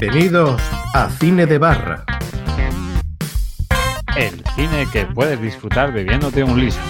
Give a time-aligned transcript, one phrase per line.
[0.00, 0.60] Bienvenidos
[0.94, 2.04] a Cine de Barra.
[4.16, 6.80] El cine que puedes disfrutar bebiéndote un liso.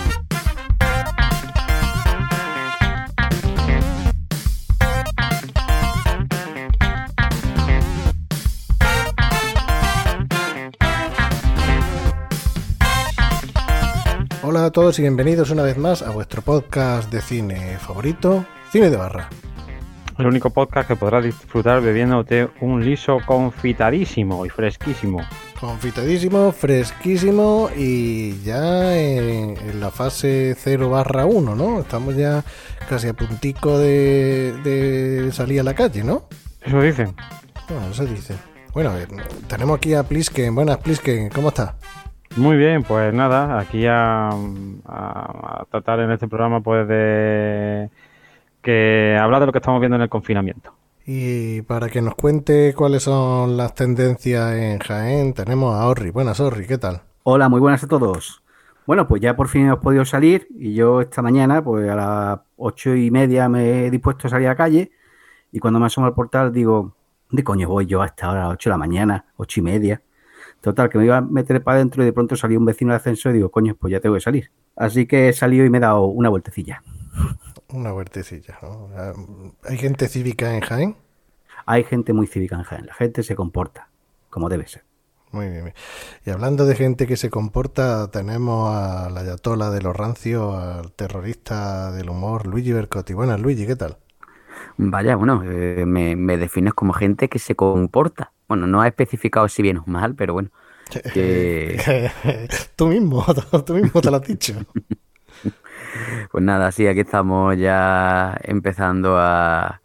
[14.42, 18.91] Hola a todos y bienvenidos una vez más a vuestro podcast de cine favorito, Cine
[18.91, 19.28] de Barra.
[20.19, 25.21] El único podcast que podrás disfrutar bebiéndote un liso confitadísimo y fresquísimo.
[25.59, 31.81] Confitadísimo, fresquísimo y ya en, en la fase 0 barra 1, ¿no?
[31.81, 32.45] Estamos ya
[32.89, 36.25] casi a puntico de, de salir a la calle, ¿no?
[36.63, 37.15] Eso dicen.
[37.69, 38.35] Bueno, eso dice.
[38.75, 39.07] Bueno, eh,
[39.49, 40.55] tenemos aquí a Plisken.
[40.55, 41.75] Buenas, Plisken, ¿cómo está?
[42.37, 44.33] Muy bien, pues nada, aquí a, a-
[44.87, 47.91] a tratar en este programa pues de
[48.63, 50.73] que hablar de lo que estamos viendo en el confinamiento.
[51.05, 56.11] Y para que nos cuente cuáles son las tendencias en Jaén, tenemos a Orri.
[56.11, 57.03] Buenas, Orri, ¿qué tal?
[57.25, 58.43] Hola, muy buenas a todos.
[58.87, 62.41] Bueno, pues ya por fin hemos podido salir y yo esta mañana, pues a las
[62.57, 64.93] ocho y media me he dispuesto a salir a la calle
[65.53, 66.95] y cuando me asomo al portal digo,
[67.31, 69.63] ¿de coño voy yo a esta hora, a las ocho de la mañana, ocho y
[69.63, 70.03] media?
[70.61, 73.01] Total, que me iba a meter para adentro y de pronto salió un vecino del
[73.01, 74.51] ascensor y digo, coño, pues ya tengo que salir.
[74.77, 76.83] Así que he salido y me he dado una vueltecilla.
[77.72, 78.59] Una huertecilla.
[78.62, 78.91] ¿no?
[79.65, 80.97] ¿Hay gente cívica en Jaén?
[81.66, 83.88] Hay gente muy cívica en Jaén, la gente se comporta
[84.33, 84.83] como debe ser.
[85.31, 85.65] Muy bien.
[85.65, 85.75] bien.
[86.27, 90.93] Y hablando de gente que se comporta, tenemos a la ayatola de los rancios, al
[90.93, 93.15] terrorista del humor, Luigi Bercotti.
[93.15, 93.99] Buenas, Luigi, ¿qué tal?
[94.77, 98.33] Vaya, bueno, eh, me, me defines como gente que se comporta.
[98.49, 100.50] Bueno, no ha especificado si bien o mal, pero bueno.
[101.15, 102.10] Que,
[102.77, 103.25] tú mismo,
[103.66, 104.54] tú mismo te lo has dicho.
[106.30, 109.78] Pues nada, sí, aquí estamos ya empezando a,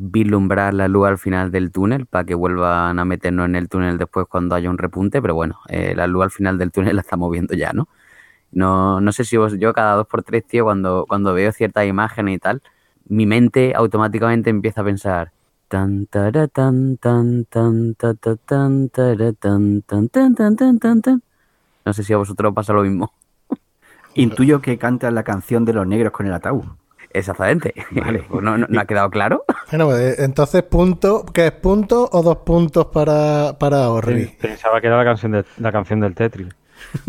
[0.00, 3.96] vislumbrar la luz al final del túnel para que vuelvan a meternos en el túnel
[3.96, 7.02] después cuando haya un repunte, pero bueno, eh, la luz al final del túnel la
[7.02, 7.88] estamos viendo ya, ¿no?
[8.52, 11.86] No, no sé si vos, yo cada dos por tres, tío, cuando, cuando veo ciertas
[11.86, 12.62] imágenes y tal,
[13.06, 15.32] mi mente automáticamente empieza a pensar.
[21.84, 23.12] No sé si a vosotros os pasa lo mismo.
[24.22, 26.64] Intuyo que cantas la canción de los negros con el ataúd.
[27.10, 27.72] Exactamente.
[27.92, 29.44] Vale, pues no, no, ¿no ha quedado claro?
[29.70, 34.26] Bueno, pues, entonces, punto, ¿qué es punto o dos puntos para, para Orri?
[34.40, 36.48] Pensaba que era la canción, de, la canción del Tetris.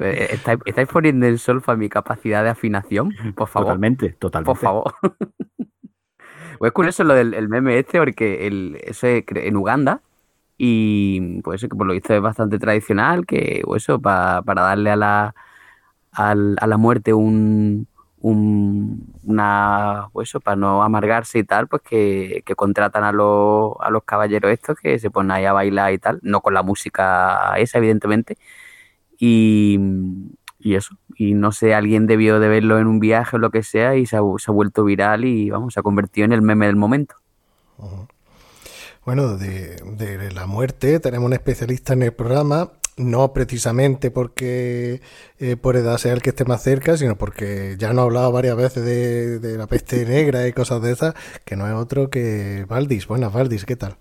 [0.00, 3.12] Eh, ¿Estáis, estáis poniendo en solfa mi capacidad de afinación?
[3.36, 3.66] Por favor.
[3.68, 4.46] Totalmente, totalmente.
[4.46, 4.94] Por favor.
[6.58, 10.02] Pues es curioso lo del el meme este, porque el, eso es cre- en Uganda,
[10.62, 14.96] y pues por lo visto es bastante tradicional, que o eso, pa- para darle a
[14.96, 15.34] la,
[16.12, 16.34] a
[16.66, 17.86] la muerte un,
[18.20, 23.72] un- una, pues eso, para no amargarse y tal, pues que, que contratan a los,
[23.80, 26.62] a los caballeros estos que se ponen ahí a bailar y tal, no con la
[26.62, 28.36] música esa, evidentemente,
[29.18, 29.78] y,
[30.58, 33.62] y eso, y no sé, alguien debió de verlo en un viaje o lo que
[33.62, 36.42] sea y se ha, se ha vuelto viral y vamos, se ha convertido en el
[36.42, 37.16] meme del momento.
[39.04, 45.00] Bueno, de, de la muerte tenemos un especialista en el programa, no precisamente porque
[45.38, 48.32] eh, por edad sea el que esté más cerca, sino porque ya nos ha hablado
[48.32, 52.10] varias veces de, de la peste negra y cosas de esas, que no es otro
[52.10, 53.06] que Valdis.
[53.06, 53.96] Buenas, Valdis, ¿qué tal?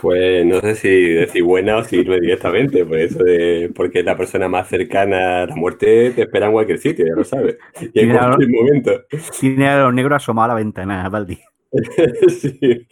[0.00, 4.48] Pues no sé si decir buena o seguirme directamente, por eso de, porque la persona
[4.48, 7.56] más cercana a la muerte te espera en cualquier sitio, ya lo sabes.
[7.92, 8.92] Y en cualquier momento.
[9.40, 11.40] Tiene a los negros asomados a la ventana, Valdi.
[12.28, 12.86] Sí.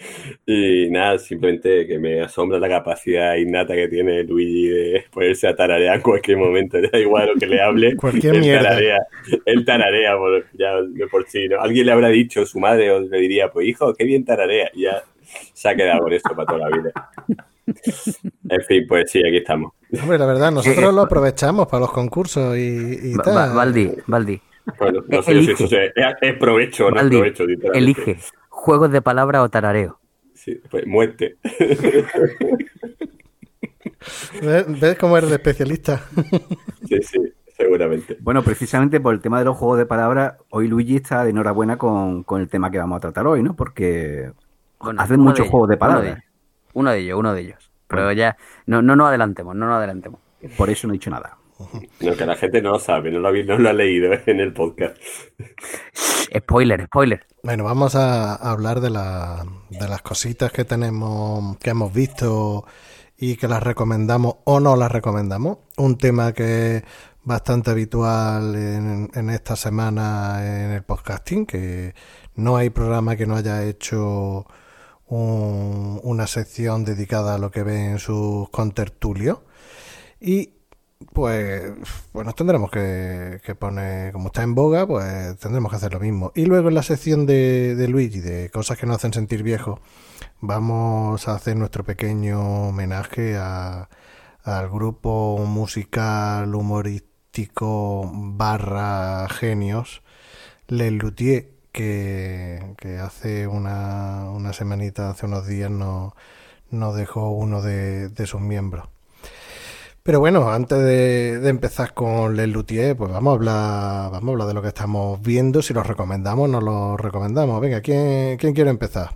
[0.47, 5.57] Y nada, simplemente que me asombra la capacidad innata que tiene Luigi de ponerse a
[5.57, 7.97] tararear en cualquier momento, da igual lo que le hable.
[7.97, 8.69] Cualquier él mierda.
[8.71, 8.99] tararea,
[9.47, 11.61] él tararea por, ya de por sí, ¿no?
[11.61, 14.83] Alguien le habrá dicho, su madre o le diría, pues hijo, qué bien tararea, y
[14.83, 15.03] ya
[15.53, 16.93] se ha quedado con esto para toda la vida.
[18.49, 19.73] En fin, pues sí, aquí estamos.
[20.01, 23.37] Hombre, la verdad, nosotros lo aprovechamos para los concursos y, y tal.
[23.37, 24.41] Va- Valdi, Valdi,
[24.79, 25.53] Bueno, no sé si Elige.
[25.65, 25.93] eso es,
[26.23, 27.45] es provecho o no es Valdi, provecho,
[27.75, 28.17] elige
[28.59, 29.99] juegos de palabras o tarareo.
[30.35, 31.37] Sí, pues muerte.
[34.43, 36.05] ¿Ves, cómo eres de especialista?
[36.87, 37.19] Sí, sí,
[37.57, 38.17] seguramente.
[38.21, 41.79] Bueno, precisamente por el tema de los juegos de palabras, hoy Luigi está de enhorabuena
[41.79, 43.55] con, con el tema que vamos a tratar hoy, ¿no?
[43.55, 44.33] Porque
[44.81, 46.25] Bueno, hacen muchos de juegos de ellos, palabras.
[46.75, 47.71] Uno de ellos, uno de ellos.
[47.87, 50.21] Pero ya, no, no nos adelantemos, no nos adelantemos.
[50.57, 51.38] Por eso no he dicho nada.
[52.01, 54.53] No, que la gente no lo sabe, no lo no lo ha leído en el
[54.53, 54.97] podcast.
[56.37, 57.27] Spoiler, spoiler.
[57.43, 62.65] Bueno, vamos a hablar de, la- de las cositas que tenemos, que hemos visto
[63.17, 65.59] y que las recomendamos o no las recomendamos.
[65.77, 66.83] Un tema que es
[67.25, 71.95] bastante habitual en, en esta semana en el podcasting, que
[72.37, 74.47] no hay programa que no haya hecho
[75.07, 79.39] un- una sección dedicada a lo que ven sus contertulios.
[80.21, 80.55] Y
[81.15, 81.73] pues,
[82.13, 86.01] pues nos tendremos que, que poner, como está en boga, pues tendremos que hacer lo
[86.01, 86.33] mismo.
[86.35, 89.81] Y luego en la sección de, de Luigi, de cosas que nos hacen sentir viejos,
[90.41, 93.89] vamos a hacer nuestro pequeño homenaje a-
[94.45, 100.03] al grupo musical humorístico barra genios,
[100.69, 106.15] Les Luthier, que, que hace una, una semanita, hace unos días, nos,
[106.71, 108.89] nos dejó uno de, de sus miembros.
[110.09, 114.49] Pero bueno, antes de, empezar con Les Luthier, pues vamos a hablar, vamos a hablar
[114.49, 117.61] de lo que estamos viendo, si los recomendamos o no los recomendamos.
[117.61, 119.11] Venga, ¿quién, quién quiere empezar?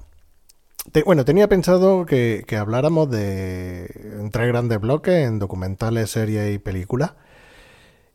[1.06, 3.88] Bueno, tenía pensado que, habláramos de
[4.32, 7.14] tres grandes bloques, en documentales, series y películas.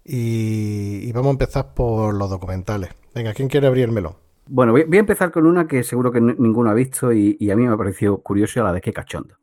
[0.05, 2.91] Y, vamos a empezar por los documentales.
[3.15, 4.17] Venga, ¿quién quiere abrirmelo?
[4.45, 7.65] Bueno, voy, a empezar con una que seguro que ninguno ha visto y, a mí
[7.65, 9.33] me ha parecido curioso a la vez que cachondo.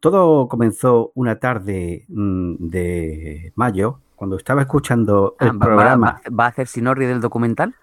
[0.00, 6.20] Todo comenzó una tarde mm, de mayo, cuando estaba escuchando el Ah, va- programa.
[6.30, 7.74] va, va a hacer Sinorri del documental?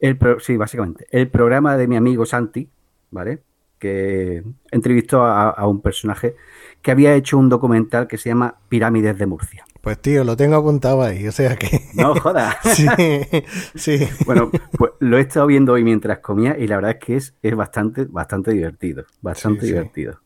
[0.00, 1.06] El pro- sí, básicamente.
[1.10, 2.68] El programa de mi amigo Santi,
[3.10, 3.42] ¿vale?
[3.78, 6.34] Que entrevistó a, a un personaje
[6.82, 9.64] que había hecho un documental que se llama Pirámides de Murcia.
[9.80, 11.80] Pues tío, lo tengo apuntado ahí, o sea que...
[11.94, 12.56] No jodas.
[12.64, 12.86] sí,
[13.74, 13.98] sí.
[14.26, 17.34] Bueno, pues lo he estado viendo hoy mientras comía y la verdad es que es,
[17.42, 19.04] es bastante, bastante divertido.
[19.22, 19.72] Bastante Sí, sí.
[19.72, 20.20] divertido.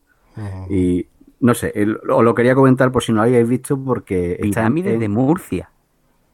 [0.69, 1.07] Y
[1.43, 4.43] no sé, el- os lo quería comentar por si no lo habíais visto porque está
[4.45, 5.69] en- Pirámides en, de Murcia.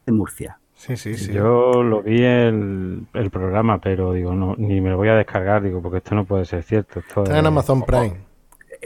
[0.06, 0.60] en Murcia.
[0.76, 1.34] Sí, sí, sí.
[1.34, 5.62] Yo lo vi el, el programa, pero digo, no, ni me lo voy a descargar,
[5.62, 7.00] digo, porque esto no puede ser cierto.
[7.02, 8.18] Esto Está en Amazon Prime.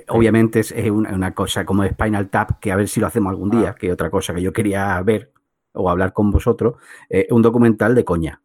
[0.07, 3.29] Obviamente es, es una, una cosa como Spinal Tap, que a ver si lo hacemos
[3.29, 3.59] algún Ah.
[3.59, 5.31] día, que otra cosa que yo quería ver
[5.73, 6.75] o hablar con vosotros,
[7.09, 8.41] eh, un documental de coña.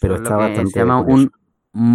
[0.00, 1.22] Pero está bastante Se llama curioso.
[1.24, 1.32] un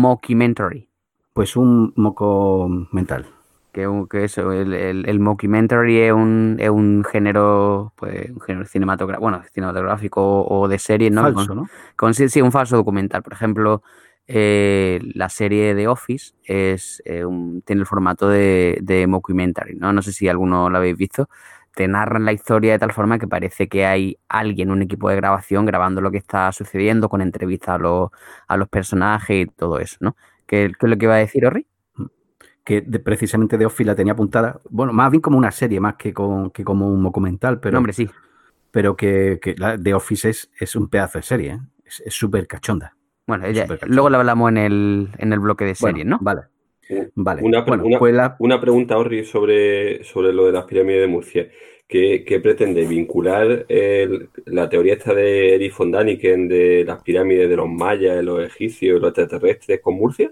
[0.01, 0.89] mockumentary.
[1.33, 3.25] Pues un moco mental.
[3.71, 8.65] Que, que eso, el, el, el mockumentary es un, es un género, pues, un género
[8.65, 11.21] cinematográfico, bueno, cinematográfico o de serie, ¿no?
[11.21, 11.69] Falso, Con- ¿no?
[11.95, 13.23] con- sí, un falso documental.
[13.23, 13.81] Por ejemplo,
[14.27, 19.93] eh, la serie de Office es, eh, un- tiene el formato de, de mockumentary, ¿no?
[19.93, 21.29] No sé si alguno lo habéis visto.
[21.73, 25.15] Te narran la historia de tal forma que parece que hay alguien, un equipo de
[25.15, 28.09] grabación, grabando lo que está sucediendo, con entrevistas a los,
[28.49, 30.17] a los personajes y todo eso, ¿no?
[30.45, 31.65] ¿Qué, qué es lo que iba a decir, Ori?
[32.63, 34.61] Que de- precisamente de Office la tenía apuntada.
[34.69, 37.77] Bueno, más bien como una serie, más que, con- que como un documental, pero, No,
[37.79, 38.07] hombre, sí.
[38.69, 41.59] pero que, que la de Office es, es un pedazo de serie, ¿eh?
[42.05, 42.95] Es súper cachonda.
[43.27, 46.19] Bueno, ya- luego lo hablamos en el, en el bloque de series, Bueno, ¿no?
[46.21, 46.41] Vale.
[47.15, 47.41] Vale.
[47.43, 51.07] Una, bueno, una- pues la- una pregunta, Orri, sobre, sobre lo de las pirámides de
[51.07, 51.47] Murcia.
[51.87, 52.85] ¿Qué, qué pretende?
[52.85, 58.15] ¿Vincular el- la teoría esta de Erich von Däniken de las pirámides de los mayas,
[58.15, 60.31] de los egipcios, los extraterrestres con Murcia?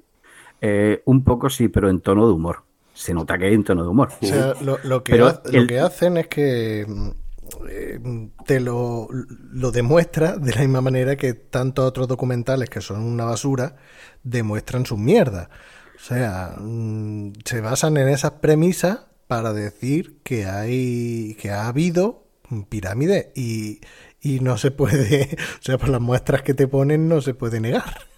[0.62, 2.64] Eh, un poco sí, pero en tono de humor.
[2.94, 4.10] Se nota que hay en tono de humor.
[4.22, 7.10] O sea, lo, lo que, ha- lo el- que hacen es que mm,
[7.70, 8.00] eh,
[8.46, 9.08] te lo,
[9.54, 13.78] lo demuestra de la misma manera que tantos otros documentales que son una basura
[14.24, 15.48] demuestran sus mierdas.
[15.96, 22.26] O sea, mm, se basan en esas premisas para decir que hay que ha habido
[22.68, 23.80] pirámides y,
[24.20, 27.60] y no se puede, o sea, por las muestras que te ponen no se puede
[27.62, 28.09] negar.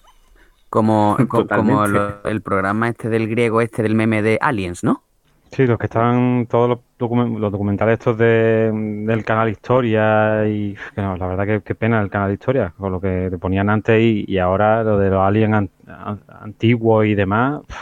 [0.71, 5.03] Como, co- como lo- el programa este del griego, este del meme de Aliens, ¿no?
[5.51, 10.75] Sí, los que están, todos los, documen- los documentales estos de, del canal Historia y
[10.95, 13.69] que no, la verdad que qué pena el canal Historia, con lo que te ponían
[13.69, 17.77] antes y, y ahora lo de los aliens an- an- antiguos y demás, pff,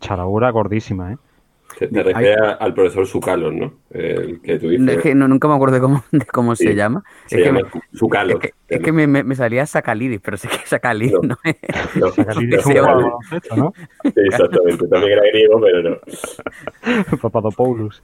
[0.00, 1.18] charagura gordísima, ¿eh?
[1.78, 3.74] Te, te refieres a- al profesor Zucalos, ¿no?
[3.90, 5.02] El que tú Es dices.
[5.02, 7.04] que no- nunca me acuerdo de cómo, de cómo Sí, se llama.
[7.26, 8.34] se es, que llama me, Zucalos.
[8.36, 11.28] es que- es que me, me- me salía Sacalidis, pero sé que Sacalidis No.
[11.28, 11.56] no, es.
[11.96, 12.66] No, Sacalidis
[13.56, 13.72] no,
[14.04, 14.88] es exactamente.
[14.88, 15.96] También era griego, pero no.
[17.20, 18.02] Papadopoulos.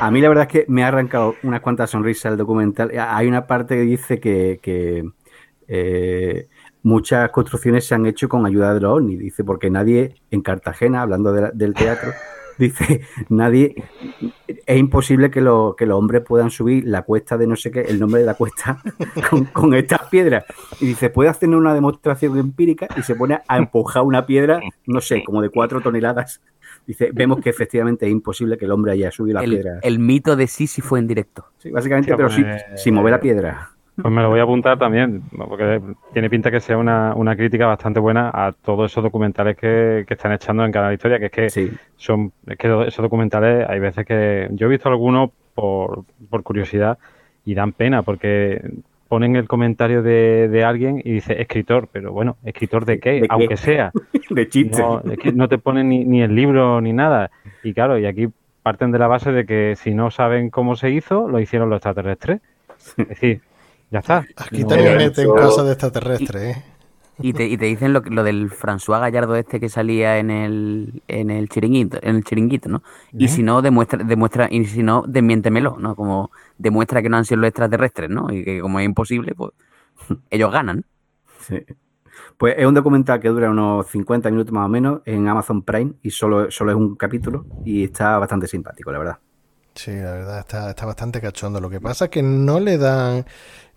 [0.00, 2.90] A mí la verdad es que me ha arrancado unas cuantas sonrisas el documental.
[2.98, 5.08] Hay una parte que dice que, que,
[5.68, 6.48] eh,
[6.82, 9.18] muchas construcciones se han hecho con ayuda de los ovnis.
[9.18, 12.10] Dice, porque nadie en Cartagena, hablando de la- del teatro,
[12.58, 13.74] dice, nadie,
[14.66, 17.80] es imposible que, lo- que los hombres puedan subir la cuesta de no sé qué,
[17.82, 18.82] el nombre de la cuesta,
[19.30, 20.44] con, con estas piedras.
[20.80, 25.00] Y dice, puede hacer una demostración empírica y se pone a empujar una piedra, no
[25.00, 26.40] sé, como de cuatro toneladas.
[26.86, 29.78] Dice, vemos que efectivamente es imposible que el hombre haya subido la El, piedra.
[29.82, 31.46] el mito de Sísifo en directo.
[31.58, 33.70] Sí, básicamente, pero sin, pues, sin mover la piedra.
[34.00, 35.80] Pues me lo voy a apuntar también, porque
[36.14, 40.14] tiene pinta que sea una, una crítica bastante buena a todos esos documentales que, que
[40.14, 41.70] están echando en Canal Historia, que es que Sí.
[41.96, 46.96] son, es que esos documentales hay veces que yo he visto algunos por, por curiosidad
[47.44, 48.62] y dan pena porque
[49.08, 53.20] ponen el comentario de, de alguien y dice escritor, pero bueno, escritor de qué, ¿De
[53.22, 53.26] qué?
[53.28, 53.92] aunque sea.
[54.30, 54.80] De chiste.
[54.80, 57.30] No, es que no te ponen ni, ni el libro ni nada.
[57.62, 58.28] Y claro, y aquí
[58.62, 61.76] parten de la base de que si no saben cómo se hizo, lo hicieron los
[61.76, 62.40] extraterrestres.
[62.96, 63.40] Es decir,
[63.92, 64.24] ya está.
[64.36, 66.64] Aquí No- también meten eso- cosas de extraterrestres, ¿eh?
[67.20, 71.02] Y te, y te dicen lo, lo del François Gallardo este que salía en el,
[71.06, 72.82] en el chiringuito, en el chiringuito, ¿no?
[73.12, 75.94] Y si no, demuestra, demuestra, y si no, desmiéntemelo, ¿no?
[75.94, 78.32] Como demuestra que no han sido los extraterrestres, ¿no?
[78.32, 79.52] Y que como es imposible, pues
[80.30, 80.84] ellos ganan.
[81.40, 81.62] Sí.
[82.38, 85.92] Pues es un documental que dura unos 50 minutos más o menos en Amazon Prime
[86.02, 89.18] y solo, solo es un capítulo y está bastante simpático, la verdad.
[89.74, 91.60] Sí, la verdad, está, está bastante cachondo.
[91.60, 93.24] Lo que pasa es que no le dan...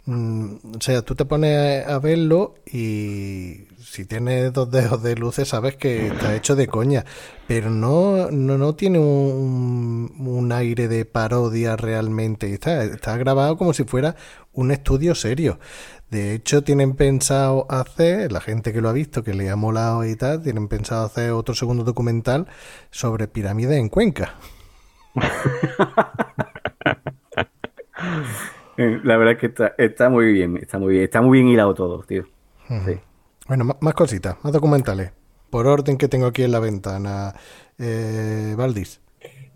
[0.05, 5.49] mm, o sea, tú te pones a verlo y si tienes dos dedos de luces
[5.49, 7.05] sabes que está hecho de coña,
[7.47, 12.53] pero no, no, no tiene un, un aire de parodia realmente.
[12.53, 14.15] Está, está grabado como si fuera
[14.53, 15.59] un estudio serio.
[16.09, 20.05] De hecho, tienen pensado hacer, la gente que lo ha visto, que le ha molado
[20.05, 22.47] y tal, tienen pensado hacer otro segundo documental
[22.91, 24.35] sobre pirámides en Cuenca.
[28.77, 31.49] Eh, La verdad es que está, está muy bien, está muy bien, está muy bien
[31.49, 32.25] hilado todo, tío.
[32.67, 32.99] Sí.
[33.47, 35.11] Bueno, más cositas, más documentales.
[35.49, 37.33] Por orden que tengo aquí en la ventana.
[37.77, 39.01] Eh, Valdis.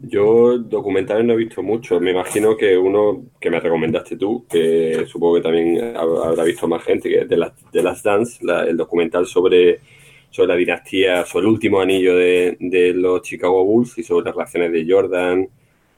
[0.02, 2.00] Yo documentales no he visto mucho.
[2.00, 6.68] Me imagino que uno que me recomendaste tú, que supongo que también hab- habrá visto
[6.70, 9.82] más gente, que es de las de las Dance, la- el documental sobre,
[10.30, 14.36] sobre la dinastía, sobre el último anillo de, de los Chicago Bulls y sobre las
[14.36, 15.50] relaciones de Jordan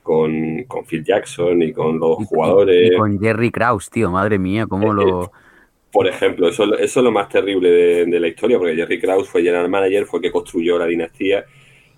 [0.02, 2.92] con, con Phil Jackson y con los Y- jugadores.
[2.92, 5.32] Y con Jerry Krause, tío, madre mía, cómo lo...
[5.92, 9.28] Por ejemplo, eso, eso es lo más terrible de, de la historia, porque Jerry Krause
[9.28, 11.44] fue general manager, fue el que construyó la dinastía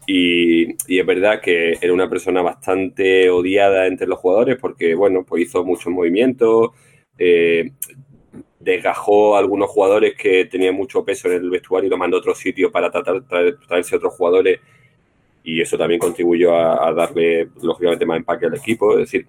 [0.08, 5.24] y, y es verdad que era una persona bastante odiada entre los jugadores porque, bueno,
[5.24, 6.72] pues hizo muchos movimientos,
[7.20, 7.72] eh,
[8.60, 12.20] desgajó a algunos jugadores que tenían mucho peso en el vestuario y lo mandó a
[12.20, 14.60] otro sitio para tratar traer- traerse otros jugadores
[15.44, 18.94] y eso también contribuyó a, darle, lógicamente, más empaque al equipo.
[18.94, 19.28] Es decir,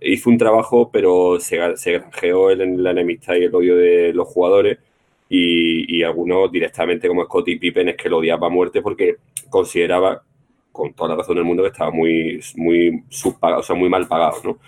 [0.00, 4.78] hizo un trabajo, pero se granjeó el- la enemistad y el odio de los jugadores
[5.28, 9.16] y, y algunos directamente, como Scottie Pippen, es que lo odiaba a muerte porque
[9.48, 10.22] consideraba,
[10.72, 14.06] con toda la razón del mundo, que estaba muy, muy subpagado, o sea, muy mal
[14.08, 14.58] pagado, ¿no?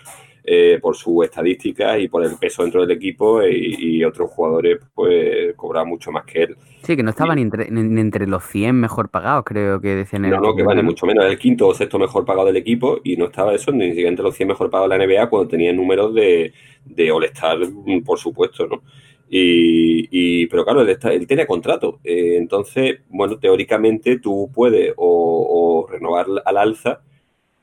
[0.45, 4.77] Eh, por su estadística y por el peso dentro del equipo y, y otros jugadores
[4.93, 6.57] pues cobraban mucho más que él.
[6.81, 10.23] Sí, que no estaban ni entre, ni- entre los 100 mejor pagados, creo que decían
[10.23, 11.23] No, no, que vale mucho menos.
[11.23, 14.23] El quinto o sexto mejor pagado del equipo y no estaba eso ni siquiera entre
[14.25, 16.51] los 100 mejor pagados de la NBA cuando tenía números de,
[16.83, 17.59] de All-Star,
[18.05, 18.83] por supuesto, ¿no?
[19.29, 21.99] Y, y- pero claro, él, está- él tiene contrato.
[22.03, 27.01] Eh, entonces, bueno, teóricamente tú puedes o, o renovar al alza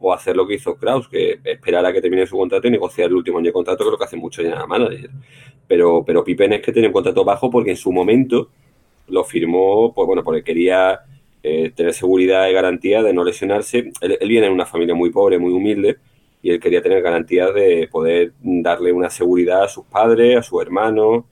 [0.01, 3.09] o hacer lo que hizo Kraus, que esperar a que termine su contrato y negociar
[3.09, 5.11] el último año de contrato, que es lo que hace mucho ya manager.
[5.69, 8.49] Pero, pero Pippen es que tiene un contrato bajo porque en su momento
[9.09, 11.01] lo firmó, pues bueno, porque quería
[11.43, 13.93] eh, tener seguridad y garantía de no lesionarse.
[14.01, 15.99] Él, él viene de una familia muy pobre, muy humilde,
[16.43, 20.63] y él quería tener garantías de poder darle una seguridad a sus padres, a sus
[20.63, 21.25] hermanos,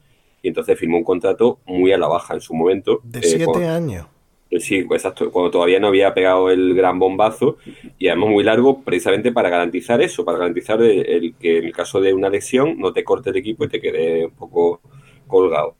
[0.42, 3.00] y entonces firmó un contrato muy a la baja en su momento.
[3.02, 4.06] De eh, siete con- años.
[4.50, 7.58] Sí, exacto, cuando todavía no había pegado el gran bombazo
[7.98, 12.00] y además muy largo precisamente para garantizar eso, para garantizar el, que en el caso
[12.00, 14.80] de una lesión no te corte el equipo y te quede un poco
[15.26, 15.76] colgado.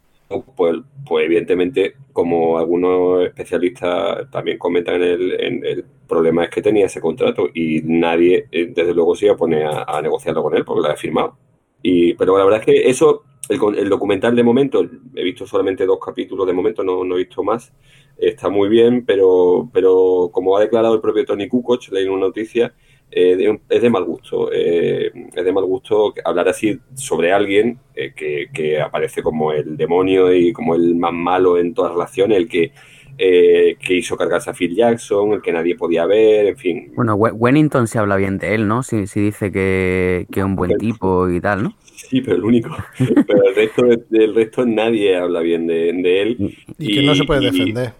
[0.55, 6.61] Pues, pues evidentemente, como algunos especialistas también comentan en el, en el problema es que
[6.61, 10.55] tenía ese contrato y nadie, eh, desde luego, se iba a poner a, negociarlo con
[10.55, 11.39] él porque lo había firmado.
[11.83, 15.87] Y, pero la verdad es que eso, el, el documental de momento, he visto solamente
[15.87, 17.73] dos capítulos de momento, no, no he visto más,
[18.19, 22.27] está muy bien, pero, pero como ha declarado el propio Tony Kukoc, leí en una
[22.27, 22.75] noticia,
[23.11, 24.51] eh, de es de mal gusto.
[24.53, 29.77] eh, es de mal gusto hablar así sobre alguien eh, que, que aparece como el
[29.77, 32.73] demonio y como el más malo en todas las relaciones, el que
[33.21, 36.93] eh, que hizo cargarse a Phil Jackson, el que nadie podía ver, en fin.
[36.95, 38.85] Bueno, We- Wennington se habla bien de él, ¿no?
[38.85, 41.75] Sí, sí dice que, que es un buen tipo y tal, ¿no?
[41.97, 42.71] Sí, pero el único.
[43.27, 46.55] Pero el resto, del resto nadie habla bien de, de él.
[46.79, 47.93] Y que no se puede y- defender.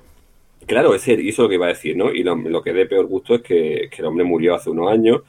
[0.69, 2.13] Claro, ese, eso es lo que iba a decir, ¿no?
[2.13, 5.23] Y lo, que de peor gusto es que, el hombre murió hace unos años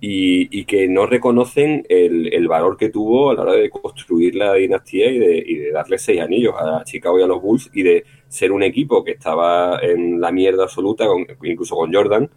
[0.00, 5.10] y, que no reconocen el, valor que tuvo a la hora de construir la dinastía
[5.10, 8.62] y de, darle seis anillos a Chicago y a los Bulls y de ser un
[8.62, 11.06] equipo que estaba en la mierda absoluta,
[11.42, 12.30] incluso con Jordan,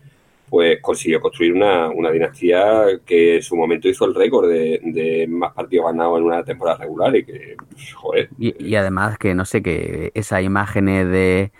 [0.49, 5.85] pues consiguió construir una, dinastía que en su momento hizo el récord de, más partidos
[5.85, 7.55] ganados en una temporada regular y que,
[7.93, 11.51] joder, y además que, no sé, que esas imágenes de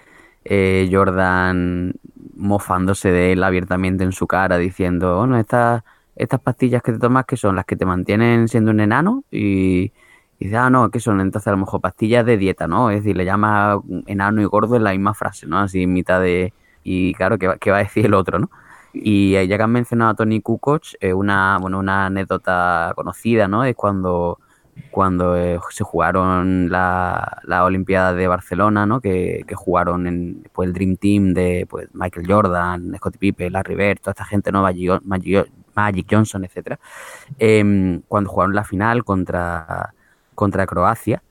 [0.49, 1.93] eh, Jordan
[2.35, 5.83] mofándose de él abiertamente en su cara, diciendo, bueno, estas,
[6.15, 9.23] estas pastillas que te tomas, que son las que te mantienen siendo un enano?
[9.31, 9.91] Y,
[10.39, 11.19] y dice, ah, no, ¿qué son?
[11.21, 12.91] Entonces a lo mejor pastillas de dieta, ¿no?
[12.91, 15.59] Es decir, le llama enano y gordo en la misma frase, ¿no?
[15.59, 16.53] Así en mitad de...
[16.83, 18.49] Y claro, ¿qué va, qué va a decir el otro, no?
[18.93, 23.63] Y ya que han mencionado a Tony Kukoc, eh, una, bueno, una anécdota conocida, ¿no?
[23.63, 24.39] Es cuando
[24.91, 28.99] cuando eh, se jugaron la, la Olimpiada de Barcelona, ¿no?
[28.99, 33.75] Que, que jugaron en pues, el Dream Team de pues, Michael Jordan, Scottie Pippen, Larry
[33.75, 34.61] Bird, toda esta gente, ¿no?
[34.61, 35.01] Magic,
[35.75, 36.79] Magic- Johnson, etcétera.
[37.37, 39.93] Em, cuando jugaron la final contra,
[40.33, 41.21] contra Croacia,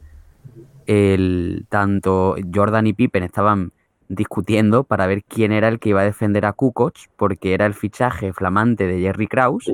[0.86, 3.72] el, tanto Jordan y Pippen estaban
[4.08, 7.74] discutiendo para ver quién era el que iba a defender a Kukoc, porque era el
[7.74, 9.72] fichaje flamante de Jerry Krause,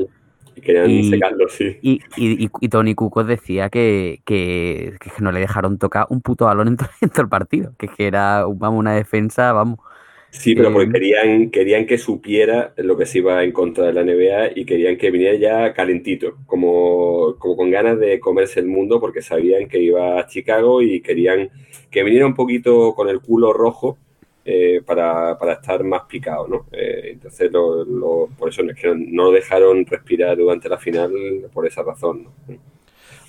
[0.61, 1.77] querían Y- secarlo, sí.
[1.81, 6.69] y, y, Tony Kukoc decía que, que, que no le dejaron tocar un puto balón
[6.69, 9.79] en todo, en todo el partido, que, que era vamos, una defensa, vamos.
[10.31, 13.93] Sí, pero porque Eh, querían, querían que supiera lo que se iba en contra de
[13.93, 18.67] la NBA y querían que viniera ya calentito, como, como con ganas de comerse el
[18.67, 21.51] mundo porque sabían que iba a Chicago y querían
[21.91, 23.99] que viniera un poquito con el culo rojo
[24.45, 26.67] eh, para, para estar más picado, ¿no?
[26.73, 31.13] Eh, entonces, lo, lo- por eso es que no lo dejaron respirar durante la final
[31.53, 32.33] por esa razón, ¿no?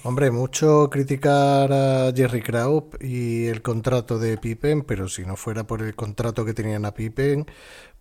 [0.03, 5.65] Hombre, mucho criticar a Jerry Krause y el contrato de Pippen, pero si no fuera
[5.65, 7.45] por el contrato que tenían a Pippen,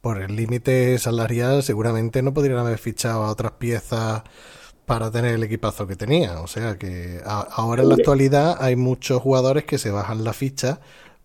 [0.00, 4.22] por el límite salarial, seguramente no podrían haber fichado a otras piezas
[4.86, 6.40] para tener el equipazo que tenía.
[6.42, 10.32] O sea que a- ahora en la actualidad hay muchos jugadores que se bajan la
[10.34, 10.80] ficha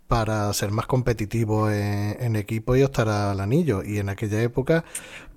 [0.08, 3.84] para ser más competitivos en, en equipo y optar al anillo.
[3.84, 4.86] Y en aquella época,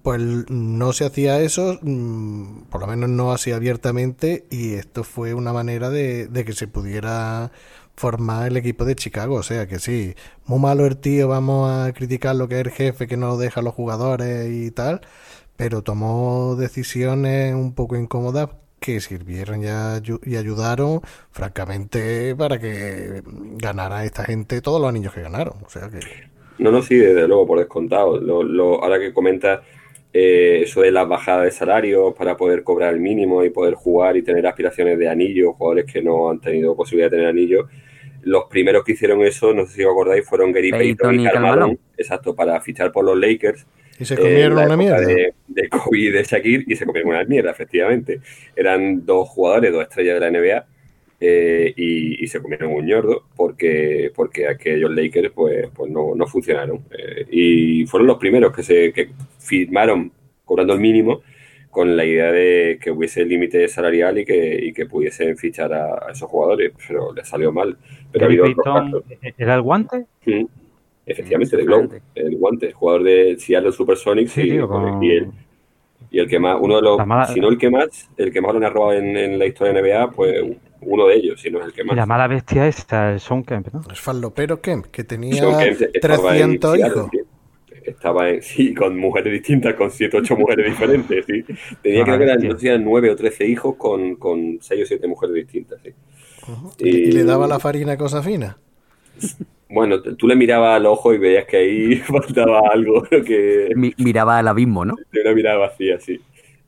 [0.03, 5.35] pues no se hacía eso, mm, por lo menos no así abiertamente, y esto fue
[5.35, 7.53] una manera de, de que se pudiera
[7.97, 9.37] formar el equipo de Chicago.
[9.37, 10.15] O sea que sí,
[10.47, 13.61] muy malo el tío, vamos a criticar lo que es el jefe que no deja
[13.61, 15.03] a los jugadores y tal,
[15.57, 18.49] pero tomó decisiones un poco incómodas
[18.81, 23.23] que sirvieron y, ayu- y ayudaron, francamente, para que
[23.59, 25.55] ganara esta gente todos los anillos que ganaron.
[25.65, 26.31] O sea que...
[26.59, 28.21] No, no, sí, desde luego, por descontado.
[28.21, 29.61] Lo, lo- ahora que comentas
[30.13, 34.17] eh, eso de las bajadas de salarios para poder cobrar el mínimo y poder jugar
[34.17, 37.69] y tener aspiraciones de anillo, jugadores que no han tenido posibilidad de tener anillo,
[38.23, 41.39] los primeros que hicieron eso, no sé si os acordáis, fueron Gary Peyton Payton y
[41.39, 41.79] Malone.
[41.97, 43.67] exacto, para fichar por los Lakers.
[44.01, 45.01] Y se eh, comieron una mierda.
[45.01, 48.21] De, de Kobe y de Shaquille y se comieron una mierda, efectivamente.
[48.57, 50.67] Eran dos jugadores, dos estrellas de la NBA
[51.21, 56.27] eh, y, y se comieron un ñordo porque, porque aquellos Lakers pues, pues no, no
[56.27, 56.83] funcionaron.
[56.99, 60.11] Eh, y fueron los primeros que, se, que firmaron
[60.47, 61.21] cobrando el mínimo
[61.71, 66.07] con la idea de que hubiese límite salarial y que, y que pudiesen fichar a,
[66.09, 67.77] a esos jugadores, pero les salió mal.
[68.11, 69.35] Pero ha habido otros Payton, casos.
[69.39, 70.07] ¿era el guante?
[70.25, 70.45] Mm.
[71.13, 75.31] Efectivamente, de Glow, el guante, jugador de Seattle Supersonics Sí, y, tío, con- y el,
[76.11, 78.41] y el que más, uno de los, mala- si no el que más, el que
[78.41, 80.43] más lo han robado en, en la historia de NBA, pues
[80.83, 81.97] uno de ellos, si no es el que Y más.
[81.97, 83.83] la mala bestia esta, el Son Kemp, ¿no?
[83.93, 87.11] Es Fallopero Kemp, que tenía Sean Kemp estaba en 300 Seattle, hijos.
[87.85, 91.45] Estaba en, sí, con mujeres distintas, con 7 o 8 mujeres diferentes, sí.
[91.83, 94.83] Tenía creo que eran, no sé si eran 9 o 13 hijos con, con 6
[94.83, 95.91] o 7 mujeres distintas, sí.
[96.79, 98.59] Y, y le daba la farina cosa fina.
[99.71, 103.95] Bueno, tú le mirabas al ojo y veías que ahí faltaba algo, lo que Mi-
[103.99, 104.97] miraba al abismo, ¿no?
[105.13, 106.21] de una mirada vacía, sí.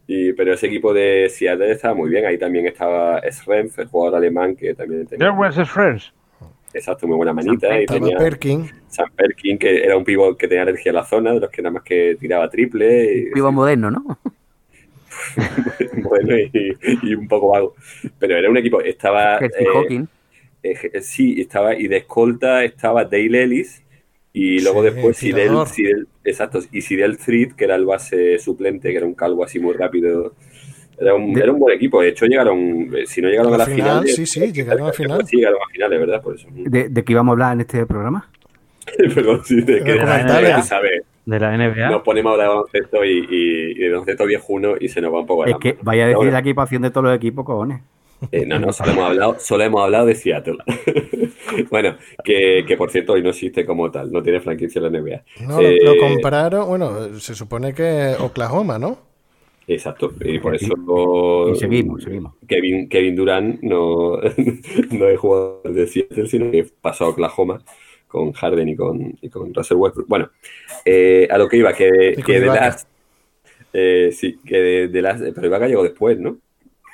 [0.06, 2.26] Y, pero ese equipo de Seattle estaba muy bien.
[2.26, 6.12] Ahí también estaba Srenf, el jugador alemán, que también tenía There was friends.
[6.74, 7.68] exacto, muy buena manita.
[7.78, 8.70] Y Estaba tenía Perkin.
[8.88, 11.62] Sam Perkin, que era un pivot que tenía alergia a la zona, de los que
[11.62, 13.04] nada más que tiraba triple.
[13.14, 14.18] Y, Vivo moderno, ¿no?
[16.02, 17.74] bueno, y, y un poco vago.
[18.18, 19.38] Pero era un equipo, estaba...
[19.38, 20.06] Eh, Hawking.
[20.62, 23.82] Eh, sí, estaba, y de escolta estaba Dale Ellis,
[24.32, 25.50] y luego Sí, después Sidel.
[25.66, 29.58] Sidel- exacto, y Sidel Threed, que era el base suplente, que era un calvo así
[29.60, 30.34] muy rápido.
[30.98, 33.58] Era un, De- era un buen equipo, de hecho llegaron, eh, si no llegaron a
[33.58, 35.26] la Al final, final, sí, sí, llegaron a la final.
[35.26, 36.22] Sí, llegaron a finales, ¿verdad?
[36.22, 36.48] Por eso.
[36.52, 38.30] ¿De, de qué íbamos a hablar en este programa?
[39.14, 40.22] Perdón, sí, de, que de la.
[40.22, 40.62] NBA.
[41.24, 41.90] De la NBA.
[41.90, 45.12] Nos ponemos a hablar de baloncesto y, y, y de baloncesto viejuno y se nos
[45.12, 47.44] va un poco Es la que vaya a decir la equipación de todos los equipos,
[47.44, 47.80] cojones.
[48.30, 50.58] Eh, no, no, solo hemos hablado, solo hemos hablado de Seattle.
[51.70, 55.00] bueno, que, que por cierto hoy no existe como tal, no tiene franquicia en la
[55.00, 55.24] NBA.
[55.36, 58.98] No, Eh, lo, lo compraron, bueno, se supone que Oklahoma, ¿no?
[59.66, 60.74] Exacto, y por eso
[61.44, 62.34] Y seguimos, seguimos.
[62.48, 64.16] Kevin, Kevin Durant no,
[64.90, 67.64] no es jugador de Seattle, sino que pasó a Oklahoma
[68.08, 70.08] con Harden y con, y con Russell Westbrook.
[70.08, 70.30] Bueno,
[70.84, 72.86] eh, a lo que iba, que, que de las...
[73.72, 75.20] eh, sí, que de, de las...
[75.20, 76.38] Pero Ibaka llegó después, ¿no?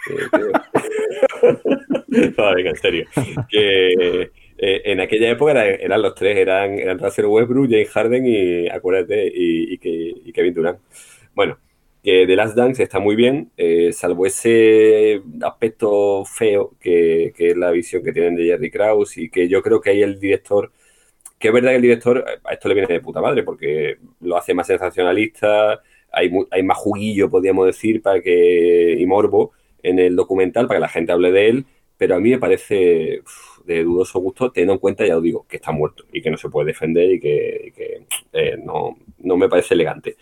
[2.09, 3.07] En serio.
[3.49, 4.23] Que
[4.59, 8.69] eh, en aquella época era- eran los tres, eran, eran Russell Westbrook, James Harden y,
[8.69, 10.79] acuérdate, y, y, Kevin Durant.
[11.35, 11.59] Bueno,
[12.03, 17.57] que The Last Dance está muy bien, eh, salvo ese aspecto feo que, que es
[17.57, 20.73] la visión que tienen de Jerry Krause y que yo creo que ahí el director,
[21.39, 24.37] que es verdad que el director a esto le viene de puta madre porque lo
[24.37, 25.83] hace más sensacionalista,
[26.13, 29.53] hay, hay más juguillo, podríamos decir, para que y morbo
[29.83, 33.21] en el documental para que la gente hable de él, pero a mí me parece
[33.21, 36.31] uf, de dudoso gusto, teniendo en cuenta, ya os digo, que está muerto y que
[36.31, 40.17] no se puede defender y que, y que, eh, no, no me parece elegante.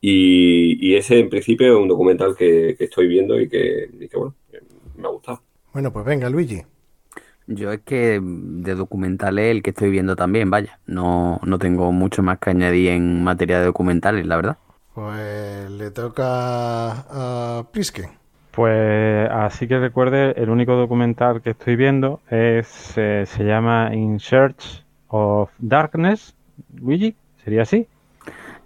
[0.00, 4.08] Y, y ese en principio es un documental que, que estoy viendo y que, y
[4.08, 4.34] que, bueno,
[4.96, 5.42] me ha gustado.
[5.72, 6.62] Bueno, pues venga, Luigi.
[7.46, 10.80] Yo es que de documentales el que estoy viendo también, vaya.
[10.86, 14.58] No, no tengo mucho más que añadir en materia de documentales, la verdad.
[14.94, 18.17] Pues le toca a Priske.
[18.58, 24.18] Pues así que recuerde, el único documental que estoy viendo es eh, se llama In
[24.18, 26.34] Search of Darkness,
[26.74, 27.86] Luigi, ¿sería así?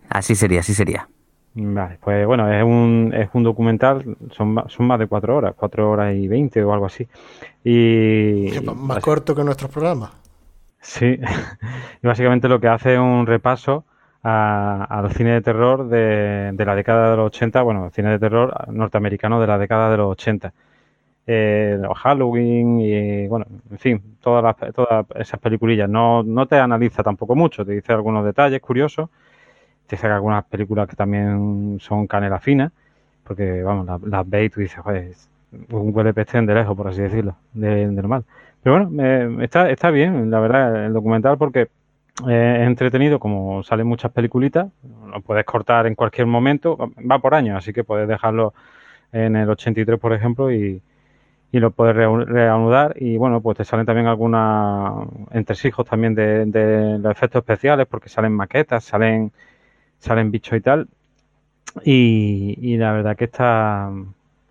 [0.08, 1.06] Así sería, así sería.
[1.52, 5.90] Vale, pues bueno, es un, es un documental, son, son más de cuatro horas, cuatro
[5.90, 7.06] horas y veinte o algo así.
[7.62, 10.10] Y Más corto que nuestros programas.
[10.80, 11.20] Sí,
[12.02, 13.84] y básicamente lo que hace es un repaso
[14.22, 18.54] a- al cine de terror de, la década de los 80, bueno, cine de terror
[18.72, 20.52] norteamericano de la década de los 80.
[21.26, 25.88] Eh, los Halloween y, bueno, en fin, todas, las, todas esas peliculillas.
[25.88, 29.08] No, no te analiza tampoco mucho, te dice algunos detalles curiosos,
[29.86, 32.72] te saca algunas películas que también son canela fina,
[33.24, 35.28] porque, vamos, las, las y tú dices, joder, es
[35.70, 38.24] un huele pestén de lejos, por así decirlo, de, normal.
[38.62, 41.68] Pero bueno, me- está, está bien, la verdad, el documental, porque
[42.28, 44.68] eh, entretenido, como salen muchas peliculitas,
[45.06, 46.76] lo puedes cortar en cualquier momento,
[47.10, 48.54] va por años, así que puedes dejarlo
[49.12, 50.82] en el 83, por ejemplo, y,
[51.52, 52.94] y lo puedes reanudar.
[52.98, 58.08] Y bueno, pues te salen también algunos entresijos también de, de los efectos especiales, porque
[58.08, 59.32] salen maquetas, salen,
[59.98, 60.88] salen bichos y tal.
[61.84, 63.90] Y, y la verdad que está,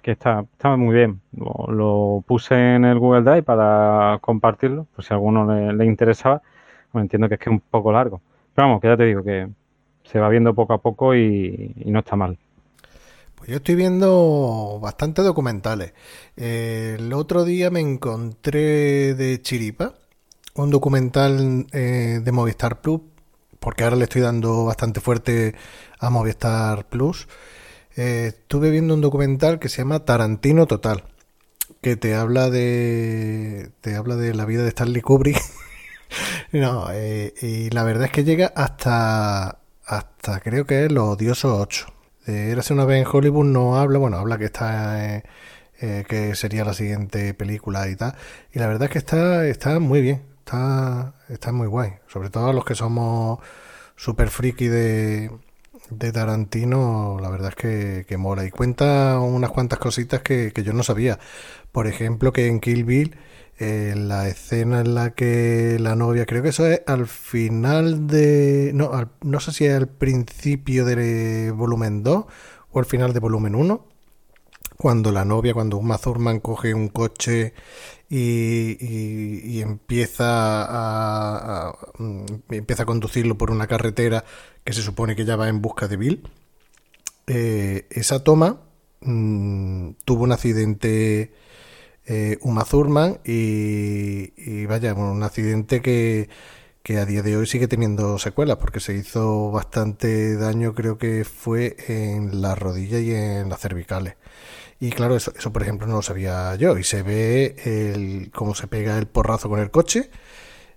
[0.01, 1.21] que está, está muy bien.
[1.33, 6.41] Lo, puse en el Google Drive para compartirlo, por si a alguno le interesaba.
[6.93, 8.21] Entiendo que es que es un poco largo.
[8.53, 9.47] Pero vamos, que ya te digo que
[10.03, 12.37] se va viendo poco a poco y, no está mal.
[13.35, 15.93] Pues yo estoy viendo bastante documentales.
[16.37, 19.93] Eh, el otro día me encontré de Chiripa
[20.55, 23.01] un documental eh, de Movistar Plus,
[23.59, 25.55] porque ahora le estoy dando bastante fuerte
[25.99, 27.27] a Movistar Plus.
[27.95, 31.03] Eh, estuve viendo un documental que se llama Tarantino Total,
[31.81, 35.41] que te habla de te habla de la vida de Stanley Kubrick.
[36.51, 41.51] no, eh, y la verdad es que llega hasta hasta creo que es Los Odiosos
[41.59, 41.87] 8.
[42.25, 45.23] De Érase una vez en Hollywood no habla, bueno, habla que está eh,
[45.81, 48.15] eh, que sería la siguiente película y tal.
[48.53, 51.93] Y la verdad es que está, está muy bien, está, está muy guay.
[52.07, 53.39] Sobre todo a los que somos
[53.95, 55.31] super friki de,
[55.89, 58.45] de Tarantino, la verdad es que, que mola.
[58.45, 61.19] Y cuenta unas cuantas cositas que, que yo no sabía.
[61.71, 63.17] Por ejemplo, que en Kill Bill,
[63.61, 68.71] eh, la escena en la que la novia, creo que eso es al final de...
[68.73, 72.25] No, al- no sé si es al principio de volumen 2
[72.71, 73.85] o al final de volumen 1
[74.77, 77.53] cuando la novia, cuando Uma Thurman coge un coche
[78.09, 84.25] y, y- empieza a, a- mm, empieza a conducirlo por una carretera
[84.63, 86.23] que se supone que ya va en busca de Bill,
[87.27, 88.61] eh, esa toma
[89.01, 91.33] mm, tuvo un accidente
[92.11, 96.29] eh, Uma Thurman y, vaya, un accidente que,
[96.83, 101.23] que a día de hoy sigue teniendo secuelas porque se hizo bastante daño, creo que
[101.23, 104.15] fue en la rodilla y en las cervicales.
[104.79, 106.77] Y claro, eso, eso por ejemplo no lo sabía yo.
[106.77, 110.09] Y se ve el, cómo se pega el porrazo con el coche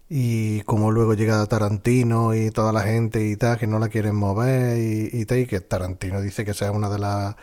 [0.08, 4.14] y cómo luego llega Tarantino y toda la gente y tal, que no la quieren
[4.14, 7.36] mover y, y tal, y que Tarantino dice que es una de las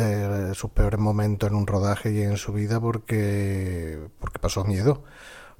[0.00, 5.04] de sus peores momentos en un rodaje y en su vida porque, porque pasó miedo.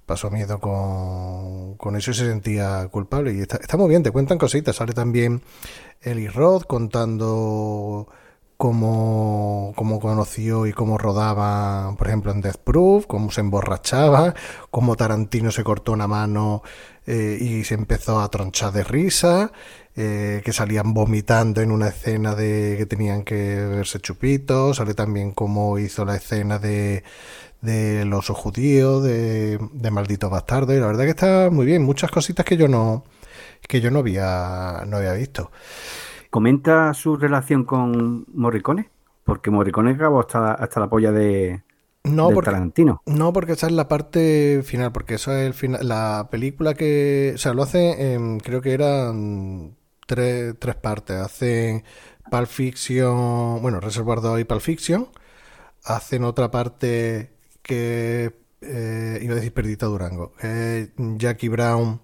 [0.07, 3.33] pasó miedo con, con eso y se sentía culpable.
[3.35, 4.77] Y está, está muy bien, te cuentan cositas.
[4.77, 5.43] Sale también
[6.01, 8.09] Eli Roth contando
[8.57, 14.35] cómo, cómo conoció y cómo rodaba, por ejemplo, en Death Proof, cómo se emborrachaba,
[14.71, 16.63] cómo Tarantino se cortó una mano
[17.07, 19.53] eh, y se empezó a tronchar de risa,
[19.97, 25.33] eh, que salían vomitando en una escena de que tenían que verse chupitos, sale también
[25.33, 27.05] cómo hizo la escena de
[27.63, 32.11] del oso judío, de, de maldito bastardo, y la verdad que está muy bien, muchas
[32.11, 33.05] cositas que yo no
[33.69, 35.51] que yo no había no había visto.
[36.31, 38.91] ¿Comenta su relación con Morricone?
[39.25, 41.63] Porque Morricone acabó hasta, hasta la polla de,
[42.05, 43.03] No, porque, Tarantino.
[43.07, 47.33] no, porque esa es la parte final, porque eso es el final, la película que,
[47.35, 49.77] o sea, lo hace, en- creo que eran
[50.07, 51.17] tres, tres partes.
[51.17, 51.85] Hacen
[52.31, 55.09] Pulp Fiction, bueno, Reservoir Dogs y Pulp Fiction.
[55.85, 57.31] Hacen otra parte
[57.63, 60.33] que eh, iba a decir Perdita Durango.
[61.19, 62.01] Jackie Brown,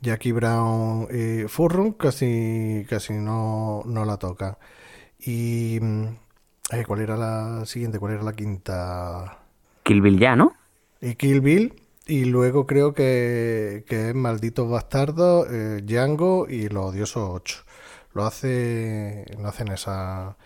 [0.00, 4.56] Jackie Brown y Furrum casi, casi no, no la tocan.
[5.18, 6.04] Y mm,
[6.72, 7.98] eh, ¿cuál era la siguiente?
[7.98, 9.38] ¿Cuál era la quinta?
[9.82, 10.52] Kill Bill ya, ¿no?
[11.00, 11.74] Y Kill Bill.
[12.08, 17.56] Y luego creo que, que es Malditos Bastardos, eh, Django y Los Odiosos 8.
[18.14, 20.38] Lo hace, lo hace en esa,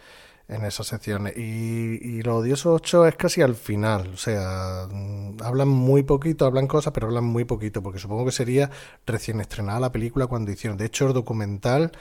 [0.48, 1.36] en esas secciones.
[1.36, 4.10] Y, y Los Odiosos 8 es casi al final.
[4.12, 8.32] O sea, mm, hablan muy poquito, hablan cosas, pero hablan muy poquito, porque supongo que
[8.32, 8.70] sería
[9.06, 10.76] recién estrenada la película cuando hicieron.
[10.76, 11.92] De hecho, el documental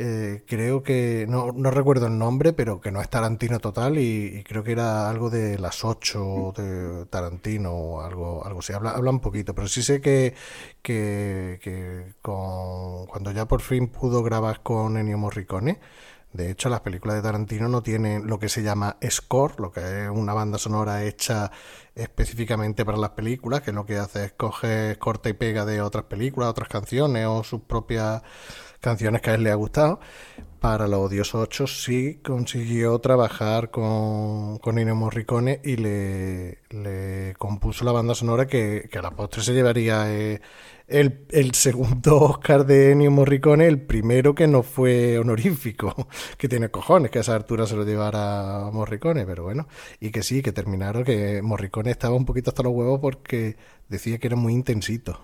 [0.00, 4.38] eh, creo que, no, no recuerdo el nombre, pero que no es Tarantino total y,
[4.38, 8.72] y creo que era algo de las 8 de Tarantino o algo, algo así.
[8.72, 10.34] Habla, habla un poquito, pero sí sé que,
[10.82, 15.80] que, que con, cuando ya por fin pudo grabar con Ennio Morricone,
[16.32, 20.04] de hecho las películas de Tarantino no tienen lo que se llama score, lo que
[20.04, 21.50] es una banda sonora hecha
[21.96, 26.04] específicamente para las películas, que lo que hace es coger corta y pega de otras
[26.04, 28.22] películas, otras canciones o sus propias
[28.80, 30.00] canciones que a él le ha gustado.
[30.60, 37.84] Para los Odiosos 8 sí consiguió trabajar con, con Ennio Morricone y le, le compuso
[37.84, 40.40] la banda sonora que, que a la postre se llevaría eh,
[40.88, 45.94] el, el segundo Oscar de Ennio Morricone, el primero que no fue honorífico,
[46.38, 49.68] que tiene cojones que a esa altura se lo llevara Morricone, pero bueno,
[50.00, 53.56] y que sí, que terminaron, que Morricone estaba un poquito hasta los huevos porque
[53.88, 55.20] decía que era muy intensito.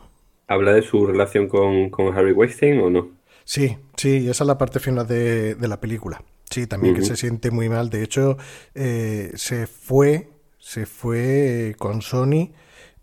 [0.47, 3.24] ¿Habla de su relación con, con Harry Weinstein o no?
[3.45, 6.23] Sí, sí, y esa es la parte final de, de la película.
[6.51, 7.91] Sí, también que se siente muy mal.
[7.91, 8.37] De hecho,
[8.75, 12.53] eh, se fue, se fue eh, con Sony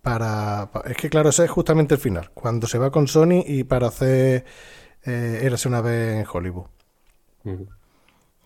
[0.01, 2.31] para, pa- Es que claro, ese es justamente el final.
[2.33, 4.45] Cuando se va con Sony y para hacer
[5.05, 6.67] eh, Érase una vez en Hollywood.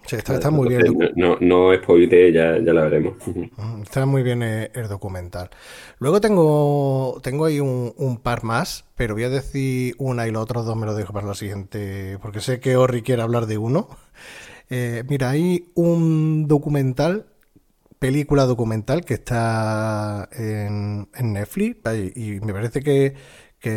[0.05, 0.83] Sí, está, está muy bien.
[1.15, 3.15] No, no, no spoilee, ya, ya la veremos.
[3.81, 5.49] Está muy bien eh, el documental.
[5.99, 10.43] Luego tengo, tengo ahí un, un par más, pero voy a decir una y los
[10.43, 13.57] otros dos me los dejo para la siguiente, porque sé que Orri quiere hablar de
[13.57, 13.89] uno.
[14.69, 17.25] Eh, mira, hay un documental,
[17.97, 21.79] película documental que está en, en Netflix
[22.15, 23.15] y, y me parece que,
[23.59, 23.71] que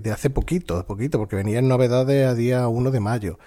[0.00, 3.38] de hace poquito, de poquito, porque venía en novedades a día 1 de mayo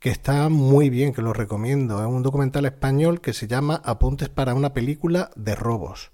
[0.00, 2.00] que está muy bien, que lo recomiendo.
[2.00, 6.12] Es un documental español que se llama Apuntes para una película de robos.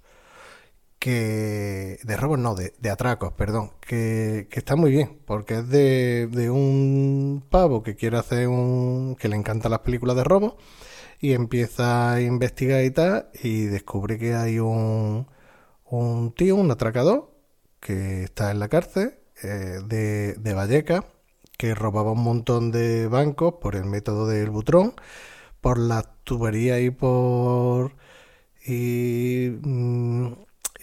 [0.99, 1.99] Que.
[2.03, 3.73] De robos no, de, de atracos, perdón.
[3.81, 9.17] Que, que está muy bien, porque es de, de un pavo que quiere hacer un.
[9.19, 10.55] que le encantan las películas de robos.
[11.21, 13.31] Y empieza a investigar y tal.
[13.43, 15.29] Y descubre que hay un.
[15.85, 17.31] un tío, un atracador,
[17.81, 21.05] que está en la cárcel eh, de, de Vallecas
[21.57, 24.95] que robaba un montón de bancos por el método del butrón,
[25.61, 27.93] por las tuberías y por
[28.67, 30.27] y, mm,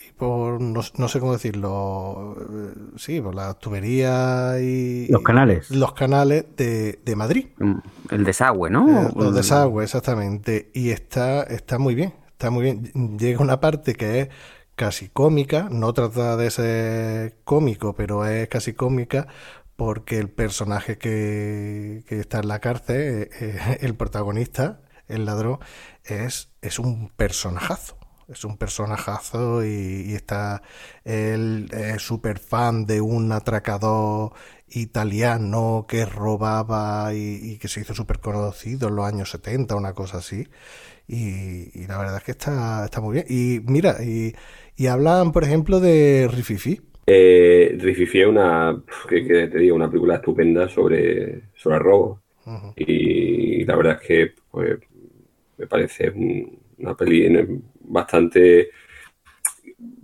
[0.07, 5.69] y por no, no sé cómo decirlo, eh, sí, por las tuberías y Los canales.
[5.69, 7.47] los canales de, de Madrid.
[7.57, 7.79] Mm,
[8.11, 9.09] El desagüe, ¿no?
[9.09, 10.71] Eh, los desagües, exactamente.
[10.73, 13.17] Y está, está muy bien, está muy bien.
[13.17, 14.29] Llega una parte que es
[14.75, 19.27] casi cómica, no trata de ser cómico, pero es casi cómica
[19.75, 25.59] porque el personaje que, que está en la cárcel, eh, eh, el protagonista, el ladrón,
[26.05, 27.97] es, es un personajazo.
[28.29, 30.61] Es un personajazo y, está
[31.03, 34.33] él es súper fan de un atracador
[34.69, 39.93] italiano que robaba y, y que se hizo súper conocido en los años 70, una
[39.93, 40.47] cosa así.
[41.07, 43.25] Y, y la verdad es que está, está muy bien.
[43.29, 44.35] Y mira, y,
[44.75, 46.81] y hablan, por ejemplo, de Rififi.
[47.05, 52.21] Eh, Rififi es una, que, que te digo, una película estupenda sobre, sobre robo.
[52.45, 52.73] Ujú.
[52.75, 54.77] Y la verdad es que pues,
[55.57, 57.29] me parece un- una peli
[57.81, 58.69] bastante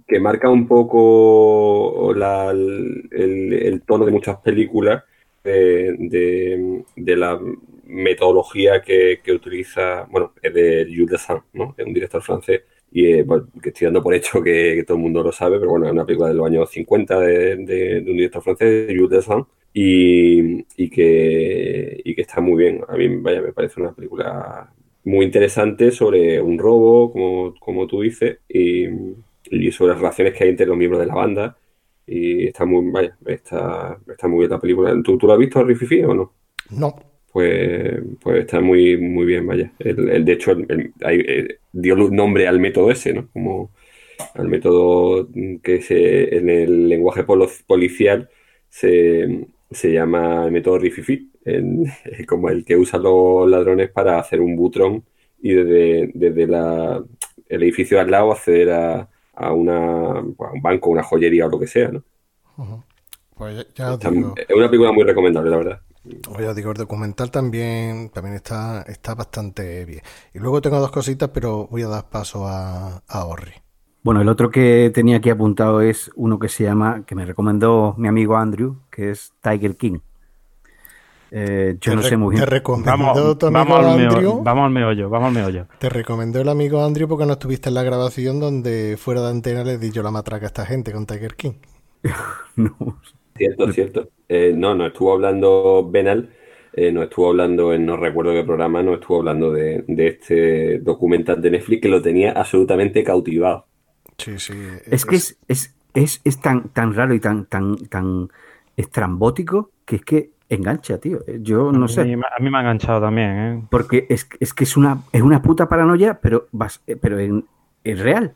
[0.07, 5.03] que marca un poco la- el, el- el tono de muchas películas
[5.43, 7.39] de, de- de la
[7.85, 11.75] metodología que, que utiliza, bueno, es de Jules Dessin, ¿no?
[11.77, 15.03] Es un director francés y eh, bueno, que estoy dando por hecho que, todo el
[15.03, 18.41] mundo lo sabe, pero bueno, es una película de los años 50 de, un director
[18.41, 22.81] francés, Jules Dessin, y, y que, y que está muy bien.
[22.87, 24.71] A mí, vaya, me parece una película
[25.03, 28.87] muy interesante sobre un robo, como, como tú dices, y,
[29.51, 31.57] y sobre las relaciones que hay entre los miembros de la banda.
[32.07, 34.99] Y está muy, vaya, está, está muy bien la película.
[35.03, 36.33] ¿Tú, tú la has visto, Rififi, o no?
[36.71, 36.95] No,
[37.31, 39.71] Pues, pues está muy, muy bien, vaya.
[39.79, 43.29] El, el- de hecho, el- eh, dio nombre al método ese, ¿no?
[43.31, 43.71] Como
[44.35, 45.29] al método
[45.63, 48.29] que se, en el lenguaje polo- policial
[48.69, 51.85] se, se llama el método Rififi, en-
[52.27, 55.05] como el que usan los ladrones para hacer un butrón
[55.41, 57.03] y desde, desde la,
[57.49, 59.75] el edificio de al lado acceder a, a, una,
[60.19, 62.03] a un banco, una joyería o lo que sea, ¿no?
[63.35, 64.35] pues ya, ya os Está- digo.
[64.35, 65.81] es una película muy recomendable, la verdad.
[66.29, 70.01] Os digo, el documental también, también está, está bastante bien.
[70.33, 73.53] Y luego tengo dos cositas, pero voy a dar paso a, a Orri.
[74.01, 77.95] Bueno, el otro que tenía aquí apuntado es uno que se llama, que me recomendó
[77.97, 79.99] mi amigo Andrew, que es Tiger King.
[81.31, 82.49] Eh, yo Te no sé muy Te bien.
[82.49, 84.21] recomendó Vamos, tu amigo vamos, al Andrew.
[84.21, 85.67] meollo, vamos al meollo, vamos al meollo.
[85.77, 89.63] Te recomendó el amigo Andrew porque no estuviste en la grabación donde fuera de antena
[89.63, 91.53] le di yo la matraca a esta gente con Tiger King.
[92.55, 92.75] No.
[93.39, 94.09] Cierto, cierto.
[94.27, 96.29] Eh, no, no estuvo hablando Benal,
[96.73, 100.79] eh, no estuvo hablando en no recuerdo qué programa, no estuvo hablando de, de este
[100.79, 103.65] documental de Netflix que lo tenía absolutamente cautivado.
[104.17, 104.53] Sí, sí.
[104.91, 108.29] Es que es, es, es, es tan, tan raro y tan, tan, tan
[108.75, 111.19] estrambótico que es que engancha, tío.
[111.27, 112.01] Eh, Yo no a, sé.
[112.03, 113.63] mí, a mí me ha enganchado también, ¿eh?
[113.69, 117.45] Porque es, es que es una, es una puta paranoia, pero, vas- eh, pero en,
[117.83, 118.33] es real.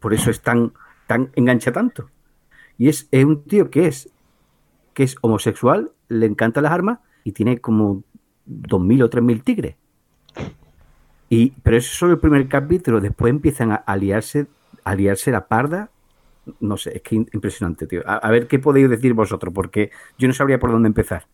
[0.00, 0.72] Por eso es tan,
[1.06, 2.10] tan engancha tanto.
[2.78, 4.10] Y es, es un tío que es,
[4.94, 8.02] que es homosexual, le encantan las armas y tiene como
[8.48, 9.76] 2.000 o 3.000 tigres.
[11.28, 13.00] Y, pero eso es solo el primer capítulo.
[13.00, 14.46] Después empiezan a, a liarse,
[14.84, 15.90] a liarse la parda.
[16.60, 18.02] No sé, es que impresionante, tío.
[18.06, 21.26] A, a ver qué podéis decir vosotros, porque yo no sabría por dónde empezar.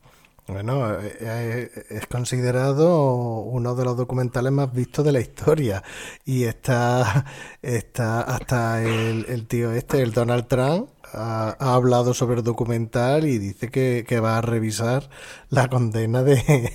[0.48, 5.82] Bueno, eh, eh, es considerado uno de los documentales más vistos de la historia.
[6.24, 7.26] Y está,
[7.60, 13.26] está hasta el, el tío este, el Donald Trump, ha, ha hablado sobre el documental
[13.26, 15.08] y dice que, que va a revisar
[15.50, 16.72] la condena de,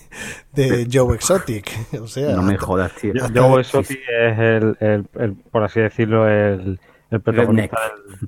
[0.54, 1.70] de Joe Exotic.
[2.02, 3.14] O sea, No me jodas, tío.
[3.34, 6.80] Joe Exotic es el, el- el, por así decirlo, el,
[7.12, 7.78] el protagonista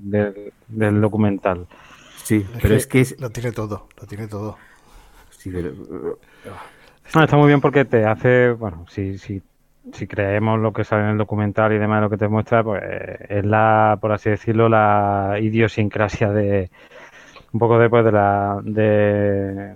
[0.02, 1.68] del, del- del documental.
[2.24, 4.58] Sí, pero es que es, Lo tiene todo, lo tiene todo.
[5.30, 6.18] Sí, pero-
[7.14, 9.42] No, está muy bien porque te hace, bueno, si, si,
[9.94, 12.82] si creemos lo que sale en el documental y demás, lo que te muestra, pues
[13.30, 16.70] es la, por así decirlo, la idiosincrasia de
[17.54, 19.76] un poco después de la de,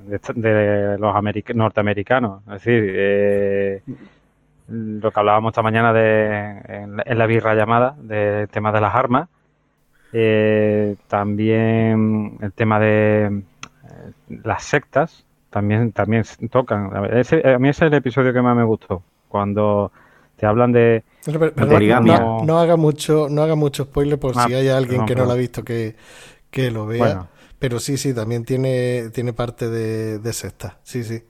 [1.00, 2.42] los americ- norteamericanos.
[2.48, 3.82] Es decir, eh,
[4.70, 8.96] lo que hablábamos esta mañana de, en, la- en birra llamada, del tema de las
[8.96, 9.30] armas.
[10.12, 14.12] Eh, también el tema de eh,
[14.44, 16.96] las sectas también también tocan.
[16.96, 19.04] A mí ese es el episodio que más me gustó.
[19.28, 19.92] Cuando
[20.40, 21.04] te hablan de...
[21.26, 22.20] Pero, pero- pero De no- poligamia.
[22.20, 25.16] no, no haga mucho, no haga mucho spoiler por Ah, si hay alguien perdón, que
[25.16, 25.96] no lo ha visto que,
[26.50, 26.98] que lo vea.
[27.00, 27.28] Bueno.
[27.60, 30.78] Pero sí, sí, también tiene, tiene parte de, de sexta.
[30.84, 31.24] Sí, sí.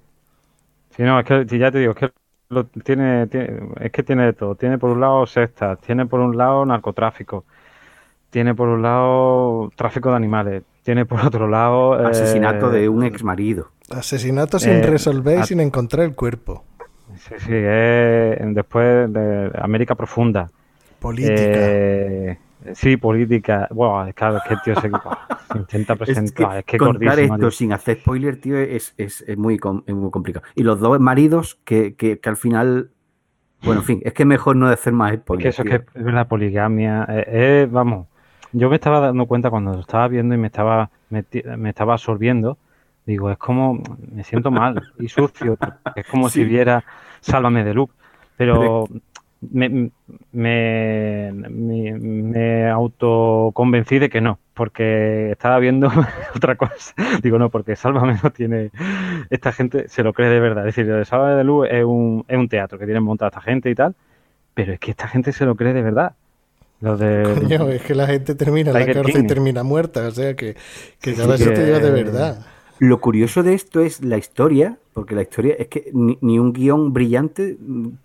[0.96, 2.12] Si no, es que si ya te digo, es que
[2.50, 4.56] lo tiene, tiene- es que tiene de todo.
[4.56, 7.46] Tiene por un lado sectas, tiene por un lado narcotráfico,
[8.30, 12.00] tiene por un lado tráfico de animales, tiene por otro lado...
[12.00, 13.72] eh, asesinato de un ex marido.
[13.90, 16.64] Asesinato sin Eh, resolver y sin encontrar el cuerpo.
[17.20, 20.50] Sí, sí, es después de América Profunda.
[21.00, 21.32] Política.
[21.32, 22.38] Eh,
[22.74, 23.68] sí, política.
[23.72, 24.90] Bueno, es claro, es que el tío se, se
[25.58, 26.58] intenta Es que, presentar.
[26.60, 27.52] Es que, contar esto tío.
[27.52, 30.46] sin hacer spoiler, tío, es, es, es muy, es muy complicado.
[30.56, 32.92] Y los dos maridos que, que, que al final...
[33.62, 35.44] Bueno, en fin, es que mejor no hacer más Es spoiler.
[35.44, 37.06] que eso es que es la poligamia.
[37.10, 38.08] eh, eh, vamos,
[38.54, 41.94] yo me estaba dando cuenta cuando lo estaba viendo y me estaba, meti- me estaba
[41.94, 42.58] absorbiendo.
[43.06, 43.82] Digo, es como,
[44.14, 45.58] me siento mal y sucio.
[45.96, 46.40] Es como Sí.
[46.44, 46.84] si viera
[47.22, 47.94] Sálvame de Luke.
[48.38, 48.88] Pero
[49.52, 49.90] me,
[50.32, 55.90] me, me, me autoconvencí de que no, porque estaba viendo
[56.36, 56.94] otra cosa.
[57.22, 58.72] Digo, no, porque Sálvame no tiene.
[59.30, 60.68] Esta gente se lo cree de verdad.
[60.68, 63.30] Es decir, lo de Sálvame de Luke es un, es un teatro que tienen montado
[63.30, 63.96] esta gente y tal.
[64.54, 66.14] Pero es que esta gente se lo cree de verdad.
[66.82, 67.24] Lo de.
[67.40, 70.08] Coño, es que la gente termina en la cárcel y termina muerta.
[70.08, 70.56] O sea que,
[71.02, 72.46] que ya Sí, ves que- te digo de verdad.
[72.80, 76.94] Lo curioso de esto es la historia, porque la historia es que ni, un guion
[76.94, 77.58] brillante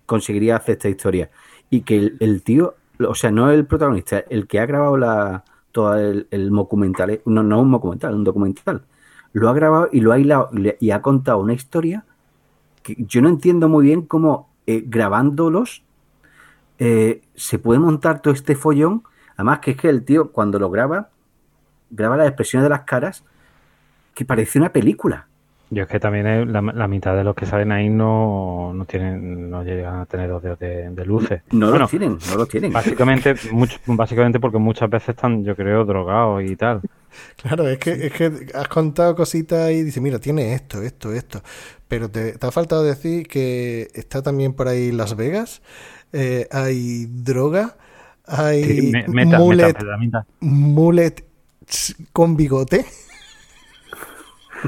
[0.05, 1.29] conseguiría hacer esta historia.
[1.69, 5.95] Y que el, tío, o sea, no el protagonista, el que ha grabado la, todo
[5.95, 8.83] el, el documental, no, no un documental, un documental.
[9.31, 10.49] Lo ha grabado y lo ha hilado
[10.79, 12.05] y ha contado una historia
[12.83, 15.83] que yo no entiendo muy bien cómo eh, grabándolos
[16.79, 19.03] eh, se puede montar todo este follón.
[19.35, 21.09] Además, que es que el tío, cuando lo graba,
[21.89, 23.23] graba las expresiones de las caras,
[24.15, 25.27] que parece una película.
[25.71, 29.63] Yo es que también la, mitad de los que salen ahí no, no tienen, no
[29.63, 31.41] llegan a tener dos dedos de, luces.
[31.51, 32.71] No lo tienen, no lo tienen.
[32.71, 36.81] Básicamente, mucho, básicamente porque muchas veces están, yo creo, drogados y tal.
[37.41, 41.41] Claro, es que, es que has contado cositas y dices, mira, tiene esto, esto, esto.
[41.87, 45.61] Pero te, ha faltado decir que está también por ahí Las Vegas,
[46.11, 47.77] eh, hay droga,
[48.27, 48.91] hay
[50.41, 51.23] mulet,
[52.11, 52.85] con bigote.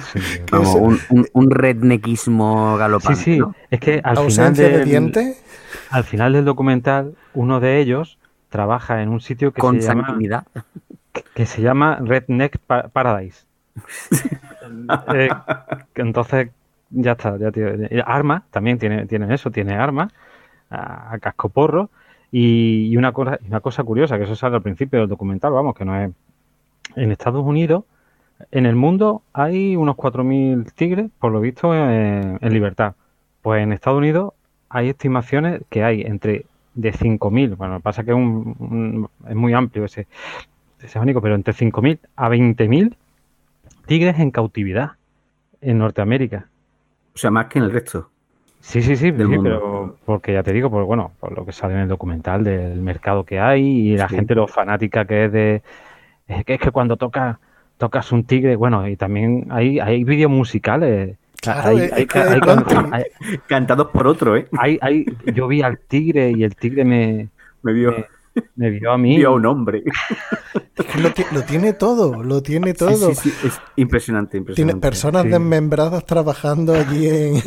[0.52, 1.00] Como un,
[1.34, 3.20] un, rednequismo galopante.
[3.20, 5.36] Sí, sí, es que al final, del,
[5.90, 8.18] al final del documental, uno de ellos
[8.50, 10.18] trabaja en un sitio que Con se llama
[11.34, 12.60] que se llama Redneck
[12.92, 13.46] Paradise.
[15.14, 15.30] Eh,
[15.96, 16.50] entonces,
[16.90, 17.50] ya está, ya.
[18.06, 20.12] Armas, también tiene, tiene eso, tiene armas,
[20.70, 21.90] a, casco porro.
[22.34, 25.86] Y, una, cosa, una cosa curiosa, que eso sale al principio del documental, vamos, que
[25.86, 26.12] no es.
[26.98, 27.86] En Estados Unidos,
[28.52, 32.96] en el mundo hay unos 4.000 tigres, por lo visto, en, libertad.
[33.42, 34.34] Pues en Estados Unidos
[34.70, 40.08] hay estimaciones que hay entre de 5.000, bueno, pasa que es muy amplio ese,
[40.80, 42.96] ese abanico, pero entre 5.000 a 20.000
[43.88, 44.92] tigres en cautividad
[45.62, 46.48] en Norteamérica.
[47.16, 48.10] O sea, más que en el resto.
[48.60, 51.82] Sí, sí, sí, pero porque ya te digo, por bueno, por lo que sale en
[51.82, 55.62] el documental del mercado que hay y la gente lo fanática que es de
[56.28, 57.40] es que es que cuando toca
[57.78, 62.08] tocas un tigre, bueno, y también hay hay vídeos musicales hay,
[63.48, 64.48] cantados por otro, ¿eh?
[64.58, 67.30] Hay, hay, yo vi al tigre y el tigre me,
[67.62, 67.94] me vio.
[68.56, 69.18] Me vio a mí.
[69.18, 69.84] Vio a un hombre.
[70.76, 73.16] Es que lo, tiene todo, lo tiene todo.
[73.16, 74.54] Sí, sí, es impresionante, impresionante.
[74.54, 77.42] Tiene personas desmembradas trabajando allí en,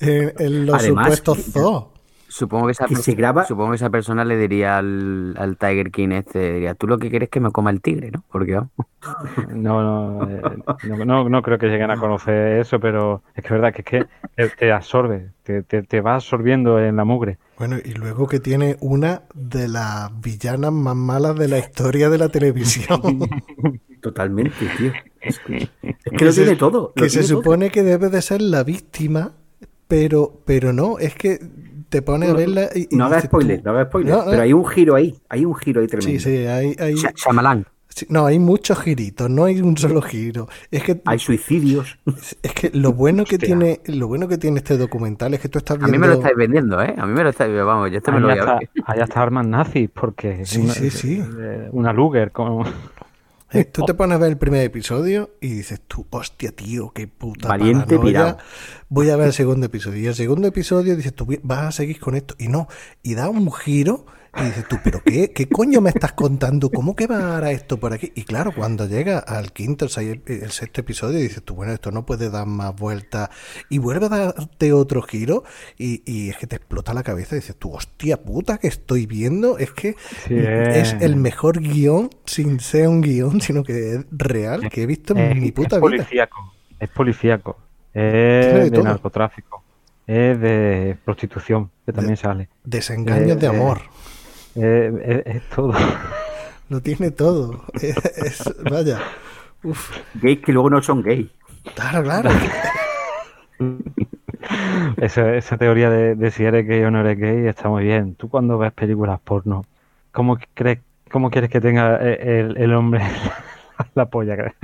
[0.00, 1.93] en, los supuestos zoos.
[2.34, 3.44] Supongo que, esa, graba...
[3.44, 7.28] supongo que esa persona le diría al, Tiger King este, diría, tú lo que quieres
[7.28, 8.24] es que me coma el tigre, ¿no?
[8.28, 8.60] Porque
[9.54, 10.42] no, eh,
[10.82, 13.82] no, no, no, creo que lleguen a conocer eso, pero es que es verdad que
[14.36, 17.38] es que te, absorbe, te, te, va absorbiendo en la mugre.
[17.56, 22.18] Bueno, y luego que tiene una de las villanas más malas de la historia de
[22.18, 23.00] la televisión.
[24.02, 24.92] Totalmente, tío.
[25.20, 25.68] Es que,
[26.24, 26.92] lo tiene todo.
[26.96, 29.34] que se supone que debe de ser la víctima,
[29.86, 31.38] pero, pero no, es que
[31.88, 34.94] te pone a verla y, no hagas spoiler, no hagas spoiler, pero hay un giro
[34.94, 36.20] ahí, hay un giro ahí tremendo.
[36.20, 36.94] Sí, sí, hay, hay...
[38.08, 40.48] no, hay muchos giritos, no hay un solo giro.
[40.70, 41.98] Es que hay suicidios.
[42.42, 45.58] Es que lo bueno que tiene, lo bueno que tiene este documental es que tú
[45.58, 45.94] estás viendo.
[45.94, 46.94] A mí me lo estáis vendiendo, ¿eh?
[46.96, 48.70] A mí me lo estáis, vamos, yo este me lo voy a ver.
[48.84, 51.22] Allá está armas nazis porque sí, sí, sí.
[51.72, 52.64] una Luger como
[53.54, 57.06] eh, tú te pones a ver el primer episodio y dices tú, hostia, tío, qué
[57.06, 58.38] puta Valiente pirado.
[58.88, 60.00] Voy a ver el segundo episodio.
[60.00, 62.34] Y el segundo episodio dices tú, vas a seguir con esto.
[62.38, 62.68] Y no,
[63.02, 64.06] y da un giro
[64.36, 66.70] y dices tú, ¿pero qué, qué coño me estás contando?
[66.70, 68.12] ¿Cómo que va a esto por aquí?
[68.14, 72.04] Y claro, cuando llega al quinto, el, el, sexto episodio, dices tú, bueno, esto no
[72.04, 73.30] puede dar más vueltas.
[73.68, 75.44] Y vuelve a darte otro giro
[75.78, 79.06] y, y, es que te explota la cabeza y dices tú, hostia puta, que estoy
[79.06, 79.58] viendo.
[79.58, 79.96] Es que
[80.28, 85.16] es el mejor guion, sin ser un guion, sino que es real, que he visto
[85.16, 85.80] en mi puta es vida.
[85.80, 87.58] Policíaco, es policíaco,
[87.92, 89.62] es de, narcotráfico,
[90.06, 92.48] es de prostitución, que también sale.
[92.64, 93.82] Desengaños de amor.
[94.56, 95.72] Eh, es, todo.
[96.68, 97.64] Lo tiene todo.
[98.70, 99.00] vaya.
[100.14, 101.30] Gays que luego no son gay.
[101.74, 102.30] Claro, claro.
[104.98, 108.14] esa, esa, teoría de, si eres gay o no eres gay está muy bien.
[108.14, 109.64] Tú cuando ves películas porno,
[110.12, 110.80] ¿cómo crees,
[111.10, 113.02] cómo quieres que tenga eh, el, hombre
[113.94, 114.54] la polla?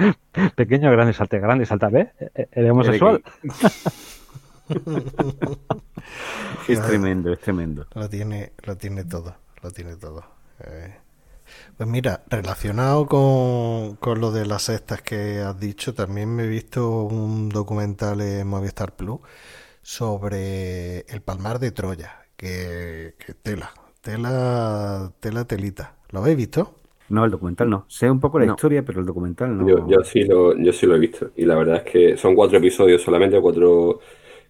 [0.54, 2.08] Pequeño, grande, salta, grande, salta, ¿ves?
[2.52, 3.22] ¿Eres homosexual?
[6.68, 7.86] es tremendo, es tremendo.
[7.94, 10.24] Lo tiene, lo tiene todo lo tiene todo.
[10.64, 10.94] Eh,
[11.76, 16.48] pues mira, relacionado con, con, lo de las cestas que has dicho, también me he
[16.48, 19.20] visto un documental en Movistar Plus
[19.82, 25.96] sobre el palmar de Troya, que, tela, tela, tela, telita.
[26.10, 26.76] ¿Lo habéis visto?
[27.08, 27.86] No, el documental no.
[27.88, 29.68] Sé un poco la historia, pero el documental no.
[29.68, 31.30] Yo, yo, sí lo, yo sí lo he visto.
[31.36, 33.98] Y la verdad es que son cuatro episodios solamente, cuatro,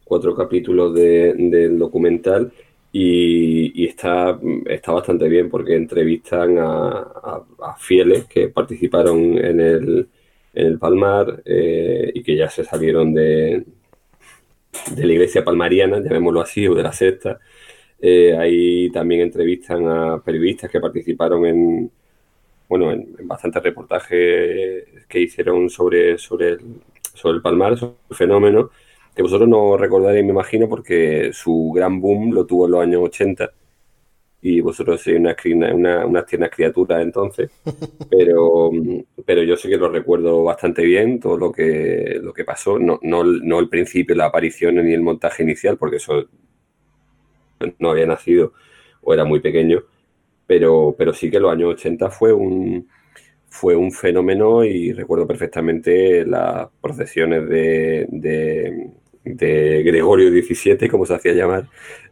[0.05, 2.53] cuatro capítulos de, del documental.
[2.93, 7.45] Y, está, está bastante bien porque entrevistan a,
[7.78, 10.09] fieles que participaron en el,
[10.55, 13.64] en el Palmar eh, y que ya se salieron de,
[14.95, 17.38] de la iglesia palmariana, llamémoslo así, o de la secta.
[18.01, 21.91] Eh, ahí también entrevistan a periodistas que participaron en,
[22.68, 26.61] bueno, en, bastantes reportajes que hicieron sobre, sobre, el,
[27.14, 28.70] sobre el Palmar, sobre el fenómeno,
[29.15, 33.03] que vosotros no recordaréis, me imagino, porque su gran boom lo tuvo en los años
[33.05, 33.51] 80
[34.43, 35.37] y vosotros sois una,
[35.75, 37.51] una, unas tiernas criaturas entonces,
[38.11, 38.71] pero,
[39.25, 42.99] pero yo sé que lo recuerdo bastante bien, todo lo que, lo que pasó, no,
[43.03, 46.25] no, no el principio, la aparición ni el montaje inicial, porque eso
[47.79, 48.53] no había nacido
[49.03, 49.83] o era muy pequeño,
[50.47, 52.89] pero, pero sí que los años 80 fue un,
[53.49, 58.91] fue un fenómeno y recuerdo perfectamente las procesiones de, de,
[59.37, 61.68] de Gregorio XVII, como se hacía llamar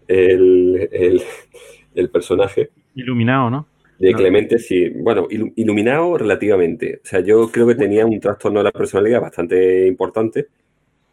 [0.06, 1.22] el, el
[1.98, 2.70] el personaje.
[2.94, 3.66] Iluminado, ¿no?
[3.98, 4.90] De Clemente, sí.
[4.90, 7.00] Bueno, iluminado relativamente.
[7.02, 10.46] O sea, yo creo que tenía un trastorno de la personalidad bastante importante,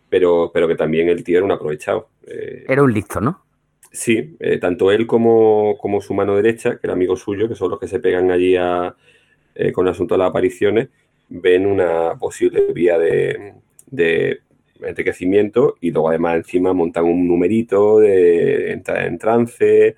[0.08, 2.10] pero, pero que también el tío era un aprovechado.
[2.28, 3.44] Eh, era un listo, ¿no?
[3.92, 7.72] Sí, eh, tanto él como, como, su mano derecha, que era amigo suyo, que son
[7.72, 8.96] los que se pegan allí a,
[9.56, 10.90] eh, con el asunto de las apariciones,
[11.30, 13.54] ven una posible vía de,
[13.88, 14.42] de
[14.86, 19.96] enriquecimiento y luego además encima montan un numerito de entrar en trance,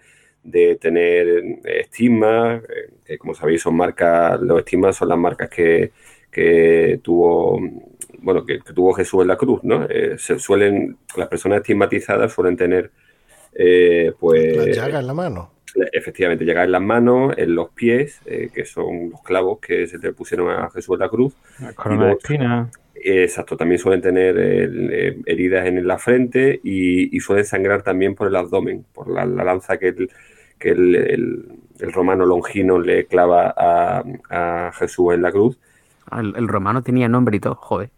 [0.48, 5.50] de tener eh, estigmas, eh, que como sabéis son marcas, los estigmas son las marcas
[5.50, 5.92] que,
[7.04, 7.60] tuvo,
[8.20, 9.86] bueno, que, tuvo Jesús en la cruz, ¿no?
[9.90, 12.92] Eh, se suelen, las personas estigmatizadas suelen tener,
[14.20, 14.56] pues...
[14.58, 15.52] La llaga en la mano.
[15.92, 20.14] Efectivamente, llagas en las manos, en los pies, que son los clavos que se le
[20.14, 21.34] pusieron a Jesús en la cruz.
[21.60, 22.70] La corona de espina.
[23.04, 24.38] Exacto, también suelen tener
[25.26, 29.78] heridas en la frente y, suelen sangrar también por el abdomen, por la, la lanza
[29.78, 30.10] que, el,
[30.58, 35.58] que el, romano Longino le clava a, Jesús en la cruz.
[36.10, 37.90] Ah, el, romano tenía nombre y todo, joder.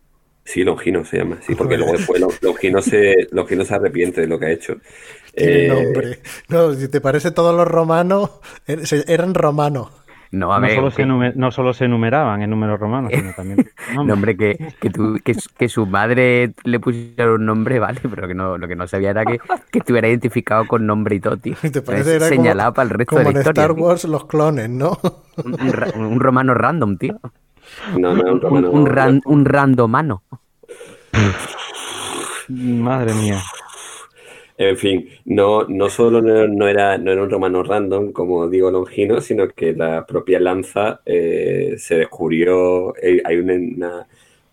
[0.44, 4.40] Sí, Longino se llama, sí, porque luego después Longino se, Longino se arrepiente de lo
[4.40, 4.78] que ha hecho.
[5.36, 6.20] Tiene eh, nombre.
[6.48, 8.32] No, si te parece todos los romanos,
[8.66, 9.92] er, eran romanos.
[10.32, 13.68] No, a ver, solo se no solo se enumeraban en números romanos, sino también.
[14.06, 18.68] nombre que, que, que, su madre le pusiera un nombre, vale, pero que no, lo
[18.68, 19.40] que no sabía era que,
[19.72, 21.56] que estuviera identificado con nombre y todo, tío.
[21.72, 23.64] ¿Te parece era señalado para el resto de la historia.
[23.64, 25.00] Star Wars los clones, ¿no?
[25.96, 27.20] Un, romano random, tío.
[27.98, 28.70] No, no, un romano.
[28.70, 30.22] Un, ran, un randomano.
[32.50, 33.40] Madre mía.
[34.60, 39.22] En fin, no, no solo no, era, no era un romano random, como digo Longino,
[39.22, 44.06] sino que la propia lanza eh, se descubrió, eh, hay una,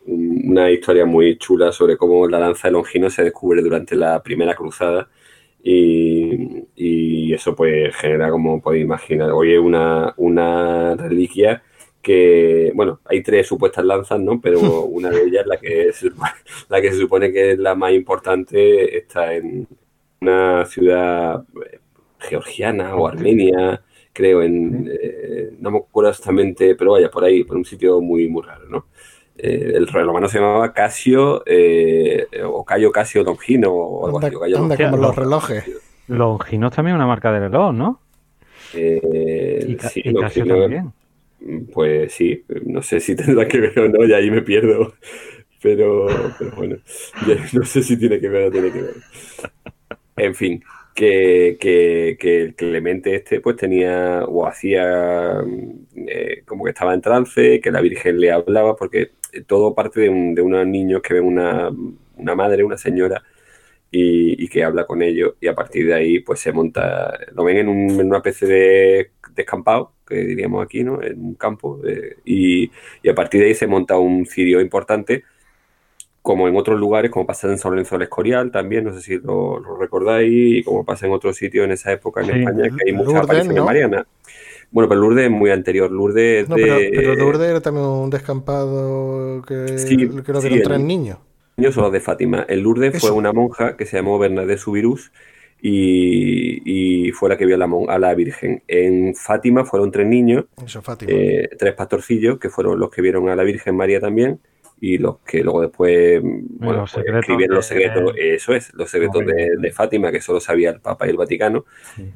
[0.07, 4.55] una, historia muy chula sobre cómo la lanza de Longino se descubre durante la primera
[4.55, 5.09] cruzada
[5.63, 11.65] y, eso pues genera, como podéis imaginar, hoy es una, una reliquia
[12.01, 14.41] que, bueno, hay tres supuestas lanzas, ¿no?
[14.41, 15.91] Pero una de ellas, la que,
[16.69, 19.67] la que se supone que es la más importante, está en,
[20.21, 21.79] una ciudad eh,
[22.19, 27.57] georgiana o armenia, creo, en, eh, no me acuerdo exactamente, pero vaya, por ahí, por
[27.57, 28.87] un sitio muy, muy raro, ¿no?
[29.39, 31.45] Eh, el romano se llamaba Casio,
[32.45, 34.85] o Cayo Casio Longino, o algo así.
[34.85, 35.65] como los relojes.
[36.09, 38.01] Longino es también una marca de reloj, ¿no?
[38.73, 40.93] y, sí, Casio también.
[41.73, 44.95] Pues sí, no sé si tendrá que ver o no, y ahí me pierdo.
[45.63, 46.07] Pero,
[46.39, 46.77] pero bueno,
[47.55, 48.95] no sé si tiene que ver o no tiene que ver.
[50.17, 50.63] En fin,
[50.95, 55.43] que, que, que, el Clemente este pues tenía o hacía
[55.95, 59.13] eh, como que estaba en trance, que la Virgen le hablaba, porque
[59.47, 61.71] todo parte de, un, de unos niños que ven una,
[62.17, 63.23] una madre, una señora,
[63.91, 67.59] y, que habla con ellos, y a partir de ahí pues se monta, lo ven
[67.59, 71.03] en, un, en una especie de descampado, que diríamos aquí, ¿no?
[71.03, 72.71] En un campo, eh, y,
[73.03, 75.25] y a partir de ahí se monta un cirio importante
[76.27, 79.17] como en otros lugares, como pasa en San Lorenzo del Escorial también, no sé si
[79.21, 82.93] lo, recordáis, y como pasa en otros sitios en esa época en España, que hay
[82.93, 84.07] muchas apariciones marianas.
[84.73, 85.89] Bueno, pero Lourdes es muy anterior.
[85.89, 89.67] Lourdes no, pero, Lourdes era también un descampado que
[90.25, 91.19] creo que eran tres niños.
[91.59, 92.45] Niños son los de Fátima.
[92.49, 95.13] El Lourdes fue una monja que se llamó Bernadette Subirús
[95.63, 98.65] y, fue la que vio a la, a la Virgen.
[98.67, 100.47] En Fátima fueron tres niños,
[101.07, 104.41] eh, tres pastorcillos, que fueron los que vieron a la Virgen María también
[104.81, 109.73] y los que luego después bueno, pues escribieron los secretos, eso es, los secretos de,
[109.73, 111.65] Fátima, que solo sabía el Papa y el Vaticano,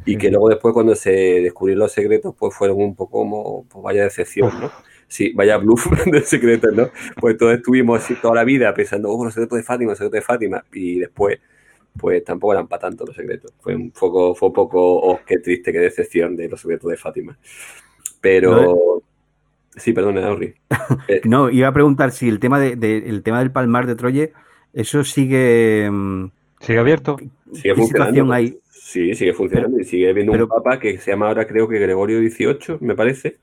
[0.04, 3.82] y que luego después cuando se descubrieron los secretos, pues fueron un poco como, pues
[3.82, 4.70] vaya decepción, ¿no?
[5.08, 6.90] Sí, vaya bluff de secretos, ¿no?
[7.18, 10.20] Pues todos estuvimos así toda la vida pensando, oh, los secretos de Fátima, los secretos
[10.20, 11.40] de Fátima, y después,
[11.98, 13.52] pues tampoco eran para tanto los secretos.
[13.58, 16.96] Fue un poco, fue un poco, oh, qué triste, qué decepción de los secretos de
[16.96, 17.38] Fátima.
[18.20, 19.02] Pero...
[19.76, 20.54] Sí, perdón, Henry.
[21.08, 22.72] Eh, no, iba a preguntar si el tema, de,
[23.06, 24.32] el tema del Palmar de Troye,
[24.72, 25.88] eso sigue...
[25.90, 27.16] Mm, ¿Sigue abierto?
[27.52, 28.34] Sigue funcionando.
[28.68, 32.18] Sí, sigue funcionando y sigue habiendo un papa que se llama ahora creo que Gregorio
[32.18, 33.38] XVIII, me parece,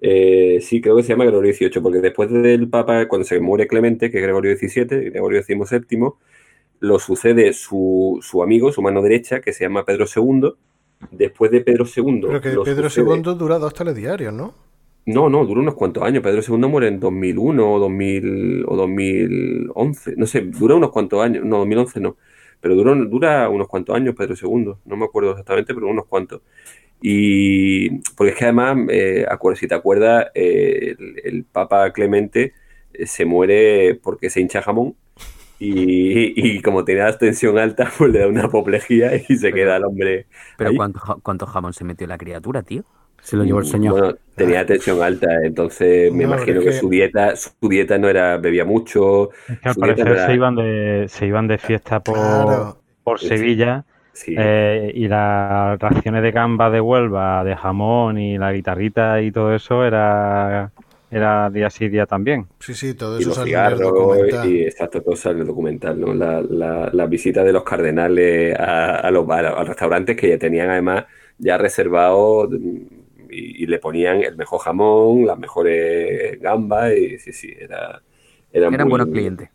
[0.00, 3.66] Eh, sí, creo que se llama Gregorio XVIII, porque después del Papa, cuando se muere
[3.66, 5.98] Clemente, que es Gregorio XVII, Gregorio XVII,
[6.80, 10.52] lo sucede su, su amigo, su mano derecha, que se llama Pedro II.
[11.10, 12.20] Después de Pedro II.
[12.20, 14.52] Pero que Pedro sucede- II dura dos telediarios, ¿no?
[15.06, 16.22] No, no, duró unos cuantos años.
[16.22, 20.14] Pedro II muere en 2001 o, 2000, o 2011.
[20.16, 21.44] No sé, dura unos cuantos años.
[21.44, 22.16] No, 2011 no.
[22.60, 24.74] Pero duró, dura unos cuantos años Pedro II.
[24.86, 26.40] No me acuerdo exactamente, pero unos cuantos.
[27.02, 29.26] Y porque es que además, eh,
[29.56, 32.54] si te acuerdas, eh, el, el Papa Clemente
[32.94, 34.96] eh, se muere porque se hincha jamón.
[35.58, 39.76] Y, y como tenía la tensión alta, pues le da una apoplejía y se queda
[39.76, 40.26] el hombre
[40.56, 40.74] Pero.
[40.74, 42.84] ¿cuánto, ¿cuánto jamón se metió la criatura, tío?
[43.24, 43.92] Se lo llevó el señor.
[44.00, 47.98] Bueno, tenía tensión alta, entonces me No, imagino es que, que- su dieta, su dieta
[47.98, 51.58] no era, bebía mucho, Es que al parecer era- se iban de, se iban de
[51.58, 52.78] fiesta por, Claro.
[53.02, 53.18] por.
[53.20, 59.20] Sevilla sí, eh, y las raciones de gamba de Huelva, de jamón y la guitarrita
[59.22, 60.72] y todo eso era,
[61.10, 62.46] era día sí día también.
[62.60, 64.48] Sí, sí, todo y eso los en el cigarros, documental.
[64.50, 66.14] y exacto, todo sale en el documental, ¿no?
[66.14, 70.28] La, la, la visita de los cardenales a, a los, a, a los restaurantes que
[70.30, 71.04] ya tenían además
[71.38, 72.48] ya reservado
[73.34, 78.02] y, y le ponían el mejor jamón, las mejores gambas, y sí, sí, era,
[78.52, 79.48] era Eran muy- buenos clientes.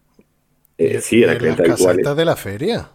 [0.77, 2.91] eh, sí, eran en las casetas de la feria.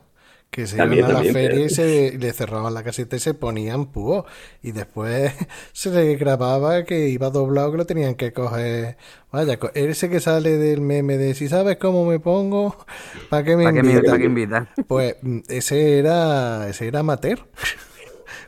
[0.50, 3.16] Que se También, iban a la también, feria y pero- se le cerraban la caseta
[3.16, 4.24] y se ponían púas.
[4.62, 5.32] Y después
[5.72, 8.96] se le grababa que iba doblado que lo tenían que coger.
[9.32, 12.76] Vaya, ese que sale del meme de si sabes cómo me pongo,
[13.30, 14.04] ¿para qué me ¿Para qué me invitan?
[14.06, 14.68] para qué invitan?
[14.86, 17.40] Pues mm, ese era, ese era amateur.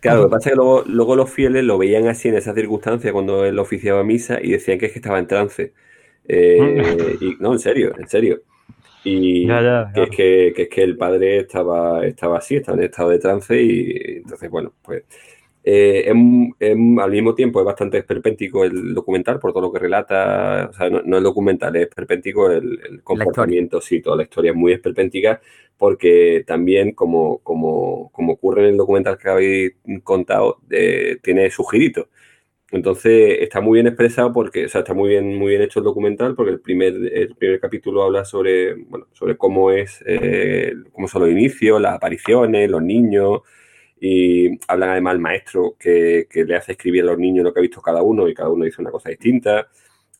[0.06, 2.54] Claro, lo que pasa es que luego, luego los fieles lo veían así en esa
[2.54, 5.72] circunstancia cuando él oficiaba misa y decían que es que estaba en trance.
[6.28, 8.42] Eh, y, no, en serio, en serio.
[9.04, 12.78] Y Ya, ya, que, es que, que es que el padre estaba, estaba así, estaba
[12.78, 15.04] en estado de trance y entonces, bueno, pues
[15.68, 20.72] eh, al mismo tiempo es bastante esperpéntico el documental por todo lo que relata, o
[20.72, 24.56] sea, no, no el documental, es esperpéntico el, el comportamiento, sí, toda la historia es
[24.56, 25.40] muy esperpéntica
[25.76, 29.72] porque también, como, como, como ocurre en el documental que habéis
[30.04, 32.06] contado, eh, tiene sus giritos.
[32.70, 35.84] Entonces está muy bien expresado porque, o sea, está muy bien, muy bien hecho el
[35.84, 41.08] documental porque el primer, el primer capítulo habla sobre, bueno, sobre cómo es, eh, cómo
[41.08, 43.40] son los inicios, las apariciones, los niños
[44.00, 47.60] y hablan además al maestro que, que le hace escribir a los niños lo que
[47.60, 49.68] ha visto cada uno y cada uno dice una cosa distinta.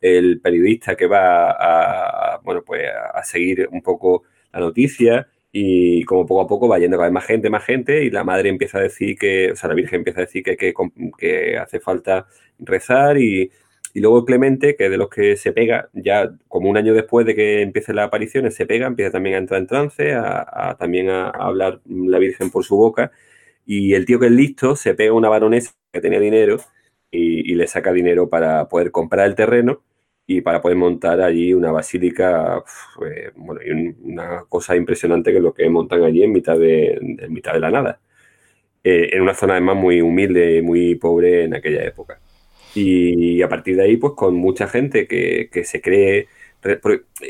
[0.01, 2.83] El periodista que va a, bueno, pues
[3.15, 7.15] a, seguir un poco la noticia y como poco a poco va yendo cada vez
[7.15, 10.01] más gente, más gente, y la madre empieza a decir que, o sea, la Virgen
[10.01, 10.75] empieza a decir que, que,
[11.17, 12.27] que hace falta
[12.59, 13.51] rezar, y,
[13.95, 17.35] y, luego Clemente, que de los que se pega, ya como un año después de
[17.35, 21.31] que empiece las apariciones, se pega, empieza también a entrar en trance, a, también a,
[21.31, 23.11] hablar la Virgen por su boca,
[23.67, 26.59] y el tío que es listo se pega a una baronesa que tenía dinero
[27.11, 29.83] y, y le saca dinero para poder comprar el terreno
[30.27, 32.65] y para poder montar allí una basílica,
[33.07, 36.59] eh, bueno, y un, una cosa impresionante que es lo que montan allí en mitad
[36.59, 38.01] de, en mitad de la nada,
[38.85, 42.21] eh, en una zona además muy humilde, muy pobre en aquella época.
[42.75, 46.29] Y a partir de ahí, pues con mucha gente que, que se cree,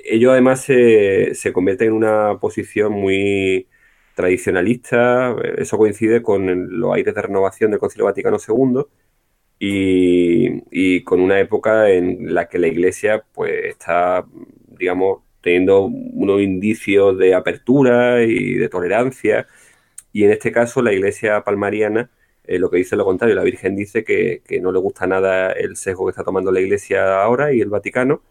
[0.04, 3.68] ellos además se, se convierten en una posición muy
[4.16, 8.82] tradicionalista, eso coincide con los aires de renovación del Concilio Vaticano II,
[9.58, 14.26] y, y, con una época en la que la iglesia pues está,
[14.78, 19.46] digamos, teniendo unos indicios de apertura y de tolerancia.
[20.12, 22.10] Y en este caso la iglesia palmariana
[22.44, 23.34] eh, lo que dice lo contrario.
[23.34, 26.60] La Virgen dice que, que, no le gusta nada el sesgo que está tomando la
[26.60, 28.22] iglesia ahora y el Vaticano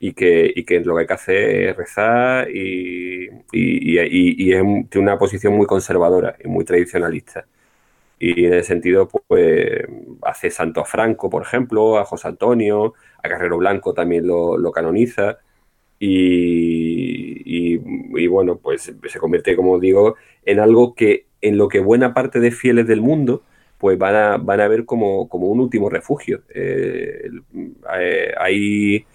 [0.00, 4.62] y que, y que lo que hay que hacer es rezar y, y, y es,
[4.90, 7.46] tiene una posición muy conservadora y muy tradicionalista.
[8.18, 9.82] Y en ese sentido pues
[10.22, 15.38] hace santo a Franco por ejemplo a José Antonio a Carrero Blanco también lo, canoniza
[16.00, 22.14] y, y, bueno pues se convierte como digo en algo que en lo que buena
[22.14, 23.42] parte de fieles del mundo
[23.78, 26.42] pues van a, van a ver como, como un último refugio.
[26.52, 27.30] Eh,
[27.98, 29.06] eh, ahí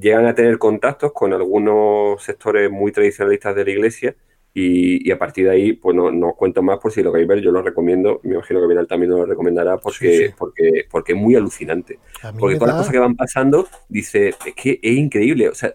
[0.00, 4.16] llegan a tener contactos con algunos sectores muy tradicionalistas de la iglesia
[4.54, 7.12] y, y, a partir de ahí, pues no, no os cuento más por si lo
[7.12, 8.20] queréis ver, yo lo recomiendo.
[8.24, 10.34] Me imagino que Vinal también lo recomendará porque, sí, sí.
[10.36, 11.98] porque, porque es muy alucinante.
[12.38, 12.66] Porque todas da...
[12.66, 15.48] las cosas que van pasando, dice, es que es increíble.
[15.48, 15.74] O sea,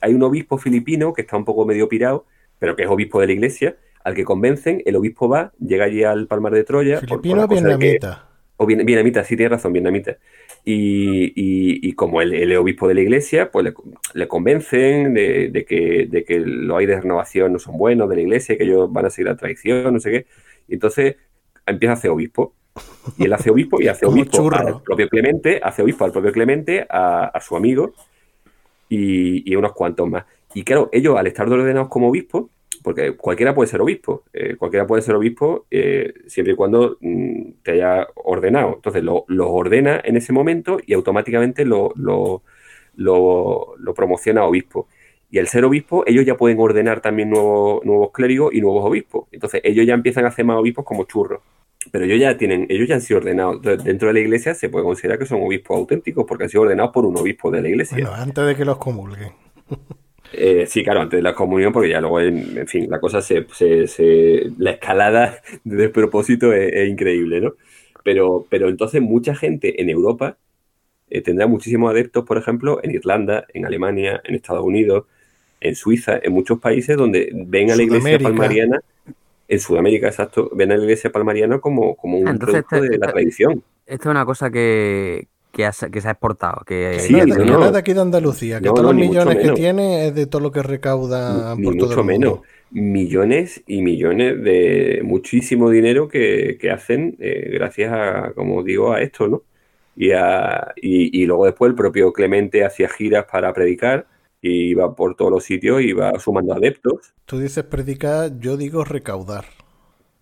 [0.00, 2.26] hay un obispo filipino que está un poco medio pirado,
[2.58, 6.02] pero que es obispo de la iglesia, al que convencen, el obispo va, llega allí
[6.02, 7.00] al Palmar de Troya.
[7.00, 8.33] ¿Filipino o vietnamita?
[8.56, 10.16] O bien, vietnamita, sí, tienes razón, vietnamita.
[10.64, 13.74] Y, y, y, como él, él, es obispo de la iglesia, pues le,
[14.14, 18.16] le convencen de, de, que, de que los aires de renovación no son buenos de
[18.16, 20.26] la iglesia, que ellos van a seguir la tradición, no sé qué.
[20.68, 21.16] Y entonces
[21.66, 22.54] empieza a ser obispo.
[23.18, 26.86] Y él hace obispo y hace obispo al propio Clemente, hace obispo al propio Clemente,
[26.88, 27.92] a, a su amigo
[28.88, 30.24] y, y unos cuantos más.
[30.54, 32.46] Y claro, ellos al estar ordenados como obispos,
[32.84, 37.62] porque cualquiera puede ser obispo, eh, cualquiera puede ser obispo eh, siempre y cuando mm,
[37.62, 38.74] te haya ordenado.
[38.74, 42.42] Entonces lo, lo ordena en ese momento y automáticamente lo, lo,
[42.96, 44.86] lo, promociona a obispo.
[45.30, 49.28] Y al ser obispo, ellos ya pueden ordenar también nuevos, nuevos clérigos y nuevos obispos.
[49.32, 51.40] Entonces ellos ya empiezan a hacer más obispos como churros.
[51.90, 53.62] Pero ellos ya tienen, ellos ya han sido ordenados.
[53.62, 56.92] Dentro de la iglesia se puede considerar que son obispos auténticos porque han sido ordenados
[56.92, 57.96] por un obispo de la iglesia.
[57.96, 59.32] Bueno, antes de que los comulguen.
[60.36, 63.20] Eh, sí, claro, antes de la comunión, porque ya luego, en, en fin, la cosa
[63.22, 67.54] se, se- se- la escalada de despropósito es, es increíble, ¿no?
[68.04, 70.36] Pero, pero entonces mucha gente en Europa
[71.10, 75.06] eh, tendrá muchísimos adeptos, por ejemplo, en Irlanda, en Alemania, en Estados Unidos,
[75.60, 78.80] en Suiza, en muchos países donde ven a la iglesia palmariana,
[79.48, 82.90] en Sudamérica, exacto, ven a la iglesia palmariana como, como un Ah, entonces producto este-
[82.92, 83.62] de la tradición.
[83.86, 86.62] Esto es una cosa que, que, ha- que se ha exportado.
[86.66, 87.58] Que, Sí, no, es no, de, no.
[87.60, 89.58] no es de aquí de Andalucía, que No, todos no, los millones que menos.
[89.58, 92.36] tiene es de todo lo que recauda ni por todo mucho el mundo.
[92.36, 92.40] menos.
[92.70, 99.00] Millones y millones de muchísimo dinero que, que hacen eh, gracias a, como digo, a
[99.02, 99.42] esto, ¿no?
[99.96, 104.06] Y, a, y, y luego después el propio Clemente hacía giras para predicar
[104.42, 107.14] y iba por todos los sitios y iba sumando adeptos.
[107.26, 109.44] Tú dices predicar, yo digo recaudar.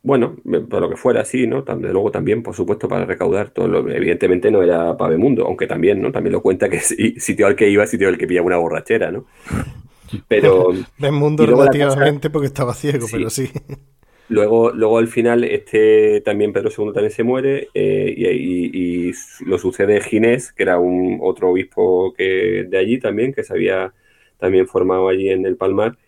[0.04, 0.36] Bueno,
[0.68, 1.64] para lo que fuera, sí, ¿no?
[1.64, 5.66] Tam- Luego también, por supuesto, para recaudar todo lo, evidentemente no era para mundo, aunque
[5.68, 6.10] también, ¿no?
[6.10, 9.12] También lo cuenta que sí, sitio al que iba, sitio al que pillaba una borrachera,
[9.12, 9.26] ¿no?
[10.28, 13.16] Pero Ves mundo Y luego la cosa- relativamente porque estaba ciego, Sí.
[13.16, 13.50] pero sí.
[14.28, 19.12] Luego, luego al final, este también Pedro II también se muere eh, y, y- y
[19.44, 23.92] lo sucede Ginés, que era un otro obispo que de allí también, que se había
[24.38, 25.98] también formado allí en el Palmar.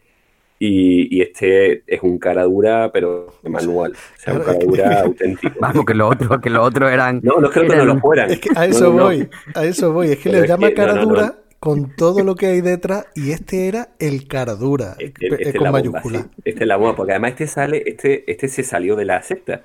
[0.59, 3.93] Y, y este es un cara dura, pero de manual.
[3.93, 5.55] O sea, un cara es que- dura auténtico.
[5.61, 7.21] Vamos, que los otros, que los otros eran.
[7.23, 8.31] No, no es que los otros no eran- lo fueran.
[8.31, 9.05] Es que a eso no, no.
[9.05, 10.09] voy, a eso voy.
[10.13, 11.09] Es que Pero le es llama que- cara no, no.
[11.09, 15.55] dura con todo lo que hay detrás y este era el cara dura, Este, es
[15.55, 16.19] con la bomba, mayúscula.
[16.21, 16.43] sí.
[16.45, 19.63] Este es la bomba, porque además este sale, este, este se salió de la secta.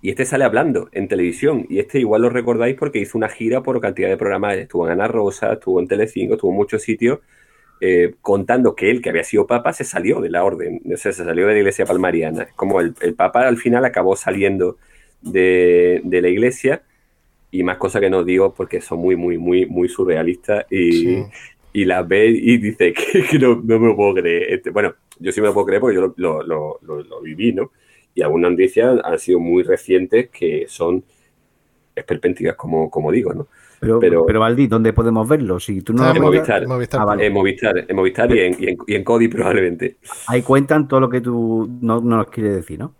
[0.00, 1.64] Y este sale hablando en televisión.
[1.68, 4.56] Y este igual lo recordáis porque hizo una gira por cantidad de programas.
[4.56, 7.20] Estuvo en Ana Rosa, estuvo en Telecinco, estuvo en muchos sitios,
[7.84, 10.80] eh, contando que él, que había sido papa, se salió de la orden.
[10.92, 12.46] O sea, se salió de la iglesia palmariana.
[12.56, 14.78] Como el, el papa al final acabó saliendo
[15.20, 16.82] de, de la iglesia.
[17.50, 20.64] Y más cosas que no digo porque son muy, muy, muy, muy surrealistas.
[20.70, 21.24] Y, Sí.
[21.72, 24.52] y las ve y dice que, que no, no me lo puedo creer.
[24.54, 27.20] Este, bueno, yo sí me lo puedo creer porque yo lo, lo- lo- lo- lo
[27.22, 27.72] viví, ¿no?
[28.14, 31.02] Y algunas noticias han sido muy recientes que son
[31.94, 33.48] esperpénticas, como, como digo, ¿no?
[33.82, 35.58] Pero, Pero- pero, Valdi, ¿dónde podemos verlo?
[35.58, 36.66] Si tú no en lo- Movistar.
[36.68, 37.26] Movistar Ah, vale.
[37.26, 39.96] En Movistar, en Movistar y en, y en, y en Cody probablemente.
[40.28, 42.94] ahí cuentan todo lo que tú no, no nos quieres decir, ¿no?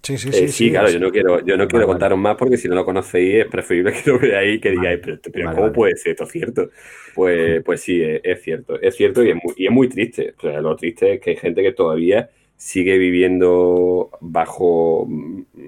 [0.00, 0.48] Sí, sí, Eh, sí.
[0.48, 0.94] sí, claro, sí.
[0.94, 1.86] yo no quiero, yo no quiero Vale, vale.
[1.86, 4.80] contaros más porque si no lo conocéis es preferible que lo veáis y que Vale.
[4.80, 5.74] digáis, pero, pero Vale, ¿cómo vale.
[5.74, 6.70] puede ser esto cierto?
[7.16, 10.34] Pues, pues sí, es, es cierto, es cierto y es muy, y es muy triste.
[10.38, 15.06] O sea, lo triste es que hay gente que todavía sigue viviendo bajo,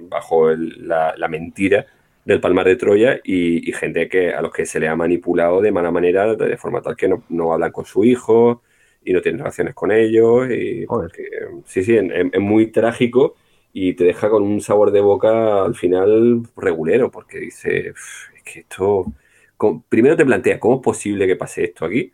[0.09, 1.85] bajo el- la, la mentira
[2.25, 5.61] del Palmar de Troya y, y gente que a los que se le ha manipulado
[5.61, 8.61] de mala manera, de forma tal que no, no hablan con su hijo
[9.03, 10.47] y no tienen relaciones con ellos.
[10.51, 11.23] Y porque,
[11.65, 13.35] sí, sí, es, es muy trágico
[13.73, 18.43] y te deja con un sabor de boca al final regulero, porque dice, "Uf, es
[18.43, 19.05] que esto,
[19.89, 22.11] primero te plantea, ¿cómo es posible que pase esto aquí?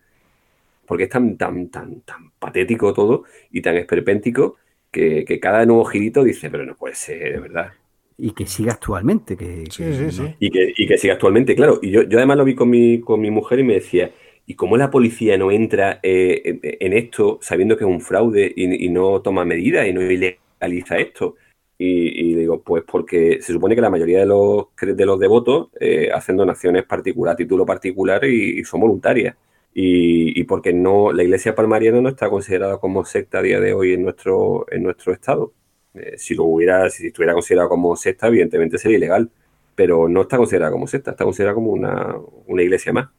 [0.88, 4.58] Porque es tan, tan, tan, tan patético todo y tan esperpéntico
[4.92, 7.74] que, que cada nuevo girito dice, pero no puede ser, de verdad.
[8.18, 9.38] Y que siga actualmente.
[9.38, 10.36] Que, Sí, que- sí, sí.
[10.40, 11.80] Y que, y que siga actualmente, claro.
[11.82, 14.12] Y yo, yo además lo vi con mi, con mi mujer y me decía,
[14.46, 18.52] ¿y cómo la policía no entra eh, en, en esto sabiendo que es un fraude
[18.56, 21.36] y, y no toma medidas y no ilegaliza esto?
[21.78, 25.70] Y, y digo, pues porque se supone que la mayoría de los, de los devotos
[25.80, 29.36] eh, hacen donaciones particular, a título particular y, y son voluntarias.
[29.76, 33.74] Y, y porque no, la iglesia palmariana no está considerada como secta a día de
[33.74, 35.54] hoy en nuestro, en nuestro estado.
[36.00, 39.30] Eh, si lo hubiera, si estuviera considerada como secta, evidentemente sería ilegal
[39.76, 42.16] pero no está considerada como secta, está considerada como una,
[42.48, 43.10] una iglesia más.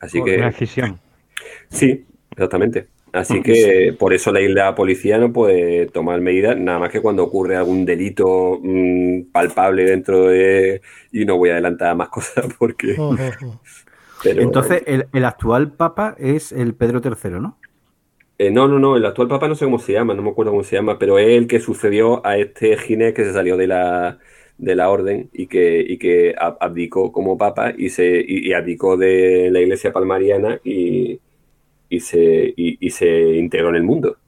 [0.00, 0.98] Así Una que decisión.
[1.68, 2.88] sí, exactamente.
[3.12, 7.22] Así que por eso la isla policía no puede tomar medidas, nada más que cuando
[7.22, 10.80] ocurre algún delito mm, palpable dentro de...
[11.12, 12.94] Y no voy a adelantar más cosas porque...
[12.94, 13.60] Ujú, ujú.
[14.24, 17.58] pero- Entonces, el, el actual papa es el Pedro III, ¿no?
[18.38, 20.50] Eh, no, no, no, el actual papa no sé cómo se llama, no me acuerdo
[20.52, 23.66] cómo se llama, pero es el que sucedió a este Ginés que se salió de
[23.68, 24.18] la,
[24.58, 28.52] de la orden y que, y que ab- abdicó como papa y se y, y
[28.52, 31.20] abdicó de la iglesia palmariana y,
[31.88, 34.18] y se, y, y se integró en el mundo.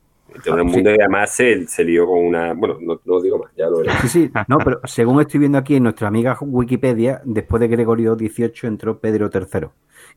[0.42, 2.54] todo el mundo y además se, se lió con una.
[2.54, 3.96] Bueno, no, no digo más, ya lo veré.
[3.96, 8.16] Sí, sí, no, pero según estoy viendo aquí en nuestra amiga Wikipedia, después de Gregorio
[8.16, 9.72] XVIII entró Pedro III.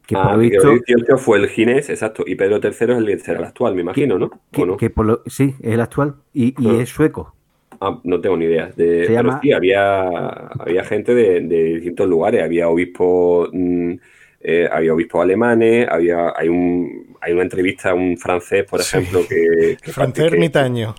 [0.05, 0.61] Que por Ah, lo visto.
[0.61, 4.17] XVIII fue el Ginés, exacto, y Pedro III es el será el actual, me imagino,
[4.17, 4.29] ¿no?
[4.51, 4.77] que- ¿O no?
[4.77, 6.81] que por lo- sí, es el actual y, y Ah.
[6.81, 7.33] es sueco.
[7.81, 8.67] Ah, no tengo ni idea.
[8.75, 12.41] De, Se pero llama- sí, había, había gente de, de distintos lugares.
[12.41, 13.93] Había obispos, mm,
[14.49, 18.95] eh, había obispos alemanes, había, hay un, hay una entrevista a un francés, por Sí.
[18.97, 20.95] ejemplo, que, que Francés ermitaño.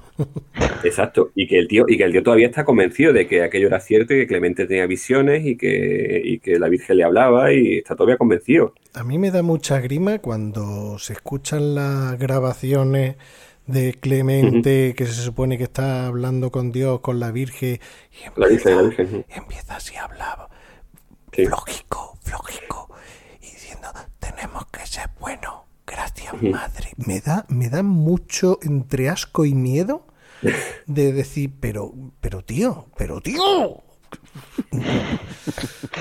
[0.84, 3.68] Exacto, y que el tío, y que el tío todavía está convencido de que aquello
[3.68, 7.52] era cierto y que Clemente tenía visiones y que, y que la Virgen le hablaba
[7.52, 8.74] y está todavía convencido.
[8.94, 13.16] A mí me da mucha grima cuando se escuchan las grabaciones
[13.66, 17.78] de Clemente que se supone que está hablando con Dios, con la Virgen,
[18.12, 19.24] y La Virgen, la empieza, Virgen.
[19.34, 20.48] empieza así a hablar,
[21.32, 21.42] Sí.
[21.42, 22.88] y diciendo,
[24.34, 25.54] tenemos que ser buenos,
[25.86, 26.88] gracias madre.
[26.96, 30.06] Me da, me da mucho entre asco y miedo
[30.86, 33.82] de decir, pero, pero tío, pero tío.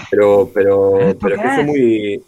[0.09, 1.67] Pero, pero, ¿Esto pero es que eso es es?
[1.67, 2.23] muy,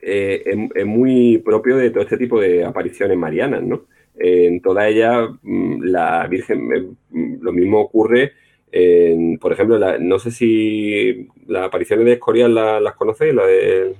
[0.00, 3.84] eh, es, es muy propio de todo este tipo de apariciones marianas, ¿no?
[4.18, 8.32] Eh, en toda ella, mm, la Virgen, eh, mm, lo mismo ocurre,
[8.72, 13.46] en, por ejemplo, la- no sé si las apariciones de Escorial la- las conocéis, la
[13.46, 13.94] de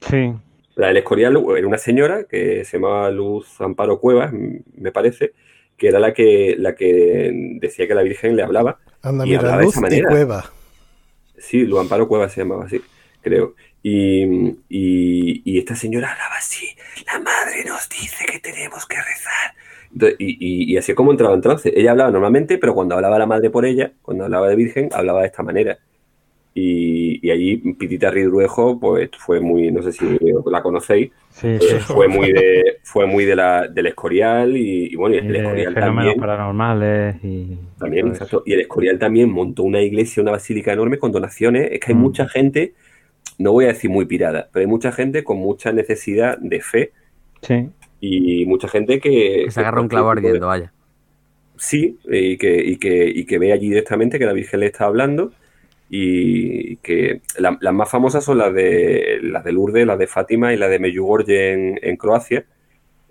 [0.00, 0.32] Sí,
[0.76, 5.32] la del Escorial era una señora que se llamaba Luz Amparo Cuevas, me parece,
[5.76, 8.78] que era la que, la que decía que la Virgen le hablaba.
[9.02, 10.52] Anda, Y mira, hablaba de luz esa y cueva.
[11.38, 12.80] Sí, Luz Amparo Cuevas se llamaba así,
[13.22, 13.54] creo.
[13.82, 14.24] Y,
[14.68, 16.66] y- y esta señora hablaba así,
[17.06, 20.16] la madre nos dice que tenemos que rezar.
[20.18, 21.72] Y, y- y así es como entraba en trance.
[21.74, 25.20] Ella hablaba normalmente, pero cuando hablaba la madre por ella, cuando hablaba de Virgen, hablaba
[25.20, 25.78] de esta manera.
[26.56, 31.74] Y, y allí Pitita Ridruejo, pues fue muy, no sé si la conocéis, sí, sí.
[31.74, 35.34] eh, fue muy de, fue muy de la, del Escorial y, y bueno, y el
[35.36, 36.16] Escorial fenómenos también.
[36.16, 38.42] paranormales y También, exacto.
[38.46, 41.70] Y el Escorial también montó una iglesia, una basílica enorme con donaciones.
[41.72, 41.98] Es que hay Mm.
[41.98, 42.74] mucha gente,
[43.38, 46.92] no voy a decir muy pirada, pero hay mucha gente con mucha necesidad de fe
[47.42, 49.44] Sí, y mucha gente que...
[49.46, 50.72] Que se agarra un clavo ardiendo, vaya.
[51.56, 54.86] Sí, y que, y, que, y que ve allí directamente que la Virgen le está
[54.86, 55.32] hablando
[55.96, 60.52] y que la- las más famosas son las de, las de Lourdes, las de Fátima
[60.52, 62.44] y las de Medjugorje en, Croacia,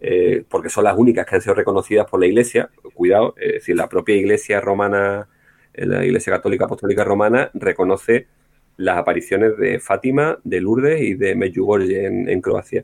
[0.02, 2.70] eh, porque son las únicas que han sido reconocidas por la Iglesia.
[2.94, 5.30] Cuidado, es decir, la propia Iglesia romana,
[5.74, 8.28] eh, la Iglesia Católica Apostólica Romana, reconoce
[8.76, 12.84] las apariciones de Fátima, de Lourdes y de Medjugorje en, en Croacia.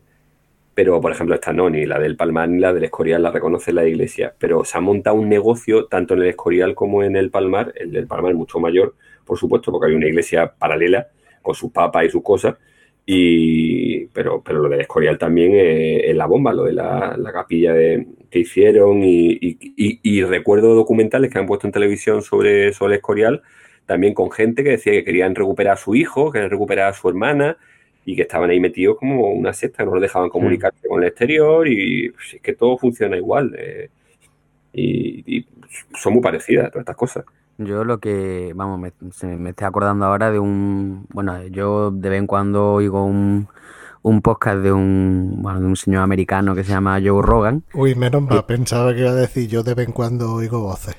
[0.76, 3.74] Pero, por ejemplo, esta no, ni la del Palmar ni la del Escorial la reconoce
[3.74, 4.34] la iglesia.
[4.40, 7.74] Pero se ha montado un negocio tanto en el Escorial como en el Palmar.
[7.76, 8.96] El del Palmar es mucho mayor,
[9.30, 11.08] por supuesto, porque hay una iglesia paralela
[11.42, 12.56] con sus papas y sus cosas.
[13.06, 17.32] Y, pero, pero lo del Escorial también es, es la bomba, lo de la, la
[17.32, 19.02] capilla de- que hicieron.
[19.04, 23.42] Y, y- y- recuerdo documentales que han puesto en televisión sobre, sobre el Escorial,
[23.88, 27.10] también con gente que decía que querían recuperar a su hijo, querían recuperar a su
[27.10, 27.58] hermana
[28.06, 31.68] y que estaban ahí metidos como una secta, no los dejaban comunicarse con el exterior
[31.68, 33.56] y pues, es que todo funciona igual.
[33.58, 33.90] eh,
[34.74, 35.46] y, y
[35.96, 37.26] son muy parecidas todas estas cosas.
[37.60, 42.08] Yo lo que, vamos, me, se me estoy acordando ahora de un, bueno, yo de
[42.08, 43.50] vez en cuando oigo un,
[44.02, 47.64] un podcast de un, bueno, de un señor americano que se llama Joe Rogan.
[47.74, 50.96] Uy, menos mal, pensaba que iba a decir yo de vez en cuando oigo voces.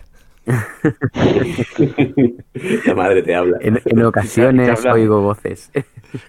[2.87, 3.59] La madre te habla.
[3.61, 5.71] En, en ocasiones oigo voces.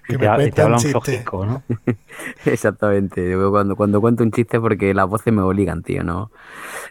[0.06, 1.64] Que me te, te hablan flojico, ¿no?
[2.44, 3.32] Exactamente.
[3.32, 6.30] Yo cuando, cuando cuento un chiste porque las voces me obligan, tío, ¿no?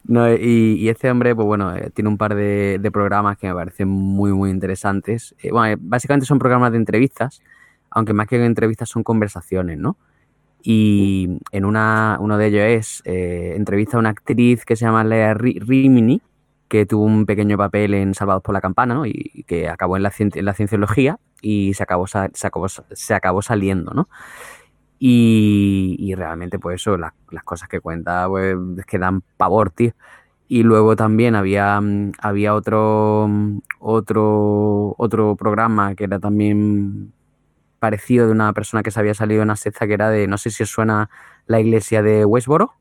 [0.03, 3.47] no y, y este hombre, pues bueno, eh, tiene un par de, de programas que
[3.47, 5.33] me parecen muy, muy interesantes.
[5.41, 7.41] Eh, bueno, eh, básicamente son programas de entrevistas,
[7.91, 9.95] aunque más que entrevistas son conversaciones, ¿no?
[10.61, 15.05] Y en una, uno de ellos es eh, entrevista a una actriz que se llama
[15.05, 16.21] Lea Ri- Rimini,
[16.71, 19.05] que tuvo un pequeño papel en Salvados por la Campana, ¿no?
[19.05, 22.69] Y, que acabó en la, cien- en la cienciología y se acabó, sa- se acabó,
[22.69, 24.07] se acabó saliendo, ¿no?
[24.97, 29.71] Y, y realmente, pues eso, las, las cosas que cuenta, pues es que dan pavor,
[29.71, 29.91] tío.
[30.47, 31.81] Y luego también había,
[32.21, 33.29] había otro,
[33.79, 37.11] otro, otro programa que era también
[37.79, 40.37] parecido de una persona que se había salido en una secta que era de, no
[40.37, 41.09] sé si os suena
[41.47, 42.75] la iglesia de Westboro.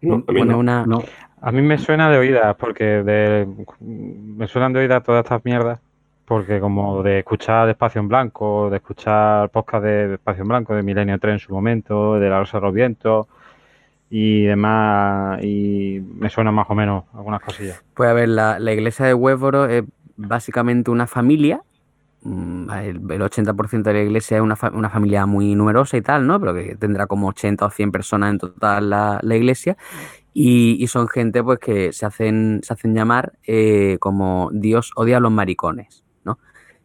[0.00, 0.58] No, no.
[0.58, 1.04] una, No,
[1.42, 3.46] A mí me suena de oídas, porque de,
[3.80, 5.78] me suenan de oídas todas estas mierdas,
[6.24, 10.82] porque como de escuchar Espacio en Blanco, de escuchar podcast de Espacio en Blanco, de
[10.82, 13.26] Milenio 3 en su momento, de La Rosa de los Vientos
[14.10, 17.82] y demás, y me suenan más o menos algunas cosillas.
[17.94, 19.84] Pues a ver, la, la iglesia de Westboro es
[20.16, 21.60] básicamente una familia.
[22.22, 26.26] mm, El, el 80% de la iglesia es una, una familia muy numerosa y tal,
[26.26, 26.40] ¿no?
[26.40, 29.76] Pero que tendrá como 80 o 100 personas en total la, la iglesia.
[30.38, 35.16] Y, y son gente pues que se hacen, se hacen llamar eh, como Dios odia
[35.16, 36.38] a los maricones, ¿no?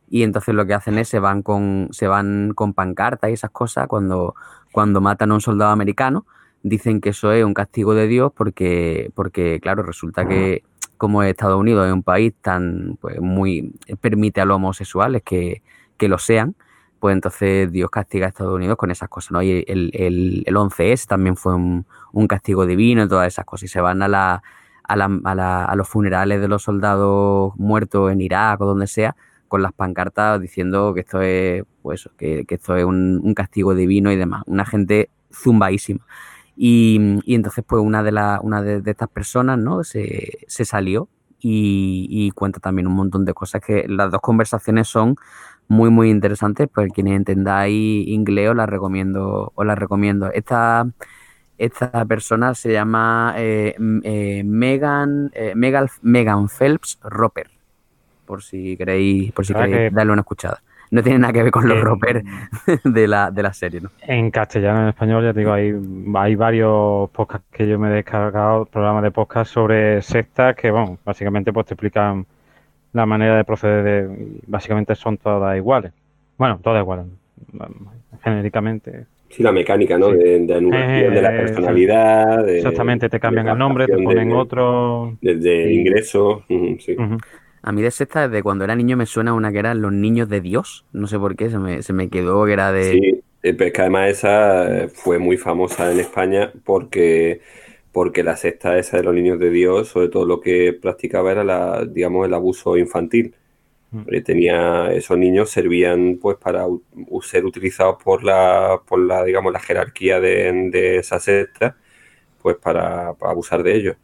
[0.09, 3.51] Y entonces lo que hacen es se van con, se van con pancartas y esas
[3.51, 4.35] cosas cuando,
[4.71, 6.25] cuando matan a un soldado americano.
[6.63, 10.63] Dicen que eso es un castigo de Dios porque, porque claro, resulta que
[10.95, 15.61] como Estados Unidos es un país tan, pues muy, permite a los homosexuales que,
[15.97, 16.55] que lo sean,
[17.01, 19.41] pues entonces Dios castiga a Estados Unidos con esas cosas, ¿no?
[19.41, 23.63] Y el, el, el 11S también fue un, un, castigo divino y todas esas cosas.
[23.63, 24.43] Y se van a, la,
[24.83, 29.15] a, la, a, los funerales de los soldados muertos en Irak o donde sea,
[29.47, 33.73] con las pancartas diciendo que esto es, pues, que, que esto es un, un, castigo
[33.73, 34.43] divino y demás.
[34.45, 36.05] Una gente zumbaísima.
[36.55, 39.83] Y, y entonces, pues, una de, la, una de, de estas personas, ¿no?
[39.83, 44.87] Se, se salió y, y, cuenta también un montón de cosas que las dos conversaciones
[44.87, 45.15] son
[45.72, 50.86] muy muy interesantes pues quienes entendáis inglés os la recomiendo os la recomiendo esta
[51.57, 57.49] esta persona se llama eh, eh, Megan eh, Megan Megan Phelps Roper
[58.26, 59.89] por si queréis por si queréis que...
[59.91, 60.61] darle una escuchada
[60.91, 62.22] no tiene nada que ver con los Roper
[62.84, 63.91] de la, de la serie, ¿no?
[64.01, 65.74] En castellano, en español, ya te digo, hay,
[66.15, 70.97] hay varios podcasts que yo me he descargado, programas de podcast sobre sectas que, bueno,
[71.05, 72.26] básicamente pues te explican
[72.93, 75.91] la manera de proceder de, básicamente son todas iguales.
[76.37, 77.05] Bueno, todas iguales,
[78.23, 79.05] genéricamente.
[79.29, 80.11] Sí, la mecánica, ¿no?
[80.11, 80.17] Sí.
[80.17, 82.45] De, de, anulación eh, de la personalidad.
[82.45, 85.17] De, exactamente, te cambian el nombre, te ponen de, otro.
[85.21, 85.73] Desde sí.
[85.73, 86.95] ingreso, sí.
[86.97, 87.19] Uh -huh.
[87.63, 90.27] A mí de sexta, desde cuando era niño, me suena una que era Los Niños
[90.29, 90.85] de Dios.
[90.93, 92.83] No sé por qué, se me, se me quedó que era de.
[92.91, 97.41] Sí, pero es que además esa fue muy famosa en España porque
[97.91, 101.43] porque la secta esa de los niños de Dios, sobre todo lo que practicaba era
[101.43, 103.35] la, digamos, el abuso infantil.
[103.91, 104.23] Mm.
[104.23, 106.65] Tenía, esos niños servían pues para
[107.21, 111.75] ser utilizados por la, por la digamos, la jerarquía de, de esa secta,
[112.41, 113.97] pues para, para, abusar de ellos.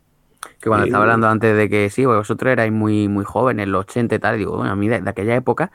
[0.60, 3.86] Que cuando y, estaba hablando antes de que sí, vosotros erais muy, muy jóvenes, los
[3.86, 5.72] 80 y tal, digo, bueno, a mí de, de aquella época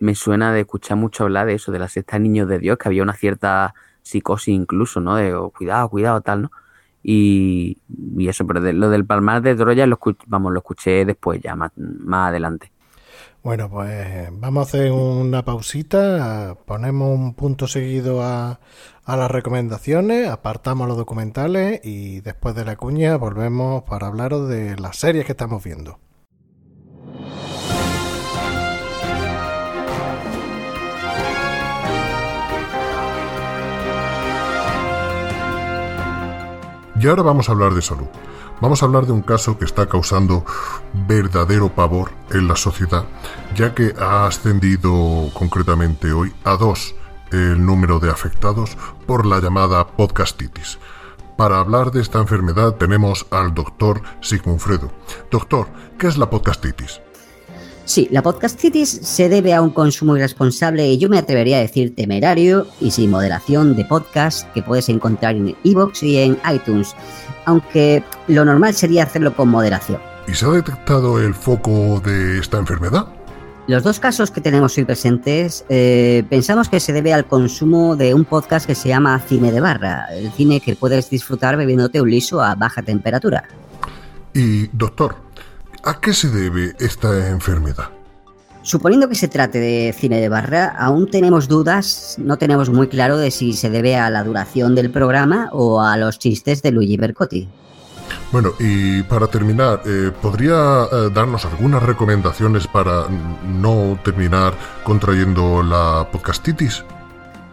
[0.00, 2.88] me suena de escuchar mucho hablar de eso, de la secta niños de Dios, que
[2.88, 5.14] había una cierta psicosis incluso, ¿no?
[5.16, 6.50] De oh, cuidado, cuidado, tal, ¿no?
[7.06, 7.76] Y,
[8.18, 11.70] eso, pero de, lo del Palmar de Troya lo, vamos, lo escuché después, ya más,
[11.76, 12.72] más, adelante.
[13.42, 18.58] Bueno, pues vamos a hacer una pausita, ponemos un punto seguido a,
[19.04, 24.76] a las recomendaciones, apartamos los documentales y después de la cuña volvemos para hablaros de
[24.76, 25.98] las series que estamos viendo.
[37.04, 38.06] Y ahora vamos a hablar de salud.
[38.62, 40.42] Vamos a hablar de un caso que está causando
[41.06, 43.04] verdadero pavor en la sociedad,
[43.54, 46.94] ya que ha ascendido concretamente hoy a dos
[47.30, 50.78] el número de afectados por la llamada podcastitis.
[51.36, 54.90] Para hablar de esta enfermedad tenemos al doctor Sigmunfredo.
[55.30, 55.66] Doctor,
[55.98, 57.02] ¿qué es la podcastitis?
[57.84, 61.94] Sí, la podcastitis se debe a un consumo irresponsable y yo me atrevería a decir
[61.94, 66.96] temerario y sin moderación de podcast que puedes encontrar en iVoox y en iTunes,
[67.44, 70.00] aunque lo normal sería hacerlo con moderación.
[70.26, 73.06] ¿Y se ha detectado el foco de esta enfermedad?
[73.66, 78.14] Los dos casos que tenemos hoy presentes eh, pensamos que se debe al consumo de
[78.14, 82.10] un podcast que se llama Cine de Barra, el cine que puedes disfrutar bebiéndote un
[82.10, 83.44] liso a baja temperatura.
[84.34, 85.16] Y, doctor,
[85.86, 87.90] ¿A qué se debe esta enfermedad?
[88.62, 93.18] Suponiendo que se trate de cine de barra, aún tenemos dudas, no tenemos muy claro
[93.18, 96.96] de si se debe a la duración del programa o a los chistes de Luigi
[96.96, 97.50] Bercotti.
[98.32, 103.06] Bueno, y para terminar, eh, ¿podría eh, darnos algunas recomendaciones para
[103.46, 104.54] no terminar
[104.84, 106.82] contrayendo la podcastitis?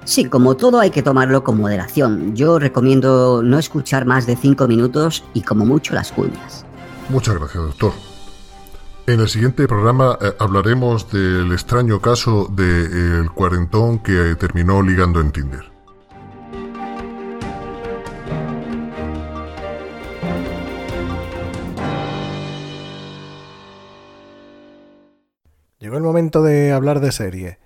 [0.06, 2.34] Sí, como todo hay que tomarlo con moderación.
[2.34, 6.66] Yo recomiendo no escuchar más de 5 minutos y como mucho las cuñas.
[7.10, 8.11] Muchas gracias, doctor.
[9.08, 15.20] En el siguiente programa eh, hablaremos del extraño caso del de, cuarentón que terminó ligando
[15.20, 15.72] en Tinder.
[25.80, 27.58] Llegó el momento de hablar de serie.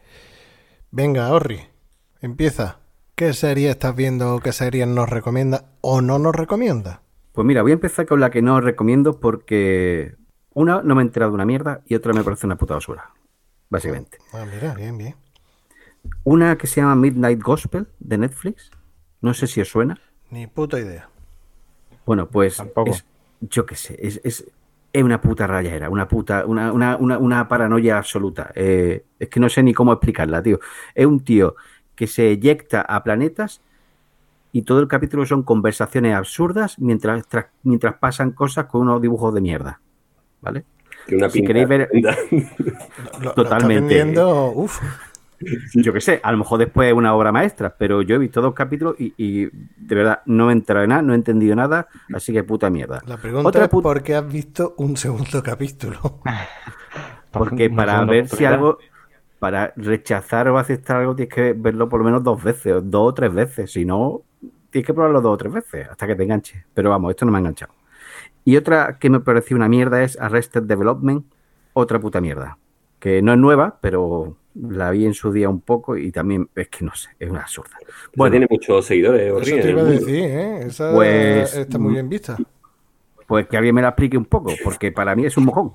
[0.90, 1.60] Venga, Orri,
[2.22, 2.80] empieza.
[3.16, 4.40] ¿Qué serie estás viendo?
[4.40, 7.02] ¿Qué serie nos recomienda o no nos recomienda?
[7.34, 10.16] Pues mira, voy a empezar con la que no recomiendo porque
[10.56, 13.12] una, no me he enterado de una mierda y otra me parece una puta basura.
[13.70, 14.18] Básicamente.
[14.34, 15.16] Ah, mira, bien, bien.
[16.24, 18.72] Una que se llama Midnight Gospel de Netflix.
[19.22, 20.00] No sé si os suena.
[20.32, 21.10] Ni puta idea.
[22.06, 23.06] Bueno, pues es,
[23.42, 24.46] yo qué sé, es, es,
[24.94, 28.52] es, una puta rayera, una puta, una, una, una, una paranoia absoluta.
[28.56, 30.60] Eh, es que no sé ni cómo explicarla, tío.
[30.94, 31.56] Es un tío
[31.96, 33.62] que se eyecta a planetas
[34.52, 39.34] y todo el capítulo son conversaciones absurdas mientras, tras- mientras pasan cosas con unos dibujos
[39.34, 39.82] de mierda.
[40.46, 40.64] ¿Vale?
[41.08, 41.90] Que una Si pinta queréis ver-.
[43.22, 44.04] Lo- Totalmente.
[44.56, 44.80] uf.
[45.74, 48.42] Yo qué sé, a lo mejor después es una obra maestra, pero yo he visto
[48.42, 51.56] dos capítulos y, y de verdad no me he enterado de nada, no he entendido
[51.58, 53.04] nada, así que puta mierda.
[53.06, 56.22] La pregunta Otra es put- por qué has visto un segundo capítulo.
[57.32, 58.78] Porque para ver si algo,
[59.40, 63.10] para rechazar o aceptar algo, tienes que verlo por lo menos dos veces, o dos
[63.10, 63.72] o tres veces.
[63.74, 64.22] Si no,
[64.70, 66.66] tienes que probarlo dos o tres veces hasta que te enganche.
[66.74, 67.74] Pero vamos, esto no me ha enganchado.
[68.46, 71.26] Y otra que me pareció una mierda es Arrested Development,
[71.74, 72.58] otra puta mierda.
[73.00, 76.70] Que no es nueva, pero la vi en su día un poco y también es
[76.70, 77.76] que no sé, es una absurda.
[78.16, 79.34] Bueno, tiene muchos seguidores.
[79.48, 80.60] Eso te iba a decir, ¿eh?
[80.68, 82.38] Esa Pues- está muy bien vista.
[83.28, 85.74] pues que alguien me la explique un poco, porque para mí es un mojón,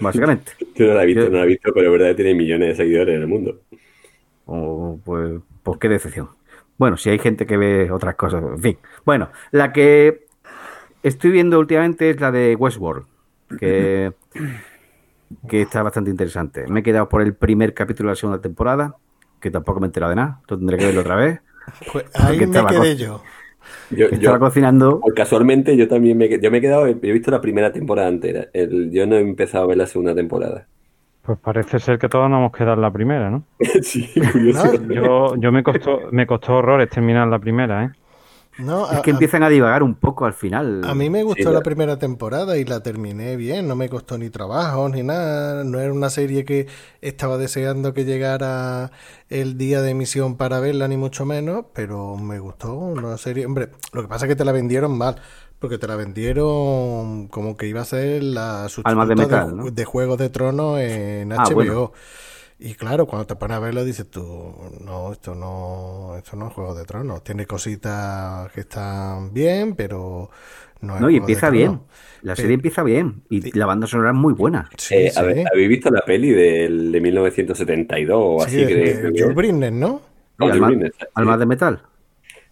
[0.00, 0.52] básicamente.
[0.76, 2.34] Yo no la he visto, Yo- no la he visto, pero es verdad que tiene
[2.34, 3.60] millones de seguidores en el mundo.
[4.46, 6.28] O, pues, pues qué decepción.
[6.78, 8.78] Bueno, si hay gente que ve otras cosas, en fin.
[9.04, 10.23] Bueno, la que
[11.04, 13.06] estoy viendo últimamente es la de Westworld,
[13.60, 14.12] que,
[15.48, 16.66] que está bastante interesante.
[16.68, 18.96] Me he quedado por el primer capítulo de la segunda temporada,
[19.40, 21.40] que tampoco me he enterado de nada, lo tendré que verlo otra vez.
[21.92, 23.22] Pues ahí Porque me estaba quedé co- yo.
[23.90, 25.00] Yo, yo- Estaba cocinando.
[25.14, 28.48] casualmente, yo también me, he- yo me he quedado, he visto la primera temporada entera.
[28.52, 30.66] El- yo no he empezado a ver la segunda temporada.
[31.22, 33.44] Pues parece ser que todos nos hemos quedado en la primera, ¿no?
[33.82, 34.68] sí, curioso.
[34.72, 37.90] No, Yo, yo me costó, me costó horrores terminar la primera, ¿eh?
[38.58, 40.82] No, Es a- que empiezan a divagar un poco al final.
[40.84, 44.16] A mí me gustó Sí, la- primera temporada y la terminé bien, no me costó
[44.16, 46.68] ni trabajo ni nada, no era una serie que
[47.00, 48.92] estaba deseando que llegara
[49.28, 53.70] el día de emisión para verla ni mucho menos, pero me gustó una serie, hombre,
[53.92, 55.16] lo que pasa es que te la vendieron mal,
[55.58, 59.56] porque te la vendieron como que iba a ser la Almas de sustituta metal, de,
[59.56, 59.70] ¿no?
[59.70, 61.54] de Juegos de Tronos en Ah, HBO.
[61.54, 61.92] bueno.
[62.66, 66.54] Y claro, cuando te pones a verlo dices tú, no, esto no, esto no es
[66.54, 67.22] Juego de Tronos.
[67.22, 70.30] Tiene cositas que están bien, pero
[70.80, 71.58] no es No, y Juego de empieza Tronos.
[71.58, 71.80] bien.
[72.22, 73.22] La Pero- serie empieza bien.
[73.28, 74.70] Y la banda sonora es muy buena.
[74.78, 75.20] Sí, Eh, sí.
[75.20, 78.64] ¿Habéis visto la peli del- de 1972 o Sí, así?
[78.64, 80.00] de- que, de que- Jules Briner, ¿no?
[80.38, 81.04] No, Alma- Briner, sí.
[81.14, 81.82] Almas de metal.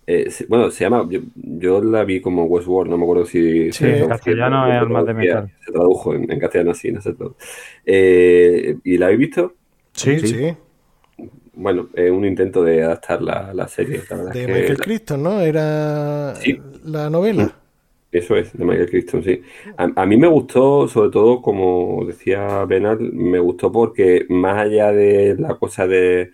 [0.07, 1.07] Eh, bueno, se llama.
[1.09, 3.73] Yo, yo la vi como Westworld, no me acuerdo si.
[3.73, 5.51] Sí, se en tradujo, castellano es Almas de Metal.
[5.65, 7.37] Se tradujo en, en castellano así, no sé todo.
[7.87, 9.55] Eh, ¿Y la habéis visto?
[9.93, 10.27] Sí, Sí.
[10.29, 10.57] sí.
[11.55, 14.01] Bueno, es un intento de adaptar la, la serie.
[14.11, 15.41] La De que Michael la- Crichton, ¿no?
[15.41, 16.59] Era Sí.
[16.85, 17.55] la novela.
[18.11, 19.41] Eso es, de Michael Crichton, sí.
[19.77, 24.93] A, a mí me gustó, sobre todo, como decía Benal, me gustó porque más allá
[24.93, 26.31] de la cosa de,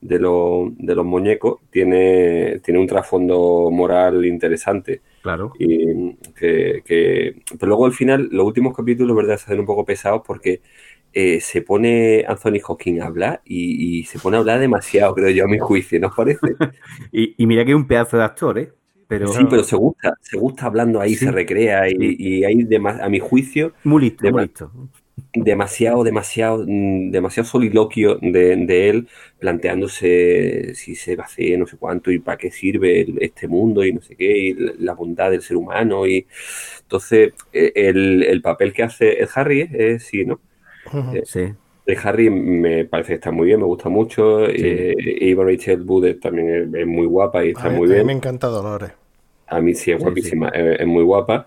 [0.00, 5.00] de, lo- de los muñecos, tiene, tiene un trasfondo moral interesante.
[5.22, 5.52] Claro.
[5.58, 9.36] Y que, que- pero luego al final, los últimos capítulos, ¿verdad?
[9.38, 10.60] Se hacen un poco pesados porque
[11.12, 15.30] eh, se pone Anthony Hawking a hablar y, y se pone a hablar demasiado, creo
[15.30, 16.58] yo, a mi juicio, ¿no os parece?
[17.12, 18.72] Y, y mira que es un pedazo de actor, ¿eh?
[19.08, 21.16] Pero Sí, pero se gusta, se gusta hablando ahí, Sí.
[21.16, 24.72] se recrea y, y hay, dema- a mi juicio, muy listo, muy listo.
[25.34, 29.08] demasiado, demasiado, mm, demasiado soliloquio de, de él
[29.38, 33.84] planteándose si se va a hacer no sé cuánto y para qué sirve este mundo
[33.84, 36.06] y no sé qué, y la- bondad del ser humano.
[36.06, 36.26] y
[36.82, 40.40] Entonces, eh, el, el papel que hace el Harry es, es sí, ¿no?
[41.12, 41.54] Eh, Sí.
[41.86, 44.46] El Harry me parece que está muy bien, me gusta mucho.
[44.56, 44.94] Sí.
[45.00, 47.94] Eh, Rachel Wood también es, es muy guapa y está A mí, muy a mí
[47.94, 48.06] bien.
[48.06, 48.92] me encanta Dolores.
[49.46, 51.46] A mí sí es Sí, guapísima, Es, es muy guapa,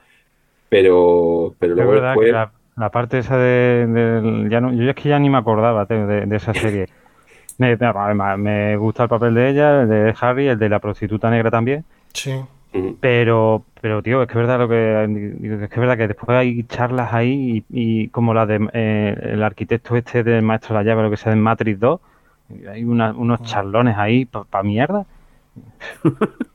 [0.69, 2.27] pero, pero Es luego verdad después...
[2.27, 5.85] que la, la parte esa de, ya no, yo es que ya ni me acordaba
[5.85, 6.89] de, de esa serie.
[7.57, 7.77] Me,
[8.37, 11.85] me gusta el papel de ella, el de Harry, el de la prostituta negra también.
[12.13, 12.31] Sí.
[12.99, 15.05] Pero, pero tío, es que es verdad lo que
[15.39, 18.67] digo, es que es verdad que después hay charlas ahí y, y como la de
[18.73, 22.01] eh, el arquitecto este del maestro de la llave, lo que sea de Matrix 2,
[22.69, 25.05] hay una- unos charlones ahí para mierda.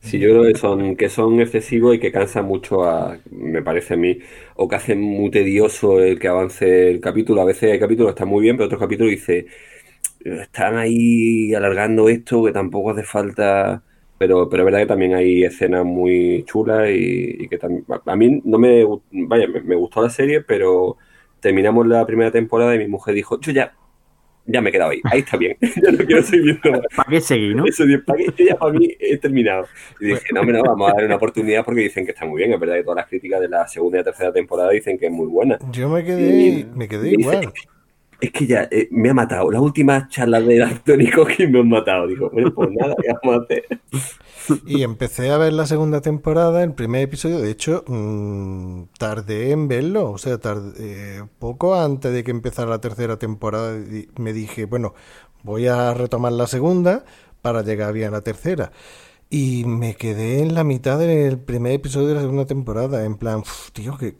[0.00, 3.94] Sí, yo creo que son, que son excesivos y que cansan mucho a, me parece
[3.94, 4.18] a mí,
[4.56, 7.42] o que hacen muy tedioso el que avance el capítulo.
[7.42, 9.46] A veces hay capítulos que están muy bien, pero otros capítulos dice,
[10.24, 13.82] están ahí alargando esto que tampoco hace falta.
[14.20, 18.16] Pero, pero es verdad que también hay escenas muy chulas y, y que también, a
[18.16, 20.98] mí no me, vaya, me, me gustó la serie, pero
[21.40, 23.74] terminamos la primera temporada y mi mujer dijo, yo ya,
[24.44, 26.86] ya me he quedado ahí, ahí está bien, yo no quiero seguir viendo más.
[26.94, 27.64] ¿Para qué seguir, no?
[27.64, 28.26] Eso, ¿para qué?
[28.36, 29.66] Yo ya para mí he terminado.
[29.98, 32.40] Y dije, no, hombre, no, vamos a darle una oportunidad porque dicen que está muy
[32.40, 32.52] bien.
[32.52, 35.12] Es verdad que todas las críticas de la segunda y tercera temporada dicen que es
[35.12, 35.58] muy buena.
[35.72, 37.50] Yo me quedé, Y- me quedé igual.
[38.20, 39.50] Es que ya eh, me ha matado.
[39.50, 42.06] Las últimas charlas de Anthony Hawking me han matado.
[42.06, 43.64] Digo, bueno, pues nada, ¿qué vamos a hacer?
[44.66, 47.40] Y empecé a ver la segunda temporada, el primer episodio.
[47.40, 50.10] De hecho, mm, tardé en verlo.
[50.10, 53.78] O sea, tardé, eh, poco antes de que empezara la tercera temporada,
[54.16, 54.94] me dije, bueno,
[55.42, 57.04] voy a retomar la segunda
[57.42, 58.72] para llegar bien a la tercera.
[59.32, 63.44] Y me quedé en la mitad del primer episodio de la segunda temporada, en plan,
[63.72, 64.16] tío, que,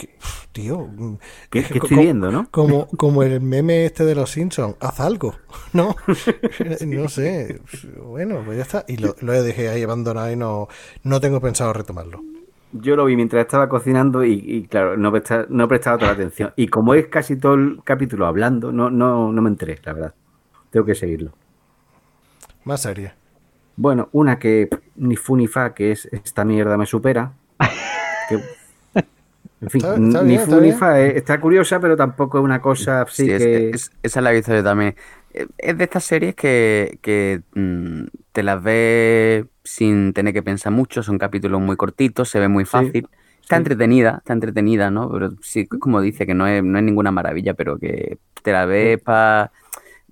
[0.52, 0.88] tío,
[1.50, 2.46] ¿qué, estoy viendo, no?
[2.52, 5.34] Como, como el meme este de los Simpsons, haz algo,
[5.72, 5.96] ¿no?
[6.86, 7.60] no sé,
[8.00, 8.84] bueno, pues ya está.
[8.86, 10.68] Y lo, lo dejé ahí abandonado y no,
[11.02, 12.20] no tengo pensado retomarlo.
[12.72, 16.52] Yo lo vi mientras estaba cocinando y, claro, no, prestaba, no prestaba toda la atención.
[16.54, 20.14] Y como es casi todo el capítulo hablando, no, no, no me enteré, la verdad.
[20.70, 21.32] Tengo que seguirlo.
[22.62, 23.19] Más serie.
[23.80, 27.32] Bueno, una que ni fu ni fa, que es esta mierda me supera.
[29.62, 29.82] en fin,
[30.26, 33.72] ni fu ni fa, eh, está curiosa, pero tampoco es una cosa así que...
[34.02, 34.96] esa la he visto yo también.
[35.32, 40.72] Eh, es de estas series que, que mm, te las ves sin tener que pensar
[40.72, 43.08] mucho, son capítulos muy cortitos, se ve muy fácil.
[43.40, 45.10] está entretenida, está entretenida, ¿no?
[45.10, 48.66] Pero sí, como dice, que no es, no es ninguna maravilla, pero que te la
[48.66, 49.52] ves para...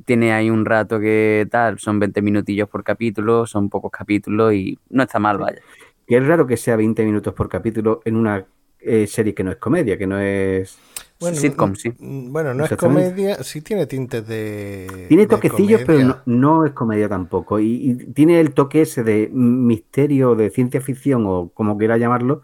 [0.04, 4.78] Tiene ahí un rato que tal, son 20 minutillos por capítulo, son pocos capítulos y
[4.90, 5.60] no está mal, vaya.
[6.06, 8.46] Que es raro que sea 20 minutos por capítulo en una
[8.80, 10.78] eh, serie que no es comedia, que no es...
[11.20, 11.92] Bueno, sitcom, sí.
[11.98, 15.06] Bueno, no es comedia, sí tiene tintes de.
[15.08, 17.58] Tiene toquecillos, pero no, es comedia tampoco.
[17.58, 22.42] Y, tiene el toque ese de misterio, de ciencia ficción, o como quiera llamarlo,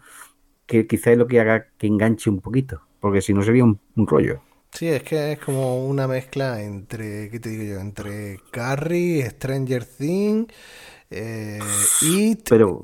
[0.65, 2.81] que quizás es lo que haga que enganche un poquito.
[2.99, 4.41] Porque si no sería un, rollo.
[4.77, 7.79] Sí, es que es como una mezcla entre, ¿qué te digo yo?
[7.79, 10.53] Entre Carrie, Stranger Things
[11.11, 11.59] eh,
[12.01, 12.83] y pero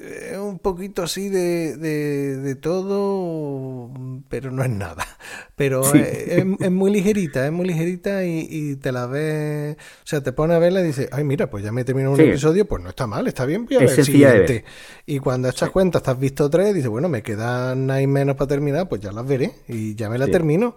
[0.00, 3.90] es un poquito así de, de, todo,
[4.28, 5.06] pero no es nada.
[5.54, 10.54] Pero es, muy ligerita, es muy ligerita y, te la ves, o sea, te pone
[10.54, 13.06] a verla y dices, ay, mira, pues ya me terminado un episodio, pues no está
[13.06, 14.64] mal, está bien, voy a ver el siguiente.
[15.06, 18.88] Y cuando echas cuenta, estás visto tres, dices, bueno, me quedan nada menos para terminar,
[18.88, 20.76] pues ya las veré y ya me la termino.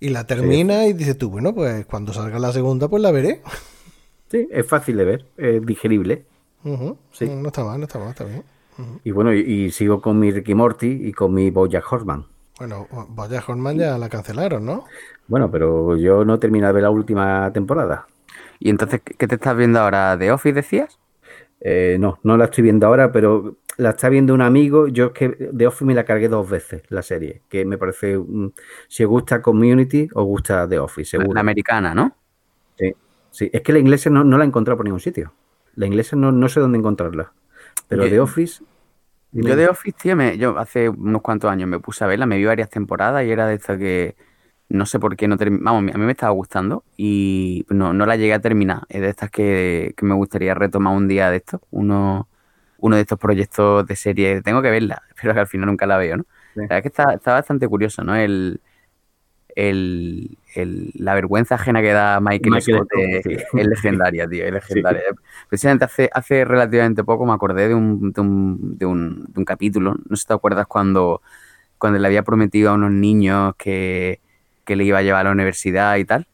[0.00, 3.42] Y la termina y dices tú, bueno, pues cuando salga la segunda, pues la veré.
[4.30, 6.24] Sí, es fácil de ver, es digerible.
[7.12, 7.26] sí.
[7.28, 8.44] No está mal, no está mal, está bien.
[9.02, 12.26] Y bueno, y, sigo con mi Ricky Morty y con mi Bojack Horseman.
[12.58, 14.84] Bueno, Bojack Horseman ya la cancelaron, ¿no?
[15.26, 18.06] Bueno, pero yo no terminé de ver la última temporada.
[18.60, 20.16] ¿Y entonces qué te estás viendo ahora?
[20.16, 20.98] ¿De Office decías?
[21.60, 24.88] Eh, no, no la estoy viendo ahora, pero la está viendo un amigo.
[24.88, 28.18] Yo es que de Office me la cargué dos veces, la serie, que me parece,
[28.88, 31.34] si os gusta Community, os gusta The Office, seguro.
[31.34, 32.16] La americana, ¿no?
[32.76, 32.94] Sí.
[33.30, 35.32] Sí, es que la inglesa no, la he encontrado por ningún sitio.
[35.74, 37.32] La inglesa no, sé dónde encontrarla.
[37.86, 38.64] Pero de Office.
[39.30, 42.46] Yo de Office, tío, yo hace unos cuantos años me puse a verla, me vi
[42.46, 44.16] varias temporadas y era de esta que
[44.68, 48.16] no sé por qué no Vamos, a mí me estaba gustando y no, no la
[48.16, 48.82] llegué a terminar.
[48.88, 52.28] Es de estas que, me gustaría retomar un día de esto, uno,
[52.78, 54.42] uno de estos proyectos de serie.
[54.42, 56.26] Tengo que verla, pero que al final nunca la veo, ¿no?
[56.54, 58.16] La verdad es que está, está bastante curioso, ¿no?
[58.16, 58.60] El,
[59.54, 60.38] el,
[60.94, 65.02] la vergüenza ajena que da Michael, Scott, es, legendaria, tío, es legendaria.
[65.48, 69.44] Precisamente hace, hace relativamente poco me acordé de un, de un, de un, de un
[69.44, 71.22] capítulo, no sé si te acuerdas cuando,
[71.78, 74.20] cuando le había prometido a unos niños que,
[74.68, 76.26] que le iba a llevar a la universidad y tal.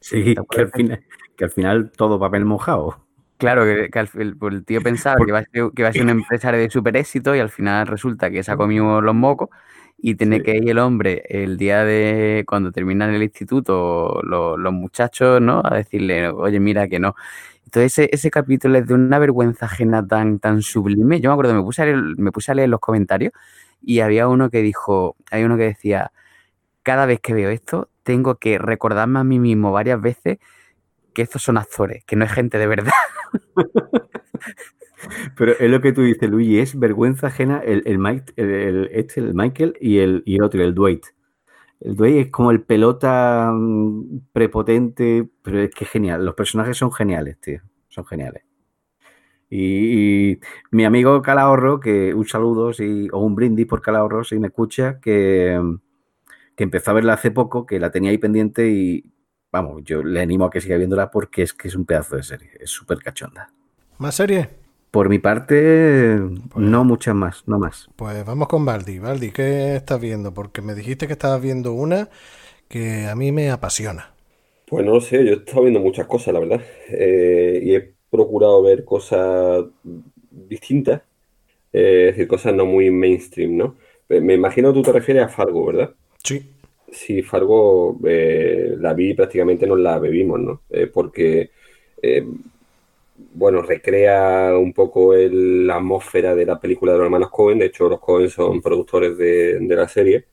[0.00, 1.04] Sí, que al, final,
[1.36, 3.04] que al final todo papel mojado.
[3.36, 6.58] Claro, que, el, tío pensaba que iba, a ser, que iba a ser un empresario
[6.58, 9.50] de super éxito y al final resulta que se ha comido los mocos
[9.98, 15.42] y tiene que ir el hombre el día de cuando terminan el instituto los, muchachos,
[15.42, 15.60] ¿no?
[15.62, 17.14] A decirle, oye, mira que no.
[17.66, 21.20] Entonces ese, ese, capítulo es de una vergüenza ajena tan, tan sublime.
[21.20, 23.34] Yo me acuerdo, me puse, a leer, me puse a leer los comentarios
[23.82, 26.10] y había uno que dijo, hay uno que decía,
[26.86, 30.38] cada vez que veo esto, tengo que recordarme a mí mismo varias veces
[31.12, 32.92] que estos son actores, que no es gente de verdad.
[35.36, 39.76] Pero es lo que tú dices, Luigi, es vergüenza ajena el, el, este, el Michael
[39.80, 41.06] y el, y el otro, el Dwight.
[41.80, 46.24] El Dwight es como el pelota mm, prepotente, pero es que genial.
[46.24, 47.62] Los personajes son geniales, tío.
[47.88, 48.44] Son geniales.
[49.50, 50.38] Y,
[50.70, 52.70] mi amigo Calahorro, que un saludo
[53.12, 55.60] o un brindis por Calahorro, si me escucha, que,
[56.56, 59.12] que empezó a verla hace poco, que la tenía ahí pendiente y
[59.52, 62.22] vamos, yo le animo a que siga viéndola porque es que es un pedazo de
[62.22, 63.52] serie, es súper cachonda.
[63.98, 64.48] ¿Más serie?
[64.90, 66.18] Por mi parte,
[66.50, 67.88] pues no muchas más, no más.
[67.96, 68.98] Pues vamos con Baldi.
[68.98, 70.32] Baldi, ¿qué estás viendo?
[70.32, 72.08] Porque me dijiste que estabas viendo una
[72.68, 74.14] que a mí me apasiona.
[74.66, 76.60] Pues no lo sé, yo he estado viendo muchas cosas, la verdad.
[76.88, 79.64] Eh, y he procurado ver cosas
[80.30, 81.02] distintas,
[81.72, 83.76] eh, es decir, cosas no muy mainstream, ¿no?
[84.08, 85.94] Me imagino que tú te refieres a Fargo, ¿verdad?
[86.26, 86.52] Sí.
[86.90, 90.62] Sí, Fargo la vi prácticamente nos la bebimos, ¿no?
[90.92, 91.50] porque
[93.34, 97.58] bueno, recrea un poco la atmósfera de la película de los hermanos Cohen.
[97.58, 100.26] De hecho, los Cohen son productores de, la serie.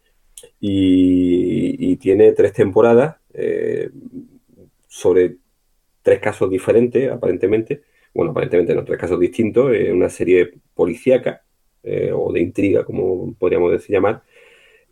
[0.60, 3.90] Y, tiene tres temporadas eh,
[4.88, 5.38] sobre
[6.02, 7.84] tres casos diferentes, aparentemente.
[8.14, 11.44] bueno, aparentemente no, tres casos distintos, una serie policíaca
[11.84, 14.24] eh, o de intriga, como podríamos decir llamar,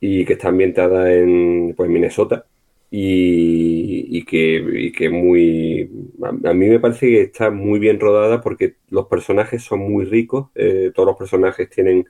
[0.01, 2.45] y que está ambientada en pues, Minnesota.
[2.93, 5.89] Y, que, y que muy...
[6.23, 10.49] A, mí me parece que está muy bien rodada porque los personajes son muy ricos,
[10.55, 12.05] eh, todos los personajes tienen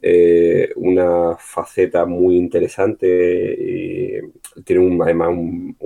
[0.00, 5.76] eh, una faceta muy interesante y tienen un, además un,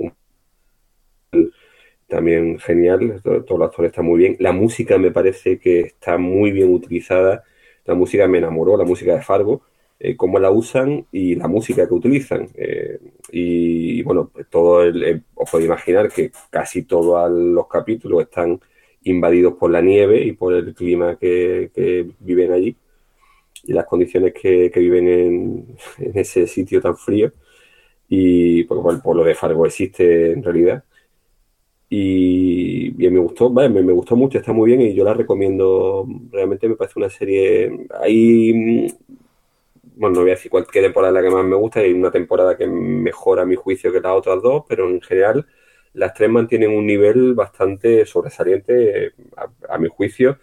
[2.07, 6.51] también genial, todos los actores están muy bien, la música me parece que está muy
[6.51, 7.43] bien utilizada,
[7.85, 9.63] la música me enamoró, la música de Fargo,
[10.01, 12.49] eh, cómo la usan y la música que utilizan.
[12.55, 12.99] Eh,
[13.31, 18.59] y, bueno, pues todo el, eh, os podéis imaginar que casi todos los capítulos están
[19.03, 21.71] invadidos por la nieve y por el clima que,
[22.19, 22.75] viven allí
[23.63, 25.07] y las condiciones que, viven
[25.99, 27.33] en, ese sitio tan frío.
[28.09, 30.83] Y porque por lo de Fargo existe en realidad.
[31.89, 36.07] Y, me gustó, me, me, gustó mucho, está muy bien y yo la recomiendo.
[36.31, 37.87] Realmente me parece una serie.
[38.01, 38.93] Hay
[39.99, 42.55] bueno, no voy a decir cualquier temporada la que más me gusta, hay una temporada
[42.55, 45.45] que mejora a mi juicio que las otras dos, pero en general
[45.93, 49.11] las tres mantienen un nivel bastante sobresaliente,
[49.67, 50.39] a, mi juicio,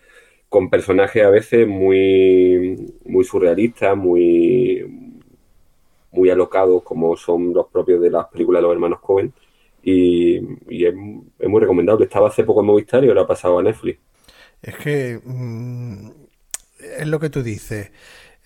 [0.50, 4.84] con personajes a veces muy, muy surrealistas, muy,
[6.12, 9.32] muy alocados, como son los propios de las películas de los hermanos Cohen.
[9.82, 10.36] Y,
[10.84, 12.04] es, muy recomendable.
[12.04, 14.00] Estaba hace poco en Movistar y ahora ha pasado a Netflix.
[14.60, 16.10] Es que mm,
[16.98, 17.90] es lo que tú dices.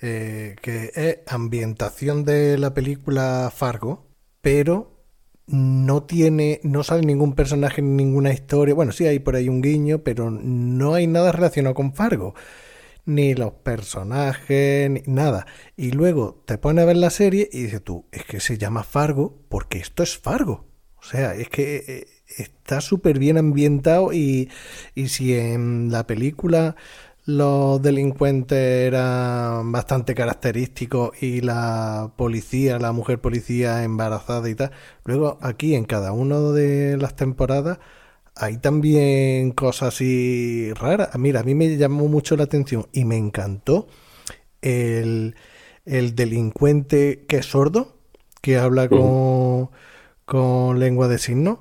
[0.03, 4.07] Eh, que es ambientación de la película Fargo,
[4.41, 5.01] pero
[5.47, 8.75] no tiene, no sale ningún personaje ni ninguna historia.
[8.75, 12.35] Bueno, sí hay por ahí un guiño, pero no hay nada relacionado con Fargo.
[13.05, 15.47] Ni los personajes, ni nada.
[15.77, 18.85] Y luego te pones a ver la serie y dices tú, es que se llama
[18.85, 20.67] Fargo porque esto es Fargo.
[20.97, 22.07] O sea, es que eh,
[22.39, 24.51] está súper bien ambientado y,
[24.95, 26.77] y si en la película
[27.27, 34.73] los delincuentes eran bastante característicos y la policía, la mujer policía embarazada y tal.
[35.05, 37.79] Luego aquí en cada una de las temporadas
[38.35, 41.11] hay también cosas así raras.
[41.19, 43.89] Mira, a mí me llamó mucho la atención y me encantó
[44.63, 45.37] el,
[45.85, 47.97] el delincuente que es sordo,
[48.41, 49.71] que habla con,
[50.25, 51.59] con lengua de signos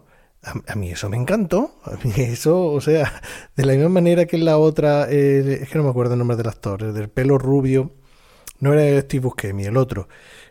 [0.68, 1.72] a, mí eso me encantó.
[1.84, 3.22] A mí eso, o sea,
[3.56, 6.38] de la misma manera que la otra, eh, es que no me acuerdo el nombre
[6.38, 7.92] del actor, el del pelo rubio,
[8.60, 10.08] no era Steve Buscemi, el otro,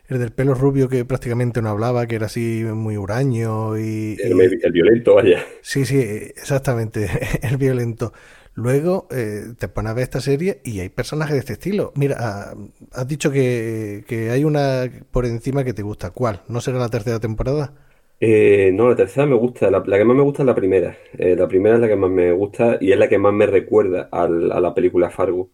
[0.08, 4.16] el del pelo rubio que prácticamente no hablaba, que era así muy huraño y...
[4.22, 5.44] El, violento, vaya.
[5.60, 7.08] Sí, sí, exactamente,
[7.42, 8.12] el violento.
[8.54, 11.92] Luego eh, te pones a ver esta serie y hay personajes de este estilo.
[11.94, 12.54] Mira, ah,
[12.92, 16.10] has dicho que, que hay una por encima que te gusta.
[16.10, 16.42] ¿Cuál?
[16.48, 17.72] ¿No será la tercera temporada?
[18.20, 20.96] Eh, no, la tercera me gusta, la, que más me gusta es la primera.
[21.16, 23.46] Eh, la primera es la que más me gusta y es la que más me
[23.46, 25.50] recuerda a la película Fargo.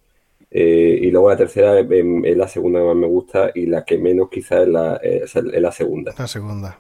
[0.51, 3.99] Eh, y luego la tercera es, la segunda que más me gusta y la que
[3.99, 6.15] menos quizás es la, es la segunda.
[6.17, 6.79] La segunda.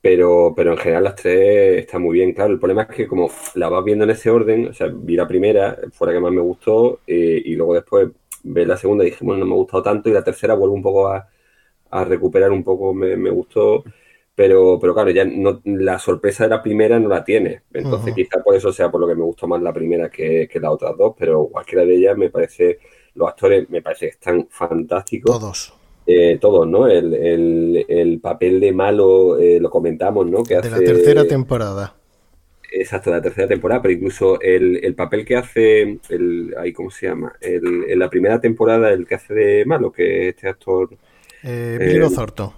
[0.00, 2.52] pero, pero en general las tres están muy bien, claro.
[2.52, 5.28] El problema es que como la vas viendo en ese orden, o sea, vi la
[5.28, 8.08] primera, fue la que más me gustó y luego después
[8.42, 10.74] ve la segunda y dije, bueno, no me ha gustado tanto y la tercera vuelvo
[10.74, 11.28] un poco a,
[12.06, 13.84] recuperar un poco, me, me gustó
[14.34, 17.62] pero, pero claro, ya no, la sorpresa de la primera no la tiene.
[17.72, 20.60] Entonces, quizá por eso sea por lo que me gustó más la primera que, que
[20.60, 22.78] las otras dos, pero cualquiera de ellas me parece,
[23.14, 25.38] los actores me parece que están fantásticos.
[25.38, 25.74] Todos.
[26.06, 26.86] Eh, todos, ¿no?
[26.86, 30.42] El, el, el, papel de malo, eh, lo comentamos, ¿no?
[30.42, 31.94] Que de la tercera temporada.
[32.70, 36.90] Exacto, de la tercera temporada, pero incluso el, el papel que hace, el, ahí, ¿cómo
[36.90, 37.32] se llama?
[37.40, 40.90] El, en la primera temporada, el que hace de malo, que este actor...
[41.42, 42.50] Eh, Billy eh,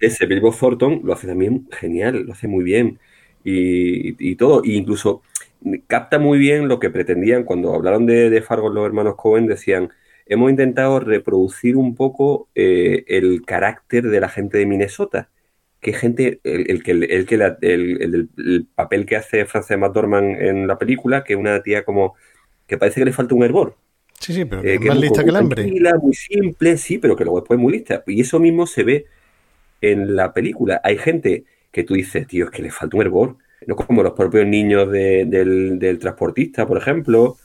[0.00, 2.98] ese Bilbo Thornton lo hace también genial, lo hace muy bien.
[3.48, 5.22] Y, todo, e incluso
[5.86, 9.90] capta muy bien lo que pretendían cuando hablaron de, Fargo los hermanos Cohen, decían,
[10.26, 15.30] hemos intentado reproducir un poco eh, el carácter de la gente de Minnesota,
[15.80, 21.22] que gente, el, que, el, que el, papel que hace Frances McDormand en la película,
[21.22, 22.16] que es una tía como
[22.66, 23.76] que parece que le falta un hervor.
[24.18, 25.70] Sí, sí, pero eh, que es más lista que el hambre.
[26.02, 28.02] Muy simple, sí, pero que luego después es muy lista.
[28.06, 29.06] Y eso mismo se ve
[29.80, 30.80] en la película.
[30.82, 33.36] Hay gente que tú dices, tío, es que le falta un hervor.
[33.66, 37.36] No como los propios niños del, transportista, por ejemplo.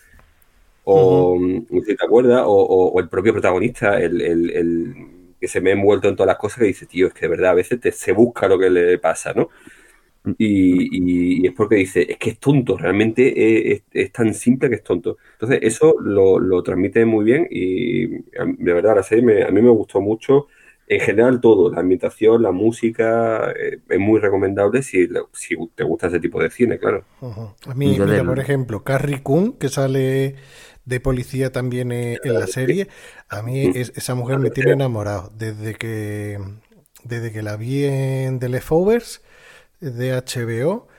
[0.84, 1.38] O,
[1.86, 2.44] ¿te acuerdas?
[2.46, 4.96] O, el propio protagonista, el,
[5.40, 7.30] que se me ha envuelto en todas las cosas, que dice, tío, es que de
[7.30, 9.50] verdad a veces te, se busca lo que le pasa, ¿no?
[10.24, 10.32] Mm.
[10.38, 15.18] Y, es porque dice, es que es tonto, realmente es, tan simple que es tonto.
[15.34, 20.02] Entonces, eso lo, transmite muy bien y de verdad la serie a mí me gustó
[20.02, 20.48] mucho
[20.92, 26.08] en general todo, la ambientación, la música, eh, es muy recomendable si, si te gusta
[26.08, 27.06] ese tipo de cine, claro.
[27.66, 30.36] A mí, mira, por ejemplo, Carrie Coon, que sale
[30.84, 32.90] de policía también en la serie,
[33.30, 33.74] a mí mm.
[33.76, 35.32] esa mujer me tiene enamorado.
[35.38, 36.38] Desde que,
[37.06, 39.22] desde que la vi en The Leftovers
[39.80, 40.90] de HBO,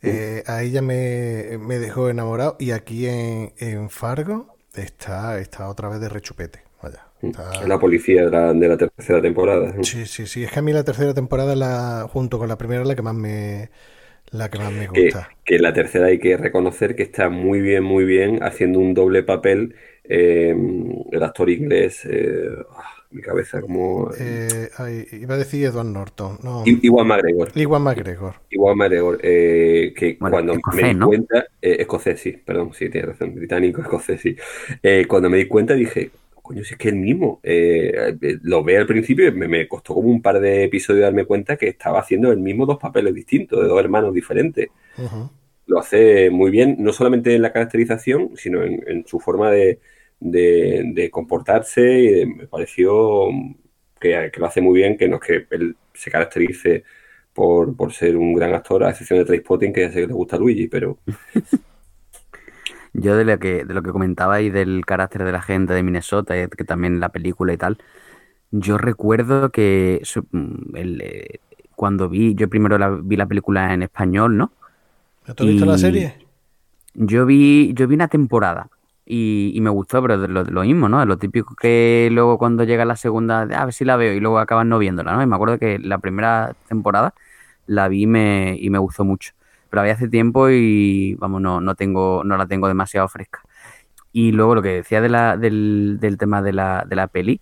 [0.00, 0.06] mm.
[0.08, 5.90] eh, a ella me, me, dejó enamorado y aquí en, en Fargo está, está otra
[5.90, 6.71] vez de rechupete.
[7.22, 7.62] Vaya.
[7.62, 9.74] Es la policía de la, tercera temporada.
[9.82, 10.42] Sí, sí, sí.
[10.42, 13.14] Es que a mí la tercera temporada, la, junto con la primera, la que más
[13.14, 13.70] me,
[14.32, 15.30] la que más me gusta.
[15.44, 19.22] Que, la tercera hay que reconocer que está muy bien, muy bien, haciendo un doble
[19.22, 19.76] papel.
[20.04, 20.54] Eh,
[21.12, 24.10] el actor inglés, eh, ah, mi cabeza, como.
[24.18, 24.68] Eh,
[25.12, 26.38] iba a decir Edward Norton.
[26.42, 26.64] No.
[26.66, 27.52] Igual McGregor.
[27.54, 28.34] Igual McGregor.
[28.50, 29.18] Igual McGregor.
[29.18, 31.46] que cuando me di cuenta.
[31.60, 33.32] escocés, sí, perdón, sí, tiene razón.
[33.32, 34.36] Británico, escocés, sí.
[35.06, 36.10] cuando me di cuenta dije,
[36.42, 37.40] coño, si es que el mismo.
[37.42, 41.24] Eh, eh, lo ve al principio y me, costó como un par de episodios darme
[41.24, 44.68] cuenta que estaba haciendo el mismo dos papeles distintos, de dos hermanos diferentes.
[45.66, 49.78] Lo hace muy bien, no solamente en la caracterización, sino en, su forma de,
[51.10, 52.22] comportarse.
[52.22, 53.28] Y me pareció
[54.00, 56.84] que, lo hace muy bien, que no es que él se caracterice
[57.32, 60.36] por, ser un gran actor, a excepción de Trainspotting, que ya sé que le gusta
[60.36, 60.98] a Luigi, pero
[62.94, 66.36] Yo de lo que, de lo que comentabais del carácter de la gente de Minnesota,
[66.36, 67.78] eh, que también la película y tal,
[68.50, 71.38] yo recuerdo que mm, eh,
[71.74, 74.52] cuando vi, yo primero la, vi la película en español, ¿no?
[75.34, 76.18] ¿Tú has visto la serie?
[76.94, 78.68] Yo vi, yo vi una temporada
[79.06, 81.04] y, me gustó, pero de lo, lo, mismo, ¿no?
[81.06, 84.38] Lo típico que luego cuando llega la segunda, a ver si la veo y luego
[84.38, 85.22] acaban no viéndola, ¿no?
[85.22, 87.14] Y me acuerdo que la primera temporada
[87.66, 89.32] la vi me, y me gustó mucho
[89.72, 93.40] pero había hace tiempo y vamos, no, no tengo, no la tengo demasiado fresca.
[94.12, 97.40] Y luego lo que decía de la, del, del tema de la, de la peli,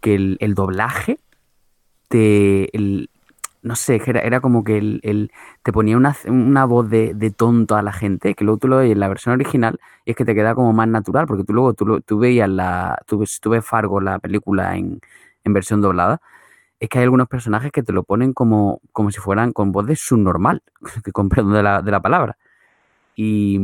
[0.00, 1.18] que el, el doblaje
[2.08, 3.10] te, el,
[3.60, 5.30] no sé, era, era como que el,
[5.62, 8.78] te ponía una, una voz de, de, tonto a la gente, que luego tú lo
[8.78, 11.52] ves en la versión original y es que te queda como más natural, porque tú
[11.52, 15.02] luego tú, tú veías la, tú, tú ves Fargo, la película en,
[15.44, 16.22] en versión doblada,
[16.80, 19.86] es que hay algunos personajes que te lo ponen como, como si fueran con voz
[19.86, 20.62] de subnormal,
[21.12, 22.36] con perdón de la, de la palabra.
[23.14, 23.58] Y,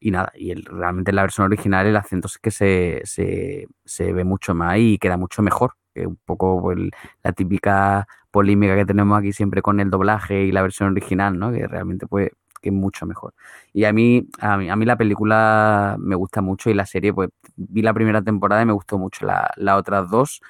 [0.00, 3.66] y, nada, y el, realmente en la versión original el acento es que se, se,
[3.84, 5.74] se ve mucho más y queda mucho mejor.
[5.96, 6.78] Un poco pues,
[7.22, 11.50] la típica polémica que tenemos aquí siempre con el doblaje y la versión original, ¿no?
[11.52, 12.30] Que realmente pues
[12.60, 13.34] que es mucho mejor.
[13.72, 17.12] Y a mí, a mí, a mí la película me gusta mucho y la serie,
[17.12, 19.26] pues vi la primera temporada y me gustó mucho.
[19.26, 20.40] La, las otras dos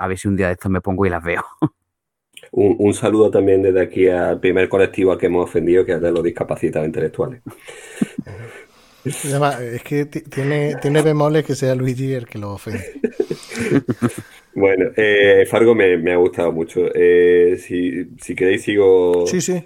[0.00, 1.44] a ver si un día de estos me pongo y las veo.
[2.52, 6.10] Un, saludo también desde aquí al primer colectivo al que hemos ofendido, que es de
[6.10, 7.42] los discapacitados intelectuales.
[9.04, 12.84] Es que tiene, tiene bemoles que sea Luigi el que lo ofende.
[14.52, 16.88] Bueno, eh, Fargo me, ha gustado mucho.
[16.92, 19.24] Eh, si, queréis, sigo.
[19.26, 19.64] Sí, sí.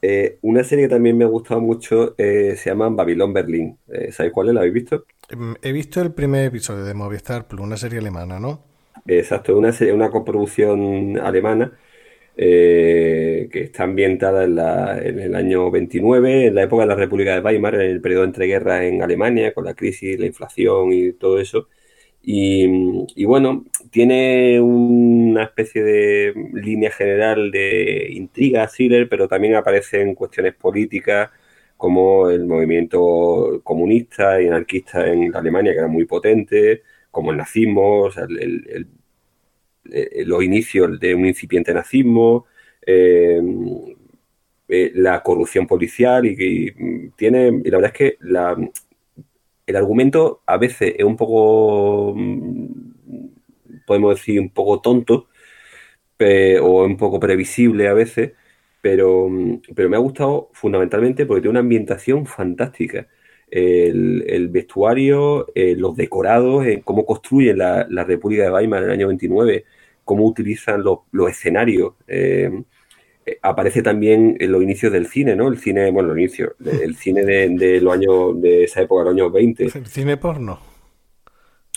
[0.00, 3.78] Eh, una serie que también me ha gustado mucho se llama Babylon Berlín.
[4.10, 4.54] ¿Sabéis cuál es?
[4.54, 5.04] ¿La habéis visto?
[5.36, 8.75] Mm, he visto el primer episodio de Movistar Plus, una serie alemana, ¿no?
[9.08, 11.78] Exacto, una, una coproducción alemana
[12.36, 17.40] eh, que está ambientada en, el año 29, en la época de la República de
[17.40, 21.40] Weimar, en el periodo entre guerras en Alemania, con la crisis, la inflación y todo
[21.40, 21.68] eso.
[22.22, 30.54] Y, bueno, tiene una especie de línea general de intriga, thriller, pero también aparecen cuestiones
[30.54, 31.30] políticas
[31.76, 36.82] como el movimiento comunista y anarquista en Alemania, que era muy potente,
[37.16, 38.10] como el nazismo,
[40.26, 42.44] los inicios de un incipiente nazismo,
[42.86, 43.40] eh,
[44.68, 46.72] eh, la corrupción policial y,
[47.16, 48.18] tiene, y la verdad es que
[49.66, 52.66] el argumento a veces es un poco, mm,
[53.86, 55.28] podemos decir, un poco tonto
[56.62, 58.32] o un poco previsible a veces,
[58.82, 59.28] pero,
[59.74, 63.08] pero me ha gustado fundamentalmente porque tiene una ambientación fantástica
[63.56, 69.08] el, vestuario, eh, los decorados, eh, cómo construyen la, República de Weimar en el año
[69.08, 69.64] 29,
[70.04, 71.00] cómo utilizan los,
[71.30, 71.94] escenarios.
[72.06, 72.50] Eh,
[73.42, 75.48] aparece también en los inicios del cine, ¿no?
[75.48, 79.32] El cine, bueno, los inicios, el cine de, los años, de esa época, los años
[79.32, 79.64] 20.
[79.64, 80.75] ¿El cine porno?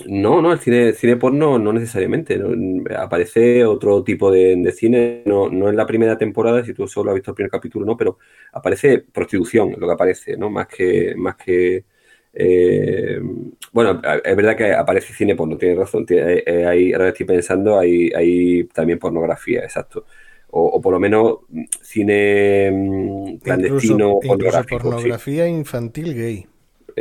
[0.08, 2.40] No, no, el cine, cine porno no necesariamente.
[2.98, 7.16] Aparece otro tipo de, cine, no, no en la primera temporada, si tú solo has
[7.16, 8.18] visto el primer capítulo, no, pero
[8.54, 10.50] aparece prostitución, lo que aparece, ¿no?
[10.50, 11.86] Más que, más que
[12.34, 13.20] eh,
[13.72, 16.06] bueno, es verdad que aparece cine porno, tienes razón.
[16.10, 20.06] Eh, eh, hay, ahora estoy pensando, hay, hay también pornografía, exacto.
[20.52, 21.40] O, por lo menos
[21.82, 26.49] cine mm, clandestino, incluso, pornografía infantil gay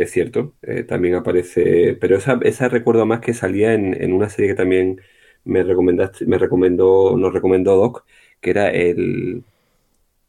[0.02, 4.50] es cierto, eh, también aparece, pero esa, esa recuerdo más que salía en, una serie
[4.50, 5.00] que también
[5.44, 8.04] me recomendaste, me recomendó, nos recomendó Doc,
[8.40, 9.44] que era el,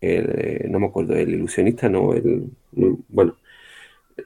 [0.02, 2.50] el no me acuerdo, el ilusionista, no, el,
[3.10, 3.38] bueno,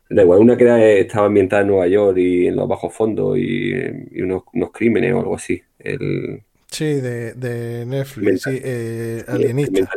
[0.10, 3.38] da igual, una que era, estaba ambientada en Nueva York y en los bajos fondos
[3.38, 3.74] y,
[4.22, 5.62] unos, crímenes o algo así.
[5.80, 9.90] El, sí, de, de Netflix, sí, eh, alienista.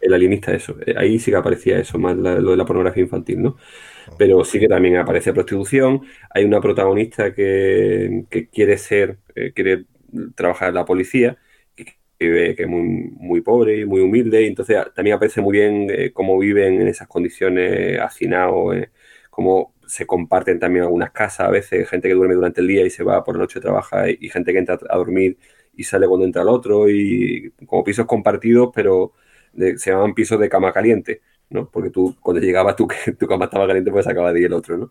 [0.00, 0.76] El, alienista, eso.
[0.86, 3.56] Eh, ahí sí que aparecía eso, más lo de la pornografía infantil, ¿no?
[4.16, 6.02] Pero sí que también aparece prostitución.
[6.30, 9.84] Hay una protagonista que, quiere ser, eh, quiere
[10.34, 11.36] trabajar en la policía,
[11.74, 15.88] que, que es muy, muy pobre y muy humilde, y entonces también aparece muy bien
[16.12, 18.76] cómo viven en esas condiciones hacinados,
[19.30, 22.90] cómo se comparten también algunas casas, a veces gente que duerme durante el día y
[22.90, 25.38] se va por la noche a trabajar y gente que entra a dormir
[25.74, 29.12] y sale cuando entra el otro y como pisos compartidos, pero
[29.56, 31.70] se llaman pisos de cama caliente, ¿no?
[31.70, 32.88] Porque tú cuando llegabas tu,
[33.18, 34.90] tu cama estaba caliente pues acaba de ir el otro, ¿no?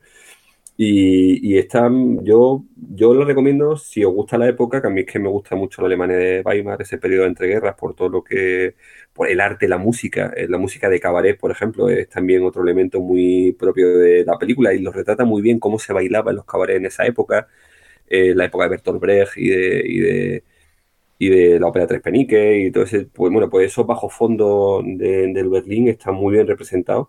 [0.80, 5.02] Y, y están, yo, yo lo recomiendo si os gusta la época, que a mí
[5.02, 8.10] es que me gusta mucho la Alemania de Weimar, ese periodo de entreguerras, por todo
[8.10, 8.76] lo que,
[9.12, 12.62] por el arte, la música, eh, la música de cabaret, por ejemplo, es también otro
[12.62, 16.38] elemento muy propio de la película y lo retrata muy bien cómo se bailaba en
[16.38, 17.48] los cabarets en esa época,
[18.08, 20.44] eh, la época de Bertolt Brecht y de, y de,
[21.20, 24.84] y de la ópera Tres Peniques y todo ese, pues bueno, pues esos bajos fondos
[24.86, 27.08] del Berlín están muy bien representados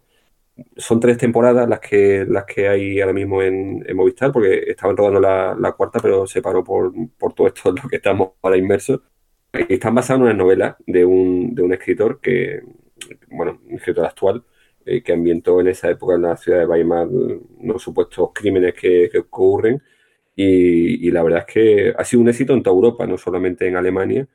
[0.77, 5.21] son tres temporadas las que las que hay ahora mismo en, Movistar, porque estaban rodando
[5.21, 9.01] la, cuarta, pero se paró por, por todo esto en lo que estamos ahora inmersos.
[9.69, 12.63] Y están basadas en una novela de un, de un escritor que,
[13.31, 14.45] bueno, un escritor actual,
[14.85, 17.09] eh, que ambientó en esa época en la ciudad de Weimar
[17.63, 19.83] los supuestos crímenes que, ocurren.
[20.41, 23.77] Y, la verdad es que ha sido un éxito en toda Europa, no solamente en
[23.77, 24.29] Alemania,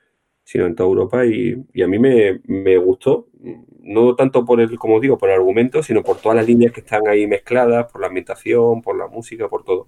[0.44, 1.26] sino en toda Europa.
[1.26, 3.28] Y, y a mí me, me gustó
[3.84, 6.82] no tanto por el, como digo, por el argumento, sino por todas las líneas que
[6.82, 9.88] están ahí mezcladas, por la ambientación, por la música, por todo.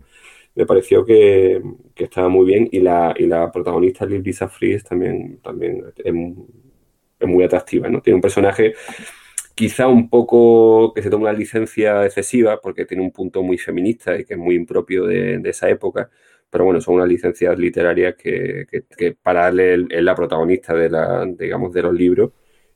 [0.56, 1.62] Me pareció que,
[1.96, 6.14] estaba muy bien y la, y la protagonista Lisa Fries también, también es,
[7.28, 8.02] muy atractiva, ¿no?
[8.02, 8.74] Tiene un personaje
[9.56, 14.18] quizá un poco que se toma una licencia excesiva porque tiene un punto muy feminista
[14.18, 16.10] y que es muy impropio de, esa época,
[16.50, 18.68] pero bueno, son unas licencias literarias que,
[18.98, 22.32] que, para darle es la protagonista de la, digamos, de los libros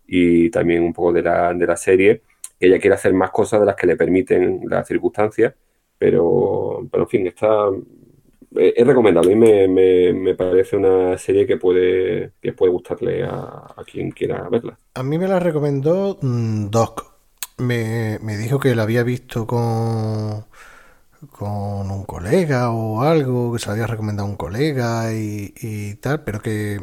[0.07, 2.23] y también un poco de la, de la serie,
[2.59, 5.53] que ella quiere hacer más cosas de las que le permiten las circunstancias,
[5.97, 7.69] pero, pero en fin, está,
[8.55, 9.33] es recomendable.
[9.33, 14.47] A mí me, me, parece una serie que puede, que puede gustarle a, quien quiera
[14.49, 14.77] verla.
[14.93, 17.05] A mí me la recomendó mm, Doc.
[17.57, 20.45] Me, me dijo que la había visto con,
[21.31, 26.23] con un colega o algo, que se la había recomendado un colega y, y tal,
[26.23, 26.79] pero que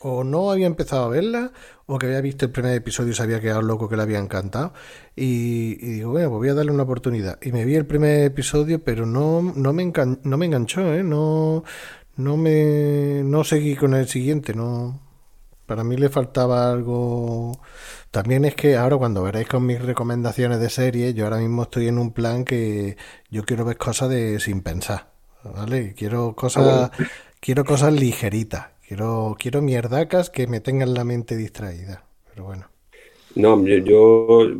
[0.00, 1.52] o no había empezado a verla
[1.92, 4.20] o que había visto el primer episodio y se había quedado loco que le había
[4.20, 4.72] encantado.
[5.16, 7.38] Y, digo, bueno, pues voy a darle una oportunidad.
[7.42, 9.92] Y me vi el primer episodio, pero no, no, me,
[10.22, 11.02] no me enganchó, ¿eh?
[11.02, 11.64] No,
[12.14, 15.00] no, me, no seguí con el siguiente, no.
[15.66, 17.60] Para mí le faltaba algo.
[18.12, 21.88] También es que ahora cuando veréis con mis recomendaciones de serie, yo ahora mismo estoy
[21.88, 22.96] en un plan que
[23.30, 25.10] yo quiero ver cosas de sin pensar,
[25.42, 25.94] ¿vale?
[25.94, 27.04] Quiero cosas, ah,
[27.40, 32.02] quiero cosas ligeritas Quiero, quiero mierdacas que me tengan la mente distraída.
[32.28, 32.66] Pero bueno.
[33.36, 34.50] No, yo,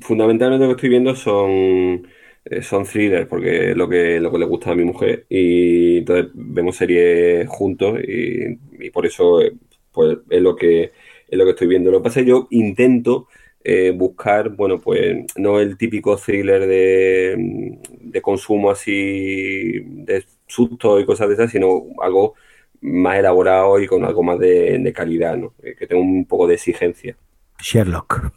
[0.00, 2.06] fundamentalmente lo que estoy viendo son
[2.44, 5.98] eh, son thrillers porque es lo que lo que le gusta a mi mujer y
[5.98, 9.52] entonces vemos series juntos y, por eso eh,
[9.90, 10.92] pues es lo que
[11.28, 11.90] es lo que estoy viendo.
[11.90, 13.26] Lo que pasa es que yo intento
[13.64, 21.04] eh, buscar, bueno, pues no el típico thriller de, de consumo así de susto y
[21.04, 22.36] cosas de esas, sino algo
[22.80, 25.54] más elaborado y con algo más de, calidad, ¿no?
[25.62, 27.16] Eh, que tengo un poco de exigencia.
[27.60, 28.32] Sherlock.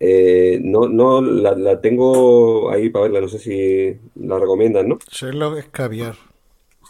[0.00, 4.98] Eh, no, no, la, tengo ahí para verla, no sé si la recomiendan, ¿no?
[5.10, 6.16] Sherlock es caviar.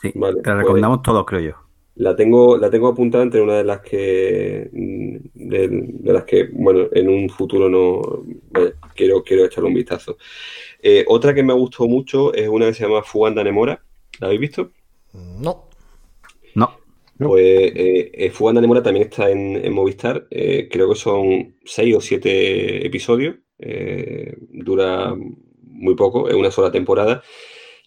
[0.00, 1.52] Sí, te la pues recomendamos todos, creo yo.
[1.96, 7.08] La tengo, la tengo apuntada entre una de las que de, las que, bueno, en
[7.08, 8.24] un futuro no
[8.96, 10.16] quiero, quiero echarle un vistazo.
[10.82, 13.80] Eh, otra que me gustó mucho es una que se llama Fuganda Nemora.
[14.18, 14.70] ¿La habéis visto?
[15.12, 15.68] No.
[16.54, 16.76] No.
[17.18, 20.26] Pues eh, eh Fuga también está en, Movistar.
[20.30, 23.36] Eh, creo que son seis o siete episodios.
[24.50, 25.14] Dura
[25.62, 27.22] muy poco, es una sola temporada.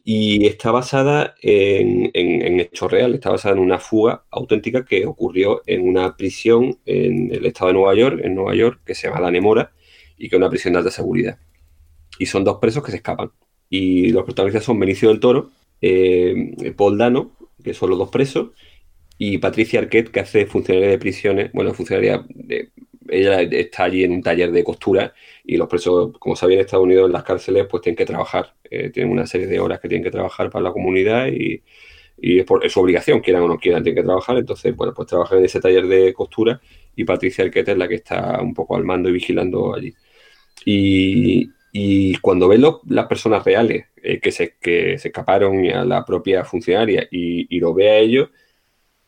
[0.04, 5.86] Y está basada en, en, real, está basada en una fuga auténtica que ocurrió en
[5.88, 9.32] una prisión en el estado de Nueva York, en Nueva York, que se llama La
[9.32, 9.74] Nemora,
[10.18, 11.40] y que es una prisión de alta seguridad.
[12.20, 13.32] Y son dos presos que se escapan.
[13.70, 15.52] Y los protagonistas son Benicio del Toro,
[16.78, 18.52] Paul Dano, que son los dos presos,
[19.18, 22.26] y Patricia Arquette, que hace funcionaria de prisiones, bueno, funcionaria
[23.10, 25.14] ella está allí en un taller de costura
[25.44, 28.53] y los presos, como sabía en Estados Unidos, en las cárceles, pues tienen que trabajar,
[28.69, 31.64] eh, tienen una serie de horas que tienen que trabajar para la comunidad y,
[32.19, 34.38] es, por, es su obligación, quieran o no quieran, tienen que trabajar.
[34.38, 36.60] Entonces, bueno, pues trabajan en ese taller de costura
[36.95, 39.94] y Patricia Arquette es la que está un poco al mando y vigilando allí.
[40.65, 41.52] Y,
[42.22, 47.07] cuando ves las personas reales eh, que, se, que se escaparon a la propia funcionaria
[47.11, 48.30] y, y lo ve a ellos,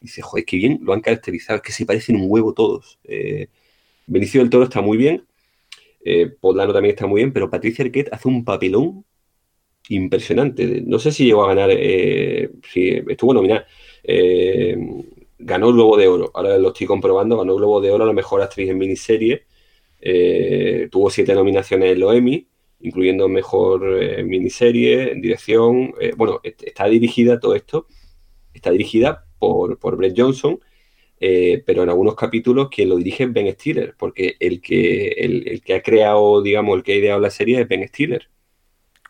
[0.01, 2.99] dice, joder, qué bien lo han caracterizado, es que se parecen un huevo todos.
[3.03, 3.47] Eh,
[4.07, 5.26] Benicio del Toro está muy bien,
[6.03, 9.05] eh, también está muy bien, pero Patricia Arquette hace un papelón
[9.89, 10.81] impresionante.
[10.85, 13.65] No sé si llegó a ganar, eh, si estuvo nominada.
[14.03, 14.77] Eh,
[15.38, 18.41] ganó Globo de Oro, ahora lo estoy comprobando, ganó Globo de Oro a la mejor
[18.41, 19.45] actriz en miniserie.
[20.01, 22.47] Eh, tuvo siete nominaciones en los Emmy,
[22.81, 25.93] incluyendo mejor eh, miniserie, en dirección.
[26.17, 27.88] Bueno, está dirigida todo esto,
[28.53, 30.60] está dirigida por, por Brett Johnson,
[31.22, 35.48] eh, pero en algunos capítulos quien lo dirige es Ben Stiller, porque el que, el,
[35.48, 38.30] el que ha creado, digamos, el que ha ideado la serie es Ben Stiller.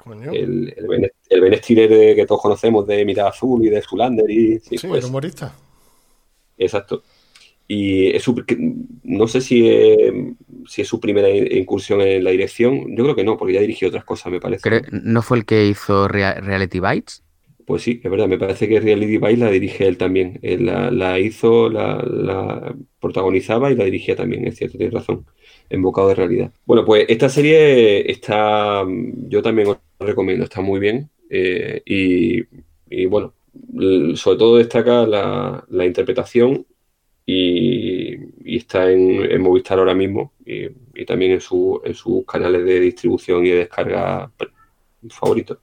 [0.03, 0.31] Coño.
[0.31, 3.81] El, el, ben, el Ben Stiller de- que todos conocemos de Mirada Azul y de
[3.81, 5.53] Zulander y sí, Sí, pues, el humorista.
[6.57, 7.03] Exacto.
[7.67, 8.43] Y es su-
[9.03, 10.11] no sé si es,
[10.67, 12.95] si es su primera in- incursión en la dirección.
[12.95, 14.81] Yo creo que no, porque ya dirigió otras cosas, me parece.
[14.91, 17.23] ¿No fue el que hizo Rea- Reality Bites?
[17.69, 20.39] Pues sí, es verdad, me parece que Reality Bites la dirige él también.
[20.41, 25.27] Él la, la hizo, la, protagonizaba y la dirigía también, es cierto, tienes razón.
[25.69, 26.51] En Bocado de Realidad.
[26.65, 28.83] Bueno, pues esta serie está,
[29.27, 31.11] yo también os recomiendo, está muy bien.
[31.29, 33.35] eh, y, bueno,
[34.15, 36.65] sobre todo destaca la, interpretación
[37.23, 38.15] y,
[38.57, 42.79] está en, en Movistar ahora mismo y, y también en, su, en sus canales de
[42.79, 44.31] distribución y de descarga
[45.11, 45.59] favoritos.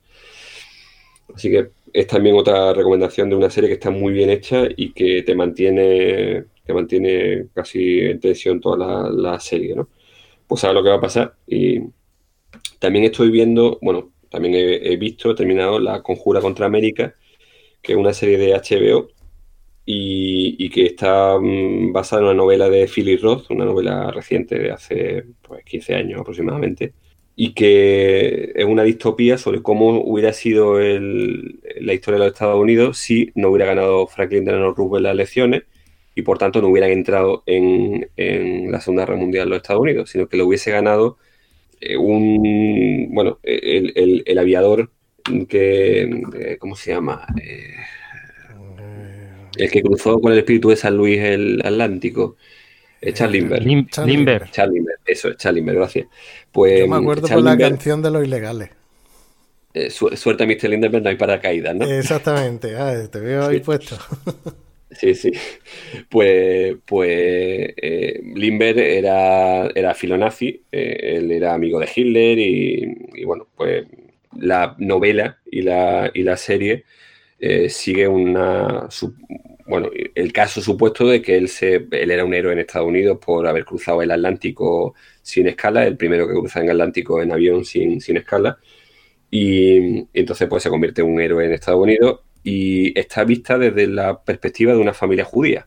[1.34, 4.93] Así que es también otra recomendación de una serie que está muy bien hecha y
[4.93, 9.89] que te mantiene, te mantiene casi en tensión toda la, serie, ¿no?
[10.47, 11.36] Pues sabes lo que va a pasar.
[11.47, 11.81] Y
[12.78, 17.14] también estoy viendo, bueno, también he, visto, he terminado La Conjura contra América,
[17.81, 19.09] que es una serie de HBO
[19.86, 24.70] y, que está mm, basada en una novela de Philip Roth, una novela reciente de
[24.70, 26.93] hace pues, 15 años aproximadamente,
[27.36, 32.58] y que es una distopía sobre cómo hubiera sido el- la historia de los Estados
[32.60, 35.64] Unidos si no hubiera ganado Franklin Delano Roosevelt las elecciones
[36.14, 38.08] y por tanto no hubieran entrado en,
[38.72, 41.18] la Segunda Guerra Mundial los Estados Unidos, sino que lo hubiese ganado
[41.80, 44.90] eh, un, bueno, el aviador
[45.48, 47.26] que, eh, ¿cómo se llama?
[47.42, 47.74] Eh,
[49.58, 52.36] el que cruzó con el espíritu de San Luis el Atlántico,
[53.12, 53.62] Charles Lindbergh.
[53.64, 54.12] Lim- Charlie.
[54.16, 54.51] Limber.
[54.51, 56.06] Charles Lindbergh, eso es Charles Lindbergh, gracias.
[56.52, 58.70] Pues Yo me acuerdo por la canción de los ilegales.
[59.74, 60.70] eh, su- suerte a Mr.
[60.70, 61.85] Lindbergh, no hay paracaídas, ¿no?
[61.85, 62.77] Exactamente.
[62.77, 63.62] Ah, te veo ahí Sí.
[63.64, 63.97] puesto.
[64.93, 65.31] Sí, sí.
[66.09, 73.24] Pues, pues eh, Lindbergh era, era filonazi, eh, él era amigo de Hitler y, y,
[73.24, 73.85] bueno, pues
[74.39, 76.85] la novela y la, y la serie
[77.48, 78.89] eh, sigue una,
[79.66, 83.18] bueno, el caso supuesto de que él, se, él era un héroe en Estados Unidos
[83.24, 87.64] por haber cruzado el Atlántico sin escala, el primero que cruza en Atlántico en avión
[87.64, 88.59] sin, sin escala.
[89.31, 93.86] Y, entonces pues se convierte en un héroe en Estados Unidos y está vista desde
[93.86, 95.66] la perspectiva de una familia judía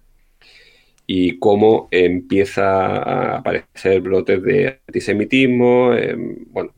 [1.08, 6.16] y cómo empieza a aparecer brotes de antisemitismo, eh,
[6.52, 6.74] bueno,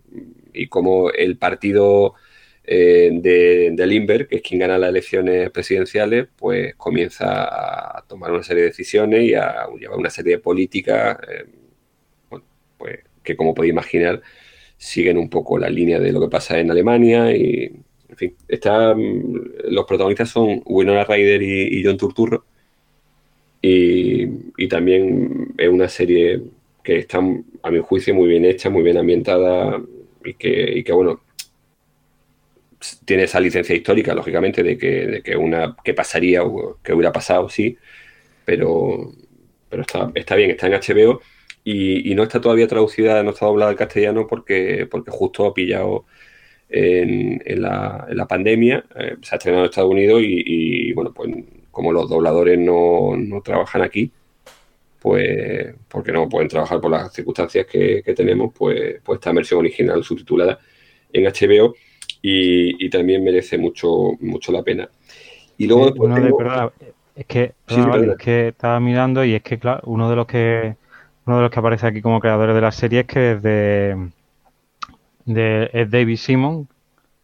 [0.53, 2.14] y cómo el partido
[2.63, 8.31] eh, de, de Lindbergh, que es quien gana las elecciones presidenciales, pues comienza a tomar
[8.31, 11.45] una serie de decisiones y a llevar una serie de políticas, eh,
[12.77, 14.21] pues que como podéis imaginar,
[14.77, 17.71] siguen un poco la línea de lo que pasa en Alemania y,
[18.09, 22.45] en fin, está, mm, los protagonistas son Winona Ryder y, y John Turturro.
[23.61, 24.27] Y,
[24.57, 26.41] y también es una serie
[26.83, 29.81] que está, a mi juicio, muy bien hecha, muy bien ambientada
[30.25, 31.21] y que, y que bueno,
[33.05, 37.11] tiene esa licencia histórica, lógicamente, de que, de que una que pasaría o que hubiera
[37.11, 37.77] pasado, sí,
[38.45, 39.11] pero,
[39.69, 41.21] pero está, está bien, está en HBO
[41.63, 46.05] y, no está todavía traducida, no está doblada al castellano porque, porque justo ha pillado
[46.69, 51.13] en, en la, en la pandemia, eh, se ha estrenado en Estados Unidos y, bueno,
[51.13, 51.29] pues
[51.71, 54.11] como los dobladores no, no trabajan aquí,
[54.99, 59.59] pues porque no pueden trabajar por las circunstancias que, que tenemos, pues, pues esta versión
[59.61, 60.59] original subtitulada
[61.13, 61.75] en HBO
[62.22, 64.89] y, y también merece mucho, mucho la pena.
[65.57, 66.72] Y luego Eh, después de- perdona,
[67.15, 68.14] es que, Sí, perdona, sí, vale, perdona.
[68.14, 70.76] es que estaba mirando y es que claro, uno de los que
[71.26, 74.11] uno de los que aparece aquí como creadores de la serie es que es de,
[75.26, 76.68] de es David Simon,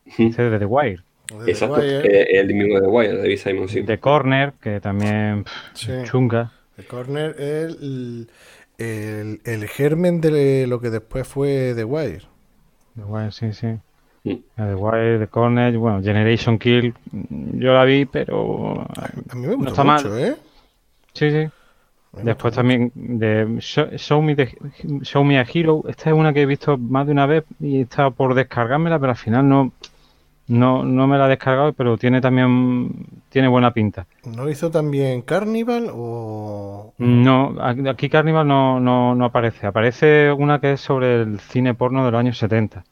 [0.07, 0.25] Ujú.
[0.25, 1.03] dice de The Wire,
[1.45, 3.87] Exacto, Wire, eh, el mismo de Wire, David Simon, sí.
[3.87, 5.91] de Corner, que también pff, sí.
[6.03, 6.53] chunga.
[6.77, 8.29] The Corner es el,
[8.77, 12.23] el, el germen de lo que después fue The Wire.
[12.97, 13.79] The Wire, sí, sí.
[14.55, 18.81] La de Wild, The Corner, bueno, Generation Kill, yo la vi, pero.
[19.29, 20.19] A mí me no está mucho, mal.
[20.19, 20.35] ¿eh?
[21.13, 21.49] Sí, sí.
[22.23, 24.57] Después también de Show, Show Me the-
[25.03, 25.83] Show Me a Hero.
[25.87, 28.97] Esta es una que he visto más de una vez y he estado por descargármela,
[28.97, 29.71] pero al final no,
[30.47, 32.89] no, no me la he descargado, pero tiene también
[33.29, 34.07] tiene buena pinta.
[34.25, 36.93] ¿No hizo también Carnival o...?
[36.97, 39.67] No, aquí aquí Carnival no, no, no aparece.
[39.67, 42.83] Aparece una que es sobre el cine porno de los años 70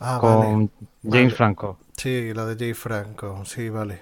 [0.00, 0.58] Ah, vale.
[0.58, 0.70] con
[1.02, 1.34] James Vale.
[1.34, 1.78] Franco.
[1.96, 4.00] Sí, la de Jay Franco, sí, vale.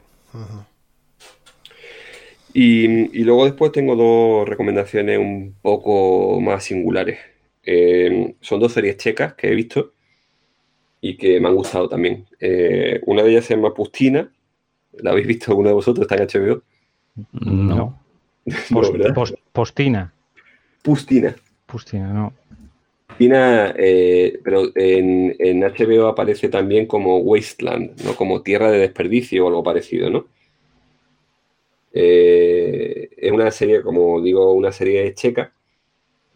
[2.53, 2.87] Y,
[3.21, 7.19] y luego después tengo dos recomendaciones un poco más singulares.
[7.63, 9.93] Eh, son dos series checas que he visto
[11.01, 12.27] y que me han gustado también.
[12.41, 14.33] Eh, una de ellas se llama Pustina.
[14.95, 16.03] ¿La habéis visto alguno de vosotros?
[16.05, 16.63] Está en HBO.
[17.33, 17.99] No.
[18.71, 19.15] No, Post- ¿verdad?
[19.15, 20.13] post- postina.
[20.83, 21.37] Pustina.
[21.67, 22.33] Pustina, no.
[23.09, 28.15] Pustina, eh, pero en, HBO aparece también como Wasteland, ¿no?
[28.15, 30.27] Como tierra de desperdicio o algo parecido, ¿no?
[31.93, 35.53] Eh, es una serie, como digo, una serie checa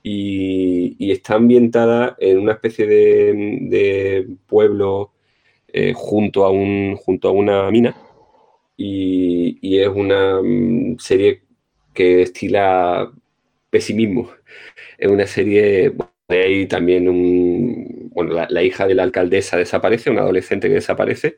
[0.02, 5.12] y, está ambientada en una especie de, pueblo
[5.68, 7.96] eh, junto, a un, junto a una mina
[8.76, 11.42] y, y es una mm, serie
[11.94, 13.12] que destila
[13.70, 14.30] pesimismo.
[14.98, 15.92] Es una serie,
[16.28, 21.36] bueno, hay también un, bueno, la, hija de la alcaldesa desaparece, una adolescente que desaparece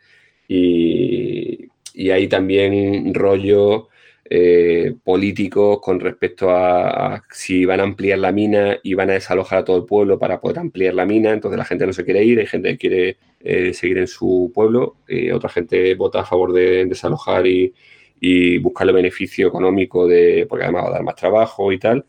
[0.48, 3.88] y, y hay también rollo
[4.30, 9.14] eh, políticos con respecto a, a si van a ampliar la mina y van a
[9.14, 12.04] desalojar a todo el pueblo para poder ampliar la mina, entonces la gente no se
[12.04, 16.20] quiere ir, hay gente que quiere eh, seguir en su pueblo, eh, otra gente vota
[16.20, 17.74] a favor de desalojar y,
[18.20, 22.06] y buscar el beneficio económico de, porque además va a dar más trabajo y tal.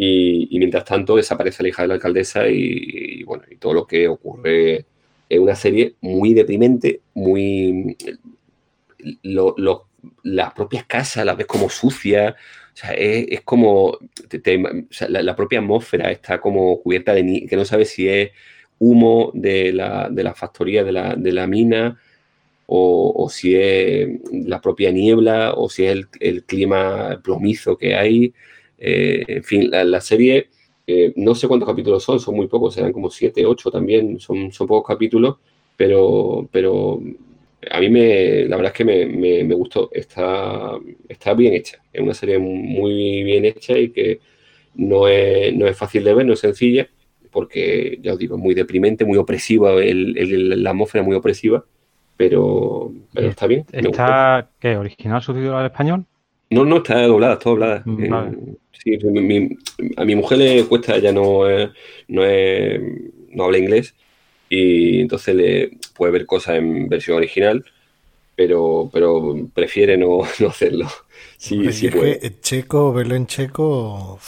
[0.00, 3.86] Y, y mientras tanto desaparece la hija de la alcaldesa y, bueno, y todo lo
[3.86, 4.86] que ocurre
[5.28, 7.96] es una serie muy deprimente, muy
[10.22, 13.98] las propias casas las ves como sucias, o sea, es, como
[15.08, 18.30] la, propia atmósfera está como cubierta de que no sabes si es
[18.78, 21.98] humo de la, de la factoría de la, de la mina
[22.66, 28.32] o, si es la propia niebla o si es el clima plomizo que hay.
[28.78, 30.48] Eh, en fin, la, la serie,
[30.86, 34.52] eh, no sé cuántos capítulos son, son muy pocos, serán como siete, ocho también, son,
[34.52, 35.36] son pocos capítulos,
[35.76, 37.00] pero, pero
[37.70, 40.72] a mí me, la verdad es que me, me- me gustó, está,
[41.08, 44.20] está bien hecha, es una serie muy bien hecha y que
[44.74, 46.88] no es, no es fácil de ver, no es sencilla,
[47.30, 51.64] porque ya os digo, es muy deprimente, muy opresiva, el- el- la atmósfera muy opresiva,
[52.16, 53.64] pero, está bien.
[53.72, 54.76] ¿Está qué?
[54.76, 56.06] ¿Original subtitulado al español?
[56.50, 57.88] No, no, está doblada, está doblada.
[57.96, 58.38] Mm, vale.
[58.72, 59.58] sí, mi- mi-
[59.96, 61.70] a mi mujer le cuesta, ella no, es-
[62.08, 62.80] no, es-
[63.30, 63.94] no habla inglés
[64.48, 67.64] y entonces le puede ver cosas en versión original,
[68.36, 70.86] pero, pero prefiere no, no hacerlo.
[71.36, 72.22] Sí, sí puede.
[72.40, 74.18] checo, verlo en checo...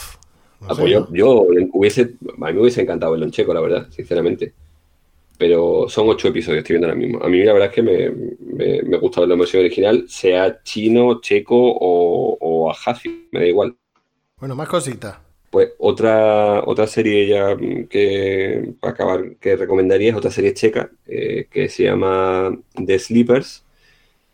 [0.59, 1.43] no Ah, sé, pues yo
[1.73, 4.53] hubiese, a mí me hubiese encantado verlo en checo, la verdad, sinceramente.
[5.41, 7.19] Pero son ocho episodios, estoy viendo ahora mismo.
[7.23, 10.61] A mí la verdad es que me, me, me gusta verlo en versión original, sea
[10.61, 12.71] chino, checo o, o
[13.31, 13.75] me da igual.
[14.37, 15.17] Bueno, más cositas.
[15.49, 17.57] Pues otra, otra serie ya
[17.89, 23.65] que para acabar que recomendaría es otra serie checa eh, que se llama The Sleepers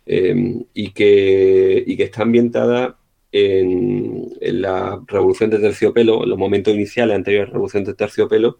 [0.07, 2.97] eh, y, que, y que está ambientada
[3.31, 7.93] en, en la Revolución de Terciopelo, en los momentos iniciales anteriores a la Revolución de
[7.93, 8.59] Terciopelo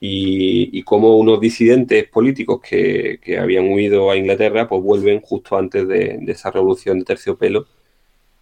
[0.00, 5.56] y, y cómo unos disidentes políticos que, que habían huido a Inglaterra pues vuelven justo
[5.56, 7.66] antes de, esa Revolución de Terciopelo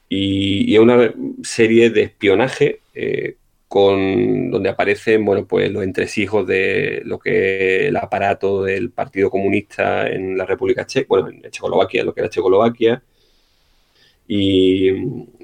[0.09, 3.37] y, y es una serie de espionaje eh,
[3.69, 9.31] con donde aparecen bueno pues los entresijos de lo que es el aparato del Partido
[9.31, 13.03] Comunista en la República Checa, bueno, en Checoslovaquia, lo que era Checoslovaquia.
[14.27, 14.91] Y,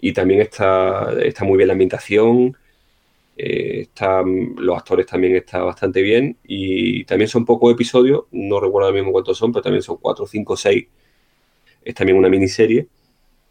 [0.00, 2.56] y también está, está muy bien la ambientación,
[3.42, 8.88] eh, están- los actores también están bastante bien y también son pocos episodios, no recuerdo
[8.88, 10.86] ahora mismo cuántos son, pero también son cuatro, cinco, seis.
[11.84, 12.86] Es también una miniserie.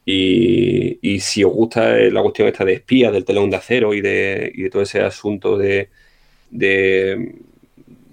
[0.05, 3.93] Y, y si os gusta eh, la cuestión esta de espías, del telón de acero
[3.93, 5.89] y de, y de todo ese asunto de,
[6.51, 7.35] de,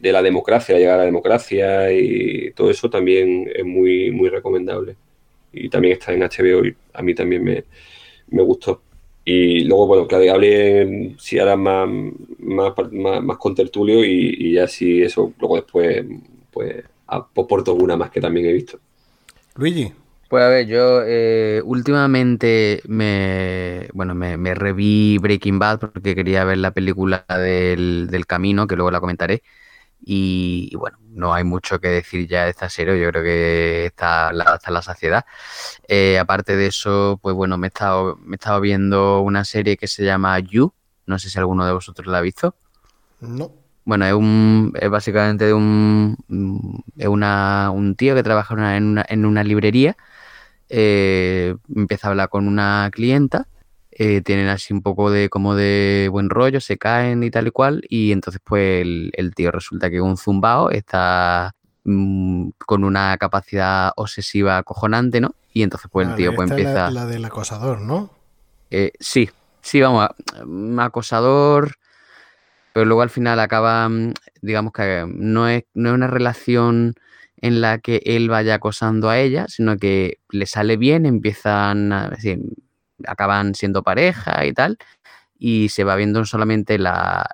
[0.01, 4.29] de la democracia, la llegada a la democracia y todo eso también es muy, muy
[4.31, 4.97] recomendable.
[5.53, 7.65] Y también está en HBO y a mí también me,
[8.29, 8.83] me gustó.
[9.27, 11.89] Y luego, bueno, Claudia, hable si ahora más,
[12.39, 16.07] más, más, más con tertulio y, y ya si eso, luego después,
[16.53, 18.81] pues aporto alguna más que también he visto.
[19.57, 19.93] Luigi,
[20.29, 26.43] Pues a ver, yo eh, últimamente me, bueno, me, me reví Breaking Bad porque quería
[26.45, 29.43] ver la película del, del camino, que luego la comentaré.
[30.09, 34.33] Y, bueno, no hay mucho que decir ya de esta serie, yo creo que está
[34.33, 35.25] la, hasta la saciedad.
[35.89, 39.77] Eh, aparte de eso, pues bueno, me he, estado, me he estado viendo una serie
[39.77, 40.73] que se llama You,
[41.07, 42.55] no sé si alguno de vosotros la ha visto.
[43.21, 43.51] No.
[43.85, 49.05] Bueno, es, un, es básicamente de un, es una, un tío que trabaja en una,
[49.09, 49.97] en una librería,
[50.69, 53.49] eh, empieza a hablar con una clienta
[53.99, 57.51] eh, tienen así un poco de como de buen rollo, se caen y tal y
[57.51, 61.55] cual, y entonces pues el, tío resulta que un zumbao, está
[61.85, 65.35] mm, con una capacidad obsesiva acojonante, ¿no?
[65.51, 66.91] Y entonces pues el tío pues empieza...
[66.91, 68.11] La, del acosador, ¿no?
[68.71, 69.31] Eh, sí,
[69.63, 70.11] sí, vamos,
[70.45, 71.77] mm, acosador,
[72.75, 74.13] pero luego al final acaba, mm,
[74.43, 76.97] digamos que no es, no es una relación
[77.41, 82.11] en la que él vaya acosando a ella, sino que le sale bien, empiezan a,
[82.11, 82.41] decir,
[83.07, 84.79] acaban siendo pareja y tal,
[85.39, 87.31] y se va viendo no solamente la,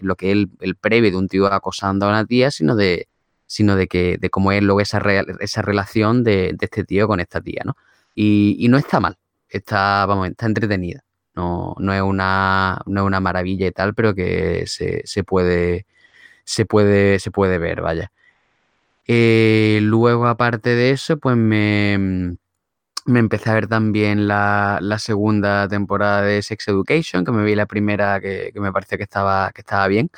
[0.00, 3.08] lo que él el prevé de un tío acosando a una tía, sino de,
[3.46, 5.00] sino de que de cómo es luego esa,
[5.40, 7.76] esa relación de, este tío con esta tía, ¿no?
[8.14, 9.16] Y, no está mal,
[9.48, 11.04] está, vamos, está entretenida.
[11.34, 15.86] No, no, es una, no es una maravilla y tal, pero que se, se, puede,
[16.44, 18.10] se, puede, se puede ver, vaya.
[19.06, 22.36] Eh, luego, aparte de eso, pues me,
[23.08, 27.66] me empecé a ver también la, segunda temporada de Sex Education, que me vi la
[27.66, 30.10] primera que, me pareció que estaba, que estaba bien.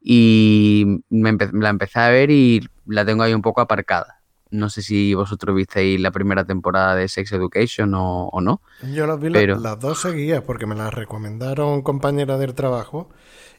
[0.00, 4.20] Y me la empecé a ver y la tengo ahí un poco aparcada.
[4.50, 8.60] No sé si vosotros visteis la primera temporada de Sex Education o, no.
[8.92, 13.08] Yo las vi las dos seguidas porque me las recomendaron compañeras del trabajo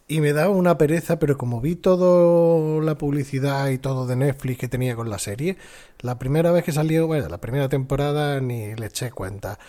[0.08, 4.60] y me daba una pereza, pero como vi toda la publicidad y todo de Netflix
[4.60, 5.58] que tenía con la serie,
[6.00, 9.60] la primera vez que salió, bueno, la primera temporada ni le eché cuenta.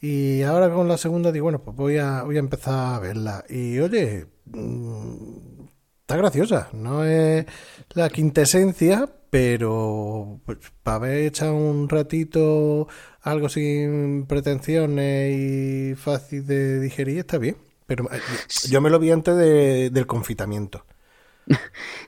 [0.00, 3.44] Y ahora con la segunda digo, bueno, pues voy a, voy a empezar a verla.
[3.48, 5.66] Y oye, mm,
[6.00, 7.46] está graciosa, no es
[7.94, 12.88] la quintesencia, pero pues, para haber echado un ratito
[13.22, 17.56] algo sin pretensiones y fácil de digerir, está bien.
[17.86, 18.20] Pero eh,
[18.68, 20.84] yo me lo vi antes del confitamiento.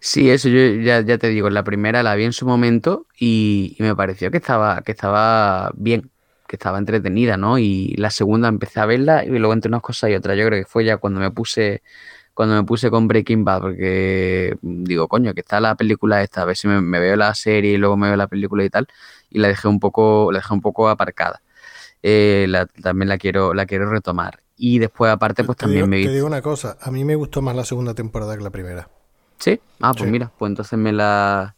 [0.00, 3.94] Sí, eso yo ya, te digo, la primera la vi en su momento y, me
[3.94, 6.10] pareció que estaba, que estaba bien,
[6.46, 7.58] que estaba entretenida, ¿no?
[7.58, 10.38] Y la segunda empecé a verla y luego entre unas cosas y otras.
[10.38, 11.82] Yo creo que fue ya cuando me puse
[12.36, 16.44] cuando me puse con Breaking Bad, porque digo, coño, que está la película esta, a
[16.44, 18.88] ver si me, veo la serie y luego me veo la película y tal,
[19.30, 21.40] y la dejé un poco, la dejé un poco aparcada.
[22.02, 22.46] Eh,
[22.82, 24.45] también la quiero, la quiero retomar.
[24.56, 26.04] Y después, aparte, pues también me vi.
[26.04, 28.88] Te digo una cosa, a mí me gustó más la segunda temporada que la primera.
[29.38, 29.60] ¿Sí?
[29.80, 31.54] Ah, pues mira, pues entonces me la.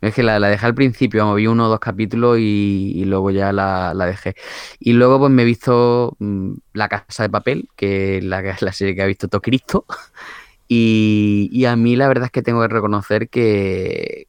[0.00, 3.52] Es que la, dejé al principio, vamos, vi uno o dos capítulos y, luego ya
[3.52, 4.36] la, dejé.
[4.78, 8.72] Y luego pues me he visto mm, La Casa de Papel, que es la, la
[8.72, 9.84] serie que ha visto todo Cristo.
[10.66, 14.28] Y, y, a mí la verdad es que tengo que reconocer que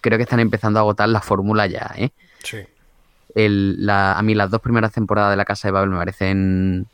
[0.00, 2.10] creo que están empezando a agotar la fórmula ya, ¿eh?
[2.42, 2.58] Sí.
[3.36, 6.88] El, la, a mí las dos primeras temporadas de La Casa de Papel me parecen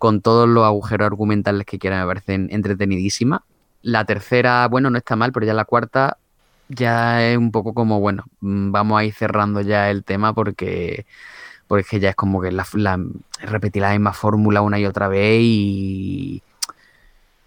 [0.00, 3.42] con todos los agujeros argumentales que quieran, me parecen entretenidísimas.
[3.82, 6.16] La tercera, bueno, no está mal, pero ya la cuarta
[6.68, 11.04] ya es un poco como, bueno, mm, vamos a ir cerrando ya el tema porque,
[11.68, 12.64] porque ya es como que la,
[13.42, 16.42] repetir la misma fórmula una y otra vez y...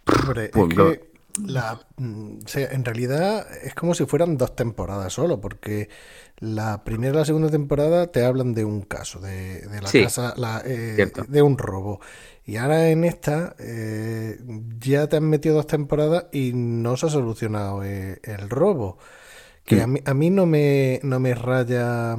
[0.05, 5.41] Hombre, es pues que la, mm, en realidad es como si fueran dos temporadas solo,
[5.41, 5.89] porque
[6.37, 10.33] la primera y la segunda temporada te hablan de un caso, de, la casa,
[10.65, 11.99] eh, de un robo.
[12.45, 14.37] Y ahora en esta eh,
[14.79, 18.97] ya te han metido dos temporadas y no se ha solucionado eh, el robo.
[19.65, 22.17] Que a, mí, a mí no me, no me raya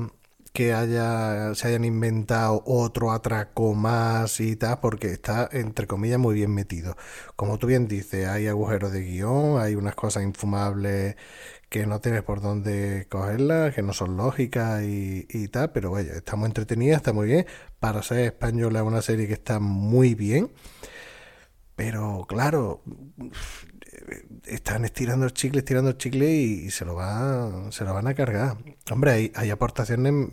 [0.54, 6.34] que haya, se hayan inventado otro atraco más y tal, porque está, entre comillas, muy
[6.36, 6.96] bien metido.
[7.36, 11.16] Como tú bien dices, hay agujeros de guion, hay unas cosas infumables
[11.70, 16.12] que no tienes por dónde cogerlas, que no son lógicas y, y tal, pero vaya,
[16.14, 17.46] está muy entretenida, está muy bien.
[17.80, 20.50] Para ser española es una serie que está muy bien.
[21.76, 22.82] Pero claro,
[24.46, 28.14] están estirando el chicle, estirando el chicle y, se lo va, se lo van a
[28.14, 28.56] cargar.
[28.90, 30.28] Hombre, hay, hay aportaciones.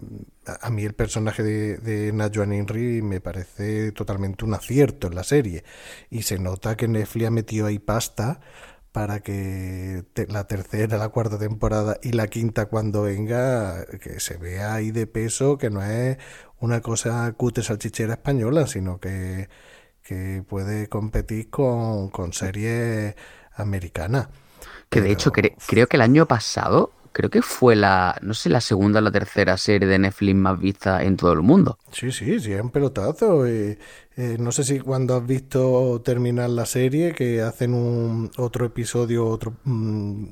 [0.45, 5.23] A, mí el personaje de, de Najuan Inri me parece totalmente un acierto en la
[5.23, 5.63] serie.
[6.09, 8.41] Y se nota que Netflix ha metido ahí pasta
[8.91, 14.73] para que la tercera, la cuarta temporada y la quinta cuando venga, que se vea
[14.75, 16.17] ahí de peso, que no es
[16.59, 19.49] una cosa cute salchichera española, sino que,
[20.03, 23.15] que puede competir con, con series
[23.55, 24.27] americanas.
[24.89, 28.61] Que de hecho creo que el año pasado creo que fue la, no sé, la
[28.61, 31.77] segunda o la tercera serie de Netflix más vista en todo el mundo.
[31.91, 33.45] Sí, sí, sí, es un pelotazo.
[33.45, 33.77] eh,
[34.17, 39.25] eh, no sé si cuando has visto terminar la serie, que hacen un otro episodio,
[39.25, 40.25] otro mm,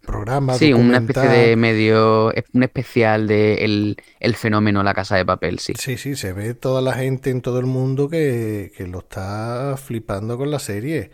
[0.00, 0.54] programa.
[0.54, 5.58] Sí, una especie de medio, un especial de el, el fenómeno La Casa de Papel,
[5.58, 5.74] sí.
[5.78, 9.76] Sí, sí, se ve toda la gente en todo el mundo que, que lo está
[9.76, 11.10] flipando con la serie.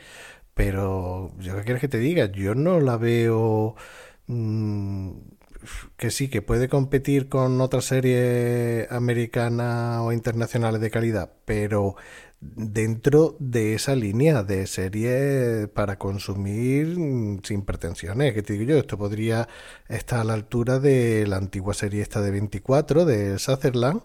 [0.55, 2.27] Pero, ¿yo qué quieres que te diga?
[2.27, 3.75] Yo no la veo
[4.27, 5.13] mm,
[5.97, 11.97] que sí, que puede competir con otras series americanas o internacionales de calidad, pero
[12.43, 18.35] dentro de esa línea de series para consumir mm, sin pretensiones.
[18.35, 19.49] Que te digo yo, esto podría
[19.89, 24.03] estar a la altura de la antigua serie esta de 24 de Sutherland.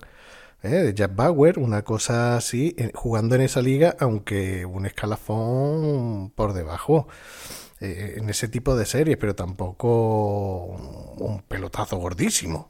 [0.63, 0.69] ¿Eh?
[0.69, 7.07] de Jack Bauer, una cosa así, jugando en esa liga, aunque un escalafón por debajo,
[7.79, 10.65] eh, en ese tipo de series, pero tampoco
[11.17, 12.69] un pelotazo gordísimo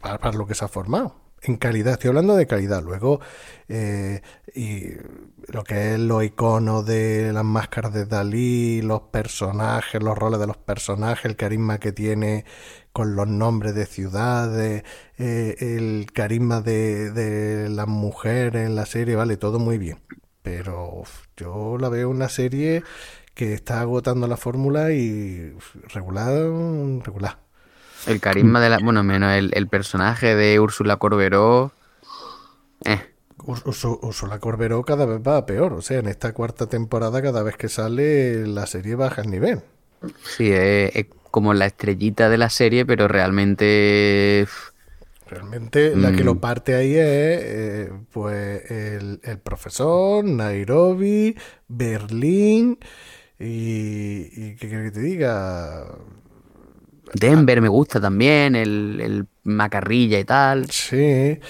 [0.00, 1.27] para lo que se ha formado.
[1.42, 2.82] En calidad, estoy hablando de calidad.
[2.82, 3.20] Luego,
[3.68, 4.22] eh,
[4.54, 4.90] y
[5.52, 10.46] lo que es los iconos de las máscaras de Dalí, los personajes, los roles de
[10.46, 12.44] los personajes, el carisma que tiene
[12.92, 14.82] con los nombres de ciudades,
[15.18, 20.00] eh, el carisma de, las mujeres en la serie, vale, todo muy bien.
[20.42, 21.04] Pero
[21.36, 22.82] yo la veo una serie
[23.34, 25.56] que está agotando la fórmula y
[25.94, 26.32] regular,
[27.04, 27.47] regular.
[28.06, 31.72] El carisma de la, bueno, menos el, el personaje de Úrsula Corberó,
[32.84, 33.00] eh,
[34.02, 35.72] Úrsula Corberó cada vez va a peor.
[35.72, 39.62] O sea, en esta cuarta temporada, cada vez que sale, la serie baja el nivel.
[40.22, 44.46] sí, es, es como la estrellita de la serie, pero realmente
[45.26, 46.24] Realmente la que Mm.
[46.24, 51.36] lo parte ahí es eh, pues el, el profesor, Nairobi,
[51.68, 52.78] Berlín
[53.38, 55.86] y, y ¿qué quieres que te diga?
[57.14, 60.70] Denver me gusta también, el, el Macarrilla y tal.
[60.70, 61.40] Sí, eh,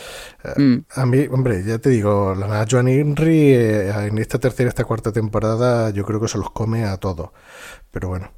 [0.58, 0.84] Mm.
[0.90, 5.12] a mí, hombre, ya te digo, la Joan Henry eh, en esta tercera, esta cuarta
[5.12, 7.30] temporada yo creo que se los come a todos.
[7.90, 8.32] Pero bueno,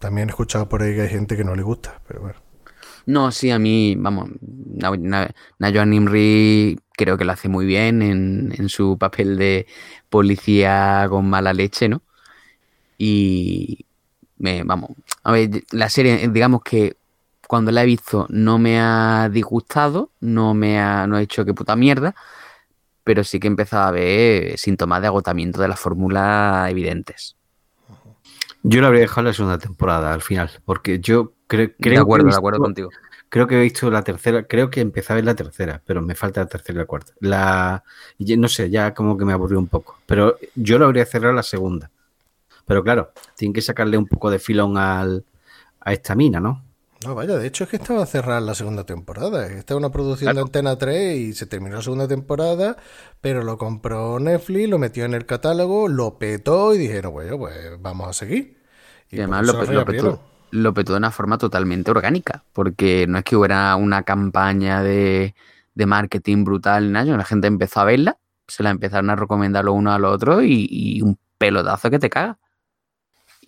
[0.00, 2.36] también he escuchado por ahí que hay gente que no le gusta, pero bueno.
[3.06, 8.02] No, sí, a mí, vamos, Na- Na- Nayoa Nimri creo que lo hace muy bien
[8.02, 9.66] en, en su papel de
[10.10, 12.02] policía con mala leche, ¿no?
[12.98, 13.86] Y,
[14.38, 14.90] me, vamos,
[15.24, 16.96] a ver, la serie, digamos que
[17.46, 21.54] cuando la he visto no me ha disgustado, no me ha, no ha hecho que
[21.54, 22.14] puta mierda,
[23.04, 27.36] pero sí que he empezado a ver síntomas de agotamiento de la fórmula evidentes.
[28.62, 31.94] Yo lo habría dejado en la segunda temporada al final, porque yo cre- creo de
[31.94, 32.90] que acuerdo, he de visto- acuerdo contigo.
[33.30, 36.14] Creo que he visto la tercera, creo que empecé a ver la tercera, pero me
[36.14, 37.12] falta la tercera y la cuarta.
[37.20, 37.84] La,
[38.18, 39.98] no sé, ya como que me aburrió un poco.
[40.06, 41.90] Pero yo lo habría cerrado la segunda.
[42.68, 45.26] Pero claro, tienen que sacarle un poco de filón al,
[45.80, 46.64] a esta mina, ¿no?
[47.04, 49.46] No, vaya, de hecho es que estaba cerrada la segunda temporada.
[49.46, 52.76] Esta es una producción de Antena 3 y se terminó la segunda temporada,
[53.20, 57.54] pero lo compró Netflix, lo metió en el catálogo, lo petó y dijeron, bueno, pues
[57.80, 58.58] vamos a seguir.
[59.10, 59.84] Y además lo, pe- lo reabrieron.
[59.84, 64.82] petó, lo petó de una forma totalmente orgánica, porque no es que hubiera una campaña
[64.82, 65.34] de,
[65.74, 69.72] de marketing brutal, nada, la gente empezó a verla, se la empezaron a recomendar lo
[69.72, 72.38] uno a lo otro y, y un pelotazo que te caga.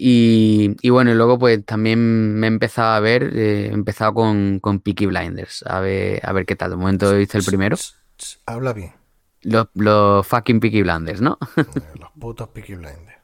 [0.03, 4.15] Y, y bueno, y luego pues también me he empezado a ver, eh, he empezado
[4.15, 6.71] con, con Peaky Blinders, a ver, a ver qué tal.
[6.71, 7.77] De momento hice el primero,
[8.47, 8.95] Habla bien,
[9.43, 11.37] los, los fucking Peaky Blinders, ¿no?
[12.01, 13.19] los putos Peaky Blinders.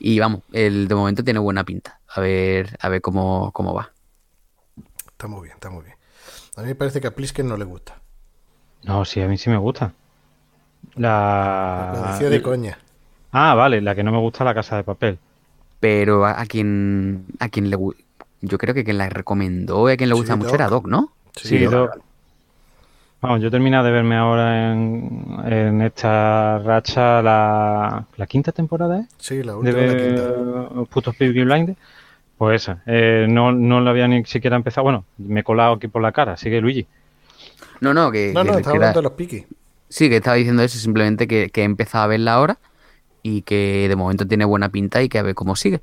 [0.00, 2.00] Y vamos, el de momento tiene buena pinta.
[2.08, 3.92] A ver, a ver cómo, cómo va.
[5.06, 5.96] Está muy bien, está muy bien.
[6.56, 8.02] A mí me parece que a Plisken no le gusta.
[8.82, 9.94] No, sí, a mí sí me gusta.
[10.96, 11.92] La...
[11.94, 12.76] Lo decía de coña.
[13.30, 15.20] Ah, vale, la que no me gusta la casa de papel.
[15.82, 17.76] Pero a, a quien a quien le
[18.40, 20.54] yo creo que quien la recomendó y a quien le Sí, gusta mucho Doc.
[20.54, 21.10] era Doc, ¿no?
[21.34, 21.90] Sí, Doc.
[23.20, 29.00] Vamos, yo he terminado de verme ahora en, en esta racha la, la quinta temporada,
[29.00, 29.06] ¿eh?
[29.18, 30.84] Sí, la De última, la quinta.
[30.88, 31.76] putos Blinders.
[32.38, 32.80] Pues esa.
[32.86, 34.84] Eh, no, no la había ni siquiera empezado.
[34.84, 36.36] Bueno, me he colado aquí por la cara.
[36.36, 36.86] Sigue Luigi.
[37.80, 39.46] No, no, que, No, no, que- estaba que era- hablando de los Peaky.
[39.88, 42.58] sí, que estaba diciendo eso, simplemente que, que he empezado a verla ahora
[43.22, 45.80] y que de momento tiene buena pinta y que a ver cómo sigue.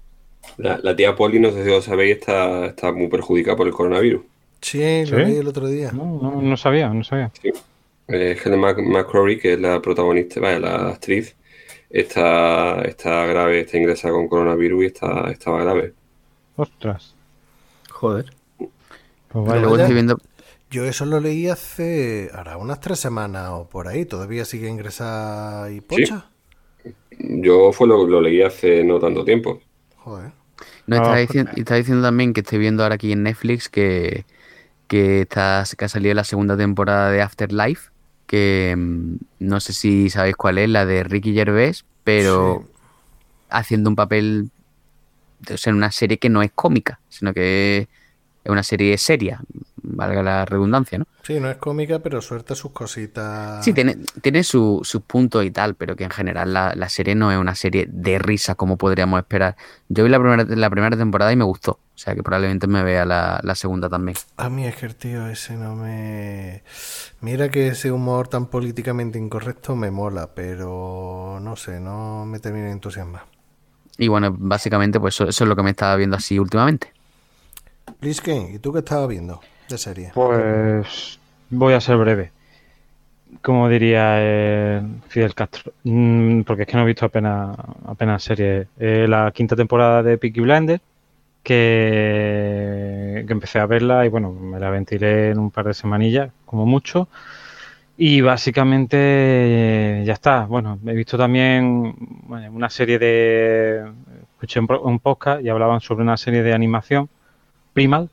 [0.57, 3.73] La, la tía Polly, no sé si lo sabéis, está, está muy perjudicada por el
[3.73, 4.23] coronavirus.
[4.61, 5.25] Sí, lo ¿Sí?
[5.25, 5.91] leí el otro día.
[5.91, 7.31] No, no, no sabía, no sabía.
[8.07, 11.35] Eh, Helen Mac- McCrory, que es la protagonista, vaya, la actriz,
[11.89, 15.93] está, está grave, está ingresada con coronavirus y está, estaba grave.
[16.55, 17.15] Ostras.
[17.89, 18.25] Joder.
[19.29, 20.17] Pues luego estoy viendo,
[20.71, 24.05] Yo eso lo leí hace, ahora, unas tres semanas o por ahí.
[24.05, 26.29] ¿Todavía sigue ingresada y pocha?
[27.19, 29.61] Yo fue lo, lo leí hace no tanto tiempo.
[29.97, 30.31] Joder.
[30.87, 34.25] No, está, pues, diciendo, está diciendo también que estoy viendo ahora aquí en Netflix que,
[34.87, 37.91] que, está, que ha salido la segunda temporada de Afterlife,
[38.25, 42.71] que mm, no sé si sabéis cuál es, la de Ricky Gervais, pero Sí.
[43.49, 44.49] haciendo un papel
[45.53, 47.87] o sea, en una serie que no es cómica, sino que
[48.43, 49.41] es una serie seria,
[49.83, 51.05] valga la redundancia, ¿no?
[51.23, 53.65] Sí, no es cómica, pero suelta sus cositas.
[53.65, 57.13] Sí, tiene, tiene su- sus puntos y tal, pero que en general la, la serie
[57.15, 59.57] no es una serie de risa como podríamos esperar.
[59.89, 62.83] Yo vi la primera, la primera temporada y me gustó, o sea que probablemente me
[62.83, 64.17] vea la, la segunda también.
[64.37, 66.63] A mí es que el tío ese no me...
[67.21, 72.65] Mira que ese humor tan políticamente incorrecto me mola, pero no sé, no me termina
[72.67, 73.25] de entusiasmar.
[73.99, 76.91] Y bueno, básicamente pues eso, eso es lo que me estaba viendo así últimamente.
[78.01, 80.11] Blisken, ¿y tú qué estabas viendo de serie?
[80.13, 81.19] Pues
[81.49, 82.31] voy a ser breve.
[83.41, 88.67] Como diría eh, Fidel Castro, Mm, porque es que no he visto apenas, apenas serie.
[88.79, 90.81] Eh, la quinta temporada de Peaky Blinders,
[91.43, 96.65] que, empecé a verla y bueno, me la ventilé en un par de semanillas, como
[96.65, 97.07] mucho.
[97.97, 100.45] Y básicamente eh, ya está.
[100.45, 101.95] Bueno, he visto también
[102.51, 103.91] una serie de...
[104.35, 107.09] Escuché un podcast y hablaban sobre una serie de animación,
[107.73, 108.09] Primal,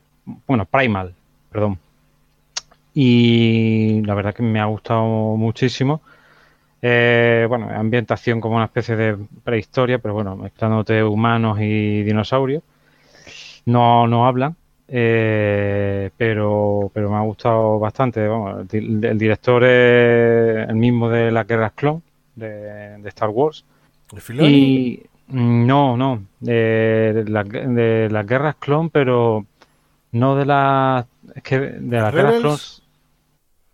[0.46, 1.14] bueno, Primal,
[1.50, 1.78] perdón.
[2.94, 5.04] Y la verdad que me ha gustado
[5.36, 6.00] muchísimo.
[6.80, 12.62] Eh, bueno, ambientación como una especie de prehistoria, pero bueno, mezclándote humanos y dinosaurios.
[13.66, 14.54] No, no hablan,
[14.88, 18.24] eh, pero, pero me ha gustado bastante.
[18.24, 22.02] El, di- el director es el mismo de las guerras clon
[22.34, 23.64] de, de Star Wars.
[24.48, 29.44] Y mm, no, no, de, gue- de las guerras clon, pero
[30.12, 32.82] no de las es que de las guerras ¿Rebels?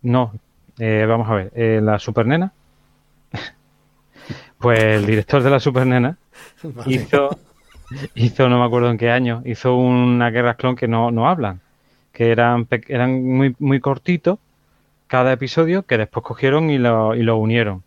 [0.02, 0.32] clon no.
[0.78, 2.52] Eh, vamos a ver, eh, la Supernena.
[4.58, 6.16] Pues el director de la Supernena
[6.64, 7.06] Vale.
[7.06, 7.38] hizo,
[8.14, 11.60] hizo, no me acuerdo en qué año, hizo unas guerras clon que no, no hablan,
[12.12, 14.38] que eran, eran muy, muy cortitos
[15.08, 17.82] cada episodio, que después cogieron y lo, y lo unieron.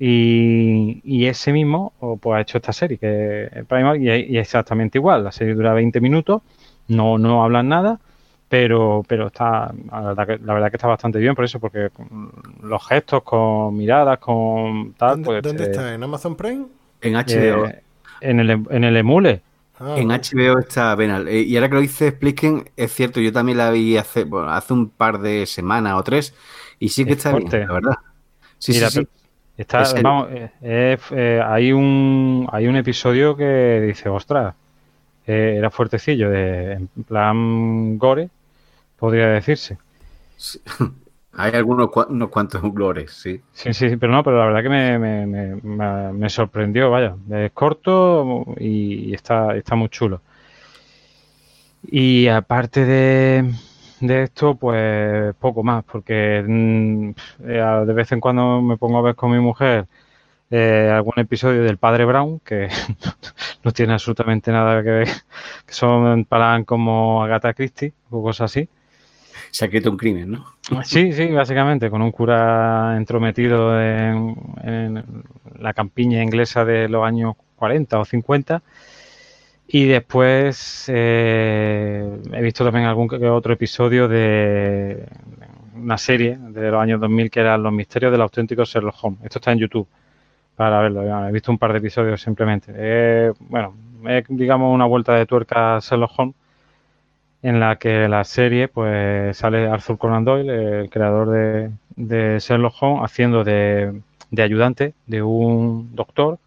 [0.00, 4.30] Y, y ese mismo o, pues, ha hecho esta serie, que es Primal, y, es-
[4.30, 5.24] y exactamente igual.
[5.24, 6.42] La serie dura 20 minutos,
[6.88, 7.98] no, no hablan nada,
[8.48, 11.90] pero, pero está, la verdad, que, la verdad que está bastante bien por eso, porque
[12.62, 15.94] los gestos, con miradas, con tal, ¿Dónde, pues, dónde eh, está?
[15.94, 16.66] ¿En Amazon Prime?
[17.00, 17.66] En HBO.
[17.66, 17.82] eh,
[18.20, 19.42] en, el, en el emule.
[19.80, 20.10] Ah, En.
[20.10, 21.28] HBO está Venal.
[21.28, 24.50] Eh, y ahora que lo dice Expliquen, es cierto, yo también la vi hace, bueno,
[24.50, 26.34] hace un par de semanas o tres.
[26.78, 27.58] Y sí que Es está fuerte.
[27.58, 27.94] bien, la verdad.
[28.58, 29.08] Sí, Mira, sí, sí.
[29.56, 34.54] Está, Es el- vamos, eh, eh, eh, hay un hay un episodio que dice, ostras,
[35.26, 38.30] eh, era fuertecillo, de, en plan gore,
[38.98, 39.78] podría decirse.
[41.32, 43.42] Hay algunos cua- unos cuantos glores, sí.
[43.52, 47.16] Sí, sí, pero no, pero la verdad que me, me, me, me- me sorprendió, vaya.
[47.30, 50.22] Es corto y está, está muy chulo.
[51.82, 53.52] Y aparte de,
[54.00, 57.10] de esto, pues poco más, porque mm,
[57.44, 59.86] eh, de vez en cuando me pongo a ver con mi mujer
[60.50, 62.68] eh, algún episodio del Padre Brown, que
[63.64, 65.08] no tiene absolutamente nada que ver,
[65.66, 68.68] que son plan como Agatha Christie o cosas así.
[69.50, 70.44] Se ha escrito un crimen, ¿no?
[70.84, 74.34] Sí, sí, básicamente, con un cura entrometido en,
[75.58, 78.62] la campiña inglesa de los años 40 o 50.
[79.70, 85.06] Y después eh, he visto también algún que otro episodio de
[85.74, 89.20] una serie de los años 2000 que era Los misterios del auténtico Sherlock Holmes.
[89.24, 89.86] Esto está en YouTube
[90.56, 91.28] para verlo.
[91.28, 92.72] He visto un par de episodios simplemente.
[92.74, 93.74] Eh, bueno,
[94.28, 96.34] digamos una vuelta de tuerca a Sherlock Holmes
[97.42, 102.74] en la que la serie pues sale Arthur Conan Doyle, el creador de, de Sherlock
[102.80, 104.00] Holmes, haciendo de,
[104.30, 106.38] de ayudante de un doctor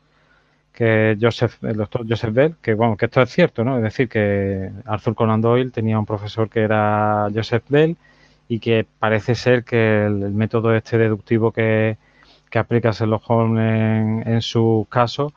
[0.74, 3.78] que Joseph, el doctor Joseph Bell, que bueno, que esto es cierto, ¿no?
[3.78, 7.98] Es decir, que Arthur Conan Doyle tenía un profesor que era Joseph Bell
[8.48, 11.98] y que parece ser que el, método este deductivo que,
[12.50, 15.34] que aplica Sherlock Holmes en, en sus casos,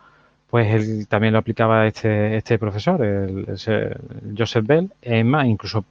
[0.55, 3.45] pues él también lo aplicaba este, este profesor, el,
[4.39, 5.85] Joseph Bell, es más, incluso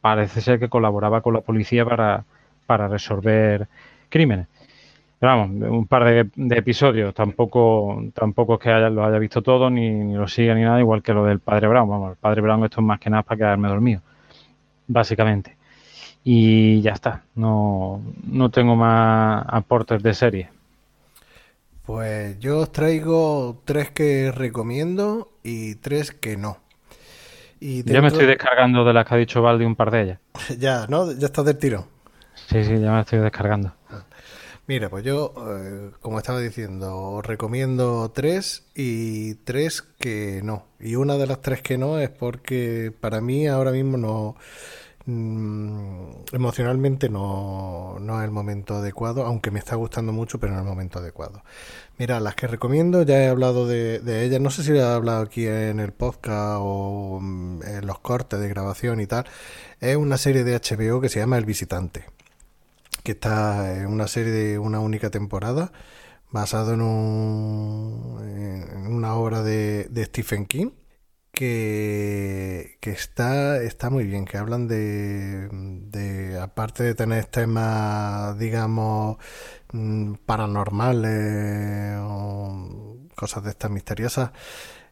[0.00, 2.24] parece ser que colaboraba con la policía para,
[2.64, 3.68] para resolver
[4.08, 4.46] crímenes.
[5.18, 9.42] Pero vamos, un par de, de episodios, tampoco, tampoco es que haya, lo haya visto
[9.42, 11.90] todo, ni, ni lo siga ni nada, igual que lo del Padre Brown.
[11.90, 14.00] Vamos, el Padre Brown esto es más que nada para quedarme dormido,
[14.86, 15.54] básicamente.
[16.24, 20.57] Y ya está, no, no tengo más aportes de serie.
[21.88, 26.58] Pues yo os traigo tres que recomiendo y tres que no.
[27.60, 30.18] Y Ya me estoy descargando de las que ha dicho Valdi un par de ellas.
[30.58, 31.10] Ya, ¿no?
[31.12, 31.88] Ya estás del tiro.
[32.34, 33.72] Sí, sí, ya me estoy descargando.
[34.66, 40.66] Mira, pues yo, eh, como estaba diciendo, os recomiendo tres y tres que no.
[40.78, 44.36] Y una de las tres que no es porque para mí ahora mismo no
[45.08, 50.58] mm, emocionalmente no, no es el momento adecuado, aunque me está gustando mucho, pero no
[50.58, 51.42] es el momento adecuado.
[51.98, 55.46] Mira, las que recomiendo, ya he hablado de, ellas, no sé si he hablado aquí
[55.46, 59.24] en el podcast o mm, en los cortes de grabación y tal.
[59.80, 62.04] Es una serie de HBO que se llama El Visitante
[63.04, 65.72] que está en una serie de una única temporada,
[66.30, 68.18] basado en, un,
[68.86, 70.70] una obra de Stephen King,
[71.32, 79.18] que, que, está, está muy bien, que hablan de, de, aparte de tener temas, digamos,
[79.72, 84.30] mm, paranormales o cosas de estas misteriosas,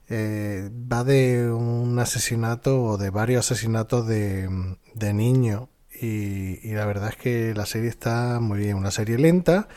[0.09, 4.49] eh, va de un asesinato o de varios asesinatos de,
[4.95, 5.69] de niños
[6.01, 9.69] y, la verdad es que la serie está muy bien, una serie lenta.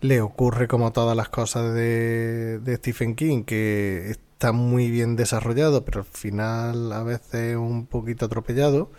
[0.00, 6.00] Le ocurre como todas las cosas de, Stephen King, que está muy bien desarrollado, pero
[6.00, 8.90] al final a veces un poquito atropellado.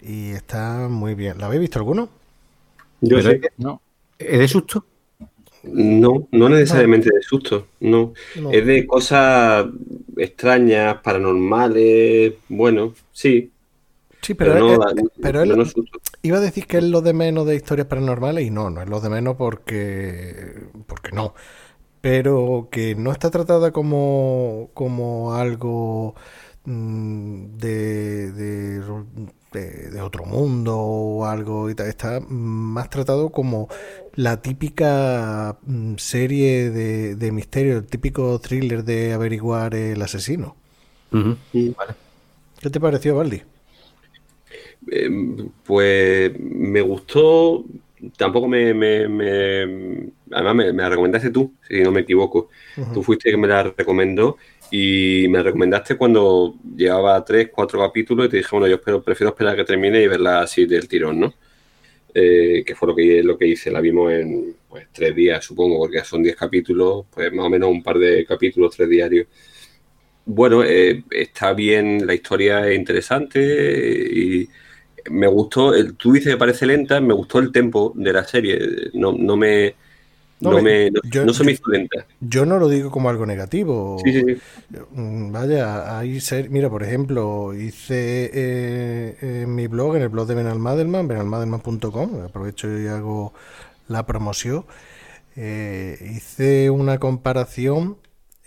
[0.00, 1.38] Y está muy bien.
[1.38, 2.08] ¿La habéis visto alguno?
[3.00, 3.40] Yo sé.
[3.58, 3.82] No.
[4.18, 4.84] ¿Es de susto?
[5.62, 8.14] No, no necesariamente de susto, no.
[8.50, 9.66] Es de cosas
[10.16, 13.50] extrañas, paranormales, bueno, sí,
[14.22, 14.74] Sí, pero,
[15.42, 15.66] él,
[16.22, 18.88] iba a decir que es lo de menos de historias paranormales y no, no es
[18.88, 21.34] lo de menos porque, porque no.
[22.00, 26.14] Pero que no está tratada como, como algo
[26.64, 31.88] mm, de, de, otro mundo o algo y tal.
[31.88, 33.68] Está más tratado como
[34.14, 40.56] la típica mm, serie de, de misterio, el típico thriller de averiguar el asesino.
[41.52, 43.42] ¿Qué te pareció, Valdi?
[44.88, 47.64] Em, pues me gustó,
[48.16, 48.70] tampoco me...
[50.30, 52.48] además me, la recomendaste tú, si no me equivoco.
[52.92, 54.36] Tú fuiste que me la recomendó
[54.70, 59.02] y me la recomendaste cuando llevaba tres, cuatro capítulos y te dije, bueno, yo espero,
[59.02, 61.34] prefiero esperar a que termine y verla así del tirón, ¿no?
[62.12, 65.78] Eh, que fue lo que, lo que hice, la vimos en pues, tres días, supongo,
[65.78, 69.26] porque son diez capítulos, pues más o menos un par de capítulos, tres diarios.
[70.24, 73.40] Bueno, eh, está bien, la historia es interesante
[74.12, 74.48] y
[75.10, 78.58] me gustó, el, tú dices que parece lenta, me gustó el tempo de la serie,
[78.94, 79.74] no, no me...
[80.42, 82.06] No, me, no, se me hizo lenta.
[82.18, 83.98] Yo no lo digo como algo negativo.
[84.02, 84.36] Sí, sí,
[84.92, 90.26] mm, Vaya, hay ser, mira, por ejemplo, hice eh, en mi blog, en el blog
[90.26, 93.34] de Benalmadelman, benalmadelman.com, aprovecho y hago
[93.86, 94.64] la promoción,
[95.36, 97.98] eh, hice una comparación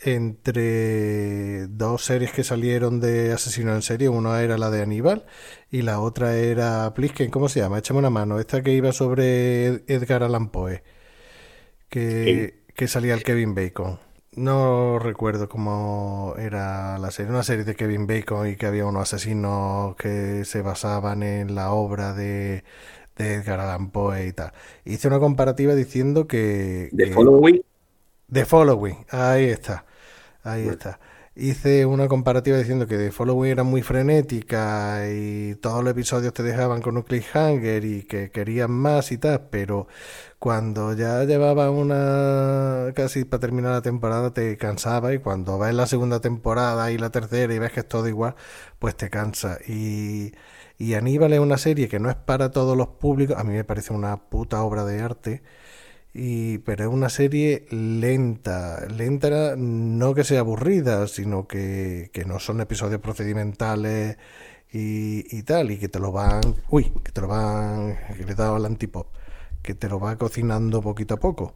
[0.05, 4.09] entre dos series que salieron de Asesino en Serie.
[4.09, 5.25] Una era la de Aníbal
[5.69, 7.29] y la otra era Plisken.
[7.31, 7.79] ¿Cómo se llama?
[7.79, 8.39] Échame una mano.
[8.39, 10.83] Esta que iba sobre Edgar Allan Poe.
[11.89, 13.99] Que, que salía el Kevin Bacon.
[14.35, 17.31] No recuerdo cómo era la serie.
[17.31, 21.71] Una serie de Kevin Bacon y que había unos asesinos que se basaban en la
[21.71, 22.63] obra de,
[23.15, 24.53] de Edgar Allan Poe y tal.
[24.85, 26.89] Hice una comparativa diciendo que...
[26.91, 27.61] ¿De Following?
[28.31, 29.85] The Following, ahí está.
[30.43, 30.99] Ahí está.
[31.35, 36.43] Hice una comparativa diciendo que The Following era muy frenética y todos los episodios te
[36.43, 39.87] dejaban con un cliffhanger y que querían más y tal, pero
[40.37, 45.87] cuando ya llevaba una casi para terminar la temporada te cansaba y cuando ves la
[45.87, 48.35] segunda temporada y la tercera y ves que es todo igual,
[48.77, 49.57] pues te cansa.
[49.67, 50.33] Y,
[50.77, 53.63] y Aníbal es una serie que no es para todos los públicos, a mí me
[53.63, 55.41] parece una puta obra de arte
[56.13, 62.39] y, pero es una serie lenta, lenta no que sea aburrida, sino que, que no
[62.39, 64.17] son episodios procedimentales
[64.71, 68.33] y, y, tal, y que te lo van, uy, que te lo van, que le
[68.33, 69.07] he dado al antipop,
[69.63, 71.55] que te lo va cocinando poquito a poco.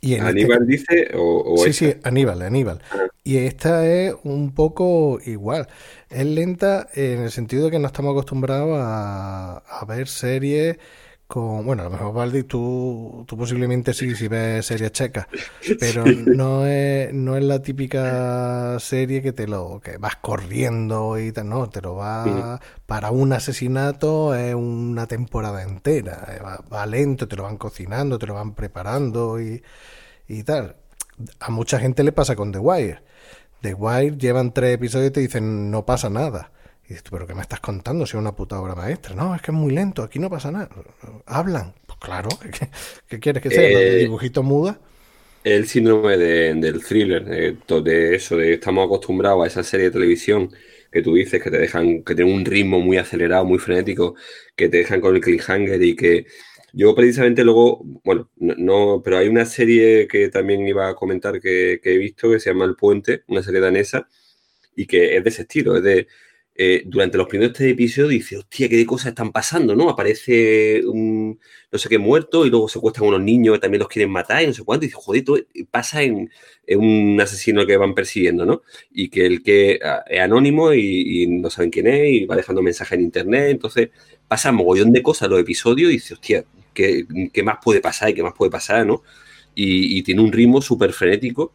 [0.00, 2.80] Y este ¿Aníbal dice o, Sí, sí, Aníbal, Aníbal.
[2.90, 3.06] Ah.
[3.22, 5.68] Y esta es un poco igual.
[6.08, 10.78] Es lenta en el sentido de que no estamos acostumbrados a, a ver series
[11.34, 15.26] bueno, a lo mejor Valdi, tú, tú posiblemente sí, si ves series checas,
[15.80, 21.32] pero no es, no es la típica serie que te lo, que vas corriendo y
[21.32, 26.40] tal, no, te lo va, para un asesinato es una temporada entera, eh,
[26.72, 29.62] va, lento, te lo van cocinando, te lo van preparando y,
[30.28, 30.76] y tal.
[31.38, 33.02] A mucha gente le pasa con The Wire.
[33.60, 36.50] The Wire llevan tres episodios y te dicen no pasa nada
[36.90, 38.04] y dices, ¿pero qué me estás contando?
[38.04, 39.14] Si es una puta obra maestra.
[39.14, 40.68] No, es que es muy lento, aquí no pasa nada.
[41.24, 41.72] Hablan.
[41.86, 42.28] Pues claro,
[43.08, 43.62] ¿qué, quieres que sea?
[43.62, 44.80] Eh, dibujito muda?
[45.44, 50.50] El síndrome del thriller, de, eso, de estamos acostumbrados a esa serie de televisión
[50.90, 54.16] que tú dices que te dejan, que tienen un ritmo muy acelerado, muy frenético,
[54.56, 56.26] que te dejan con el cliffhanger y que
[56.72, 61.40] Yo precisamente luego, bueno, no, no, pero hay una serie que también iba a comentar
[61.40, 64.08] que, que he visto que se llama El Puente, una serie danesa,
[64.74, 66.08] y que es de ese estilo, es de
[66.62, 69.88] eh, durante los primeros tres episodios dice, hostia, qué cosas están pasando, ¿no?
[69.88, 71.40] Aparece un
[71.72, 74.42] no sé qué muerto y luego se secuestran unos niños que también los quieren matar
[74.42, 74.84] y no sé cuánto.
[74.84, 75.38] Y dice, joder, todo
[75.70, 76.30] pasa en,
[76.76, 78.60] un asesino que van persiguiendo, ¿no?
[78.92, 82.60] Y que el que ah, es anónimo y, no saben quién es y va dejando
[82.60, 83.52] mensajes en internet.
[83.52, 83.88] Entonces
[84.28, 88.14] pasa mogollón de cosas los episodios y dice, hostia, ¿qué, qué más puede pasar y
[88.14, 89.02] qué más puede pasar, ¿no?
[89.54, 91.54] Y, y tiene un ritmo súper frenético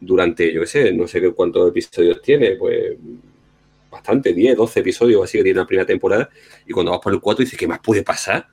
[0.00, 2.96] durante, yo qué sé, no sé cuántos episodios tiene, pues
[3.90, 6.30] bastante, 10, 12 episodios así que tiene la primera temporada,
[6.66, 8.46] y cuando vas por el 4 dices, ¿qué más puede pasar?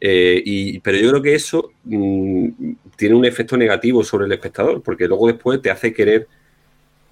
[0.00, 2.48] Eh, y, pero yo creo que eso mmm,
[2.96, 6.28] tiene un efecto negativo sobre el espectador, porque luego después te hace querer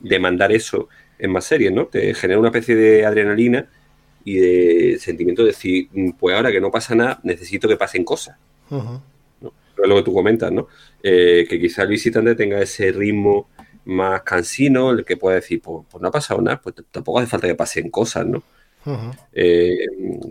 [0.01, 0.89] demandar eso
[1.19, 1.87] en más series, ¿no?
[1.87, 3.69] Te genera una especie de adrenalina
[4.25, 5.89] y de sentimiento de decir,
[6.19, 8.37] pues ahora que no pasa nada, necesito que pasen cosas.
[8.71, 9.01] Uh -huh.
[9.41, 9.55] ¿no?
[9.83, 10.69] Es lo que tú comentas, ¿no?
[11.03, 13.49] Eh, que quizá el visitante tenga ese ritmo
[13.85, 17.29] más cansino, el que pueda decir, pues, pues, no ha pasado nada, pues tampoco hace
[17.29, 18.43] falta que pasen cosas, ¿no?
[18.85, 19.17] Uh -huh.
[19.33, 19.87] eh,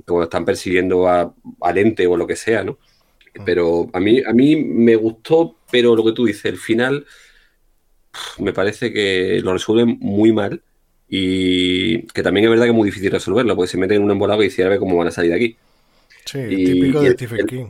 [0.05, 2.71] como están persiguiendo a, al ente o lo que sea, ¿no?
[2.73, 2.75] Uh
[3.39, 3.43] -huh.
[3.45, 7.05] Pero a mí, a mí me gustó, pero lo que tú dices, el final
[8.39, 10.61] me parece que lo resuelven muy mal
[11.07, 14.11] y que también es verdad que es muy difícil resolverlo, porque se meten en un
[14.11, 15.57] embolado y dicen a ver cómo van a salir de aquí.
[16.25, 17.65] Sí, y, típico y de Stephen King.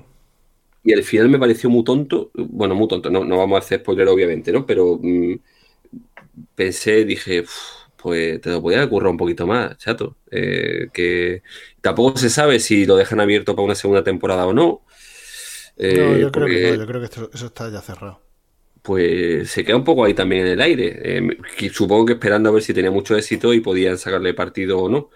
[0.83, 3.79] Y el final me pareció muy tonto, bueno, muy tonto, no, no vamos a hacer
[3.79, 4.65] spoiler obviamente, ¿no?
[4.65, 5.35] Pero mmm,
[6.55, 7.43] pensé, dije,
[7.97, 10.17] pues te lo podía ocurrir un poquito más, chato.
[10.31, 11.43] Eh, que
[11.81, 14.81] tampoco se sabe si lo dejan abierto para una segunda temporada o no.
[15.77, 18.21] Eh, no, yo creo que no, yo creo que esto, eso está ya cerrado.
[18.81, 21.17] Pues se queda un poco ahí también en el aire.
[21.19, 24.89] Eh, supongo que esperando a ver si tenía mucho éxito y podían sacarle partido o
[24.89, 25.09] no.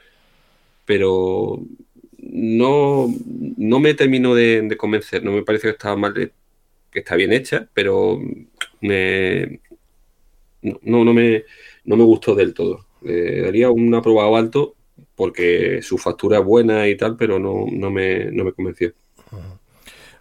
[0.85, 1.61] Pero
[2.19, 3.07] no,
[3.57, 5.23] no me termino de, de convencer.
[5.23, 8.19] No me parece que estaba mal, que está bien hecha, pero
[8.81, 9.61] me,
[10.81, 11.43] no, no, me,
[11.85, 12.85] no me gustó del todo.
[13.01, 14.75] Daría un aprobado alto
[15.15, 18.93] porque su factura es buena y tal, pero no, no, me, no me convenció.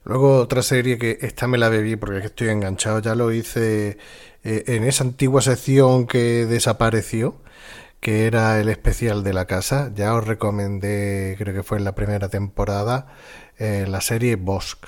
[0.04, 3.32] Luego otra serie que esta me la bebí porque es que estoy enganchado, ya lo
[3.32, 3.96] hice
[4.44, 7.36] eh, en esa antigua sección que desapareció,
[8.00, 9.90] que era el especial de la casa.
[9.94, 13.06] Ya os recomendé, creo que fue en la primera temporada,
[13.58, 14.86] eh, la serie Bosque.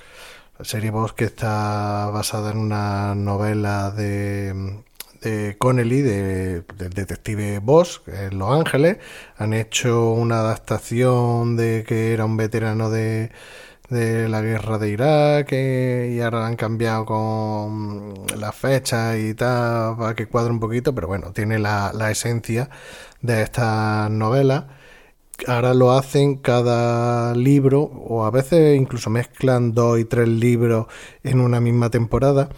[0.58, 4.82] La serie Bosque está basada en una novela de
[5.22, 8.98] de Connelly, de, del detective Boss, en Los Ángeles.
[9.36, 13.30] Han hecho una adaptación de que era un veterano de,
[13.90, 20.14] la guerra de Irak eh, y ahora han cambiado con las fechas y tal para
[20.14, 22.68] que cuadre un poquito, pero bueno, tiene la, la esencia
[23.22, 24.64] de estas novelas.
[25.46, 30.86] Ahora lo hacen cada libro o a veces incluso mezclan dos y tres libros
[31.22, 32.48] en una misma temporada.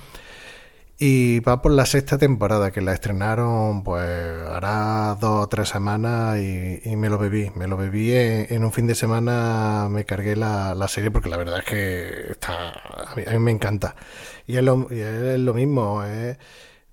[1.00, 4.02] Y va por la sexta temporada, que la estrenaron pues
[4.48, 7.52] hará dos o tres semanas y, y me lo bebí.
[7.54, 11.28] Me lo bebí en, en, un fin de semana, me cargué la, la, serie porque
[11.28, 13.94] la verdad es que está, a mí, a mí me encanta.
[14.46, 16.36] Y es lo, y es mismo, es,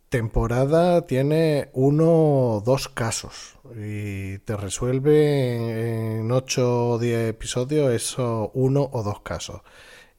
[0.10, 8.52] temporada tiene uno o dos casos y te resuelve en ocho o diez episodios eso
[8.54, 9.62] uno o dos casos.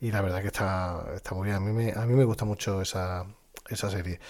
[0.00, 1.56] Y la verdad que está, está muy bien.
[1.56, 3.26] A mí me, a mí me gusta mucho esa,
[3.68, 4.20] esa serie.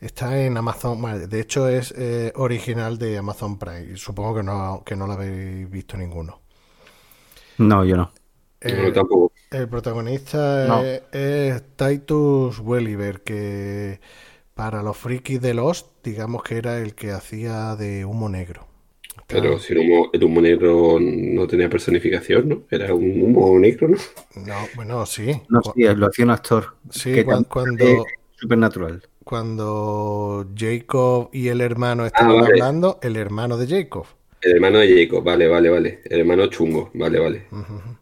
[0.00, 3.96] Está en Amazon, de hecho es eh, original de Amazon Prime.
[3.96, 6.40] Supongo que no, que no la habéis visto ninguno.
[7.58, 8.10] No, yo no.
[8.60, 9.32] Eh, tampoco.
[9.50, 10.82] El protagonista no.
[10.82, 14.00] es, es, Titus Welliver, que
[14.54, 18.66] para los frikis de Lost, digamos que era el que hacía de humo negro.
[19.26, 22.62] Pero si el humo, el humo, negro no tenía personificación, ¿no?
[22.70, 23.96] Era un humo negro, ¿no?
[24.44, 25.40] No, bueno, sí.
[25.48, 26.76] No, sí, lo hacía un actor.
[26.90, 28.04] Sí, cuando, cuando,
[28.44, 29.02] Supernatural.
[29.24, 32.52] Cuando Jacob y el hermano estaban ah, vale.
[32.52, 34.04] hablando, el hermano de Jacob.
[34.42, 36.00] El hermano de Jacob, vale, vale, vale.
[36.04, 37.46] El hermano chungo, vale, vale.
[37.50, 37.93] Uh -huh.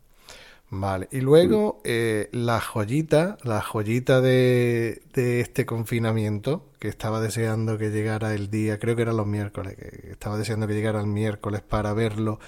[0.75, 7.77] Vale, y luego eh, la joyita, la joyita de, de, este confinamiento, que estaba deseando
[7.77, 11.09] que llegara el día, creo que era los miércoles, que estaba deseando que llegara el
[11.09, 12.41] miércoles para verlo,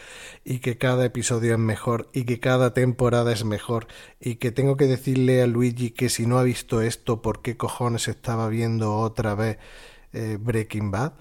[0.42, 3.88] y que cada episodio es mejor, y que cada temporada es mejor,
[4.18, 7.58] y que tengo que decirle a Luigi que si no ha visto esto, ¿por qué
[7.58, 9.58] cojones estaba viendo otra vez
[10.14, 11.12] eh, Breaking Bad?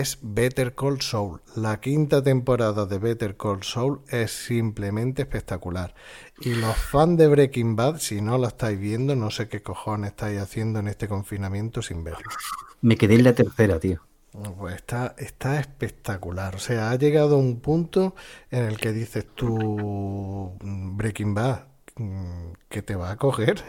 [0.00, 1.40] Es Better Call Saul.
[1.54, 5.94] La quinta temporada de Better Call Saul es simplemente espectacular.
[6.40, 10.10] Y los fans de Breaking Bad, si no la estáis viendo, no sé qué cojones
[10.10, 12.30] estáis haciendo en este confinamiento sin verlo.
[12.80, 14.00] Me quedé en la tercera, tío.
[14.58, 16.56] Pues está, está espectacular.
[16.56, 18.14] O sea, ha llegado a un punto
[18.50, 21.66] en el que dices tú, Breaking Bad,
[22.68, 23.62] que te va a coger,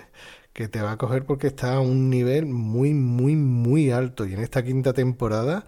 [0.53, 4.25] que te va a coger porque está a un nivel muy, muy, muy alto.
[4.25, 5.65] Y en esta quinta temporada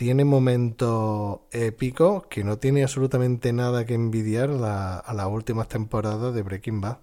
[0.00, 6.34] tiene momentos épicos que no tiene absolutamente nada que envidiar la- a las últimas temporadas
[6.34, 6.98] de Breaking Bad.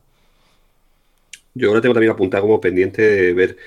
[1.54, 3.58] Yo ahora tengo también apuntado como pendiente de ver.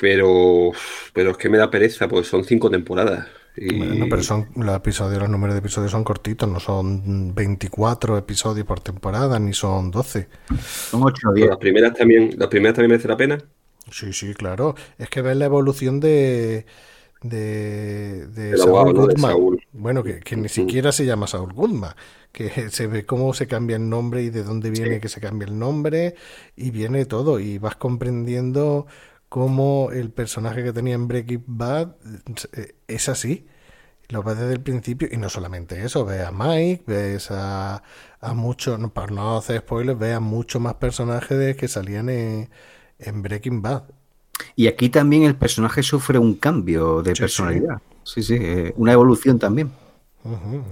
[0.00, 0.70] Pero,
[1.12, 3.26] pero es que me da pereza, porque son cinco temporadas.
[3.56, 8.18] Y Bueno, pero son los episodios, los números de episodios son cortitos, no son 24
[8.18, 10.28] episodios por temporada, ni son 12.
[10.90, 11.50] Son 8 o pero 10.
[11.50, 13.38] las primeras también, las primeras también merece la pena.
[13.90, 14.74] Sí, sí, claro.
[14.98, 16.66] Es que ves la evolución de,
[17.22, 18.56] de, de.
[18.56, 18.56] De
[18.92, 19.32] Goodman.
[19.32, 19.62] Saúl.
[19.72, 21.94] Bueno, que, que ni siquiera se llama Saul Goodman,
[22.32, 25.00] que se ve cómo se cambia el nombre y de dónde viene Sí.
[25.00, 26.14] que se cambia el nombre
[26.56, 28.86] y viene todo y vas comprendiendo
[29.28, 31.96] cómo el personaje que tenía en Breaking Bad
[32.52, 33.46] eh, es así.
[34.08, 37.82] Lo ves desde el principio y no solamente eso, ves a Mike, ves a,
[38.20, 42.08] a muchos, no, para no hacer spoilers, ves a muchos más personajes de que salían
[42.08, 42.50] en,
[42.98, 43.84] en Breaking Bad.
[44.56, 47.82] Y aquí también el personaje sufre un cambio de Sí, personalidad.
[48.04, 49.70] Sí, sí, eh, una evolución también.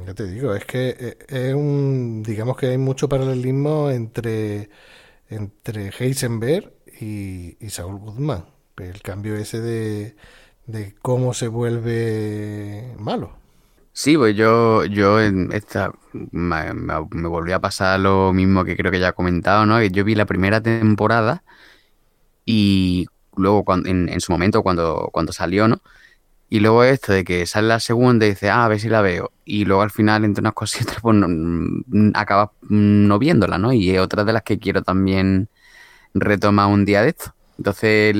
[0.06, 4.68] Ya te digo, es que eh, es un, digamos que hay mucho paralelismo entre,
[5.28, 8.46] entre Heisenberg y, y Saul Goodman.
[8.78, 10.16] El cambio ese de,
[10.66, 13.38] de cómo se vuelve malo.
[13.92, 18.76] Sí, pues yo, yo en esta me, me- me volvió a pasar lo mismo que
[18.76, 19.82] creo que ya he comentado, ¿no?
[19.82, 21.42] Yo vi la primera temporada
[22.44, 23.06] y
[23.38, 25.80] luego cuando, en, en su momento cuando, cuando salió, ¿no?
[26.50, 29.02] Y luego esto de que sale la segunda y dice, ah, a ver si la
[29.02, 29.32] veo.
[29.44, 33.18] Y luego al final, entre unas cosas y otras, pues no- mm, acabas mm, no
[33.18, 33.72] viéndola, ¿no?
[33.72, 35.48] Y es otra de las que quiero también
[36.14, 37.34] retomar un día de esto.
[37.58, 38.14] Entonces,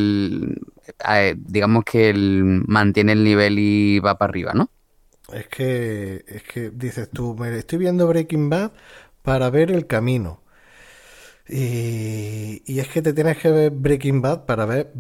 [1.09, 4.71] eh, digamos que mantiene el nivel y va para arriba, ¿no?
[5.33, 8.73] Es que, es que dices tú, me estoy viendo Breaking Bad
[9.23, 10.41] para ver el camino.
[11.49, 14.93] Y, y es que te tienes que ver Breaking Bad para ver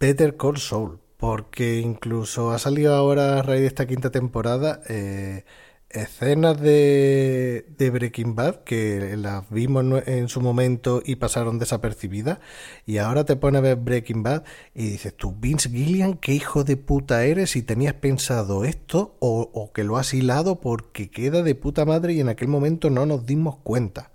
[0.00, 1.00] Better Call Saul.
[1.16, 5.44] Porque incluso ha salido ahora a raíz de esta quinta temporada eh,
[5.88, 12.38] escenas de, de Breaking Bad que las vimos en- su momento y pasaron desapercibidas.
[12.86, 14.42] Y ahora te pones a ver Breaking Bad
[14.74, 19.48] y dices tú, Vince Gillian, qué hijo de puta eres si tenías pensado esto o,
[19.54, 23.06] o que lo has hilado porque queda de puta madre y en aquel momento no
[23.06, 24.11] nos dimos cuenta.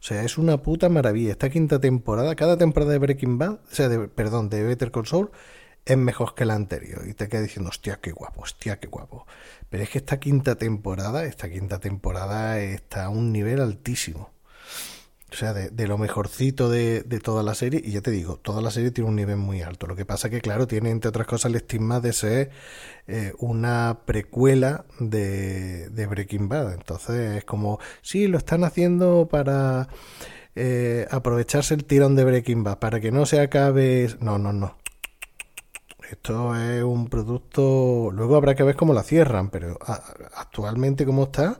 [0.00, 1.32] O sea, es una puta maravilla.
[1.32, 5.06] Esta quinta temporada, cada temporada de Breaking Bad, o sea, de, perdón, de Better Call
[5.06, 5.30] Saul,
[5.84, 7.06] es mejor que la anterior.
[7.06, 9.26] Y te quedas diciendo, hostia, qué guapo, hostia, qué guapo.
[9.68, 14.30] Pero es que esta quinta temporada, esta quinta temporada está a un nivel altísimo.
[15.32, 17.80] O sea, de, lo mejorcito de, de toda la serie.
[17.84, 19.86] Y ya te digo, toda la serie tiene un nivel muy alto.
[19.86, 22.50] Lo que pasa que, claro, tiene entre otras cosas el estigma de ser
[23.06, 26.74] eh, una precuela de, de Breaking Bad.
[26.74, 29.88] Entonces es como, sí, lo están haciendo para
[30.56, 34.08] eh, aprovecharse el tirón de Breaking Bad, para que no se acabe...
[34.20, 34.76] No, no, no.
[36.10, 38.10] Esto es un producto...
[38.12, 39.78] Luego habrá que ver cómo la cierran, pero
[40.34, 41.58] actualmente como está,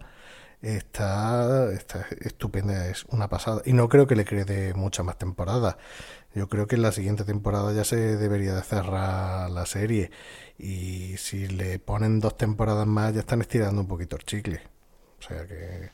[0.62, 3.62] está, está estupenda, es una pasada.
[3.64, 5.76] Y no creo que le quede muchas más temporadas.
[6.34, 10.10] Yo creo que en la siguiente temporada ya se debería de cerrar la serie.
[10.58, 14.62] Y si le ponen dos temporadas más, ya están estirando un poquito el chicle.
[15.18, 15.90] O sea que...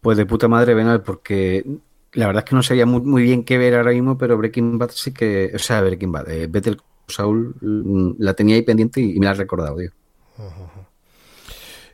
[0.00, 1.64] Pues de puta madre, Benal, porque
[2.12, 4.78] la verdad es que no sabía muy, muy bien qué ver ahora mismo, pero Breaking
[4.78, 5.52] Bad sí que.
[5.54, 6.76] O sea, Breaking Bad, eh, Better
[7.08, 9.90] Saul mm, la tenía ahí pendiente y, y me la has recordado, tío.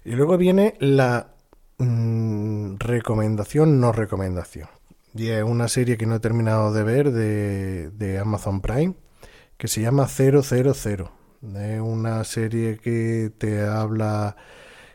[0.04, 1.34] Y luego viene la
[1.78, 4.68] mm, recomendación, no recomendación.
[5.14, 8.94] Y es una serie que no he terminado de ver de, de Amazon Prime,
[9.59, 10.42] que se llama 000.
[11.56, 14.36] Es una serie que te habla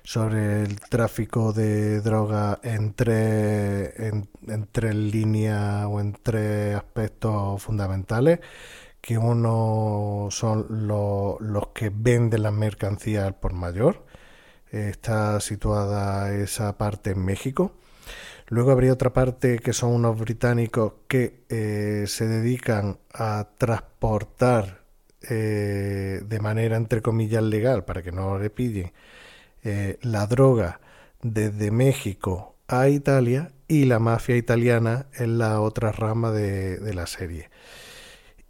[0.03, 3.93] sobre el tráfico de droga en tres,
[4.95, 8.39] líneas o en tres aspectos fundamentales,
[9.01, 14.05] que uno son lo- los que venden las mercancías por mayor,
[14.73, 17.73] está situada esa parte en México.
[18.47, 24.83] Luego habría otra parte que son unos británicos que eh, se dedican a transportar
[25.29, 28.91] eh, de manera entre comillas legal para que no le pillen
[29.63, 30.81] eh, la droga
[31.21, 37.07] desde México a Italia y la mafia italiana es la otra rama de, de la
[37.07, 37.49] serie.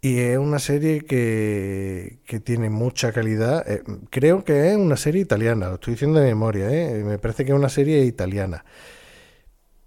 [0.04, 3.66] Y es una serie que, que tiene mucha calidad.
[3.66, 7.02] Eh, creo que es una serie italiana, lo estoy diciendo de memoria, ¿eh?
[7.02, 8.66] Me parece que es una serie italiana.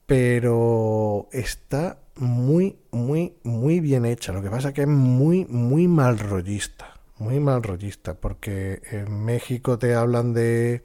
[0.08, 4.34] Pero está muy, muy, muy bien hecha.
[4.34, 6.96] Lo que pasa es que es muy, muy mal rollista.
[7.20, 8.16] Muy mal rollista.
[8.16, 10.82] Porque en México te hablan de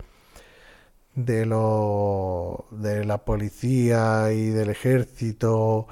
[1.15, 5.87] de lo, de la policía y del ejército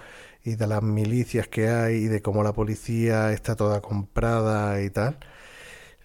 [0.45, 4.91] y de las milicias que hay y de cómo la policía está toda comprada y
[4.91, 5.19] tal.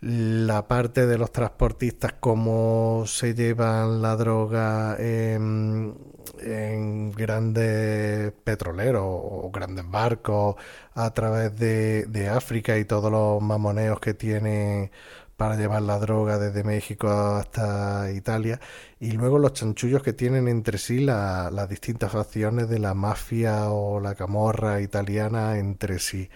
[0.01, 5.95] La parte de los transportistas, cómo se llevan la droga en,
[7.15, 10.55] grandes petroleros o grandes barcos
[10.93, 14.91] a través de, de África y todos los mamoneos que tiene
[15.37, 18.59] para llevar la droga desde México hasta Italia
[18.99, 23.69] y luego los chanchullos que tienen entre sí la- las distintas facciones de la mafia
[23.69, 26.29] o la camorra italiana entre sí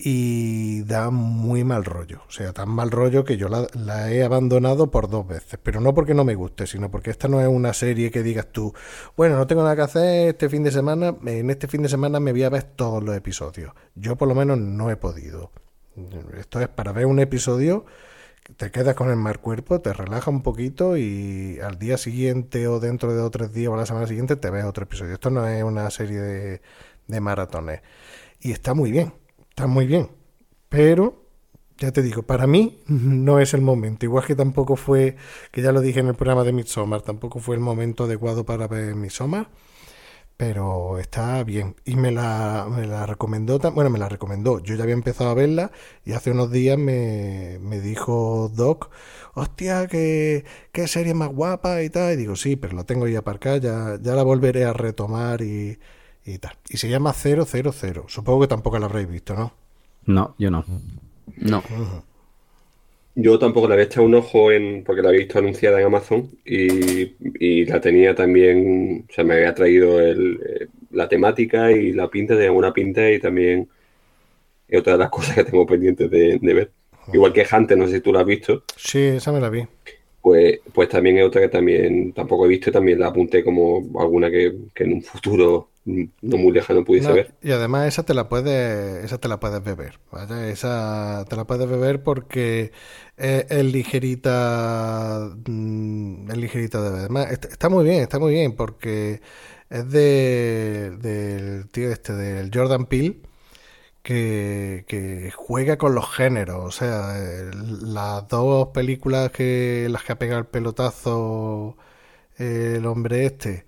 [0.00, 4.22] y da muy mal rollo, o sea, tan mal rollo que yo la, la he
[4.22, 7.48] abandonado por dos veces, pero no porque no me guste, sino porque esta no es
[7.48, 8.72] una serie que digas tú,
[9.16, 12.20] bueno, no tengo nada que hacer este fin de semana, en este fin de semana
[12.20, 13.72] me voy a ver todos los episodios.
[13.96, 15.50] Yo por lo menos no he podido.
[16.38, 17.84] Esto es para ver un episodio,
[18.56, 22.80] te quedas con el mal cuerpo, te relaja un poquito y al día siguiente o
[22.80, 25.14] dentro de otros días o la semana siguiente te ves otro episodio.
[25.14, 26.62] Esto no es una serie de,
[27.06, 27.82] de maratones.
[28.40, 29.12] Y está muy bien,
[29.50, 30.10] está muy bien.
[30.68, 31.24] Pero,
[31.78, 34.06] ya te digo, para mí no es el momento.
[34.06, 35.16] Igual que tampoco fue,
[35.50, 38.66] que ya lo dije en el programa de Midsommar, tampoco fue el momento adecuado para
[38.68, 39.48] ver Midsommar.
[40.38, 41.76] Pero está bien.
[41.84, 44.60] Y me la, me la recomendó, bueno, me la recomendó.
[44.60, 45.72] Yo ya había empezado a verla
[46.04, 48.90] y hace unos días me, me dijo Doc,
[49.34, 52.14] hostia, qué, qué serie más guapa y tal.
[52.14, 55.78] Y digo, sí, pero la tengo ahí aparcada, ya, ya la volveré a retomar y,
[56.24, 56.56] y tal.
[56.68, 57.44] Y se llama 000.
[58.06, 59.52] Supongo que tampoco la habréis visto, ¿no?
[60.06, 60.64] No, yo no.
[61.36, 61.62] No.
[63.20, 66.30] Yo tampoco le había echado un ojo en, porque la había visto anunciada en Amazon
[66.44, 71.92] y, y la tenía también, o sea, me había traído el, eh, la temática y
[71.92, 73.68] la pinta, de una pinta y también
[74.68, 76.72] es otra de las cosas que tengo pendientes de, de ver.
[77.12, 79.66] Igual que Hunter, no sé si tú la has visto, Sí, esa me la vi.
[80.20, 83.88] pues, pues también es otra que también tampoco he visto y también la apunté como
[84.00, 85.70] alguna que, que en un futuro
[86.22, 87.34] no muy lejano pudiese No, ver.
[87.42, 90.50] y además esa te la puedes, esa te la puedes beber, ¿vale?
[90.50, 92.72] Esa te la puedes beber porque
[93.16, 96.98] es, es ligerita, mm, es ligerita de.
[97.00, 99.20] Además, está, está muy bien, está muy bien porque
[99.70, 103.20] es de, del tío este, del Jordan Peele,
[104.02, 106.64] que, que juega con los géneros.
[106.64, 111.76] O sea, eh, las dos películas que las que ha pegado el pelotazo
[112.38, 113.66] eh, el hombre este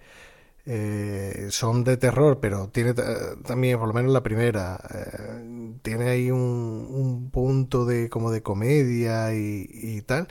[0.66, 6.08] eh, son de terror, pero tiene ta- también, por lo menos la primera, eh, tiene
[6.10, 6.40] ahí un,
[6.90, 10.28] un punto de como de comedia y, tal.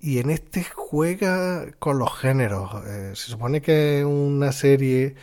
[0.00, 2.70] Y en este juega con los géneros.
[2.86, 5.16] Eh, se supone que es una serie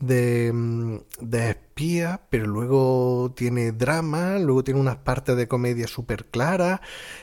[0.00, 6.26] de, mm, de espía, pero luego tiene drama, luego tiene unas partes de comedia súper
[6.26, 6.80] claras.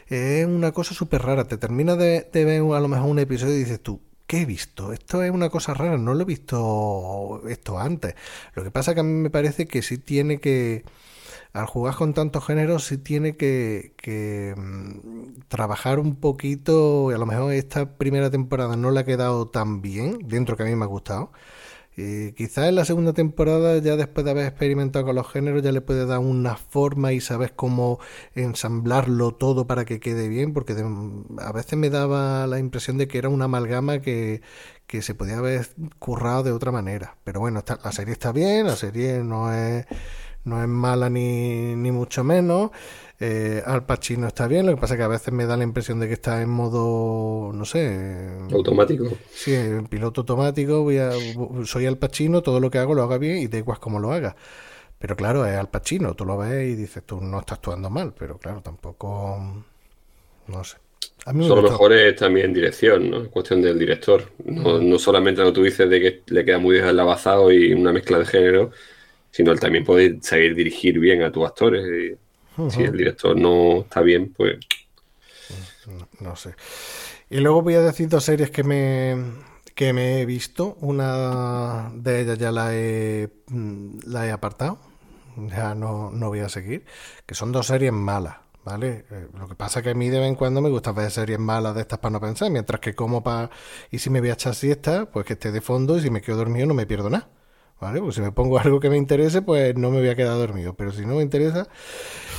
[0.07, 1.45] Es una cosa súper rara.
[1.47, 4.01] Te terminas de, de ver a lo mejor un episodio y dices tú,
[4.31, 4.93] ¿qué he visto?
[4.93, 8.15] Esto es una cosa rara, no lo he visto esto antes.
[8.55, 10.85] Lo que pasa que a mí me parece que sí tiene que,
[11.53, 17.25] al jugar con tantos géneros, sí tiene que, que, mm, trabajar un poquito, a lo
[17.25, 20.85] mejor esta primera temporada no le ha quedado tan bien, dentro que a mí me
[20.85, 21.31] ha gustado.
[22.03, 25.71] Eh, quizás en la segunda temporada, ya después de haber experimentado con los géneros, ya
[25.71, 27.99] le puede dar una forma y sabes cómo
[28.33, 30.73] ensamblarlo todo para que quede bien, porque
[31.39, 34.41] a veces me daba la impresión de que era una amalgama que,
[34.87, 35.67] que se podía haber
[35.99, 37.17] currado de otra manera.
[37.23, 39.85] Pero bueno, está- la serie está bien, la serie no es,
[40.43, 42.71] no es mala ni, ni mucho menos.
[43.23, 45.63] Eh, Al Pacino está bien, lo que pasa es que a veces me da la
[45.63, 49.05] impresión de que está en modo, no sé, Automático.
[49.33, 51.11] Sí, en piloto automático, voy a,
[51.65, 54.11] soy Al Pacino, todo lo que hago lo haga bien y da igual cómo lo
[54.11, 54.35] haga.
[54.99, 58.13] Pero claro, es Al Pacino, tú lo ves y dices, tú no estás actuando mal,
[58.17, 59.65] pero claro, tampoco,
[60.47, 60.77] no sé.
[61.25, 63.21] A mí me lo mejor es también dirección, ¿no?
[63.23, 64.31] Es cuestión del director.
[64.45, 67.93] No, no solamente lo que tú dices de que le queda muy deslavazado y una
[67.93, 68.71] mezcla de género,
[69.31, 71.85] sino él también puede saber dirigir bien a tus actores.
[71.85, 72.17] Y
[72.69, 74.57] si el director no está bien, pues
[76.19, 76.55] No sé.
[77.29, 79.15] Y luego voy a decir dos series que me,
[79.75, 80.77] que me he visto.
[80.81, 84.79] Una de ellas ya la he, mm, la he apartado.
[85.37, 86.85] Ya no, no voy a seguir.
[87.25, 89.05] Que son dos series malas, ¿vale?
[89.11, 91.39] Eh, lo que pasa que a mí de vez en cuando me gusta ver series
[91.39, 92.51] malas de estas para no pensar.
[92.51, 93.49] Mientras que como para...
[93.91, 95.97] Y si me voy a echar siesta, pues que esté de fondo.
[95.97, 97.29] Y si me quedo dormido no me pierdo nada.
[97.81, 97.99] ¿Vale?
[97.99, 100.75] Pues si me pongo algo que me interese, pues no me voy a quedar dormido.
[100.75, 101.67] Pero si no me interesa,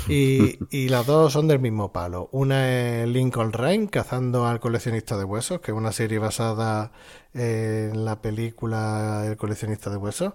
[0.09, 2.29] y, y las dos son del mismo palo.
[2.33, 6.93] Una es Lincoln Rhyme, cazando al coleccionista de huesos, que es una serie basada
[7.35, 10.35] en la película El coleccionista de huesos.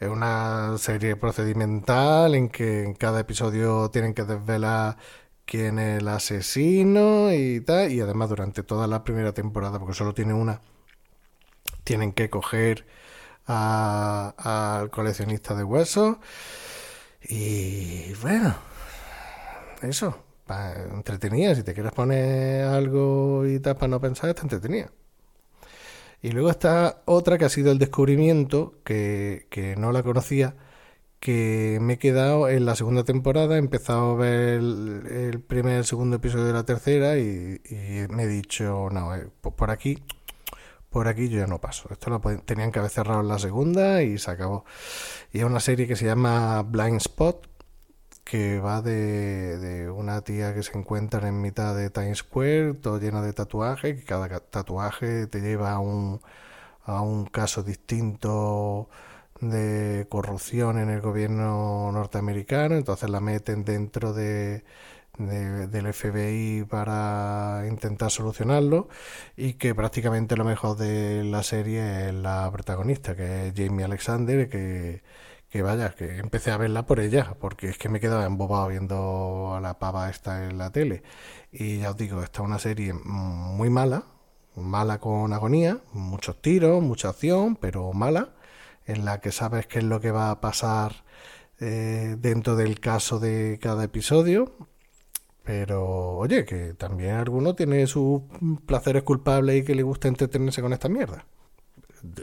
[0.00, 4.96] Es una serie procedimental en que en cada episodio tienen que desvelar
[5.44, 7.92] quién es el asesino y tal.
[7.92, 10.62] Y además durante toda la primera temporada, porque solo tiene una,
[11.84, 12.86] tienen que coger
[13.46, 16.16] al coleccionista de huesos.
[17.28, 18.54] Y bueno,
[19.82, 20.24] eso,
[20.94, 21.54] entretenida.
[21.54, 24.90] Si te quieres poner algo y tal para no pensar, está entretenida.
[26.22, 30.56] Y luego está otra que ha sido el descubrimiento, que, que no la conocía,
[31.20, 35.84] que me he quedado en la segunda temporada, he empezado a ver el, primer, el
[35.84, 37.60] segundo episodio de la tercera y,
[38.10, 40.02] me he dicho, no, eh, por aquí,
[40.90, 41.88] por aquí yo ya no paso.
[41.90, 44.64] Esto lo tenían que haber cerrado en la segunda y se acabó.
[45.32, 47.48] Y es una serie que se llama Blind Spot,
[48.24, 52.98] que va de, de, una tía que se encuentra en mitad de Times Square, todo
[52.98, 56.20] lleno de tatuajes, que cada tatuaje te lleva a un,
[56.84, 58.88] a un caso distinto
[59.40, 64.64] de corrupción en el gobierno norteamericano, entonces la meten dentro de,
[65.18, 68.88] del FBI para intentar solucionarlo
[69.36, 74.48] y que prácticamente lo mejor de la serie es la protagonista, que es Jamie Alexander,
[74.48, 75.02] que,
[75.48, 79.54] que vaya, que empecé a verla por ella, porque es que me quedaba embobado viendo
[79.54, 81.02] a la pava esta en la tele.
[81.52, 84.04] Y ya os digo, esta es una serie muy mala,
[84.54, 88.30] mala con agonía, muchos tiros, mucha acción, pero mala
[88.86, 91.04] en la que sabes qué es lo que va a pasar
[91.60, 94.52] eh, dentro del caso de cada episodio.
[95.46, 98.22] Pero oye, que también alguno tiene sus
[98.66, 101.24] placeres culpables y que le gusta entretenerse con esta mierda.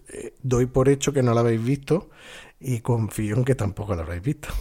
[0.10, 2.10] Eh, doy por hecho que no la habéis visto
[2.60, 4.50] y confío en que tampoco la habréis visto.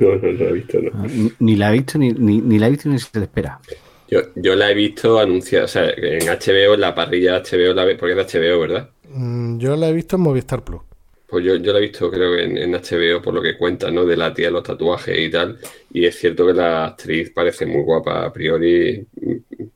[0.00, 0.90] No, no, no la he visto, no.
[0.94, 1.06] Ah,
[1.40, 3.60] ni, la he visto, ni, ni, la he visto ni se te espera.
[4.08, 7.82] Yo, yo la he visto anunciada, o sea, en HBO, en la parrilla HBO, la,
[7.98, 8.90] porque es de HBO, ¿verdad?
[9.10, 10.82] Mm, yo la he visto en Movistar Plus.
[11.28, 14.06] Pues yo, yo la he visto, creo que en, HBO, por lo que cuenta, ¿no?
[14.06, 15.58] De la tía los tatuajes y tal.
[15.92, 19.06] Y es cierto que la actriz parece muy guapa a priori,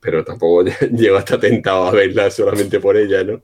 [0.00, 3.42] pero tampoco llego hasta tentado a verla solamente por ella, ¿no?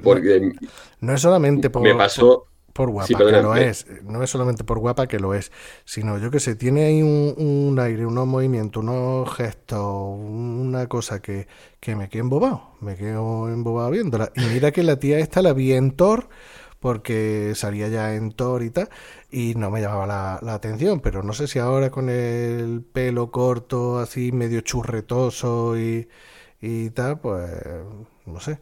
[0.00, 0.52] Porque
[1.00, 1.82] no, es solamente por.
[1.82, 2.46] Me pasó.
[2.72, 3.86] Por, guapa, que lo es.
[4.02, 5.52] No es solamente por guapa que lo es,
[5.84, 11.46] sino yo que sé, tiene ahí un, aire, unos movimientos, unos gestos, una cosa que,
[11.78, 12.62] que me quedo embobado.
[12.80, 14.32] Me quedo embobado viéndola.
[14.34, 16.28] Y mira que la tía esta la vi en Thor
[16.84, 18.90] porque salía ya en Thor y tal,
[19.30, 20.06] y no me llamaba
[20.42, 26.10] la, atención, pero no sé si ahora con el pelo corto, así medio churretoso y,
[26.60, 27.50] y tal, pues
[28.26, 28.58] no sé.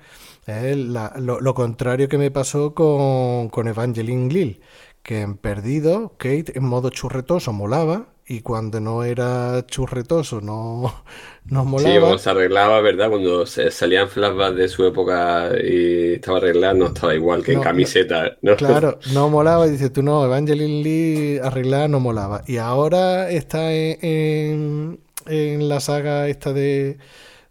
[0.47, 4.61] Lo, contrario que me pasó con, con Evangeline Lil,
[5.03, 11.03] que en Perdido, Kate en modo churretoso molaba, y cuando no era churretoso no,
[11.47, 11.95] no molaba.
[11.95, 13.11] Sí, cuando se arreglaba, ¿verdad?
[13.11, 17.61] Cuando se salían flashbacks de su época y estaba arreglado, no estaba igual que en
[17.61, 18.37] camiseta.
[18.43, 18.57] ¿no?
[18.57, 19.67] Claro, no molaba.
[19.67, 22.43] Y dices tú, no, Evangeline Lee arreglada no molaba.
[22.47, 26.99] Y ahora está en, en, la saga esta de,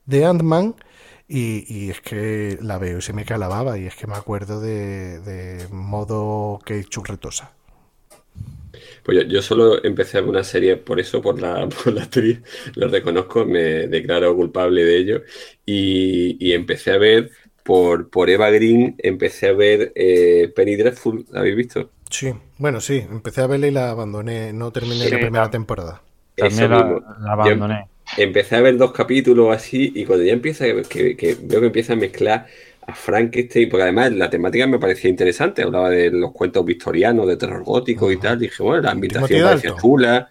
[0.05, 0.75] de Ant-Man.
[1.27, 3.77] Y, y, es que la veo y se me calababa.
[3.77, 7.53] Y es que me acuerdo de, de modo que churretosa.
[9.03, 12.41] Pues yo, solo empecé a ver una serie por eso, por la, por la actriz,
[12.75, 15.21] lo reconozco, me declaro culpable de ello.
[15.65, 17.31] Y, empecé a ver,
[17.63, 21.89] por, por Eva Green, empecé a ver eh, Penny Dreadful, ¿la habéis visto?
[22.09, 26.01] Sí, bueno, sí, empecé a verla y la abandoné, no terminé la primera temporada.
[26.35, 27.87] También la, abandoné.
[28.17, 31.93] empecé a ver dos capítulos así y cuando ya empieza, que, que veo que empieza
[31.93, 32.47] a mezclar
[32.87, 37.37] a Frankenstein, porque además la temática me parecía interesante, hablaba de los cuentos victorianos, de
[37.37, 40.29] terror gótico y tal, dije, bueno, la ambientación parecía chula,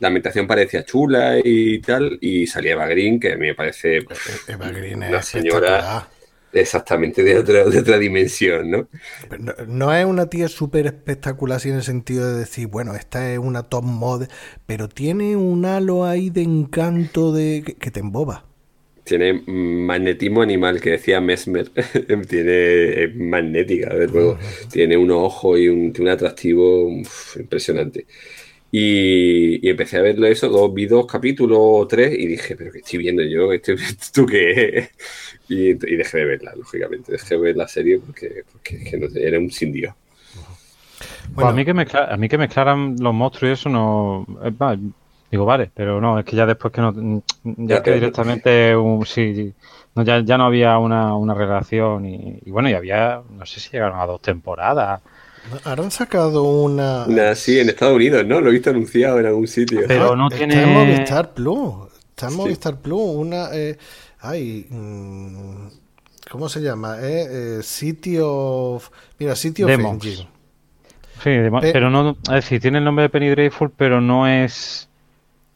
[0.00, 3.98] la ambientación parecía chula y tal, y salía Eva Green, que a mí me parece
[3.98, 6.08] e-, e-, Eva Green una señora
[6.52, 8.88] exactamente de otra, de otra dimensión, ¿no?
[9.66, 13.38] No, es una tía súper espectacular así en el sentido de decir, bueno, esta es
[13.38, 14.26] una top mod,
[14.66, 18.44] pero tiene un halo ahí de encanto de que te emboba.
[19.04, 21.70] Tiene magnetismo animal, que decía Mesmer.
[22.28, 24.38] tiene es magnética, de luego.
[24.70, 26.88] Tiene un ojo y un, un atractivo
[27.36, 28.06] impresionante.
[28.74, 32.78] Y, empecé a verlo eso, dos, vi dos capítulos o tres y dije, pero ¿qué
[32.78, 33.52] estoy viendo yo?
[33.52, 33.74] ¿Esto,
[34.14, 34.88] ¿Tú qué
[35.46, 37.12] Y, y, dejé de verla, lógicamente.
[37.12, 38.80] Dejé de ver la serie porque, porque
[39.16, 39.94] era un sin Dios.
[41.34, 44.26] Pues a, mí que a mí que mezclaran los monstruos y eso no...
[45.32, 47.22] Digo, vale, pero no, es que ya después que no.
[47.42, 48.76] Ya que directamente.
[48.76, 49.54] Un, sí,
[49.94, 53.22] no, ya, ya no había una, una relación y, bueno, y había.
[53.30, 55.00] No sé si llegaron a dos temporadas.
[55.64, 57.06] Ahora han sacado una.
[57.06, 58.42] Una, sí, en Estados Unidos, ¿no?
[58.42, 59.80] Lo he visto anunciado en algún sitio.
[59.88, 60.52] Pero no tiene.
[60.52, 61.72] Está en Movistar Plus.
[62.10, 63.00] Está en Movistar Plus.
[63.00, 63.48] Una.
[63.54, 63.78] Eh,
[64.20, 64.66] ay.
[64.68, 65.68] Mm,
[66.30, 66.98] ¿Cómo se llama?
[67.00, 68.90] Eh, eh, City of.
[69.18, 70.28] Mira, City of Engine.
[71.22, 71.30] Sí,
[71.72, 72.18] pero no.
[72.24, 74.90] Es decir, tiene el nombre de Penny Dreadful, pero no es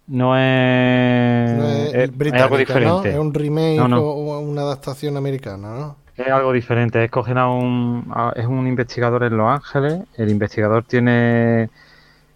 [0.08, 3.10] no es, es, algo diferente.
[3.10, 5.96] Es un remake o una adaptación americana, ¿no?
[6.16, 7.02] Es algo diferente.
[7.04, 8.06] Escogen a un.
[8.10, 10.00] a- es un investigador en Los Ángeles.
[10.16, 11.68] El investigador tiene.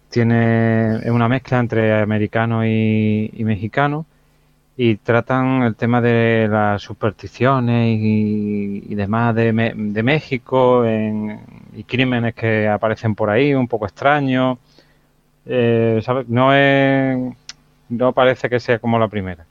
[0.09, 4.05] tiene es una mezcla entre americano y, y mexicano.
[4.77, 11.39] Y tratan el tema de las supersticiones y, y demás de, de México en-
[11.75, 14.57] y crímenes que aparecen por ahí, un poco extraños.
[15.45, 16.27] Eh, ¿sabes?
[16.29, 17.17] No es.
[17.91, 19.45] No parece que sea como la primera.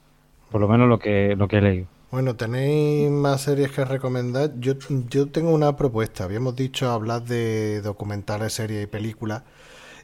[0.49, 1.87] Por lo menos lo que, lo que he leído.
[2.11, 4.51] Bueno, ¿tenéis más series que recomendar?
[4.59, 4.73] Yo,
[5.09, 6.25] yo tengo una propuesta.
[6.25, 9.43] Habíamos dicho hablar de documentales, series y películas.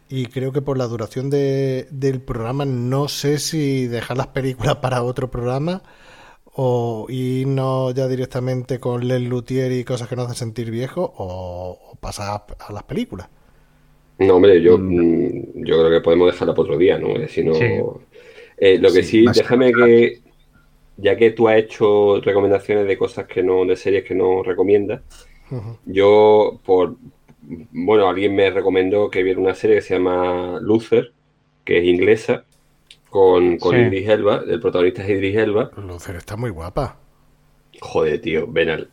[0.09, 4.77] Y creo que por la duración de- del programa, no sé si dejar las películas
[4.77, 5.83] para otro programa
[6.55, 11.79] o irnos ya directamente con Les Luthier y cosas que nos hacen sentir viejos o,
[11.93, 13.29] o pasar a las películas.
[14.19, 17.27] No, hombre, yo, mm, yo creo que podemos dejarla para otro día, ¿no?
[17.27, 17.53] Si no...
[17.53, 17.65] Sí.
[18.57, 20.19] Eh, lo que Sí, déjame que,
[20.97, 25.01] ya que tú has hecho recomendaciones de cosas que no, de series que no recomiendas,
[25.85, 26.95] yo por,
[27.41, 31.13] bueno, alguien me recomendó que viera una serie que se llama Luther,
[31.63, 32.45] que es inglesa,
[33.09, 33.81] con, con Sí.
[33.81, 35.71] Idris Elba, el protagonista es Idris Elba.
[35.77, 36.99] Lucer está muy guapa.
[37.79, 38.89] Joder, tío, ven al-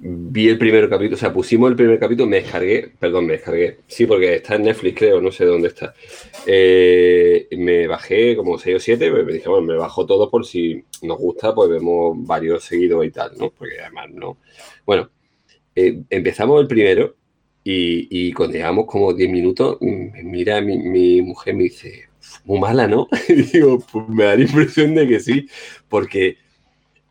[0.00, 3.78] Vi el primer capítulo, o sea, pusimos el primer capítulo, me descargué, perdón, me descargué.
[3.88, 5.92] Sí, porque está en Netflix, creo, no sé dónde está.
[6.46, 10.84] Eh, me bajé como 6 o 7, me dije, bueno, me bajo todo por si
[11.02, 13.50] nos gusta, pues vemos varios seguidos y tal, ¿no?
[13.50, 14.38] Porque además no.
[14.86, 15.10] Bueno,
[15.74, 17.16] eh, empezamos el primero
[17.64, 22.08] y, cuando llegamos como 10 minutos, mm, mira mi, mi mujer me dice,
[22.44, 23.08] muy mala, ¿no?
[23.28, 25.48] Y digo, pues me da la impresión de que sí,
[25.88, 26.38] porque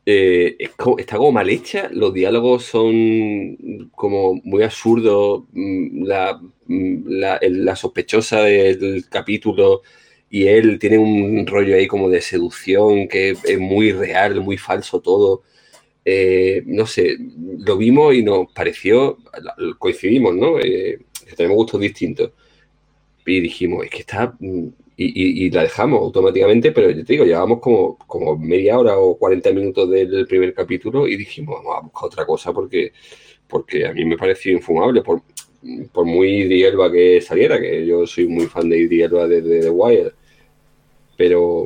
[0.09, 0.55] eh,
[0.99, 8.43] está como mal hecha, los diálogos son como muy absurdos, mm, la, mm, la, sospechosa
[8.43, 9.81] del capítulo
[10.29, 15.01] y él tiene un rollo ahí como de seducción que es muy real, muy falso
[15.01, 15.43] todo.
[16.05, 17.17] Eh, no sé,
[17.59, 19.17] lo vimos y nos pareció,
[19.77, 20.59] coincidimos, ¿no?
[20.59, 22.31] Eh, que tenemos gustos distintos.
[23.25, 24.37] Y dijimos, es que está.
[24.99, 25.05] Y,
[25.43, 29.15] y- y la dejamos automáticamente, pero yo te digo, llevábamos como, como media hora o
[29.17, 32.91] 40 minutos del primer capítulo y dijimos, vamos a buscar otra cosa porque,
[33.47, 35.21] porque a mí me pareció infumable, por,
[35.91, 39.61] por muy Idris Elba que saliera, que yo soy muy fan de Idris Elba desde
[39.61, 40.11] The Wire,
[41.15, 41.65] pero,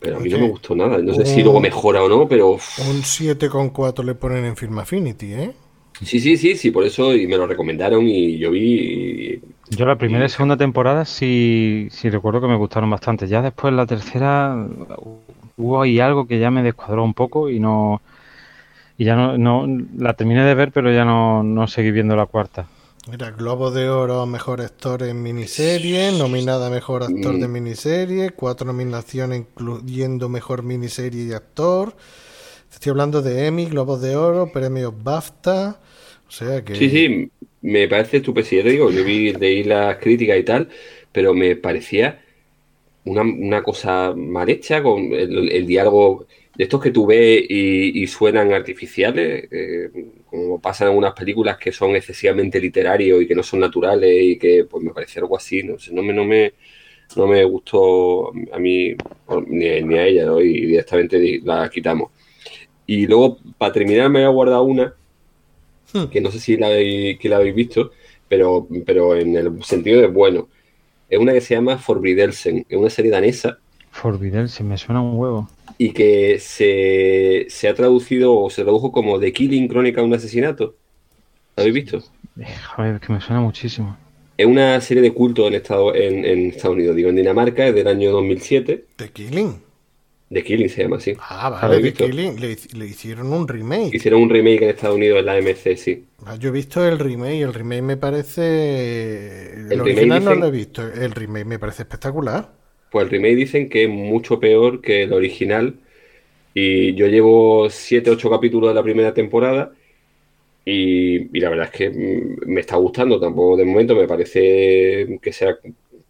[0.00, 0.98] pero a mí no me gustó nada.
[0.98, 4.78] No sé si luego mejora o no, pero uf, Un 7,4 le ponen en Film
[4.78, 5.52] Affinity, ¿eh?
[6.02, 8.62] sí, sí, sí, sí, por eso y me lo recomendaron y yo vi
[9.34, 13.28] y Yo la primera y segunda temporada sí, sí recuerdo que me gustaron bastante.
[13.28, 14.66] Ya después la tercera
[15.56, 18.02] hubo ahí algo que ya me descuadró un poco y no
[18.98, 19.66] y ya no, no
[19.96, 22.66] la terminé de ver, pero ya no, no seguí viendo la cuarta.
[23.10, 28.30] Mira, Globo de Oro a Mejor Actor en Miniserie, nominada a Mejor Actor de Miniserie,
[28.30, 31.96] cuatro nominaciones incluyendo Mejor Miniserie y Actor.
[32.70, 35.80] Estoy hablando de Emmy, Globos de Oro, premios BAFTA.
[36.72, 37.30] Sí, sí,
[37.62, 38.70] me parece estupendo.
[38.70, 40.68] Digo, yo vi, leí las críticas y tal,
[41.12, 42.22] pero me parecía
[43.04, 46.26] una, una cosa mal hecha con el, diálogo
[46.56, 49.90] de estos que tú ves y, suenan artificiales, eh,
[50.26, 54.38] como pasa en algunas películas que son excesivamente literarios y que no son naturales y
[54.38, 56.54] que pues me pareció algo así, no sé, no me, no me,
[57.16, 58.94] no me gustó a mí
[59.48, 60.40] ni, ni a ella, ¿no?
[60.40, 62.12] Y directamente di- la quitamos.
[62.86, 64.60] Y luego, para terminar, me voy a guardar
[65.94, 67.90] una que no sé si la habéis, que la habéis visto,
[68.28, 70.48] pero, pero en el sentido de bueno.
[71.08, 73.58] Es una que se llama Forbidelsen, es una serie danesa
[73.90, 75.48] Forbidden, si me suena un huevo.
[75.78, 80.14] y que se, se ha traducido o se tradujo como The Killing Crónica de un
[80.14, 80.76] asesinato.
[81.56, 81.98] ¿La habéis visto?
[82.38, 82.46] Eh,
[82.76, 83.96] Joder, es que me suena muchísimo.
[84.36, 87.74] Es una serie de culto en, Estado, en, en Estados Unidos, digo, en Dinamarca, es
[87.74, 88.86] del año 2007.
[88.96, 89.60] The Killing.
[90.30, 91.18] The Killing se llama así.
[91.18, 92.04] Ah, ¿La vale, The visto?
[92.06, 92.40] Killing.
[92.40, 93.96] Le, le hicieron un remake.
[93.96, 96.08] Hicieron un remake en Estados Unidos en la AMC, sí.
[96.24, 99.54] Ah, Yo he visto el remake, el remake me parece...
[99.54, 102.52] El, El original no lo he visto, el remake me parece espectacular.
[102.90, 105.80] Pues el remake dicen que es mucho peor que el original.
[106.54, 109.72] Y yo llevo 7, 8 capítulos de la primera temporada.
[110.64, 113.20] Y, y la verdad es que mm, me está gustando.
[113.20, 115.58] Tampoco de momento me parece que sea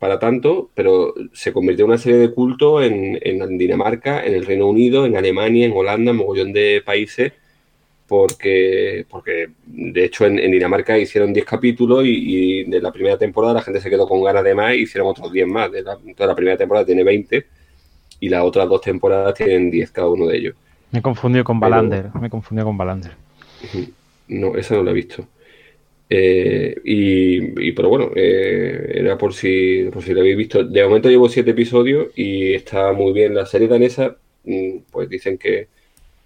[0.01, 0.71] para tanto.
[0.75, 5.07] Pero se convirtió en una serie de culto en, en Dinamarca, en el Reino Unido,
[5.07, 7.33] en Alemania, en Holanda, en mogollón de países.
[8.09, 13.17] Porque, porque de hecho en, en Dinamarca hicieron 10 capítulos y, y de la primera
[13.17, 15.71] temporada la gente se quedó con ganas de más y hicieron otros 10 más.
[15.71, 17.47] De la, entonces la primera temporada tiene 20
[18.19, 20.55] y las otras dos temporadas tienen 10 cada uno de ellos.
[20.91, 22.07] Me he confundido con Pero- Balander.
[22.21, 23.13] Me he confundido con Balander.
[24.27, 25.25] No, esa no la he visto.
[26.13, 30.65] Eh, y, y, pero bueno, eh, era por si, por si la habéis visto.
[30.65, 33.33] De momento llevo siete episodios y está muy bien.
[33.35, 35.69] La serie danesa, mm, pues dicen que,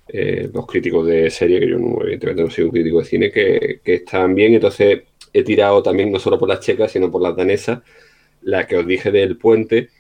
[0.09, 3.31] eh, los críticos de serie, que yo no, evidentemente no soy un crítico de cine,
[3.31, 4.55] que, que están bien.
[4.55, 5.03] Entonces
[5.35, 7.81] he tirado también no solo por las checas, sino por las danesas,
[8.43, 9.91] la que os dije del puente.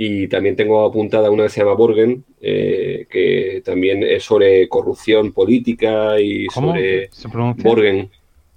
[0.00, 5.32] Y también tengo apuntada una que se llama Borgen, eh, que también es sobre corrupción
[5.32, 7.64] política y ¿Cómo sobre se pronuncia?
[7.68, 8.10] Borgen.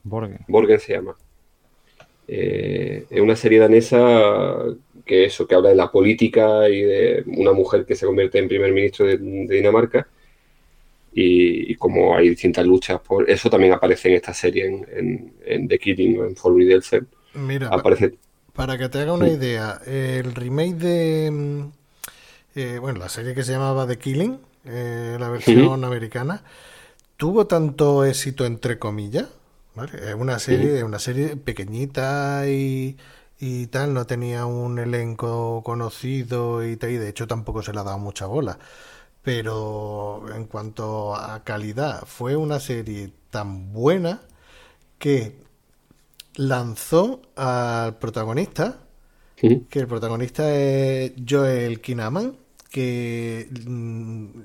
[0.04, 0.46] Borgen.
[0.48, 1.18] Borgen se llama.
[2.28, 3.98] Eh, es una serie danesa
[5.06, 8.48] que eso, que habla de la política y de una mujer que se convierte en
[8.48, 10.08] primer ministro de, de Dinamarca
[11.14, 15.34] y, y como hay distintas luchas por eso también aparece en esta serie en, en,
[15.46, 16.82] en The Killing o en Forbidden
[17.34, 18.16] Mira, aparece
[18.54, 21.66] Para que te haga una idea, el remake de.
[22.56, 26.44] eh, bueno, la serie que se llamaba The Killing, eh, la versión americana,
[27.18, 29.28] tuvo tanto éxito entre comillas.
[29.75, 29.91] ¿Vale?
[30.09, 32.98] Es una serie, una serie pequeñita y,
[33.40, 37.80] y tal, no tenía un elenco conocido y tal, y de hecho tampoco se le
[37.80, 38.59] ha dado mucha bola.
[39.24, 44.22] Pero en cuanto a calidad, fue una serie tan buena
[45.00, 45.41] que
[46.35, 48.80] lanzó al protagonista,
[49.69, 52.38] que el protagonista es Joel Kinnaman,
[52.69, 54.41] que mm,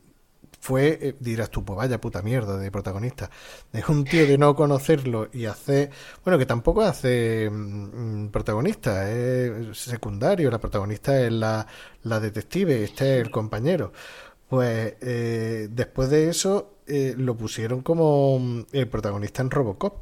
[0.67, 3.31] fue, eh, dirás tú, pues vaya puta mierda de protagonista.
[3.73, 5.91] Es un tío de no conocerlo y hacer,
[6.25, 11.67] bueno, que tampoco hace mm, protagonista, es secundario, la protagonista es la,
[12.03, 13.93] la detective, este es el compañero.
[14.49, 19.95] Pues eh, después de eso eh, lo pusieron como mm, el protagonista en Robocop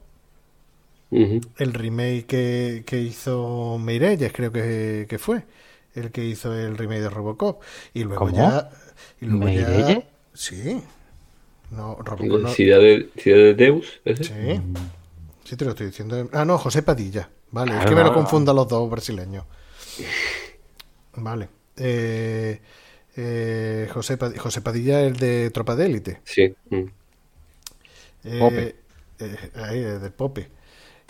[1.59, 5.45] el remake que, que hizo Meirelles, creo que, que fue
[5.95, 7.63] el que hizo el remake de Robocop.
[7.93, 8.33] Y luego ¿Cómo?
[8.33, 8.71] ya.
[9.21, 10.05] Y luego ya.
[10.35, 10.83] Sí.
[11.71, 12.49] No, Robocop no.
[12.49, 14.61] Ciudad de, Ciudad de Deus ese Sí.
[15.45, 16.29] Sí, te lo estoy diciendo.
[16.33, 17.29] Ah, no, José Padilla.
[17.51, 18.15] Vale, es que me lo claro.
[18.15, 19.45] confundo a los dos brasileños.
[21.17, 21.49] Vale.
[21.77, 22.61] Eh,
[23.17, 26.21] eh, José, Padilla, José Padilla es el de Tropa de Élite.
[26.25, 26.83] sí mm.
[28.25, 28.77] Eh, Pope.
[29.21, 30.49] eh, ahí, eh, de Pope.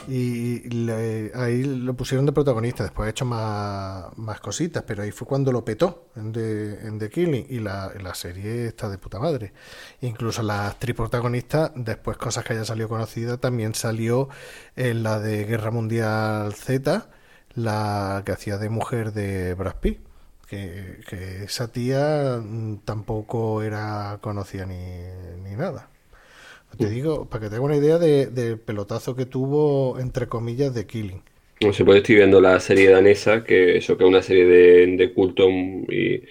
[0.06, 2.82] Y le- ahí lo pusieron de protagonista.
[2.84, 6.98] Después ha hecho más, más cositas, pero ahí fue cuando lo petó en The, en
[6.98, 7.46] The Killing.
[7.48, 9.52] Y la, la serie está de puta madre.
[10.02, 14.28] Incluso la actriz protagonista, después cosas que haya salido conocida, también salió
[14.76, 17.08] en la de Guerra Mundial Z,
[17.54, 20.00] la que hacía de mujer de Brad Pitt.
[20.46, 24.76] Que, que esa tía mm, tampoco era conocida ni,
[25.42, 25.88] ni nada.
[26.78, 30.74] Te digo, para que te haga una idea de- del pelotazo que tuvo, entre comillas,
[30.74, 31.22] de Killing.
[31.60, 34.96] No sé, pues estoy viendo la serie danesa, que eso que es una serie de,
[34.96, 36.22] de culto mm, y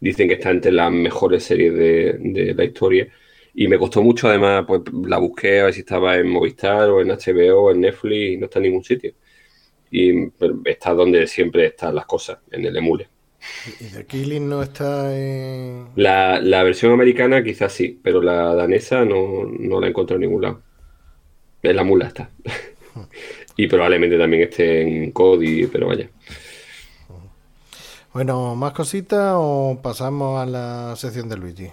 [0.00, 3.08] dicen que está entre las mejores series de, de la historia.
[3.54, 7.00] Y me costó mucho, además, pues la busqué a ver si estaba en Movistar o
[7.02, 9.12] en HBO o en Netflix y no está en ningún sitio.
[9.90, 10.12] Y
[10.66, 13.08] está donde siempre están las cosas, en el emule.
[13.80, 15.88] Y The Killing no está en...
[15.96, 20.28] La, la versión americana quizás sí, pero la danesa no, no la he encontrado en
[20.28, 20.62] ningún lado.
[21.62, 22.30] En la mula está.
[23.56, 26.08] y probablemente también esté en Cody, pero vaya.
[28.12, 31.70] Bueno, ¿más cositas o pasamos a la sección de Luigi?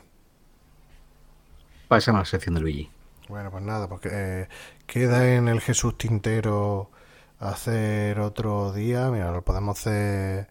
[1.87, 2.89] Pasamos a la sección de Luigi.
[3.29, 4.47] Bueno, pues nada, porque eh,
[4.85, 6.89] queda en el Jesús Tintero
[7.39, 9.09] hacer otro día.
[9.09, 10.47] Mira, lo podemos hacer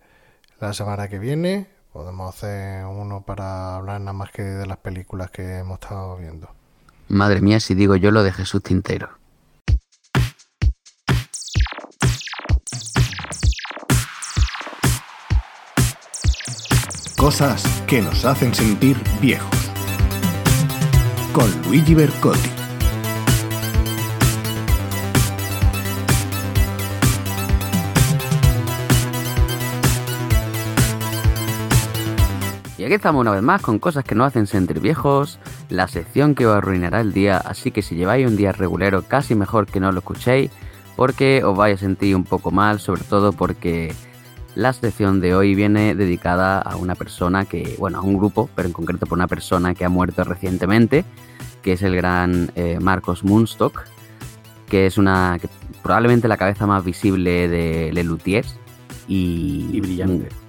[0.64, 1.66] la semana que viene.
[1.92, 6.48] Podemos hacer uno para hablar nada más que de las películas que hemos estado viendo.
[7.08, 9.10] Madre mía, si digo yo lo de Jesús Tintero.
[17.16, 19.70] Cosas que nos hacen sentir viejos.
[21.32, 22.63] Con Luigi Bercotti.
[32.84, 35.38] Aquí estamos una vez más con cosas que nos hacen sentir viejos,
[35.68, 39.34] la sección que os arruinará el día, así que si lleváis un día regulero casi
[39.34, 40.50] mejor que no lo escuchéis,
[40.96, 43.94] porque os vais a sentir un poco mal, sobre todo porque
[44.54, 48.68] la sección de hoy viene dedicada a una persona que, bueno, a un grupo, pero
[48.68, 51.04] en concreto por una persona que ha muerto recientemente,
[51.62, 53.84] que es el gran eh, Marcos Munstock,
[54.68, 55.38] que es una
[55.82, 58.56] probablemente la cabeza más visible de Le Luthiers
[59.08, 60.43] y, Y brillante.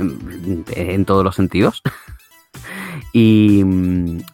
[0.00, 1.82] En, todos los sentidos.
[3.12, 3.62] y,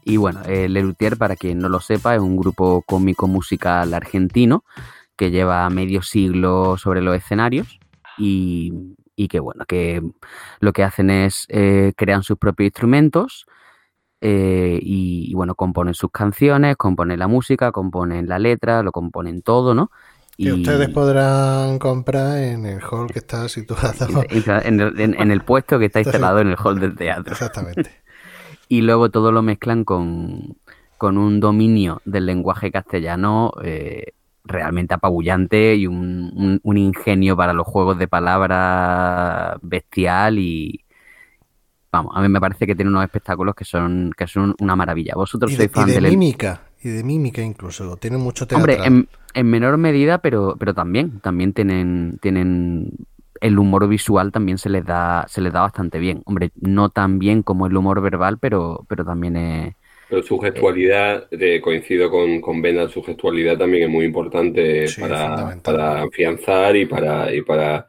[0.05, 3.93] y bueno, eh, Le Luthier, para quien no lo sepa, es un grupo cómico musical
[3.95, 4.65] argentino
[5.17, 7.81] que lleva medio siglo sobre los escenarios
[8.19, 8.73] y,
[9.17, 10.03] y que bueno, que
[10.61, 13.47] lo que hacen es eh, crean sus propios instrumentos
[14.21, 19.43] eh, y, y, bueno, componen sus canciones, componen la música, componen la letra, lo componen
[19.43, 19.91] todo, ¿no?
[20.39, 24.25] Que ustedes podrán comprar en el hall que está situado.
[24.65, 27.33] En el, en- en el puesto que está instalado en el hall del teatro.
[27.33, 27.91] Exactamente.
[28.69, 30.57] y luego todo lo mezclan con,
[30.99, 34.13] con un dominio del lenguaje castellano eh,
[34.45, 40.85] realmente apabullante y un, un- un ingenio para los juegos de palabras bestial y
[41.91, 45.15] vamos, a mí me parece que tiene unos espectáculos que son que son una maravilla.
[45.15, 47.97] Vosotros Y sois y fan de del mímica, y de mímica incluso.
[47.97, 48.77] Tiene mucho teatral.
[48.77, 52.93] Hombre, en, en menor medida, pero, pero también, también tienen, tienen
[53.41, 56.23] el humor visual también se les da, se les da bastante bien.
[56.25, 59.75] Hombre, no tan bien como el humor verbal, pero, pero también es.
[60.09, 65.01] Pero su gestualidad, eh, coincido con, con Bena, su gestualidad también es muy importante Sí,
[65.01, 67.89] para, para afianzar y para, y para,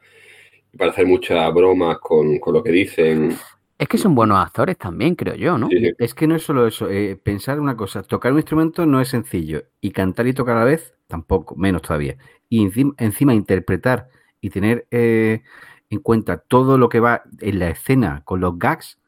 [0.72, 3.36] y para hacer muchas bromas con, con lo que dicen.
[3.78, 5.68] Es que son buenos actores también, creo yo, ¿no?
[5.68, 5.92] Sí, sí.
[5.98, 9.08] Es que no es solo eso, eh, pensar una cosa, tocar un instrumento no es
[9.08, 12.16] sencillo y cantar y tocar a la vez tampoco, menos todavía.
[12.48, 14.08] Y encima, encima interpretar
[14.40, 15.42] y tener eh,
[15.90, 18.98] en cuenta todo lo que va en la escena con los gags,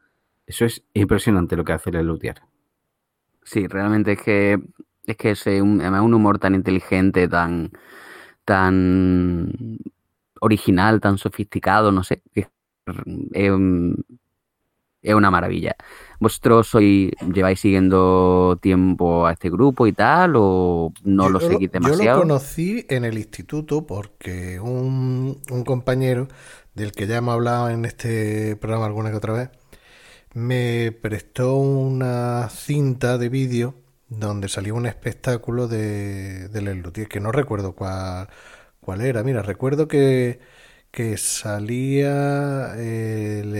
[0.47, 2.41] eso es impresionante lo que hace el luthier.
[3.43, 4.59] Sí, realmente es que
[5.05, 7.71] es que es un, además un humor tan inteligente, tan
[8.45, 9.79] tan
[10.41, 12.47] original, tan sofisticado, no sé, que
[15.01, 15.75] es, un- es una maravilla.
[16.19, 21.71] ¿Vosotros sois, lleváis siguiendo tiempo a este grupo y tal o no lo Yo seguís
[21.77, 21.95] Yo demasiado?
[21.95, 26.27] lo conocí en el instituto porque un, un compañero
[26.73, 29.49] del que ya hemos hablado en este programa alguna que otra vez
[30.33, 33.75] me prestó una cinta de vídeo
[34.09, 38.29] donde salía un espectáculo de, de Les Luthiers, que no recuerdo cuál,
[38.81, 39.23] cuál era.
[39.23, 40.39] Mira, recuerdo que,
[40.91, 43.55] que salía el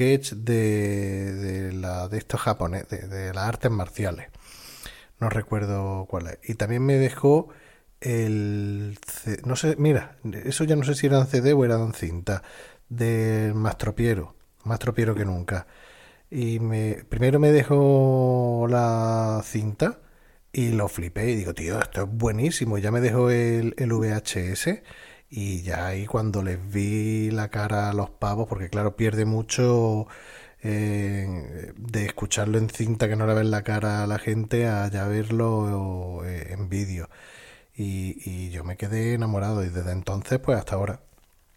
[0.00, 4.28] sketch de, de la de estos japoneses, de, las artes marciales.
[5.18, 6.38] No recuerdo cuál es.
[6.42, 7.48] Y también me dejó
[8.00, 8.98] el...
[9.44, 12.42] No sé, mira, eso ya no sé si eran CD o eran cinta.
[12.88, 14.34] Del Más Tropiero.
[14.64, 15.66] Más Tropiero que nunca.
[16.30, 20.00] Y me, primero me dejó la cinta
[20.52, 22.78] y lo flipé y digo, tío, esto es buenísimo.
[22.78, 24.82] Ya me dejó el, el VHS
[25.30, 30.06] y ya ahí cuando les vi la cara a los pavos, porque claro, pierde mucho
[30.62, 34.88] eh, de escucharlo en cinta que no le ven la cara a la gente a
[34.88, 37.08] ya verlo eh, en vídeo.
[37.76, 41.00] Y, y yo me quedé enamorado y desde entonces pues hasta ahora.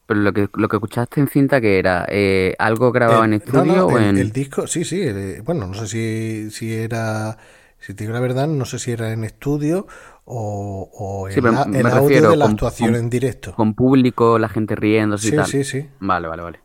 [0.05, 3.33] Pero lo que, lo que escuchaste en cinta que era eh, algo grabado en El-
[3.33, 4.17] estudio no, o el, en...
[4.17, 7.37] el disco, sí, sí, eh, bueno, no sé si, si era,
[7.79, 9.87] si te digo la verdad, no sé si era en estudio
[10.25, 13.53] o, o Sí, el, audio refiero de la con- actuación con- en directo.
[13.55, 15.45] con público, la gente riéndose y Sí, tal.
[15.47, 15.89] sí, sí.
[15.99, 16.59] Vale, vale, vale.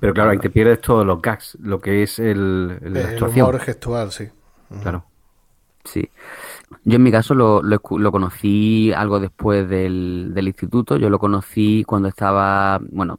[0.00, 4.12] Pero claro, ahí te pierdes todos los gags, lo que es el, el- humor gestual,
[4.12, 4.28] sí.
[4.82, 5.04] Claro.
[5.84, 6.08] Sí.
[6.84, 10.98] Yo en mi caso lo, lo, lo conocí algo después del, del instituto.
[10.98, 13.18] Yo lo conocí cuando estaba, bueno,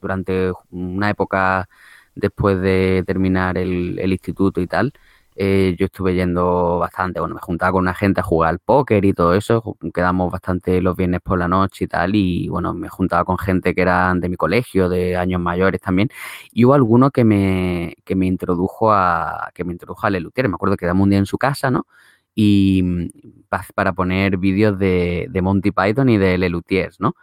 [0.00, 1.66] durante una época
[2.14, 4.92] después de terminar el, el instituto y tal.
[5.36, 9.04] Eh, yo estuve yendo bastante, bueno, me juntaba con una gente a jugar al póker
[9.04, 9.76] y todo eso.
[9.94, 12.14] Quedamos bastante los viernes por la noche y tal.
[12.16, 16.08] Y bueno, me juntaba con gente que eran de mi colegio, de años mayores también.
[16.52, 20.48] Y hubo alguno que me, que me introdujo a, que me introdujo al Lelutier.
[20.48, 21.86] Me acuerdo que quedamos un día en su casa, ¿no?
[22.34, 23.08] y mm,
[23.48, 27.14] pa- para poner vídeos de, de Monty Python y de Lelutiers, ¿no?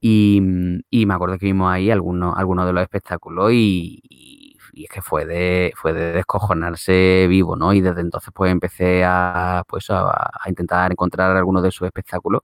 [0.00, 4.00] Y, mm, y me acuerdo que vimos ahí algunos, algunos de los espectáculos y-
[4.78, 7.72] y es que fue de, fue de descojonarse vivo, ¿no?
[7.72, 12.42] Y desde entonces pues empecé a, pues, a, intentar encontrar algunos de sus espectáculos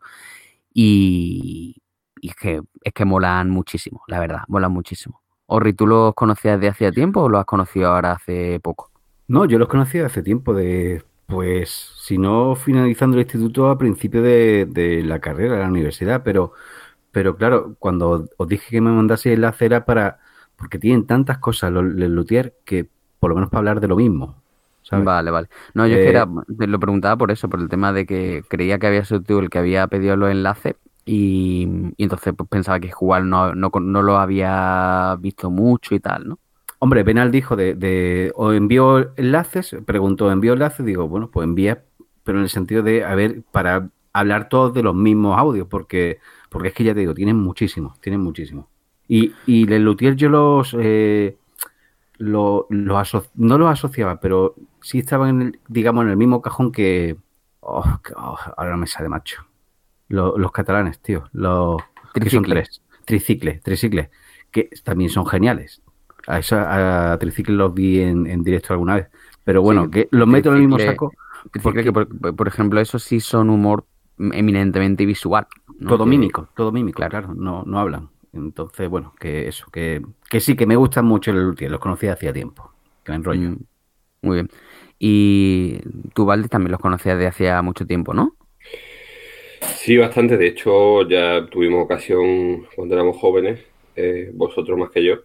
[0.72, 1.76] y,
[2.20, 5.22] y es que, es que molan muchísimo, la verdad, molan muchísimo.
[5.46, 8.90] Orri, ¿tú los conocías de hacía tiempo o los has conocido ahora hace poco?
[9.28, 14.22] No, yo los conocí hace tiempo de, pues, si no finalizando el instituto a principio
[14.22, 16.52] de, de la carrera, de la universidad, pero,
[17.12, 20.18] pero claro, cuando os dije que me mandase el enlace era para,
[20.57, 23.97] porque tienen tantas cosas los, los luthier que por lo menos para hablar de lo
[23.97, 24.42] mismo,
[24.83, 25.10] ¿sabes?
[25.12, 25.49] Vale, vale.
[25.74, 28.07] No, yo es Eh, que era, te lo preguntaba por eso, por el tema de
[28.07, 31.66] que creía que había sido tú el que había pedido los enlaces y,
[31.97, 36.28] y entonces pues, pensaba que igual no, no, no lo había visto mucho y tal,
[36.28, 36.39] ¿no?
[36.78, 40.84] Hombre, Benal dijo de, de o envío enlaces, preguntó, ¿envío enlaces?
[40.84, 41.84] Digo, bueno, pues envía,
[42.24, 46.18] pero en el sentido de, a ver, para hablar todos de los mismos audios, porque,
[46.50, 48.66] porque es que ya te digo, tienen muchísimos, tienen muchísimos.
[49.08, 51.36] Y, y el Luthier yo los, eh,
[52.18, 57.16] los no los asociaba, pero sí estaban, en el- digamos, en el mismo cajón que,
[57.60, 59.44] oh, que- oh, ahora me sale macho.
[60.08, 61.83] Lo- los catalanes, tío, los
[62.15, 64.10] que son tres, tricicles, tricicles,
[64.50, 65.83] que también son geniales.
[66.26, 69.08] A, esa, a Tricicle los vi en, en directo alguna vez.
[69.44, 71.12] Pero bueno, Sí, que los meto en el mismo saco.
[71.62, 73.84] Porque que, por, por ejemplo, esos sí son humor
[74.18, 75.47] eminentemente visual.
[75.78, 75.91] ¿no?
[75.91, 77.10] todo mímico, todo mímico, claro.
[77.10, 78.08] claro, no, no hablan.
[78.34, 82.06] Entonces, bueno, que eso, que, que sí, que me gustan mucho el Luthier, los conocí
[82.08, 82.72] hacía tiempo,
[83.04, 83.50] que me enrollo.
[83.50, 83.64] Mm.
[84.22, 84.50] Muy bien.
[84.98, 85.80] Y
[86.14, 88.36] tú, Valdés, también los conocías de hacía mucho tiempo, ¿no?
[89.60, 90.36] Sí, bastante.
[90.36, 93.60] De hecho, ya tuvimos ocasión cuando éramos jóvenes,
[93.96, 95.16] eh, vosotros más que yo,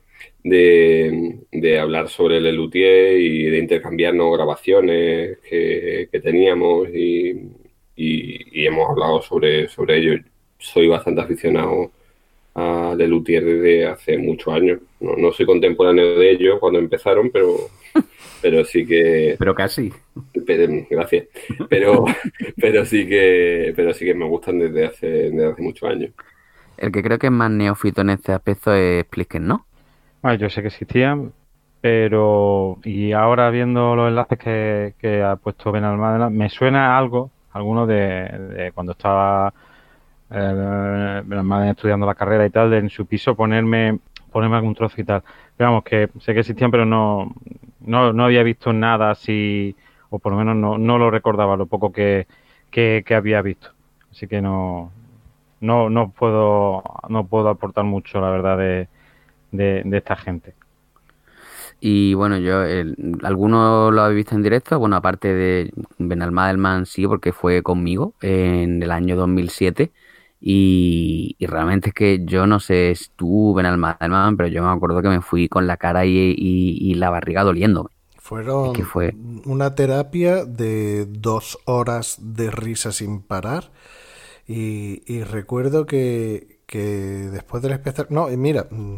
[0.43, 7.31] de, de hablar sobre el Luthier y de intercambiarnos grabaciones que, que teníamos y,
[7.95, 10.23] y- y hemos hablado sobre, sobre ello.
[10.57, 11.91] Soy bastante aficionado
[12.55, 14.79] a Lelutier desde hace muchos años.
[14.99, 17.55] No, no soy contemporáneo de ellos cuando empezaron, pero,
[18.41, 19.35] pero sí que...
[19.37, 19.91] Pero casi.
[20.45, 21.27] Pero- gracias.
[21.69, 22.05] Pero,
[22.57, 26.11] pero sí que, pero sí que me gustan desde hace, desde hace muchos años.
[26.77, 29.65] El que creo que es más neófito en este aspecto es Plisken, ¿no?
[30.21, 31.33] Bueno, yo sé que existían,
[31.81, 35.83] pero y ahora viendo los enlaces que, que ha puesto Ben
[36.31, 39.53] me suena algo, alguno de, de cuando estaba
[40.31, 41.23] eh,
[41.69, 43.99] estudiando la carrera y tal, en su piso ponerme
[44.29, 45.23] ponerme algún trozo y tal.
[45.57, 47.33] Pero vamos, que sé que existían, pero no,
[47.81, 49.75] no, no había visto nada así,
[50.09, 52.27] o por lo menos no, no lo recordaba, lo poco que,
[52.71, 53.71] que, había visto.
[54.11, 54.91] Así que no,
[55.61, 58.87] no, no puedo, no puedo aportar mucho, la verdad, de,
[59.51, 60.53] de, esta gente.
[61.81, 64.77] Y bueno, yo, el- ¿alguno lo habéis visto en directo?
[64.79, 69.91] Bueno, aparte de Benalmádena, sí, porque fue conmigo en el año 2007.
[70.41, 75.01] Y, y realmente es que yo no sé si tú, Benalmádena, pero yo me acuerdo
[75.01, 77.89] que me fui con la cara y, y- y la barriga doliéndome.
[78.17, 83.71] Fueron Es que fue- una terapia de dos horas de risa sin parar.
[84.47, 86.79] Y, y recuerdo que, que
[87.31, 88.29] después del espectáculo...
[88.29, 88.97] No, mira, mm,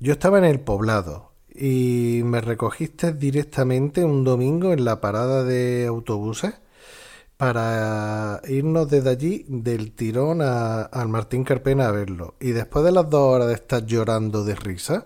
[0.00, 5.86] yo estaba en el poblado y me recogiste directamente un domingo en la parada de
[5.88, 6.54] autobuses
[7.36, 12.34] para irnos desde allí del tirón al Martín Carpena a verlo.
[12.40, 15.04] Y después de las dos horas de estar llorando de risa,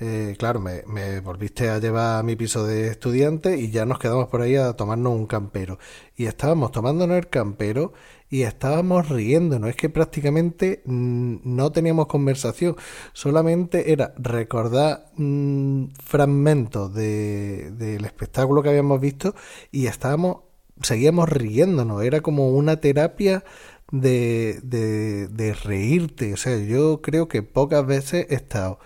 [0.00, 4.28] eh, claro, me, volviste a llevar a mi piso de estudiante y ya nos quedamos
[4.28, 5.78] por ahí a tomarnos un campero.
[6.16, 7.92] Y estábamos tomándonos el campero
[8.28, 9.70] y estábamos riéndonos.
[9.70, 12.76] Es que prácticamente mm, no teníamos conversación,
[13.12, 19.34] solamente era recordar mm, fragmentos de, del espectáculo que habíamos visto
[19.70, 20.38] y estábamos,
[20.82, 22.02] seguíamos riéndonos.
[22.04, 23.44] Era como una terapia
[23.92, 26.34] de, de, de reírte.
[26.34, 28.78] O sea, yo creo que pocas veces he estado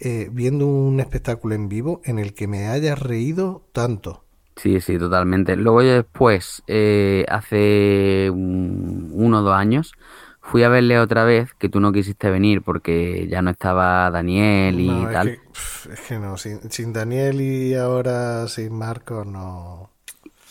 [0.00, 4.24] eh, viendo un espectáculo en vivo en el que me haya reído tanto.
[4.56, 5.56] Sí, sí, totalmente.
[5.56, 9.92] Luego yo después, eh, hace un- uno o dos años,
[10.40, 14.78] fui a verle otra vez, que tú no quisiste venir porque ya no estaba Daniel
[14.80, 15.32] y No, es tal.
[15.32, 15.40] que,
[15.92, 19.91] es que no, sin, sin Daniel y ahora sin Marcos no.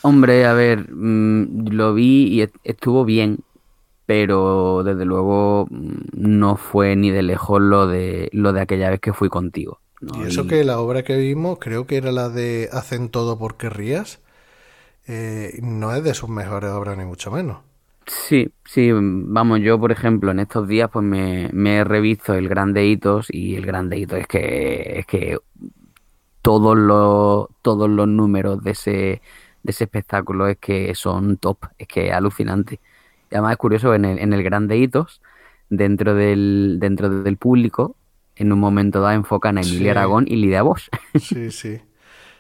[0.03, 3.39] Hombre, a ver, mm, lo vi y est- estuvo bien,
[4.05, 8.99] pero desde luego mm, no fue ni de lejos lo de lo de aquella vez
[9.01, 9.79] que fui contigo.
[10.01, 10.13] ¿no?
[10.13, 13.37] Y eso Y- que la obra que vimos, creo que era la de Hacen todo
[13.39, 14.19] porque rías,
[15.07, 17.59] eh, no es de sus mejores obras ni mucho menos.
[18.05, 22.49] Sí, sí, vamos, yo por ejemplo en estos días pues me, me he revisto el
[22.49, 25.37] Grande Hitos y el Grande Hito es que es que
[26.41, 29.21] todos los todos los números de ese
[29.63, 32.79] de ese espectáculo es que son top, es que es alucinante.
[33.29, 35.21] Y además es curioso en el, en el Grande Hitos
[35.69, 37.95] dentro del dentro del público
[38.35, 39.91] en un momento dado enfocan a Emilia Sí.
[39.91, 40.89] Aragón y Lidia Bosch.
[41.15, 41.81] Sí, sí.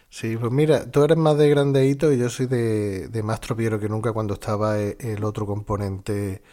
[0.09, 3.79] Sí, pues mira, tú eres más de grandeíto y yo soy de, de más tropiero
[3.79, 6.43] que nunca cuando estaba e- el otro componente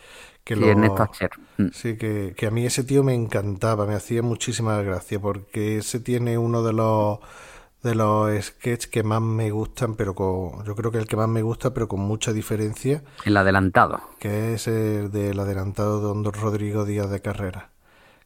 [0.44, 0.68] que Sí, lo...
[0.68, 1.30] Ernesto Acher.
[1.56, 1.68] Mm.
[1.70, 6.00] Sí, que, que a mí ese tío me encantaba, me hacía muchísima gracia porque ese
[6.00, 7.18] tiene uno de los
[7.82, 11.28] de los sketches que más me gustan, pero con, yo creo que el que más
[11.28, 14.00] me gusta, pero con mucha diferencia, El adelantado.
[14.18, 17.70] que es el del adelantado de Don Rodrigo Díaz de Carrera.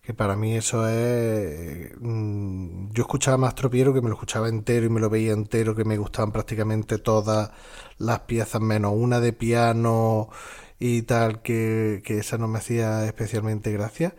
[0.03, 1.93] Que para mí eso es...
[2.01, 5.75] mm, Yo escuchaba más tropiero que me lo escuchaba entero y me lo veía entero,
[5.77, 7.51] que me gustaban prácticamente todas
[7.99, 10.29] las piezas, menos una de piano
[10.81, 14.15] y tal, que, que esa no me hacía especialmente gracia.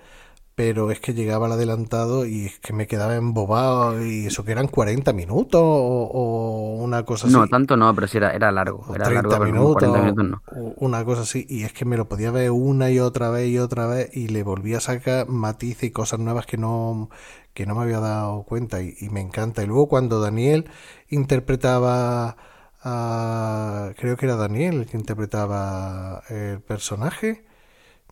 [0.56, 4.52] Pero es que llegaba al adelantado y es que me quedaba embobado y eso que
[4.52, 7.38] eran 40 minutos o, o una cosa así.
[7.38, 8.86] No, tanto no, pero sí era, era largo.
[8.88, 10.44] O Era 30 largo, minutos, 40 minutos no.
[10.52, 13.58] una cosa así, y es que me lo podía ver una y otra vez y
[13.60, 17.10] otra vez, y le volvía a sacar matices y cosas nuevas que no,
[17.54, 19.64] que no me había dado cuenta, y, y me encanta.
[19.64, 20.70] Y luego cuando Daniel
[21.10, 22.38] interpretaba
[22.84, 27.46] a, creo que era Daniel el que interpretaba el personaje,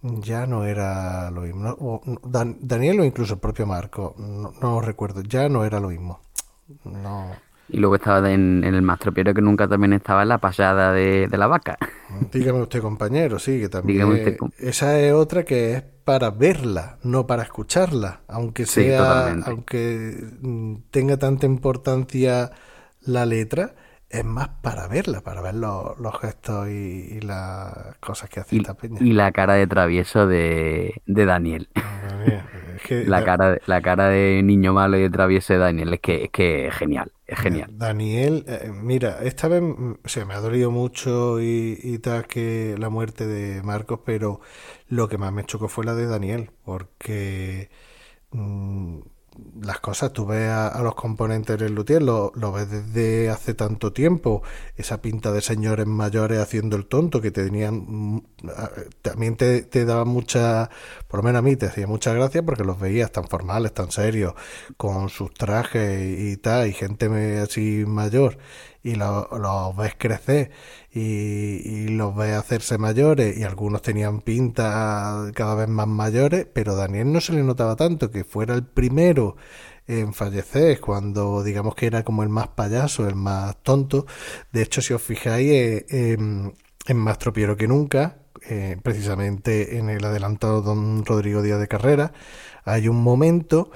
[0.01, 1.63] ya no era lo mismo.
[1.63, 1.77] ¿no?
[1.79, 5.89] O, Dan- Daniel o incluso el propio Marco, no, no recuerdo, ya no era lo
[5.89, 6.21] mismo.
[6.85, 7.31] No.
[7.69, 11.27] Y luego estaba en, en el mastropiero que nunca también estaba en la pasada de,
[11.27, 11.77] de la vaca.
[12.31, 14.03] Dígame usted, compañero, sí, que también.
[14.09, 18.21] Usted, esa es otra que es para verla, no para escucharla.
[18.27, 22.51] Aunque sea, aunque mm, tenga tanta importancia
[23.01, 23.75] la letra,
[24.11, 28.55] es más para verla, para ver los, los gestos y, y las cosas que hace
[28.55, 28.99] Y, esta peña.
[28.99, 31.69] y la cara de travieso de, de Daniel.
[31.75, 35.59] Madre mía, es que La cara, la cara de niño malo y de travieso de
[35.59, 35.93] Daniel.
[35.93, 37.11] Es que es que es genial.
[37.27, 37.71] Es genial.
[37.77, 39.61] Daniel, eh, mira, esta vez
[40.05, 44.41] se me ha dolido mucho y, y tal que la muerte de Marcos, pero
[44.87, 47.69] lo que más me chocó fue la de Daniel, porque
[48.31, 48.99] mm,
[49.61, 53.93] las cosas, tú ves a, los componentes del Luthier, lo, lo ves desde hace tanto
[53.93, 54.43] tiempo,
[54.77, 58.21] esa pinta de señores mayores haciendo el tonto que te tenían, mm,
[59.01, 60.69] también te, te daba mucha,
[61.07, 63.91] por lo menos a mí te hacía mucha gracia porque los veías tan formales, tan
[63.91, 64.33] serios,
[64.77, 67.07] con sus trajes y, tal, y gente
[67.39, 68.37] así mayor,
[68.83, 70.51] y lo- los ves crecer
[70.93, 70.99] y,
[71.65, 77.11] y los ves hacerse mayores, y algunos tenían pinta cada vez más mayores, pero Daniel
[77.13, 79.37] no se le notaba tanto que fuera el primero
[79.87, 84.05] en fallecer, cuando digamos que era como el más payaso, el más tonto.
[84.51, 86.51] De hecho, si os fijáis, eh, em,
[86.87, 88.17] en Más tropiero que nunca,
[88.49, 92.13] eh, precisamente en el adelantado Don Rodrigo Díaz de Carrera,
[92.65, 93.71] hay un momento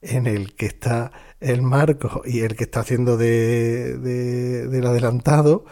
[0.00, 5.64] en el que está el Marco y el que está haciendo de, de- del adelantado,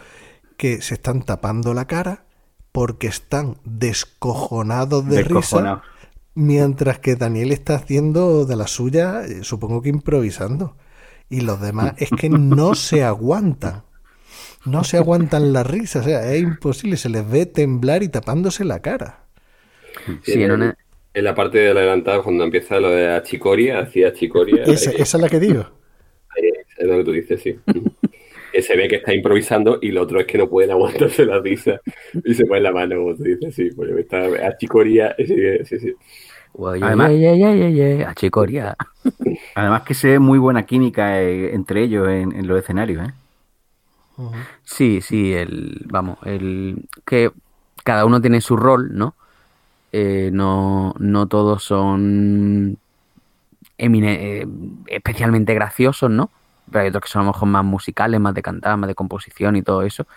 [0.57, 2.25] que se están tapando la cara
[2.71, 5.83] porque están descojonados de risa,
[6.35, 10.75] mientras que Daniel está haciendo de la suya, eh, supongo que improvisando.
[11.29, 13.83] Y los demás es que no se aguantan.
[14.65, 18.65] No se aguantan la risa, o sea, es imposible, se les ve temblar y tapándose
[18.65, 19.23] la cara.
[20.23, 20.77] Sí, en una-
[21.13, 24.63] En la parte del adelantado, cuando empieza lo de achicoria, hacía achicoria.
[24.65, 25.65] Esa, ahí- esa es la que digo.
[26.29, 26.43] ahí
[26.77, 27.59] es lo que tú dices, sí.
[28.57, 31.37] que se ve que está improvisando y lo otro es que no pueden aguantarse la
[31.39, 31.79] risa
[32.25, 35.93] y se ponen la mano, como tú dices, sí, porque está achicoria, sí, sí, sí.
[36.53, 38.75] Guay, Además- ay, ay, ay, ay, ay, achicoria.
[39.55, 43.11] Además que se ve muy buena química eh, entre ellos en, en los escenarios, ¿eh?
[44.63, 47.29] Sí, sí, el, vamos, el que
[47.83, 49.13] cada uno tiene su rol, ¿no?
[49.91, 52.77] Eh, no, no todos son
[53.77, 54.47] emine- eh,
[54.87, 56.31] especialmente graciosos, ¿no?
[56.71, 58.95] Pero hay otros que son a lo mejor más musicales, más de cantar, más de
[58.95, 60.07] composición y todo eso.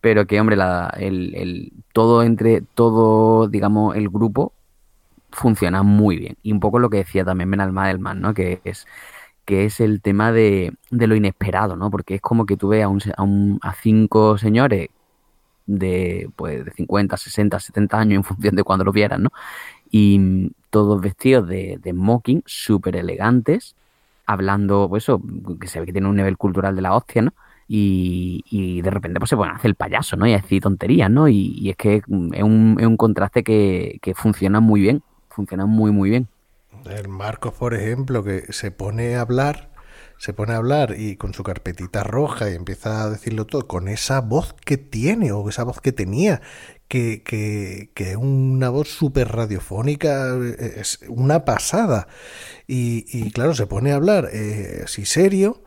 [0.00, 4.52] Pero que, hombre, la, el, el- todo entre todo, digamos, el grupo
[5.30, 6.36] funciona muy bien.
[6.42, 8.34] Y un poco lo que decía también Ben Almadelman, ¿no?
[8.34, 8.86] Que es
[9.46, 11.90] que es el tema de, de lo inesperado, ¿no?
[11.90, 14.88] Porque es como que tú ves a, un, a, cinco señores
[15.66, 19.30] de, pues, de 50, 60, 70 años en función de cuando lo vieran, ¿no?
[19.90, 23.76] Y mm, todos vestidos de, de smoking, súper elegantes,
[24.26, 25.20] hablando, pues eso,
[25.60, 27.32] que se ve que tienen un nivel cultural de la hostia, ¿no?
[27.68, 30.26] Y, y de repente pues se pueden hacer el payaso, ¿no?
[30.26, 31.28] Y a decir tonterías, ¿no?
[31.28, 35.66] Y, y es que es un, es un contraste que, que funciona muy bien, funciona
[35.66, 36.28] muy, muy bien.
[36.84, 39.70] El Marcos, por ejemplo, que se pone a hablar,
[40.18, 43.88] se pone a hablar y con su carpetita roja y empieza a decirlo todo, con
[43.88, 46.40] esa voz que tiene o esa voz que tenía,
[46.88, 52.08] que, que, que es una voz súper radiofónica, eh, es una pasada.
[52.66, 55.62] Y, y claro, se pone a hablar eh, así serio.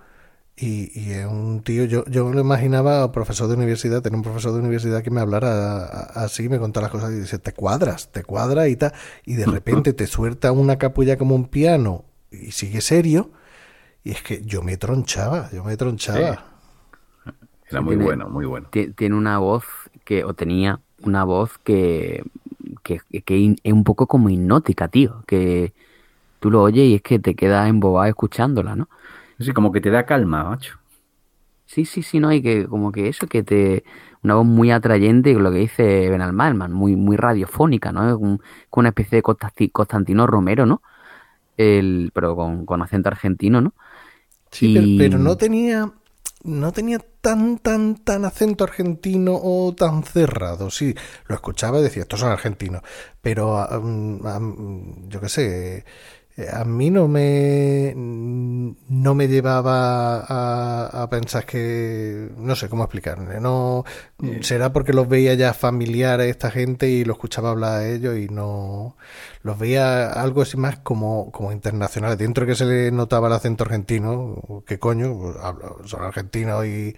[0.62, 4.52] Y, y es un tío, yo, yo lo imaginaba profesor de universidad, tener un profesor
[4.52, 8.26] de universidad que me hablara así, me contara las cosas y dice, te cuadras, te
[8.26, 8.92] cuadra y tal,
[9.26, 13.32] y de repente te suelta una capulla como un piano y sigue serio,
[14.04, 16.44] y es que yo me tronchaba, yo me tronchaba.
[17.70, 18.68] Era muy Tiene- bueno, muy bueno.
[18.72, 19.66] Tie- Tiene una voz
[20.06, 22.24] que, o tenía una voz que,
[22.84, 25.24] que, que es un poco como hipnótica, tío.
[25.28, 25.74] Que
[26.40, 28.90] tú lo oyes y es que te quedas embobado escuchándola, ¿no?
[29.40, 30.78] Sí, como que te da calma, macho.
[31.66, 33.84] Sí, sí, sí, no, y que como que eso, que te.
[34.24, 38.10] Una voz muy atrayente, lo que dice Ben Almadelman, muy, muy radiofónica, ¿no?
[38.10, 40.82] Es un- con una especie de Constanti- Constantino Romero, ¿no?
[41.58, 43.74] El, pero con, con acento argentino, ¿no?
[44.52, 45.92] Sí, pero, no tenía,
[46.44, 50.70] no tenía tan, tan, tan acento argentino o tan cerrado.
[50.72, 50.96] Sí,
[51.28, 52.82] lo escuchaba y decía, estos son argentinos.
[53.22, 55.86] Pero, mm, yo qué sé,
[56.52, 63.40] a mí no me, no me llevaba a, a pensar que, no sé cómo explicarme.
[63.40, 63.84] No,
[64.42, 68.28] será porque los veía ya familiares esta gente y lo escuchaba hablar a ellos y
[68.30, 68.96] no,
[69.44, 72.18] los veía algo así más como, como internacionales.
[72.18, 75.34] Dentro de que se le notaba el acento argentino, ¿qué coño?
[75.42, 76.96] Hablo- son argentinos y,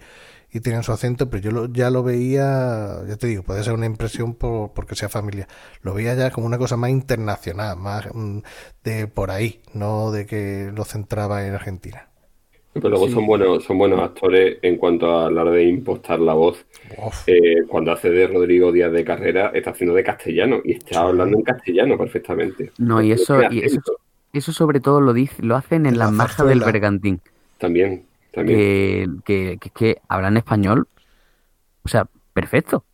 [0.52, 3.72] y tienen su acento, pero yo lo- ya lo veía, ya te digo, puede ser
[3.74, 5.48] una impresión por, porque sea familia.
[5.82, 8.40] Lo veía ya como una cosa más internacional, más mm,
[8.84, 12.08] de por ahí, no de que lo centraba en Argentina.
[12.72, 16.34] Pero luego son buenos, son buenos actores en cuanto a la hora de impostar la
[16.34, 16.64] voz.
[17.26, 21.36] Eh, cuando hace de Rodrigo Díaz de Carrera, está haciendo de castellano y está hablando
[21.36, 22.72] en castellano perfectamente.
[22.78, 23.62] No, y eso, y
[24.32, 27.20] eso, sobre todo lo dice, lo hacen en la la maja del bergantín.
[27.58, 28.06] También.
[28.32, 30.88] Que, que, que, que hablan español,
[31.84, 32.84] o sea, perfecto.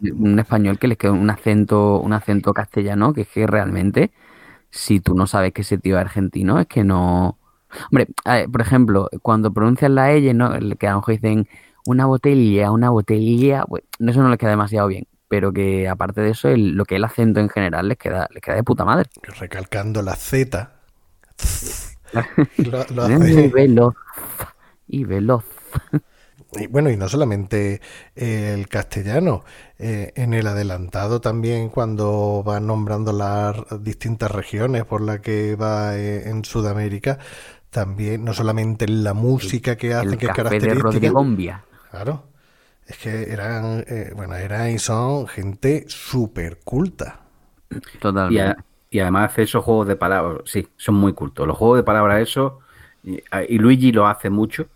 [0.00, 4.12] Un español que les queda un acento, un acento castellano, que es que realmente,
[4.70, 7.38] si tú no sabes que ese tío es argentino, es que no.
[7.90, 10.50] Hombre, ver, por ejemplo, cuando pronuncian la L, ¿no?
[10.78, 11.48] Que a lo mejor dicen
[11.86, 15.06] una botella, una botella, pues eso no les queda demasiado bien.
[15.28, 18.28] Pero que aparte de eso, el- lo que es el acento en general les queda,
[18.30, 19.08] les queda de puta madre.
[19.38, 20.70] Recalcando la Z.
[22.58, 23.94] lo, lo Y hace- veloz.
[24.88, 25.44] Y veloz.
[26.54, 27.80] Y bueno, y no solamente
[28.14, 29.42] eh, el castellano,
[29.78, 35.96] eh, en el adelantado también cuando va nombrando las distintas regiones por las que va
[35.96, 37.18] eh, en Sudamérica,
[37.70, 41.64] también no solamente en la música que hacen, El que es de característica, Rodrigombia.
[41.90, 42.24] claro,
[42.86, 47.20] es que eran, eh, bueno, eran y son gente súper culta.
[47.98, 48.62] Totalmente.
[48.92, 51.46] Y además hace esos juegos de palabras, sí, son muy cultos.
[51.46, 52.60] Los juegos de palabras, eso,
[53.02, 54.66] y, y Luigi lo hace mucho.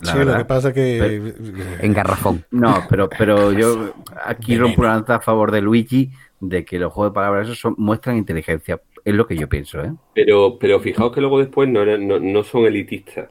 [0.00, 0.98] la sí, lo que pasa que...
[0.98, 2.44] Pero- En garrafón.
[2.50, 3.92] No, pero, pero yo
[4.24, 7.60] aquí rompo una lanza a favor de Luigi de que los juegos de palabras esos
[7.60, 8.80] son- muestran inteligencia.
[9.04, 9.92] Es lo que yo pienso, ¿eh?
[10.14, 13.30] Pero, pero fijaos que luego después no, eran- no, no son elitistas.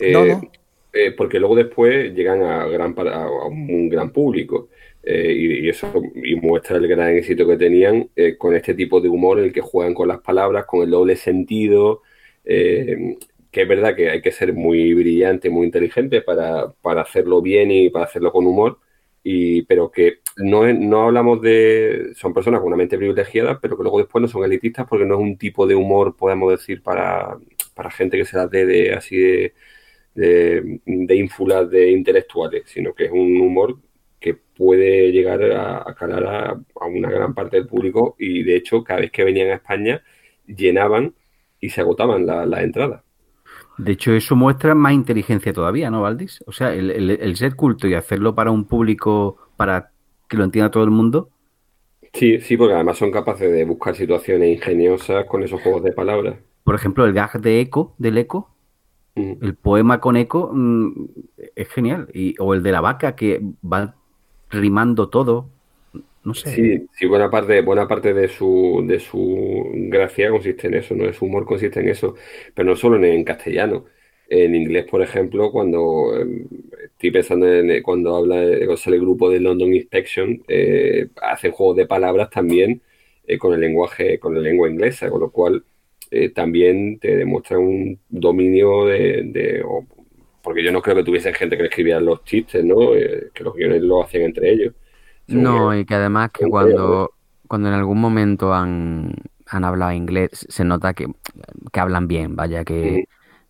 [0.00, 0.40] Eh, No, no.
[0.92, 4.68] eh, porque luego después llegan a, gran, a un gran público.
[5.08, 9.08] Eh, y, eso y muestra el gran éxito que tenían eh, con este tipo de
[9.08, 12.02] humor en el que juegan con las palabras, con el doble sentido.
[12.44, 13.16] eh,
[13.50, 17.70] que es verdad que hay que ser muy brillante, muy inteligente para, para hacerlo bien
[17.70, 18.80] y para hacerlo con humor.
[19.22, 22.12] Y, pero que no, no hablamos de.
[22.14, 25.14] Son personas con una mente privilegiada, pero que luego después no son elitistas porque no
[25.14, 27.38] es un tipo de humor, podemos decir, para,
[27.74, 29.54] para gente que se las dé de así de,
[30.14, 33.78] de, de ínfulas de intelectuales, sino que es un humor
[34.20, 38.56] que puede llegar a, a calar a, a una gran parte del público y de
[38.56, 40.02] hecho cada vez que venían a España
[40.46, 41.14] llenaban
[41.60, 43.02] y se agotaban la- las entradas.
[43.78, 46.42] De hecho, eso muestra más inteligencia todavía, ¿no, Valdis?
[46.46, 49.92] O sea, el, el- el ser culto y hacerlo para un público, para
[50.28, 51.30] que lo entienda todo el mundo,
[52.12, 56.36] Sí, sí, porque además son capaces de buscar situaciones ingeniosas con esos juegos de palabras.
[56.64, 58.50] por ejemplo, el gag de eco, del eco,
[59.16, 59.36] Mm.
[59.40, 60.92] el poema con eco, mm,
[61.56, 62.08] es genial.
[62.14, 63.96] Y, o el de la vaca, que va
[64.50, 65.50] rimando todo.
[66.24, 66.64] No sé.
[66.92, 71.12] Sí, buena parte, buena parte de su, de su gracia consiste en eso, ¿no?
[71.12, 72.14] Su humor consiste en eso,
[72.54, 73.86] pero no solo en, castellano.
[74.28, 76.46] En inglés, por ejemplo, cuando eh,
[76.84, 82.30] estoy pensando en cuando habla el grupo de London Inspection, eh, hacen juegos de palabras
[82.30, 82.82] también
[83.26, 85.64] eh, con el lenguaje, con la lengua inglesa, con lo cual
[86.10, 89.64] eh, también te demuestra un dominio de, de-
[90.46, 92.94] porque yo no creo que tuviesen gente que le escribiera los chistes, ¿no?
[92.96, 94.74] Eh, que los guiones lo hacían entre ellos.
[95.26, 97.14] No, que- y que además que cuando,
[97.48, 99.12] cuando en algún momento han,
[99.46, 101.08] han hablado inglés, se nota que,
[101.72, 103.02] que hablan bien, vaya, que,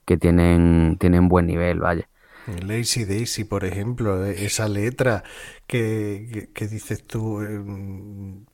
[0.06, 2.08] que tienen, tienen buen nivel, vaya.
[2.46, 5.24] Lazy Daisy, por ejemplo, eh, esa letra
[5.66, 7.60] que, que- que dices tú, eh,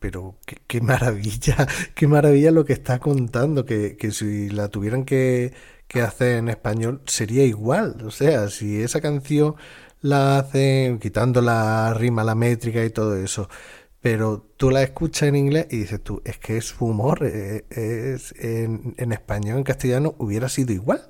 [0.01, 5.05] pero qué, qué maravilla, qué maravilla lo que está contando, que, que si la tuvieran
[5.05, 5.53] que,
[5.93, 9.55] que hacer en español sería igual, o sea, si esa canción
[10.01, 13.49] la hacen quitando la rima, la métrica y todo eso,
[14.01, 18.35] pero tú la escuchas en inglés y dices tú, es que es humor, eh, es,
[18.39, 21.03] en, en español, en castellano hubiera sido igual.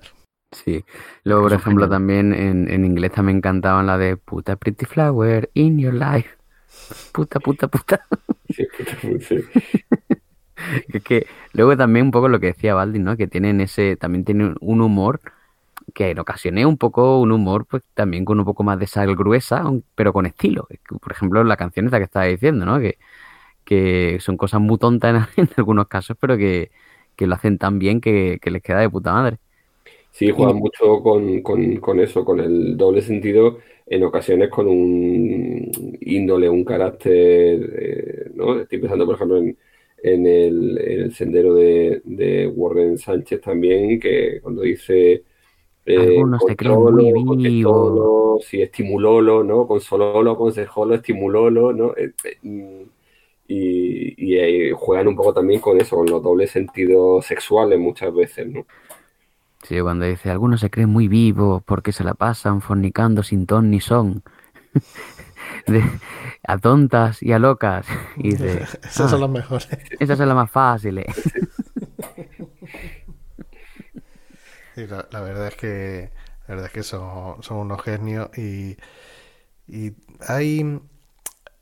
[0.52, 0.84] Sí.
[1.24, 5.78] Luego, por ejemplo, también en, en inglés también cantaban la de puta pretty flower in
[5.78, 6.28] your life.
[7.12, 8.02] Puta, puta, puta.
[8.50, 8.66] Sí,
[9.20, 9.36] sí.
[10.88, 13.16] Es que luego también un poco lo que decía Baldi, ¿no?
[13.16, 15.20] Que tienen ese, también tienen un humor
[15.94, 18.86] que en ocasiones es un poco un humor, pues también con un poco más de
[18.88, 19.64] sal gruesa,
[19.96, 20.68] pero con estilo.
[21.02, 22.80] Por ejemplo, la canción esta que estaba diciendo, ¿no?
[22.80, 22.98] Que,
[23.64, 26.70] que son cosas muy tontas en, en algunos casos, pero que,
[27.16, 29.38] que lo hacen tan bien que, que les queda de puta madre.
[30.10, 35.70] Sí, juegan mucho con, con- con eso, con el doble sentido, en ocasiones con un
[36.00, 38.60] índole, un carácter, eh, ¿no?
[38.60, 39.56] Estoy pensando, por ejemplo, en,
[40.02, 45.24] en el, en el sendero de, de Warren Sánchez también, que cuando dice
[45.86, 47.06] eh, Algunos se creen muy
[48.42, 49.66] sí, estimulolo, ¿no?
[49.66, 51.94] Consololo, consejolo, estimulolo, ¿no?
[51.96, 52.86] Eh, eh,
[53.48, 58.14] y, y eh, juegan un poco también con eso, con los dobles sentidos sexuales muchas
[58.14, 58.66] veces, ¿no?
[59.62, 63.70] Sí, cuando dice, algunos se creen muy vivos porque se la pasan fornicando sin ton
[63.70, 64.22] ni son.
[65.66, 66.00] De-
[66.44, 67.86] a tontas y a locas.
[68.16, 69.68] Y dice, Esas "Ah, son las mejores.
[69.98, 71.06] esas son las más fáciles.
[74.74, 76.12] Sí, la, la verdad es que
[76.48, 78.76] la verdad es que son, son unos genios y,
[79.68, 79.94] y
[80.28, 80.80] hay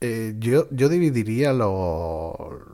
[0.01, 2.33] eh, yo, yo dividiría los,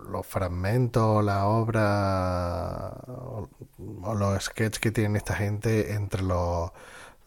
[0.10, 3.50] los fragmentos, la obra o,
[4.04, 6.72] o los sketches que tienen esta gente entre los,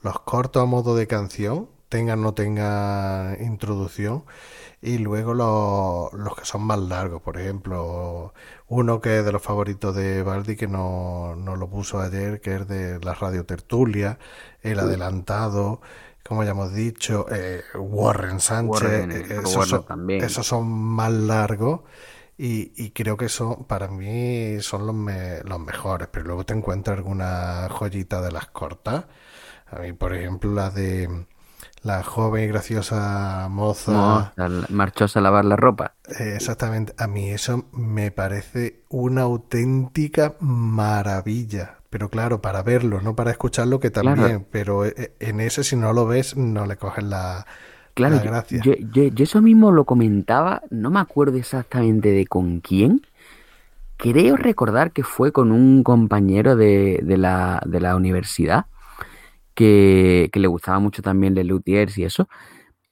[0.02, 4.24] los cortos a modo de canción, tengan o no tenga introducción,
[4.82, 8.34] y luego los, los que son más largos, por ejemplo,
[8.68, 12.56] uno que es de los favoritos de Baldi, que no, no lo puso ayer, que
[12.56, 14.18] es de la radio tertulia,
[14.62, 15.80] el adelantado,
[16.24, 20.24] como ya hemos dicho, eh, Warren Sánchez, Warren, eh, esos, son, también.
[20.24, 21.80] esos son más largos.
[22.38, 26.08] Y, y creo que son, para mí, son los, me- los mejores.
[26.10, 29.06] Pero luego te encuentras alguna joyita de las cortas.
[29.66, 31.26] A mí, por ejemplo, la de
[31.82, 34.32] la joven y graciosa moza.
[34.68, 35.94] Marchóse a lavar la ropa.
[36.18, 41.76] Eh, Exactamente, a mí eso me parece una auténtica maravilla.
[41.90, 44.16] Pero claro, para verlo, no para escucharlo, que también.
[44.16, 44.44] Claro.
[44.52, 47.46] Pero eh, en ese, si no lo ves, no le coges la,
[47.94, 48.60] Claro, la gracia.
[48.62, 53.02] yo- yo- yo eso mismo lo comentaba, no me acuerdo exactamente de con quién.
[53.96, 58.66] Creo recordar que fue con un compañero de, de la, de la universidad
[59.64, 62.28] que, le gustaba mucho también Le Luthiers y eso.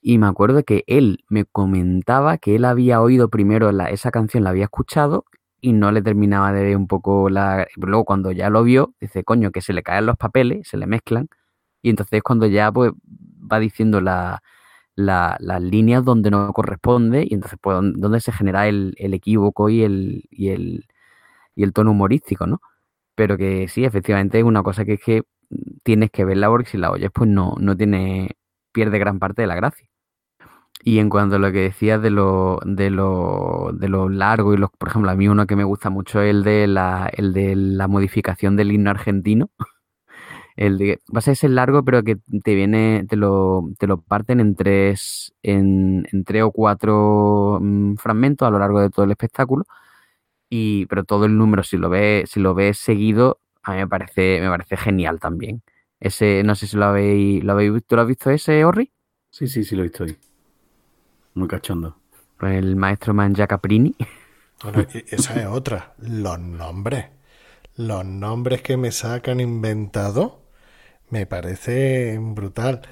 [0.01, 4.51] Y me acuerdo que él me comentaba que él había oído primero esa canción, la
[4.51, 5.25] había escuchado
[5.61, 7.67] y no le terminaba de ver un poco la...
[7.77, 10.87] Luego cuando ya lo vio, dice, coño, que se le caen los papeles, se le
[10.87, 11.29] mezclan.
[11.83, 12.93] Y entonces cuando ya pues
[13.53, 14.43] va diciendo la,
[14.97, 19.15] la- las líneas donde no corresponde y entonces pues don- donde se genera el, el
[19.15, 20.87] equívoco y el, y, el,
[21.55, 22.61] y el tono humorístico, ¿no?
[23.17, 25.23] Pero que sí, efectivamente es una cosa que es que
[25.83, 28.37] tienes que verla porque si la oyes pues no, no tiene,
[28.73, 29.89] pierde gran parte de la gracia.
[30.85, 34.57] Y en cuanto a lo que decías de lo, de lo, de lo largo y
[34.57, 37.33] los, por ejemplo, a mí uno que me gusta mucho es el de la, el
[37.33, 39.51] de la modificación del himno argentino.
[40.57, 44.41] El de, va a ser largo, pero que te viene, te lo, te lo parten
[44.41, 49.13] en tres, en, en tres o cuatro mm, fragmentos a lo largo de todo el
[49.13, 49.67] espectáculo.
[50.51, 53.87] Y, pero todo el número, si lo ves, si lo ves seguido, a mí me
[53.87, 55.63] parece, me parece genial también.
[56.01, 58.91] Ese, no sé si lo habéis, lo habéis visto, ¿lo has visto ese, Orri?
[59.31, 60.17] Sí, sí, sí lo he visto hoy.
[61.35, 61.99] Muy cachondo.
[62.39, 63.95] Pues el maestro Manja Caprini.
[64.63, 65.95] Bueno, esa es otra.
[65.99, 67.07] Los nombres.
[67.77, 70.43] Los nombres que me sacan inventado
[71.11, 72.83] me parece brutal.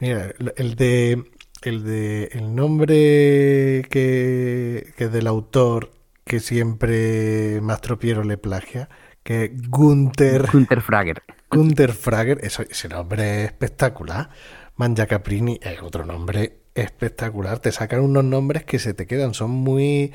[0.00, 1.22] Mira, el de
[1.62, 5.92] el de el nombre que, que del autor
[6.24, 8.88] que siempre Mastro Piero le plagia,
[9.24, 11.22] que es Gunther Hunter Frager.
[11.50, 14.30] Gunther Frager, eso, ese nombre es espectacular.
[14.76, 17.60] Manja Caprini es otro nombre espectacular.
[17.60, 20.12] Te sacan unos nombres que se te quedan, son muy...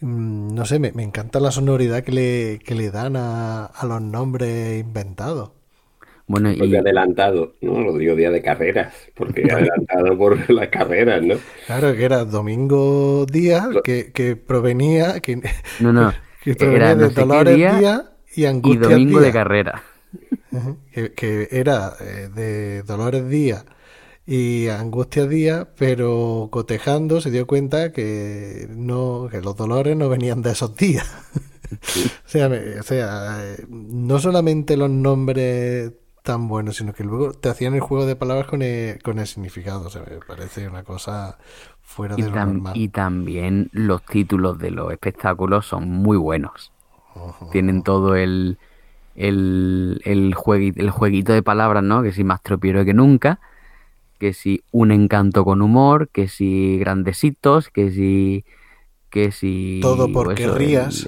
[0.00, 3.86] mm, No sé, me, me encanta la sonoridad que le, que le dan a, a
[3.86, 5.52] los nombres inventados.
[6.26, 11.22] Bueno, Porque y adelantado, no lo digo día de carreras, porque adelantado por las carreras,
[11.22, 11.36] ¿no?
[11.66, 15.40] Claro, que era Domingo Díaz, que, que provenía, que,
[15.78, 18.04] no, no, que provenía era no de Dolores Díaz
[18.42, 19.82] y y Angustia domingo de carrera.
[20.92, 23.64] Que, que era eh, de Dolores Díaz
[24.26, 30.42] y Angustia Díaz, pero cotejando se dio cuenta que no, que los dolores no venían
[30.42, 31.06] de esos días.
[32.26, 35.92] O sea, me- o sea, eh, no solamente los nombres
[36.22, 39.26] tan buenos, sino que luego te hacían el juego de palabras con el, con el
[39.26, 39.86] significado.
[39.86, 41.38] O sea, me parece una cosa
[41.82, 42.76] fuera Y, de lo normal.
[42.76, 46.72] y también los títulos de los espectáculos son muy buenos.
[47.50, 48.58] Tienen todo el,
[49.14, 52.02] el, el, juegui- el jueguito de palabras, ¿no?
[52.02, 53.40] Que si más tropiero que nunca,
[54.18, 58.44] que si un encanto con humor, que si grandecitos, que si...
[59.10, 59.80] Que si...
[59.80, 61.06] Todo porque eso, el- rías.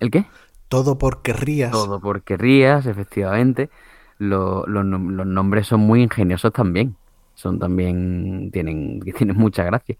[0.00, 0.26] ¿El qué?
[0.68, 1.70] Todo porque rías.
[1.70, 3.70] Todo porque rías, efectivamente.
[4.18, 4.84] Lo- los
[5.26, 6.96] nombres son muy ingeniosos también.
[7.34, 8.50] Son también.
[8.52, 9.96] Tienen, tienen mucha gracia.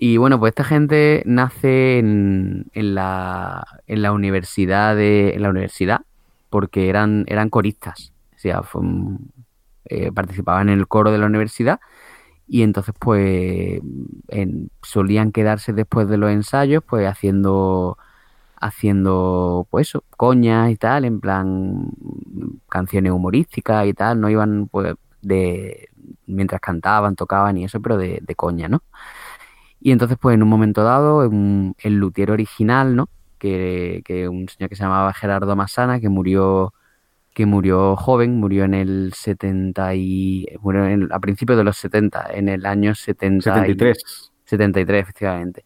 [0.00, 5.50] Y bueno, pues esta gente nace en, en la, en la universidad de, en la
[5.50, 6.02] universidad
[6.50, 8.12] porque eran, eran coristas.
[8.36, 8.62] O sea,
[9.86, 11.80] eh, participaban en el coro de la universidad
[12.48, 13.80] y entonces pues
[14.28, 17.98] en- solían quedarse después de los ensayos pues haciendo
[18.60, 21.90] haciendo pues eso, coñas y tal, en plan
[22.68, 25.88] canciones humorísticas y tal, no iban pues de
[26.26, 28.82] mientras cantaban, tocaban y eso, pero de, de coña, ¿no?
[29.80, 33.08] Y entonces pues en un momento dado, un- el luthier original, ¿no?
[33.38, 36.74] Que, que un señor que se llamaba Gerardo Massana, que murió
[37.34, 42.26] que murió joven, murió en el 70 y murió en- a principios de los 70,
[42.32, 44.32] en el año 70 y- 73.
[44.44, 45.64] 73, efectivamente.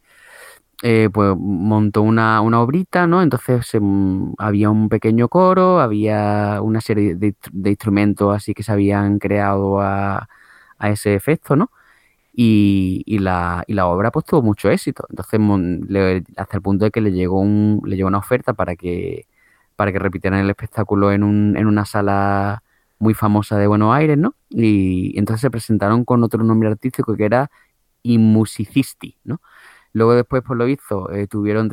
[0.83, 3.23] Eh, pues montó una, una obrita, ¿no?
[3.23, 8.73] Entonces em, había un pequeño coro, había una serie de, de instrumentos así que se
[8.73, 10.29] habían creado a,
[10.79, 11.71] a ese efecto, ¿no?
[12.35, 15.05] Y, y la, y la obra pues tuvo mucho éxito.
[15.11, 15.39] Entonces,
[15.89, 19.27] le- hasta el punto de que le llegó, un, le llegó una oferta para que,
[19.77, 22.63] para que repitieran el espectáculo en, un, en una sala
[22.99, 24.35] muy famosa de Buenos Aires, ¿no?
[24.51, 27.51] Y entonces se presentaron con otro nombre artístico que era
[28.05, 29.41] Inmusicisti, ¿no?
[29.95, 31.71] Luego después, por lo visto, eh, tuvieron,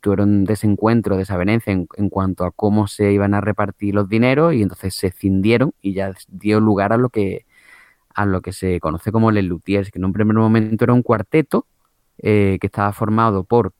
[0.00, 4.62] tuvieron desencuentro, desavenencia en, en cuanto a cómo se iban a repartir los dineros y
[4.62, 7.46] entonces se cindieron y ya dio lugar a lo que
[8.14, 11.02] a lo que se conoce como Les Luthiers, que en un primer momento era un
[11.02, 11.66] cuarteto
[12.18, 13.72] eh, que estaba formado por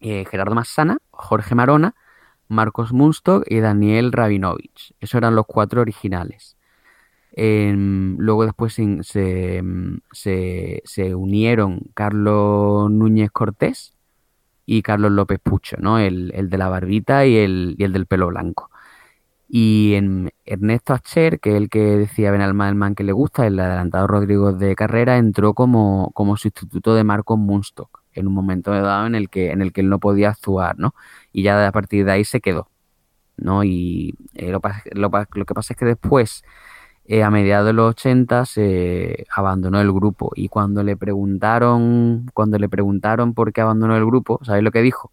[0.00, 1.94] eh, Gerardo Massana, Jorge Marona,
[2.48, 4.94] Marcos Munstock y Daniel Rabinovich.
[5.00, 6.56] Esos eran los cuatro originales.
[7.32, 13.94] Em, luego después se, se, em, se- se unieron Carlos Núñez Cortés
[14.66, 15.98] y Carlos López Pucho, ¿no?
[15.98, 18.70] El, el de la barbita y el, y el del pelo blanco.
[19.52, 24.06] Y en Ernesto Acher, que es el que decía Benalmán que le gusta, el adelantado
[24.06, 29.16] Rodrigo de Carrera, entró como, como sustituto de Marcos Munstock en un momento dado en
[29.16, 30.94] el que, en el que él no podía actuar, ¿no?
[31.32, 32.68] Y ya a partir de ahí se quedó,
[33.36, 33.64] ¿no?
[33.64, 34.60] Y eh, lo,
[34.92, 36.44] lo lo que pasa es que después,
[37.06, 40.30] eh, a mediados de los 80, se abandonó el grupo.
[40.36, 44.82] Y cuando le preguntaron, cuando le preguntaron por qué abandonó el grupo, ¿sabéis lo que
[44.82, 45.12] dijo?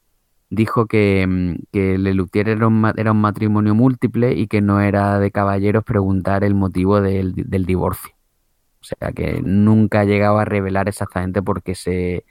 [0.50, 4.82] Dijo que, mm, que Le Luthier era un, era un matrimonio múltiple y que no
[4.82, 8.14] era de caballeros preguntar el motivo del, del divorcio.
[8.82, 12.26] O sea, que nunca ha llegado a revelar exactamente por qué se,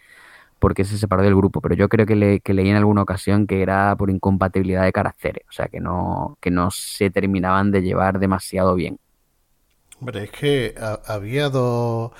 [0.60, 1.60] por qué se separó del grupo.
[1.62, 4.92] Pero yo creo que, le, que leí en alguna ocasión que era por incompatibilidad de
[4.92, 5.44] caracteres.
[5.48, 8.98] O sea, que no, que no se terminaban de llevar demasiado bien.
[10.00, 12.12] Hombre, es que ha- había dos,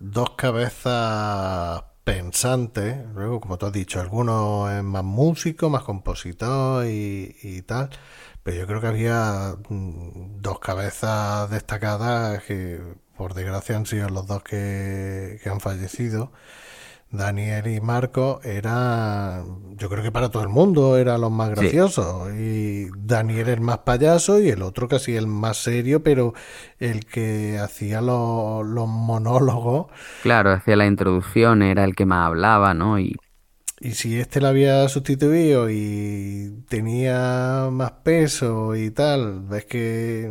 [0.00, 3.06] dos cabezas pensantes.
[3.14, 7.90] Luego, como tú has dicho, alguno es más músico, más compositor y, y tal.
[8.42, 12.80] Pero yo creo que había mm, dos cabezas destacadas que,
[13.16, 16.32] por desgracia, han sido los dos que han fallecido.
[17.12, 19.44] Daniel y Marco era,
[19.76, 21.54] yo creo que para todo el mundo era los más Sí.
[21.56, 22.32] graciosos.
[22.34, 26.34] Y Daniel el más payaso y el otro casi el más serio, pero
[26.78, 29.86] el que hacía los, los monólogos.
[30.20, 32.98] Claro, hacía la introducción, era el que más hablaba, ¿no?
[32.98, 33.16] Y
[33.80, 40.28] Y si este lo había sustituido y tenía más peso y tal, ves que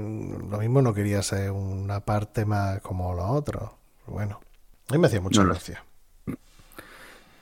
[0.49, 3.71] lo mismo no quería ser una parte más como los otros.
[4.07, 4.39] Bueno,
[4.89, 5.83] a mí me hacía mucha No lo gracia.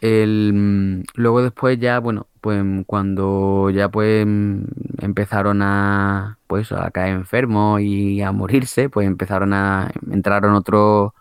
[0.01, 4.63] El, mm, luego después ya, bueno, pues mm, cuando ya pues mm,
[4.99, 11.11] empezaron a pues a caer enfermos y a morirse, pues empezaron a entraron otros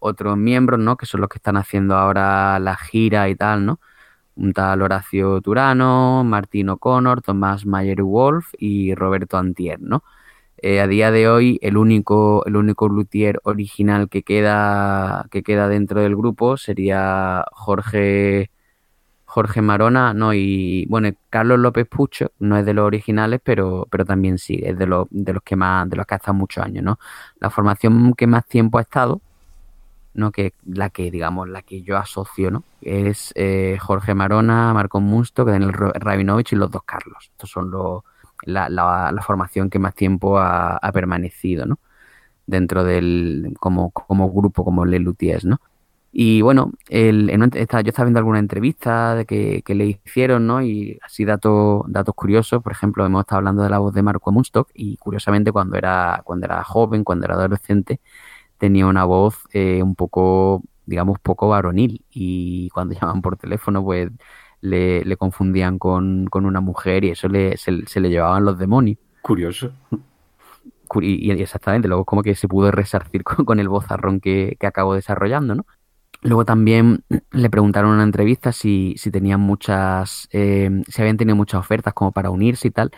[0.00, 0.96] otros miembros, ¿no?
[0.96, 3.80] Que son los que están haciendo ahora la gira y tal, ¿no?
[4.36, 10.04] Un tal Horacio Turano, Martín O'Connor, Tomás Mayer Wolf y Roberto Antier, ¿no?
[10.66, 15.68] Eh, a día de hoy el único, el único luthier original que queda, que queda
[15.68, 18.50] dentro del grupo sería Jorge,
[19.26, 24.06] Jorge Marona, no, y bueno, Carlos López Pucho, no es de los originales, pero, pero
[24.06, 26.64] también sí, es de los, de los que más, de los que ha estado muchos
[26.64, 26.98] años, ¿no?
[27.40, 29.20] La formación que más tiempo ha estado,
[30.14, 30.32] ¿no?
[30.32, 32.64] Que la que, digamos, la que yo asocio, ¿no?
[32.80, 37.18] Es eh, Jorge Marona, Marco Musto, Daniel Rabinovich y los dos Carlos.
[37.32, 38.02] Estos son los,
[38.44, 41.78] la, la- la formación que más tiempo ha, permanecido, ¿no?
[42.46, 45.60] Dentro del, como, como grupo, como Le Luthiers, ¿no?
[46.12, 50.46] Y bueno, el, en esta- yo estaba viendo alguna entrevista de que, que le hicieron,
[50.46, 50.62] ¿no?
[50.62, 54.32] Y así datos, datos curiosos, por ejemplo, hemos estado hablando de la voz de Marco
[54.32, 58.00] Munstock y curiosamente cuando era, cuando era joven, cuando era adolescente,
[58.58, 64.10] tenía una voz eh, un poco, digamos, poco varonil y cuando llamaban por teléfono, pues
[64.64, 68.58] le, le confundían con, con una mujer y eso le, se, se le llevaban los
[68.58, 68.98] demonios.
[69.22, 69.72] Curioso.
[70.88, 74.56] Cu- Y, y exactamente, luego como que se pudo resarcir con, con el vozarrón que,
[74.60, 75.66] que acabó desarrollando, ¿no?
[76.22, 81.36] Luego también le preguntaron en una entrevista si, si tenían muchas, eh, si habían tenido
[81.36, 82.92] muchas ofertas como para unirse y tal.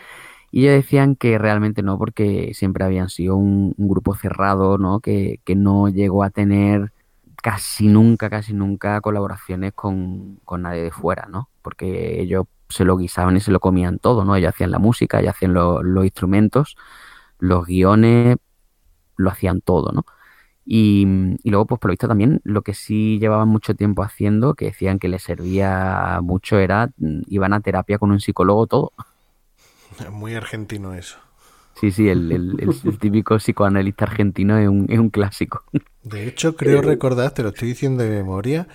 [0.51, 5.01] Y ellos decían que realmente no, porque siempre habían sido un, un grupo cerrado, ¿no?
[5.01, 6.93] Que, que no llegó a tener
[7.43, 11.49] casi nunca, casi nunca colaboraciones con, con nadie de fuera, ¿no?
[11.67, 14.35] Porque ellos se lo guisaban y se lo comían todo, ¿no?
[14.35, 16.75] Ellos hacían la música, ellos hacían lo- los instrumentos,
[17.39, 18.37] los guiones,
[19.17, 20.05] lo hacían todo, ¿no?
[20.65, 21.07] Y,
[21.43, 24.65] y luego, pues por lo visto también, lo que sí llevaban mucho tiempo haciendo, que
[24.67, 28.93] decían que les servía mucho, era, mm, iban a terapia con un psicólogo todo.
[29.99, 31.17] Es muy argentino eso.
[31.75, 35.63] Sí, sí, el, el- el- el típico psicoanalista argentino es un, es un clásico.
[36.03, 38.67] De hecho, creo recordar, te lo estoy diciendo de memoria,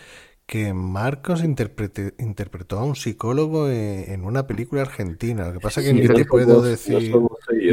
[0.52, 5.46] que Marcos interprete- interpretó a un psicólogo en, en una película argentina.
[5.46, 7.10] Lo que pasa es que Sí, ni no te puedo vos, decir.
[7.10, 7.28] No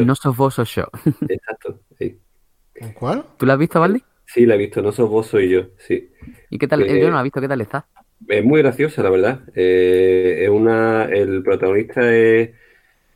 [0.06, 0.16] yo.
[0.16, 0.86] Sos vos, sos yo.
[1.28, 1.80] Exacto.
[1.98, 2.18] Sí.
[2.76, 3.26] ¿En cuál?
[3.38, 4.02] ¿Tú la has visto, Valdi?
[4.26, 4.82] Sí, la he visto.
[4.82, 5.62] No sos vos, soy yo.
[5.78, 6.10] Sí.
[6.50, 6.82] ¿Y qué tal?
[6.84, 7.86] Eh, Yo no la he visto, ¿qué tal está?
[8.28, 9.42] Es muy graciosa, la verdad.
[9.56, 12.52] Eh, es una, el protagonista es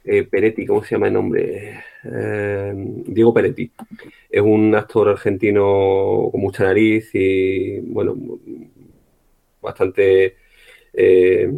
[0.05, 1.83] eh, Peretti, ¿cómo se llama el nombre?
[2.03, 2.73] eh,
[3.07, 3.71] Diego Peretti.
[4.29, 8.15] Es un actor argentino con mucha nariz y, bueno,
[9.63, 10.37] bastante,
[10.93, 11.49] eh,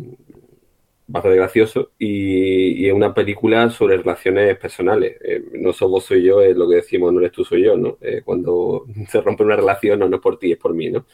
[1.08, 1.92] bastante gracioso.
[2.00, 5.18] Y, es una película sobre relaciones personales.
[5.24, 7.78] Eh, no sos vos, soy yo, es lo que decimos, no eres tú, soy yo,
[7.78, 7.98] ¿no?
[8.02, 11.06] Eh, cuando se rompe una relación, no, no es por ti, es por mí, ¿no?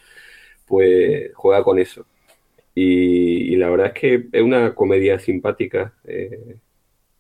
[0.68, 2.06] Pues juega con eso.
[2.76, 5.94] Y, y la verdad es que es una comedia simpática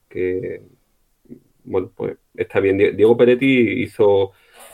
[0.09, 0.61] que,
[1.63, 2.77] bueno, pues está bien.
[2.77, 4.31] Die- Diego Peretti hizo,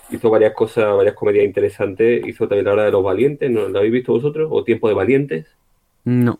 [0.09, 2.25] hizo varias cosas, varias comedias interesantes.
[2.25, 3.67] Hizo también la hora de los valientes, ¿no?
[3.67, 4.49] ¿Lo habéis visto vosotros?
[4.51, 5.47] ¿O Tiempo de Valientes?
[6.05, 6.39] No.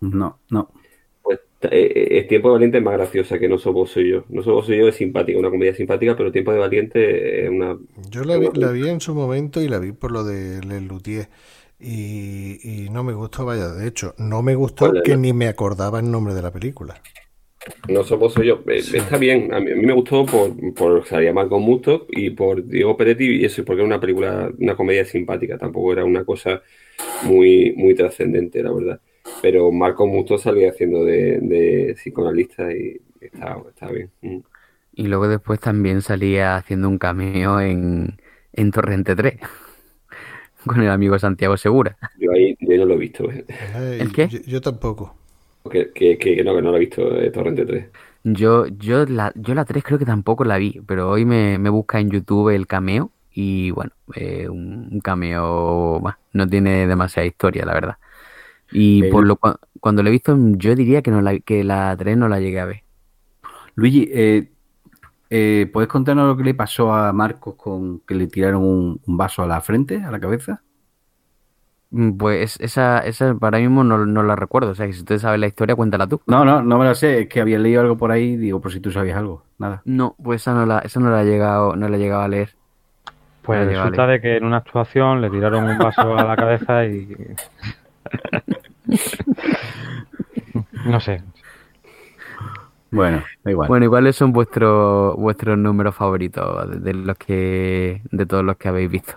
[0.00, 0.70] No, no.
[1.22, 4.24] Pues eh, eh, Tiempo de Valientes es más graciosa que No Soy Vos Soy Yo.
[4.28, 7.50] No Soy Vos Soy Yo es simpática, una comedia simpática, pero Tiempo de Valiente es
[7.50, 7.76] una...
[8.10, 10.82] Yo la vi, la vi en su momento y la vi por lo de Les
[10.82, 11.28] Luthier.
[11.80, 15.32] Y, y no me gustó, vaya, de hecho, no me gustó ¿Cuál es que ni
[15.32, 17.00] me acordaba el nombre de la película.
[17.88, 18.62] No Soy Vos Soy Yo.
[18.66, 22.64] Está bien, a mí, a mí me gustó por, por salía Marco Musto y por
[22.64, 25.58] Diego Peretti y eso, porque era una película, una comedia simpática.
[25.58, 26.62] Tampoco era una cosa
[27.24, 29.00] muy, muy trascendente, la verdad.
[29.42, 34.10] Pero Marco Musto salía haciendo de, de psicoanalista y está, está bien.
[34.22, 34.38] Mm.
[34.92, 38.20] Y luego después también salía haciendo un cameo en,
[38.52, 39.38] en Torrente 3
[40.66, 41.96] con el amigo Santiago Segura.
[42.14, 43.30] Yo ahí yo no lo he visto.
[43.30, 43.46] eh.
[43.48, 44.28] Eh, ¿El qué?
[44.28, 45.16] Yo, yo tampoco.
[45.70, 47.88] Que, que, no, que no lo he visto eh, Torrente 3.
[48.24, 51.70] Yo, yo, la, yo la 3 creo que tampoco la vi, pero hoy me, me
[51.70, 57.26] busca en YouTube el cameo y bueno, eh, un, un cameo bah, no tiene demasiada
[57.26, 57.96] historia, la verdad.
[58.72, 61.64] Y Pero- por lo cua- cuando lo he visto, yo diría que, no la, que
[61.64, 62.82] la 3 no la llegué a ver.
[63.76, 64.50] Luigi, eh,
[65.30, 69.16] eh, ¿puedes contarnos lo que le pasó a Marcos con que le tiraron un, un
[69.16, 70.62] vaso a la frente, a la cabeza?
[71.90, 74.70] Mm, Pues esa, esa para mismo no, no la recuerdo.
[74.70, 76.20] O sea, que si tú sabes la historia, cuéntala tú.
[76.26, 78.72] No, no, no me lo sé, es que había leído algo por ahí, digo, por
[78.72, 79.82] si tú sabías algo, nada.
[79.84, 82.28] No, pues esa no la, esa no la he llegado, no la he llegado a
[82.28, 82.54] leer.
[83.42, 87.16] Pues resulta de que en una actuación le tiraron un vaso a la cabeza y...
[90.84, 91.22] No sé.
[92.90, 93.68] Bueno, da igual.
[93.68, 98.56] Bueno, ¿y cuáles son vuestros vuestros números favoritos de, de los que de todos los
[98.56, 99.14] que habéis visto?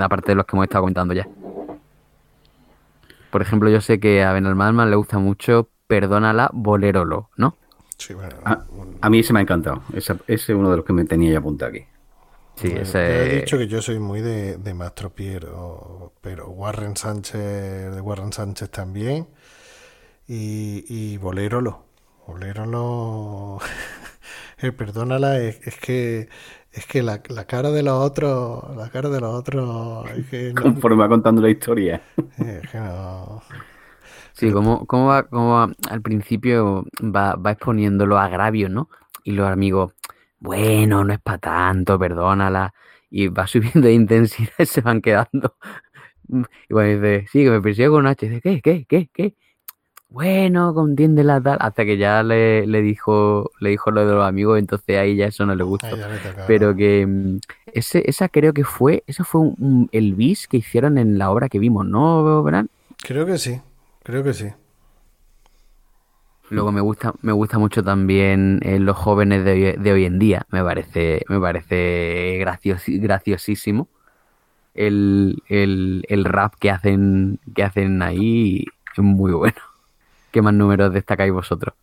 [0.00, 1.28] Aparte de los que hemos estado comentando ya.
[3.32, 7.58] Por ejemplo, yo sé que a Benalmádman le gusta mucho Perdónala, Bolerolo, ¿no?
[7.98, 8.64] Sí, bueno, a,
[9.00, 9.82] a mí se me ha encantado.
[9.94, 11.86] Esa- ese es uno de los que me tenía ya apuntado aquí.
[12.56, 13.00] Sí, Bueno, ese...
[13.02, 18.00] ya he dicho que yo soy muy de, de Mastro Piero, pero Warren Sánchez, de
[18.00, 19.28] Warren Sánchez también.
[20.26, 21.84] Y, y Bolérolo.
[22.26, 23.58] Bolérolo.
[24.58, 26.28] eh, perdónala, es, es que
[26.72, 30.54] es que la, la cara de los otros, la cara de los otros, es que
[30.54, 32.02] no, Conforme va contando la historia.
[32.38, 33.42] eh, es que no-
[34.32, 38.88] Sí, como, como va, como va- al principio va, va exponiendo los agravios, ¿no?
[39.24, 39.92] Y los amigos,
[40.38, 42.74] bueno, no es para tanto, perdónala.
[43.10, 45.56] Y va subiendo de intensidad y se van quedando.
[46.68, 48.28] Y bueno, dice, sí, que me persigue con un H.
[48.28, 49.36] Dice, ¿qué, qué, qué, qué?
[50.12, 51.56] Bueno, contiéndela tal.
[51.60, 55.26] Hasta que ya le, le dijo, le dijo lo de los amigos, entonces ahí ya
[55.26, 55.96] eso no le gustó.
[55.96, 56.18] Ay.
[56.46, 57.38] Pero que mm,
[57.72, 61.30] ese, esa creo que fue, eso fue un- un- el bis que hicieron en la
[61.30, 62.68] obra que vimos, ¿no, Bran?
[63.02, 63.60] Creo que sí,
[64.02, 64.48] creo que sí.
[66.50, 70.18] Luego me gusta, me gusta mucho también eh, los jóvenes de hoy, de hoy en
[70.18, 70.44] día.
[70.50, 72.38] Me parece, me parece
[73.00, 73.88] graciosísimo
[74.74, 78.64] el, el, el rap que hacen, que hacen ahí
[78.96, 79.56] es muy bueno.
[80.32, 81.74] ¿Qué más números destacáis vosotros?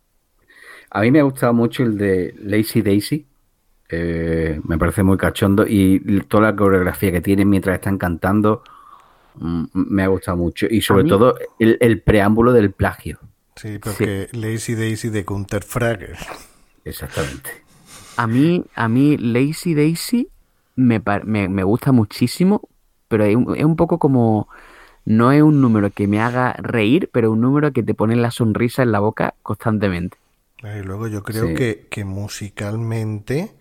[0.90, 3.26] A mí me ha gustado mucho el de Lazy Daisy.
[3.88, 8.62] Eh, me parece muy cachondo y toda la coreografía que tienen mientras están cantando
[9.36, 10.66] mm, me ha gustado mucho.
[10.68, 13.20] Y sobre todo el, el preámbulo del plagio.
[13.54, 16.16] Sí, porque Lazy Daisy de Gunther Frager.
[16.84, 17.50] Exactamente.
[18.16, 20.28] A mí, a mí Lazy Daisy
[20.74, 22.68] me, me, me gusta muchísimo,
[23.08, 24.48] pero es un, es un poco como...
[25.10, 28.30] No es un número que me haga reír, pero un número que te pone la
[28.30, 30.16] sonrisa en la boca constantemente.
[30.62, 31.54] Eh, Y luego yo creo Sí.
[31.54, 33.56] que, que musicalmente,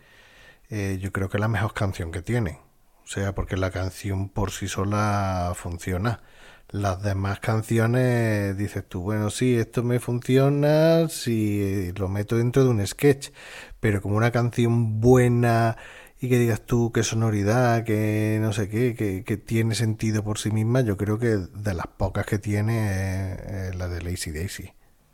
[0.69, 2.60] eh, yo creo que es la mejor canción que tiene.
[3.03, 6.22] O sea, porque la canción por sí sola funciona.
[6.69, 12.69] Las demás canciones dices tú, bueno, sí, esto me funciona si lo meto dentro de
[12.69, 13.30] un sketch,
[13.80, 15.78] pero como una canción buena
[16.20, 20.38] y que digas tú qué sonoridad, que no sé qué, que, que tiene sentido por
[20.38, 23.40] sí misma, yo creo que de las pocas que tiene es,
[23.70, 24.72] es la de Lazy Daisy.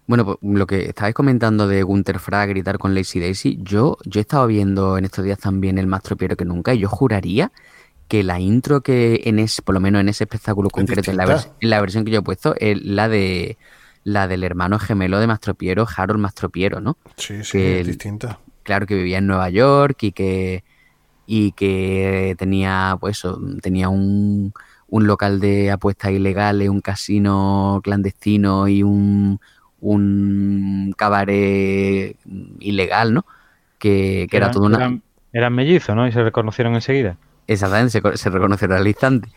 [0.08, 4.20] Bueno, pues lo que estabais comentando de Gunther Frag tal con Lazy Daisy, yo, yo
[4.20, 7.52] he estado viendo en estos días también el más tropiero que nunca y yo juraría
[8.08, 11.26] que la intro que en ese, por lo menos en ese espectáculo concreto, en la,
[11.26, 11.58] vers- distinta.
[11.60, 13.58] en la versión que yo he puesto, es la de
[14.04, 16.98] la del hermano gemelo de Mastropiero, Harold Mastropiero, ¿no?
[17.18, 18.40] Sí, sí, Que es distinta.
[18.62, 20.64] claro, que vivía en Nueva York y que,
[21.26, 24.54] y que tenía, pues eso, tenía un,
[24.88, 29.40] un local de apuestas ilegales, un casino clandestino y un,
[29.82, 32.16] un cabaret
[32.60, 33.26] ilegal, ¿no?
[33.80, 34.78] Que, que era todo una...
[34.78, 36.08] Eran, eran mellizos, ¿no?
[36.08, 37.18] Y se reconocieron enseguida.
[37.48, 39.30] Exactamente, se, co- se reconoció al instante.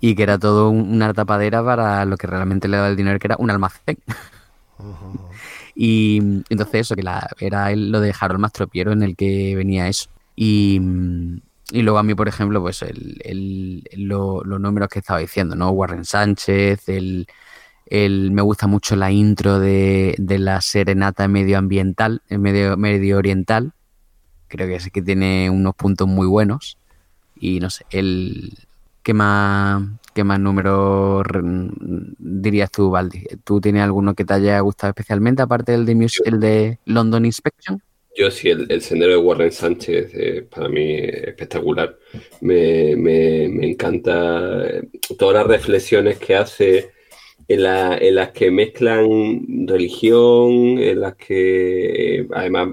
[0.00, 3.18] Y que era todo un- una tapadera para lo que realmente le daba el dinero,
[3.18, 3.98] que era un almacén.
[5.74, 10.08] y entonces eso, que la, era lo de Harold Mastropiero en el que venía eso.
[10.42, 11.40] Y, mm,
[11.72, 15.54] y luego a mí, por ejemplo, pues el, el- lo- los números que estaba diciendo,
[15.54, 15.70] ¿no?
[15.70, 17.26] Warren Sánchez, el,
[17.86, 23.72] el- me gusta mucho la intro de, de la serenata medioambiental, eh, medio, medio oriental.
[24.48, 26.78] Creo que sí que tiene unos puntos muy buenos.
[27.36, 28.52] Y no sé, el
[29.02, 29.82] ¿qué más,
[30.14, 31.42] qué más números re-
[32.18, 33.26] dirías tú, Valdi?
[33.44, 37.82] ¿Tú tienes alguno que te haya gustado especialmente, aparte del de, el de London Inspection?
[38.16, 41.96] Yo sí, el, sendero de Warren Sánchez eh, para mí es espectacular.
[42.40, 44.82] Me, me- me encanta eh,
[45.18, 46.90] todas las reflexiones que hace
[47.48, 47.62] en
[48.16, 52.70] las que mezclan religión, en las que eh, además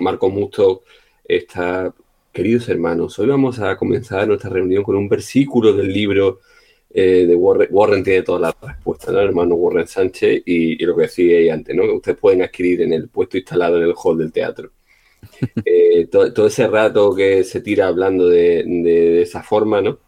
[0.00, 0.82] Marcos Musto
[1.24, 1.94] está,
[2.32, 6.40] queridos hermanos, hoy vamos a comenzar nuestra reunión con un versículo del libro
[6.92, 7.68] eh, de Warren.
[7.70, 9.20] Warren tiene todas las respuestas, ¿no?
[9.20, 11.82] El hermano Warren Sánchez y, y lo que decía antes, ¿no?
[11.84, 14.70] Que ustedes pueden adquirir en el puesto instalado en el hall del teatro.
[15.64, 19.98] Eh, to- todo, ese rato que se tira hablando de, de- de esa forma, ¿no?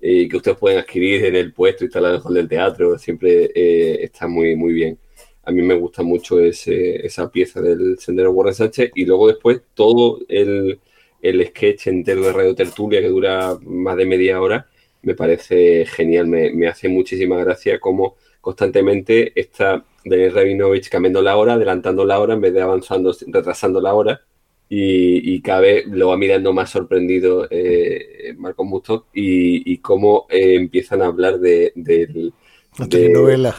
[0.00, 3.50] Y que ustedes pueden adquirir en el puesto instalado en el hall del teatro, siempre
[3.54, 4.98] eh, está muy, muy bien.
[5.44, 9.60] A mí me gusta mucho ese- esa pieza del Sendero Warren Sánchez y luego después
[9.74, 10.78] todo el,
[11.22, 14.66] el sketch entero de Radio Tertulia que dura más de media hora
[15.08, 21.36] me parece genial, me, me hace muchísima gracia cómo constantemente está Denis Rabinovich cambiando la
[21.36, 24.20] hora, adelantando la hora en vez de avanzando, retrasando la hora
[24.68, 30.26] y, y cada vez lo va mirando más sorprendido eh, Marcos Musto y, y cómo
[30.30, 32.32] eh, empiezan a hablar de, del-
[32.78, 33.54] La de- telenovela.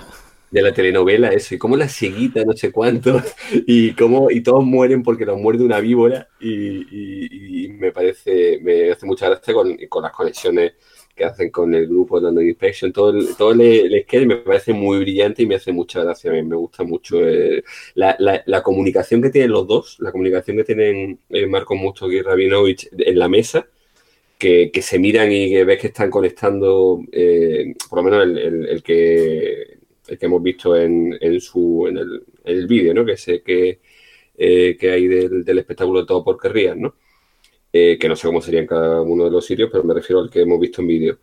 [0.51, 3.21] de la telenovela, eso, y cómo la cieguita, no sé cuánto,
[3.67, 6.49] y cómo, y todos mueren porque los muerde una víbora, y,
[6.89, 10.73] y- y me parece, me hace mucha gracia con, con las conexiones
[11.19, 14.73] que hacen con el grupo de London Inspection, todo el, todo el, el me parece
[14.73, 17.63] muy brillante y me hace mucha gracia, me, me gusta mucho eh,
[17.95, 22.21] la, la- comunicación que tienen los dos, la comunicación que tienen eh, Marco Musto y
[22.21, 23.67] Rabinovich en la mesa,
[24.37, 28.37] que, que se miran y que ves que están conectando, eh, por lo menos el,
[28.67, 33.05] el- que, el que hemos visto en, en su, en el, el vídeo, ¿no?
[33.05, 33.79] Que sé que,
[34.37, 36.95] eh, que hay del, del espectáculo todo por querrías, ¿no?
[37.73, 40.21] Eh, que no sé cómo sería en cada uno de los sitios, pero me refiero
[40.21, 41.19] al que hemos visto en vídeo.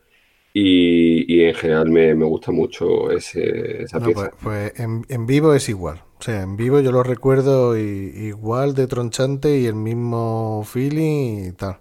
[0.52, 4.30] Y, y en general me, me gusta mucho ese, esa No, pieza.
[4.30, 6.02] pues pues en, en vivo es igual.
[6.18, 7.82] O sea, en vivo yo lo recuerdo i-
[8.28, 11.80] igual de tronchante y el mismo feeling y tal.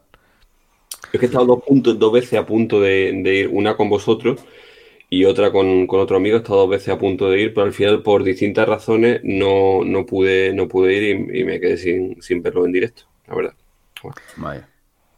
[1.11, 3.89] Es que he estado dos, puntos, dos veces a punto de, de ir, una con
[3.89, 4.45] vosotros
[5.09, 6.37] y otra con, con otro amigo.
[6.37, 9.83] He estado dos veces a punto de ir, pero al final, por distintas razones, no,
[9.85, 11.03] no pude, no pude ir
[11.33, 13.55] y, y me quedé sin, sin verlo en directo, la verdad.
[14.37, 14.67] Vaya.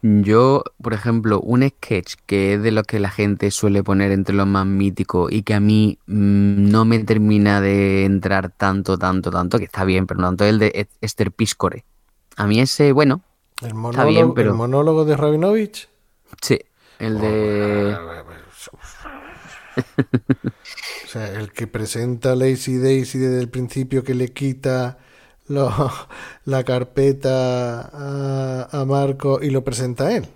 [0.00, 4.34] Yo, por ejemplo, un sketch que es de los que la gente suele poner entre
[4.36, 9.30] los más míticos y que a mí mm, no me termina de entrar tanto, tanto,
[9.32, 11.84] tanto, que está bien, pero no tanto, es el de Est- Esther Piscore.
[12.36, 13.22] A mí ese, bueno,
[13.60, 15.88] El Está monólogo, bien, pero- el monólogo de Rabinovich.
[16.40, 16.60] sí,
[17.00, 17.96] el de...
[21.04, 24.98] O sea, el que presenta a Lazy Daisy desde el principio que le quita
[25.48, 25.72] lo-
[26.44, 30.28] la carpeta a, a Marco y lo presenta a él.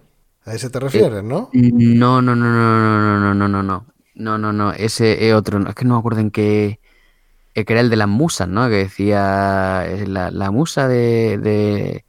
[0.45, 1.51] A ese te refieres, ¿no?
[1.53, 5.59] No, no, no, no, no, no, no, no, no, no, no, no, ese es otro,
[5.59, 6.81] no, es que no me acuerdo en qué,
[7.55, 8.69] eh, que era el de las musas, ¿no?
[8.69, 12.05] Que decía, eh, la, la musa de, de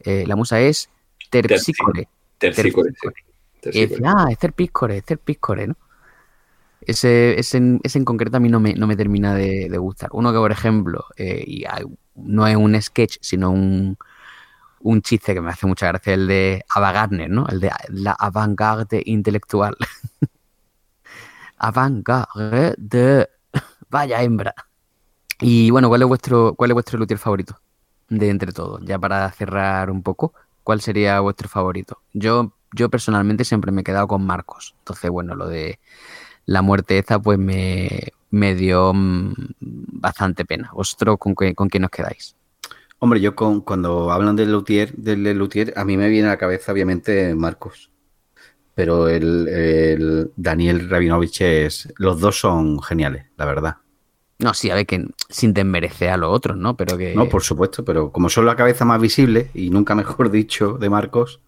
[0.00, 0.90] eh, la musa es
[1.30, 2.08] Terpsícore.
[2.38, 3.10] Tercícore, sí.
[3.70, 5.76] Y decía, ah, Esther Piscore, Esther Piscore, ¿no?
[6.86, 10.10] Ese, ese, ese en concreto a mí no me, no me termina de, gustar.
[10.12, 11.84] Uno que, por ejemplo, eh, hay-
[12.14, 13.98] no es un sketch, sino un,
[14.80, 17.46] un chiste que me hace mucha gracia, el de Ava Gardner, ¿no?
[17.48, 19.76] El de la avant-garde intelectual.
[21.58, 23.28] avant-garde.
[23.90, 24.54] Vaya hembra.
[25.40, 27.60] Y bueno, ¿cuál es vuestro, cuál es vuestro favorito?
[28.08, 30.34] De entre todos, ya para cerrar un poco,
[30.64, 32.02] ¿cuál sería vuestro favorito?
[32.14, 34.74] Yo, yo personalmente siempre me he quedado con Marcos.
[34.80, 35.80] Entonces, bueno, lo de
[36.46, 40.70] la muerte esta, pues me, me dio mm, bastante pena.
[40.74, 42.36] ¿Vosotros con, qué- con quién os quedáis?
[42.98, 46.38] Hombre, yo con, cuando hablan del Luthier, del Luthier, a mí me viene a la
[46.38, 47.90] cabeza, obviamente, Marcos.
[48.74, 51.92] Pero el, el Daniel Rabinovich es.
[51.96, 53.76] Los dos son geniales, la verdad.
[54.38, 56.76] No, sí, a ver, que sin desmerecer a los otros, ¿no?
[56.76, 57.14] Pero que.
[57.14, 60.90] No, por supuesto, pero como son la cabeza más visible, y nunca mejor dicho, de
[60.90, 61.40] Marcos,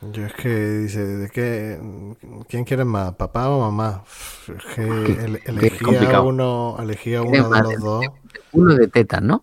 [0.00, 1.78] Yo es que dice, ¿de qué?
[2.48, 4.04] ¿Quién quieres más, papá o mamá?
[4.46, 6.24] Es que ele- elegí a complicado.
[6.26, 8.04] uno, elegí a Eres uno de los de- dos.
[8.52, 9.42] Uno de tetas, ¿no?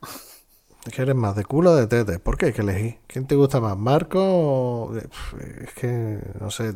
[0.85, 2.19] Es que eres más de culo o de tete.
[2.19, 2.99] ¿Por qué hay que elegir?
[3.07, 4.93] ¿Quién te gusta más, Marco o...?
[4.93, 6.73] Pf, Es que, no sé, o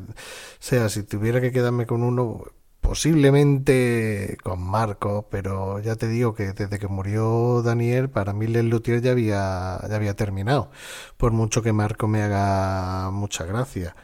[0.59, 2.43] sea, si tuviera que quedarme con uno,
[2.89, 8.65] posiblemente con Marco, pero ya te digo que desde que murió Daniel, para mí Les
[8.65, 10.71] Luthier ya había, ya había terminado,
[11.15, 13.95] por mucho que Marco me haga mucha gracia.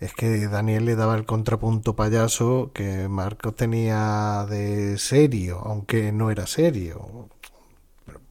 [0.00, 6.32] Es que Daniel le daba el contrapunto payaso que Marco tenía de serio, aunque no
[6.32, 7.28] era serio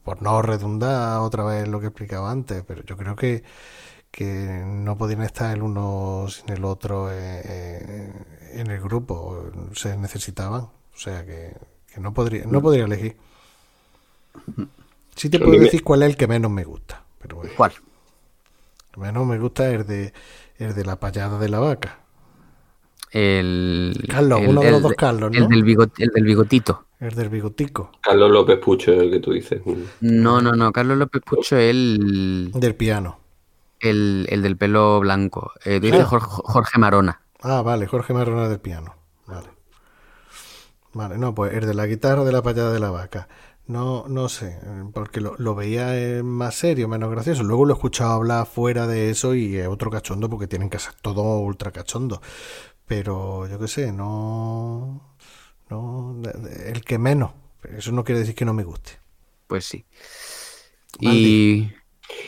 [0.04, 3.44] por no redundar otra vez lo que explicaba antes, pero yo creo que,
[4.10, 8.12] que no podían estar el uno sin el otro eh, eh,
[8.60, 11.56] en el grupo, se necesitaban, o sea que,
[11.92, 13.16] que no podría no podría elegir.
[15.16, 17.72] Sí te puedo decir cuál es el que menos me gusta, pero bueno, ¿Cuál?
[17.72, 20.12] el que menos me gusta es el de
[20.58, 21.98] el de la payada de la vaca.
[23.10, 24.06] El.
[24.08, 26.86] Carlos, el- uno de el los dos Carlos, El del, bigot- el del bigotito.
[26.98, 29.60] El del bigotico, Carlos López Pucho es el que tú dices.
[30.00, 30.70] No, no, no.
[30.72, 33.18] Carlos López Pucho es el, del piano.
[33.80, 35.50] el, el del pelo blanco.
[35.64, 36.06] Eh, tú dices Ah.
[36.06, 37.20] Jorge, Jorge Marona.
[37.42, 38.94] Ah, vale, Jorge Marrona del piano.
[39.26, 39.48] Vale.
[40.94, 43.28] Vale, no, pues el de la guitarra de la payada de la vaca.
[43.66, 44.58] No, no sé,
[44.92, 47.42] porque lo, lo veía eh, más serio, menos gracioso.
[47.44, 50.78] Luego lo he escuchado hablar fuera de eso y es otro cachondo porque tienen que
[50.78, 52.20] ser todo ultra cachondo.
[52.86, 55.16] Pero yo qué sé, no.
[55.70, 56.14] No.
[56.18, 57.32] de- de- El que menos.
[57.76, 58.92] Eso no quiere decir que no me guste.
[59.46, 59.86] Pues sí.
[61.00, 61.72] Valdi.
[61.72, 61.72] Y.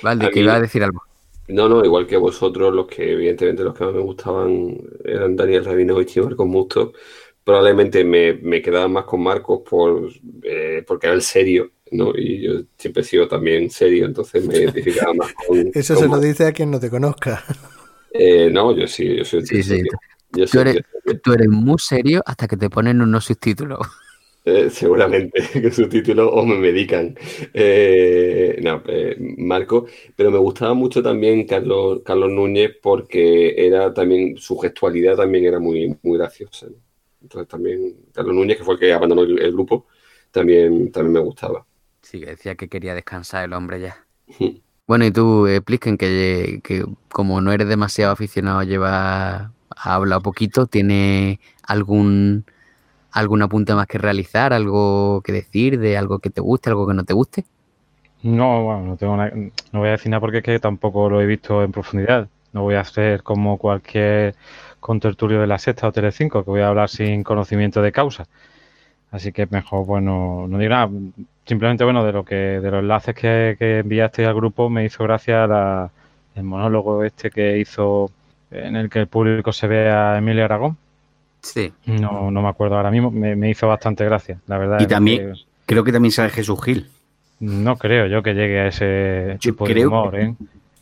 [0.03, 1.03] Valde, A que iba a decir algo.
[1.49, 5.65] No, no, igual que vosotros, los que evidentemente los que más me gustaban eran Daniel
[5.65, 6.93] Rabinovich y Marcos Musto.
[7.45, 10.11] Probablemente me, me quedaba más con Marcos por,
[10.43, 12.13] eh, porque era el serio, ¿no?
[12.17, 15.71] Y yo siempre he sido también serio, entonces me identificaba más con...
[15.75, 17.45] Eso con se lo dice a quien no te conozca.
[18.11, 19.83] Eh, no, yo sí, yo soy un Sí, sí.
[19.83, 19.93] serio.
[20.31, 20.83] Yo Tú soy eres,
[21.23, 23.81] tú eres muy serio hasta que te ponen unos subtítulos.
[24.47, 27.17] Eh, seguramente que su título o me medican.
[27.55, 34.37] Eh, no, eh, Marco, pero me gustaba mucho también Carlos, Carlos Núñez porque era también,
[34.37, 36.67] su gestualidad también era muy, muy graciosa.
[36.67, 36.77] ¿no?
[37.23, 39.87] Entonces también Carlos Núñez, que fue el que abandonó el, el grupo,
[40.31, 41.65] también, también me gustaba.
[42.03, 44.07] Sí, que decía que quería descansar el hombre ya.
[44.87, 50.21] Bueno, y tú, expliquen que, que como no eres demasiado aficionado a llevar, a hablar
[50.21, 52.45] poquito, ¿tiene algún
[53.15, 56.95] algún apunte más que realizar, algo que decir, de algo que te guste, algo que
[56.95, 57.47] no te guste?
[58.23, 59.31] No, bueno, no tengo na-
[59.73, 62.29] no voy a decir nada porque es que tampoco lo he visto en profundidad.
[62.53, 64.35] No voy a ser como cualquier
[64.81, 68.27] contertulio de la Sexta o Telecinco, que voy a hablar sin conocimiento de causa.
[69.13, 70.91] Así que mejor, bueno, no digo nada.
[71.47, 75.05] Simplemente, bueno, de lo que, de los enlaces que, que enviaste al grupo me hizo
[75.05, 75.91] gracia la-
[76.37, 78.11] el monólogo este que hizo
[78.51, 80.79] en el que el público se ve a Emilio Aragón.
[81.45, 81.73] Sí.
[81.87, 83.11] No, no me acuerdo ahora mismo.
[83.11, 84.81] Me, me hizo bastante gracia, la verdad.
[84.81, 86.89] Y también- que creo que también sale Jesús Gil.
[87.41, 90.35] no creo yo que llegue a ese Yo tipo de creo humor, que- ¿eh?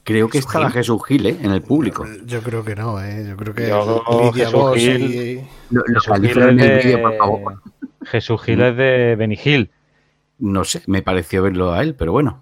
[0.05, 0.71] Creo que estaba.
[0.71, 1.37] Jesús Gil, ¿eh?
[1.43, 2.05] En el público.
[2.27, 3.25] Yo creo que no, ¿eh?
[3.29, 6.67] Yo creo que Yo, Lidia Jesús Bosch Gil- y- Lo, Jesús localizo Gil en es
[6.71, 7.63] el vídeo, por de, favor.
[8.07, 9.71] Jesús Gil es de Benigil.
[10.41, 12.41] No sé, me pareció verlo a él, pero bueno.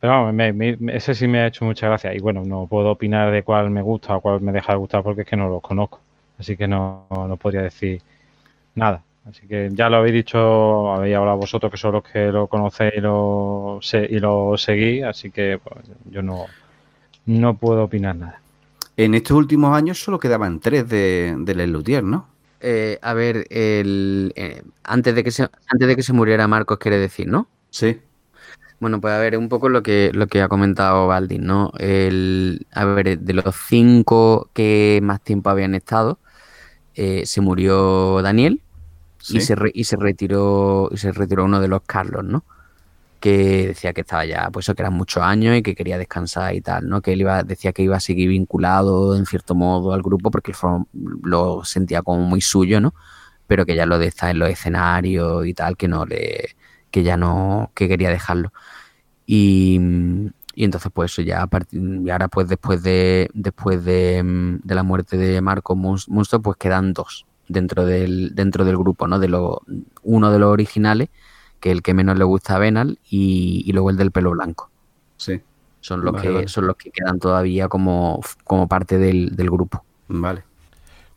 [0.00, 2.12] Pero vamos, me- me- me- ese sí me ha hecho mucha gracia.
[2.14, 5.04] Y bueno, no puedo opinar de cuál me gusta o cuál me deja de gustar
[5.04, 6.00] porque es que no los conozco.
[6.38, 8.02] Así que no, no podría decir
[8.74, 9.02] nada.
[9.28, 12.94] Así que ya lo habéis dicho, habéis hablado vosotros que son los que lo conocéis
[12.96, 15.04] y lo, se- y lo seguís.
[15.04, 16.46] Así que pues, yo no,
[17.26, 18.40] no puedo opinar nada.
[18.96, 22.28] En estos últimos años solo quedaban tres de, de Les Luthier, ¿no?
[22.60, 26.78] Eh, a ver, el, eh, antes, de que se, antes de que se muriera Marcos,
[26.78, 27.48] quiere decir, ¿no?
[27.70, 28.00] Sí.
[28.82, 31.72] Bueno, pues a ver, un poco lo que, lo que ha comentado Baldi, ¿no?
[31.78, 36.18] El, a ver, de los cinco que más tiempo habían estado,
[36.94, 38.62] eh, se murió Daniel
[39.18, 39.38] Sí.
[39.38, 42.44] y, se re- y se retiró y se retiró uno de los Carlos, ¿no?
[43.20, 46.54] Que decía que estaba ya, pues eso, que eran muchos años y que quería descansar
[46.56, 47.02] y tal, ¿no?
[47.02, 50.52] Que él iba, decía que iba a seguir vinculado en cierto modo al grupo porque
[51.22, 52.94] lo sentía como muy suyo, ¿no?
[53.46, 56.56] Pero que ya lo de estar en los escenarios y tal, que no le,
[56.90, 58.52] que ya no, que quería dejarlo.
[59.26, 59.78] Y,
[60.54, 64.60] y entonces, pues eso ya, a partir- y ahora pues después de, después de, mm,
[64.64, 69.06] de la muerte de Marco Mus- Munsto, pues quedan dos dentro del, dentro del grupo,
[69.06, 69.18] ¿no?
[69.18, 69.58] De los,
[70.02, 71.08] uno de los originales,
[71.60, 74.30] que es el que menos le gusta a Benal, y, y luego el del pelo
[74.32, 74.70] blanco.
[75.16, 75.40] Sí.
[75.80, 76.48] Son los Vale, que, vale.
[76.48, 79.84] son los que quedan todavía como, como parte del, del grupo.
[80.08, 80.44] Vale.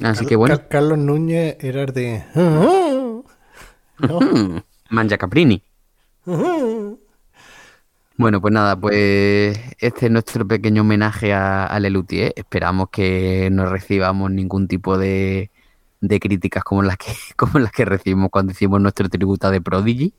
[0.04, 0.58] Así Car- que bueno.
[0.58, 2.24] Car- Carlos Núñez era el de.
[2.36, 3.24] ¿No?
[4.90, 5.62] Manja Caprini.
[8.18, 12.34] Bueno, pues nada, pues este es nuestro pequeño homenaje a, a Lelutier.
[12.38, 15.52] Esperamos que no recibamos ningún tipo de,
[16.02, 20.14] de críticas como las que como las que recibimos cuando hicimos nuestro tributo de Prodigy.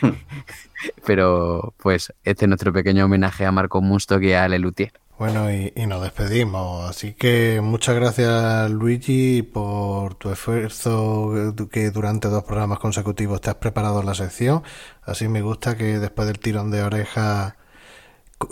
[1.06, 4.92] Pero pues este es nuestro pequeño homenaje a Marco Musto y a Lelutier.
[5.18, 6.88] Bueno, y, y nos despedimos.
[6.90, 11.32] Así que muchas gracias, Luigi, por tu esfuerzo
[11.70, 14.62] que durante dos programas consecutivos te has preparado la sección.
[15.02, 17.56] Así me gusta que después del tirón de oreja,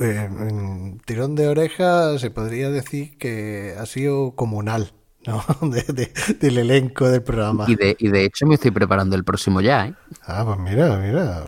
[0.00, 0.30] eh,
[1.04, 4.92] tirón de oreja se podría decir que ha sido comunal,
[5.26, 5.44] ¿no?
[5.70, 7.66] De- de- del elenco del programa.
[7.68, 9.94] Y de, y de hecho me estoy preparando el próximo ya, ¿eh?
[10.26, 11.46] Ah, pues mira, mira.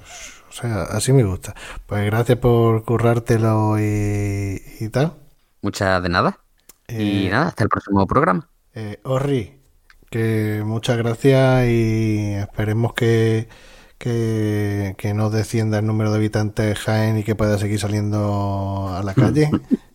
[0.57, 1.55] Sea, así me gusta.
[1.87, 5.15] Pues gracias por currártelo y, y tal.
[5.63, 6.41] Muchas de nada.
[6.89, 8.49] Y Eh, nada, hasta el próximo programa.
[8.75, 9.63] Eh, Orri,
[10.11, 13.49] que muchas gracias y esperemos que,
[13.99, 18.89] que, que no descienda el número de habitantes de Jaén y que pueda seguir saliendo
[18.95, 19.59] a la calle.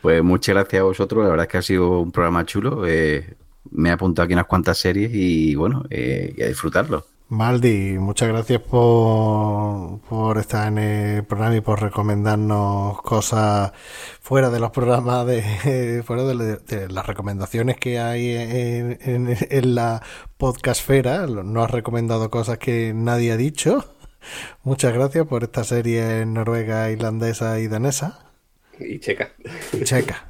[0.00, 2.86] Pues muchas gracias a vosotros, la verdad es que ha sido un programa chulo.
[2.86, 3.36] eh,
[3.70, 7.06] me he apuntado aquí unas cuantas series y bueno, eh, y a disfrutarlo.
[7.30, 13.70] Maldi, muchas gracias por, por estar en el programa y por recomendarnos cosas
[14.20, 19.74] fuera de los programas, de, fuera de, de las recomendaciones que hay en, en, en
[19.76, 20.02] la
[20.38, 21.28] podcastfera.
[21.28, 23.94] No has recomendado cosas que nadie ha dicho.
[24.64, 28.26] Muchas gracias por esta serie noruega, irlandesa y danesa.
[28.80, 29.30] Y checa.
[29.84, 30.29] Checa.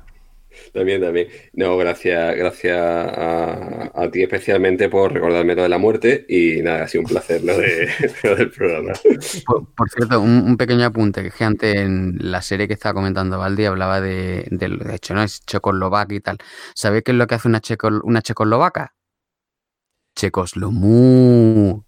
[0.73, 1.29] También, también.
[1.53, 6.85] No, gracias, gracias a, a ti especialmente por recordarme lo de la muerte y nada,
[6.85, 7.89] ha sido un placer lo, de,
[8.23, 8.93] lo del programa.
[9.47, 12.75] Por, por cierto, un, un pequeño apunte, que es que antes en la serie que
[12.75, 15.23] estaba comentando Valdi hablaba de, de, de hecho, ¿no?
[15.23, 16.39] Es checoslovaca y tal.
[16.75, 18.95] ¿Sabéis qué es lo que hace una, checo, una checoslovaca?
[20.15, 21.85] Checoslomu.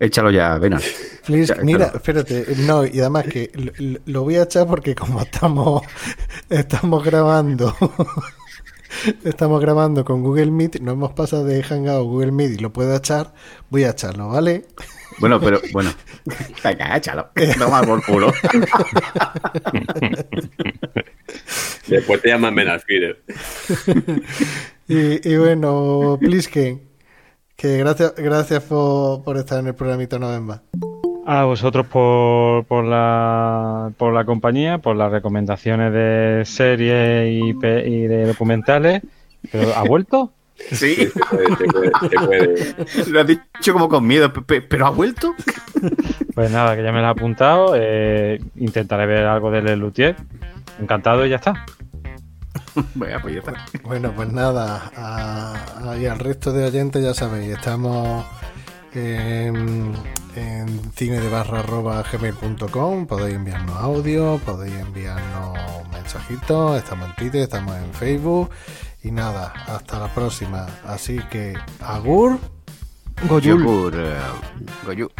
[0.00, 0.82] Échalo ya, Venas.
[1.22, 1.96] Flisk, Ya, mira, claro.
[1.98, 5.82] espérate, no, y además que lo, lo voy a echar porque como estamos,
[6.48, 7.76] estamos grabando,
[9.24, 12.96] estamos grabando con Google Meet, no hemos pasado de Hangout Google Meet y lo puedo
[12.96, 13.34] echar,
[13.68, 14.64] voy a echarlo, ¿vale?
[15.18, 15.92] Bueno, pero bueno.
[16.64, 17.28] Venga, échalo.
[17.58, 18.32] Toma por culo.
[21.88, 23.22] Después te llaman Menalfider.
[24.88, 26.89] Y, y bueno, Plisken,
[27.60, 30.60] que gracias, gracias por, por estar en el programita una vez más.
[31.26, 37.52] A vosotros por, por, la, por la compañía, por las recomendaciones de series y,
[38.08, 39.02] de documentales.
[39.52, 40.32] Pero, ¿Ha vuelto?
[40.72, 40.94] Sí.
[40.94, 43.10] Se puede, se puede, se puede.
[43.12, 45.34] Lo has dicho como con miedo, pe- pe- pero ha vuelto.
[46.34, 47.72] Pues nada, que ya me lo he apuntado.
[47.76, 50.16] eh, intentaré ver algo de Lelutier.
[50.80, 51.66] Encantado y ya está.
[52.94, 53.66] Venga, pues ya está.
[53.82, 58.24] Bueno, pues nada, a- a- y al resto de oyentes ya sabéis, estamos
[58.92, 59.94] en,
[60.36, 65.58] en cine de barra arroba gmail.com, podéis enviarnos audio, podéis enviarnos
[65.92, 68.50] mensajitos, estamos en Twitter, estamos en Facebook
[69.02, 70.66] y nada, hasta la próxima.
[70.86, 72.38] Así que, agur.
[73.60, 74.16] Yogur, eh,
[74.86, 75.10] Goyu.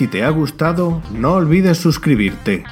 [0.00, 2.64] Si te ha gustado, no olvides suscribirte.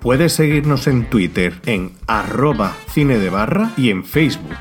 [0.00, 4.56] Puedes seguirnos en Twitter en arroba cine de barra y en Facebook.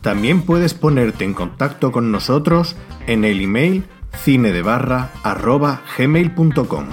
[0.00, 2.74] También puedes ponerte en contacto con nosotros
[3.06, 3.84] en el email
[4.24, 6.86] cinedebarra arroba gmail.com.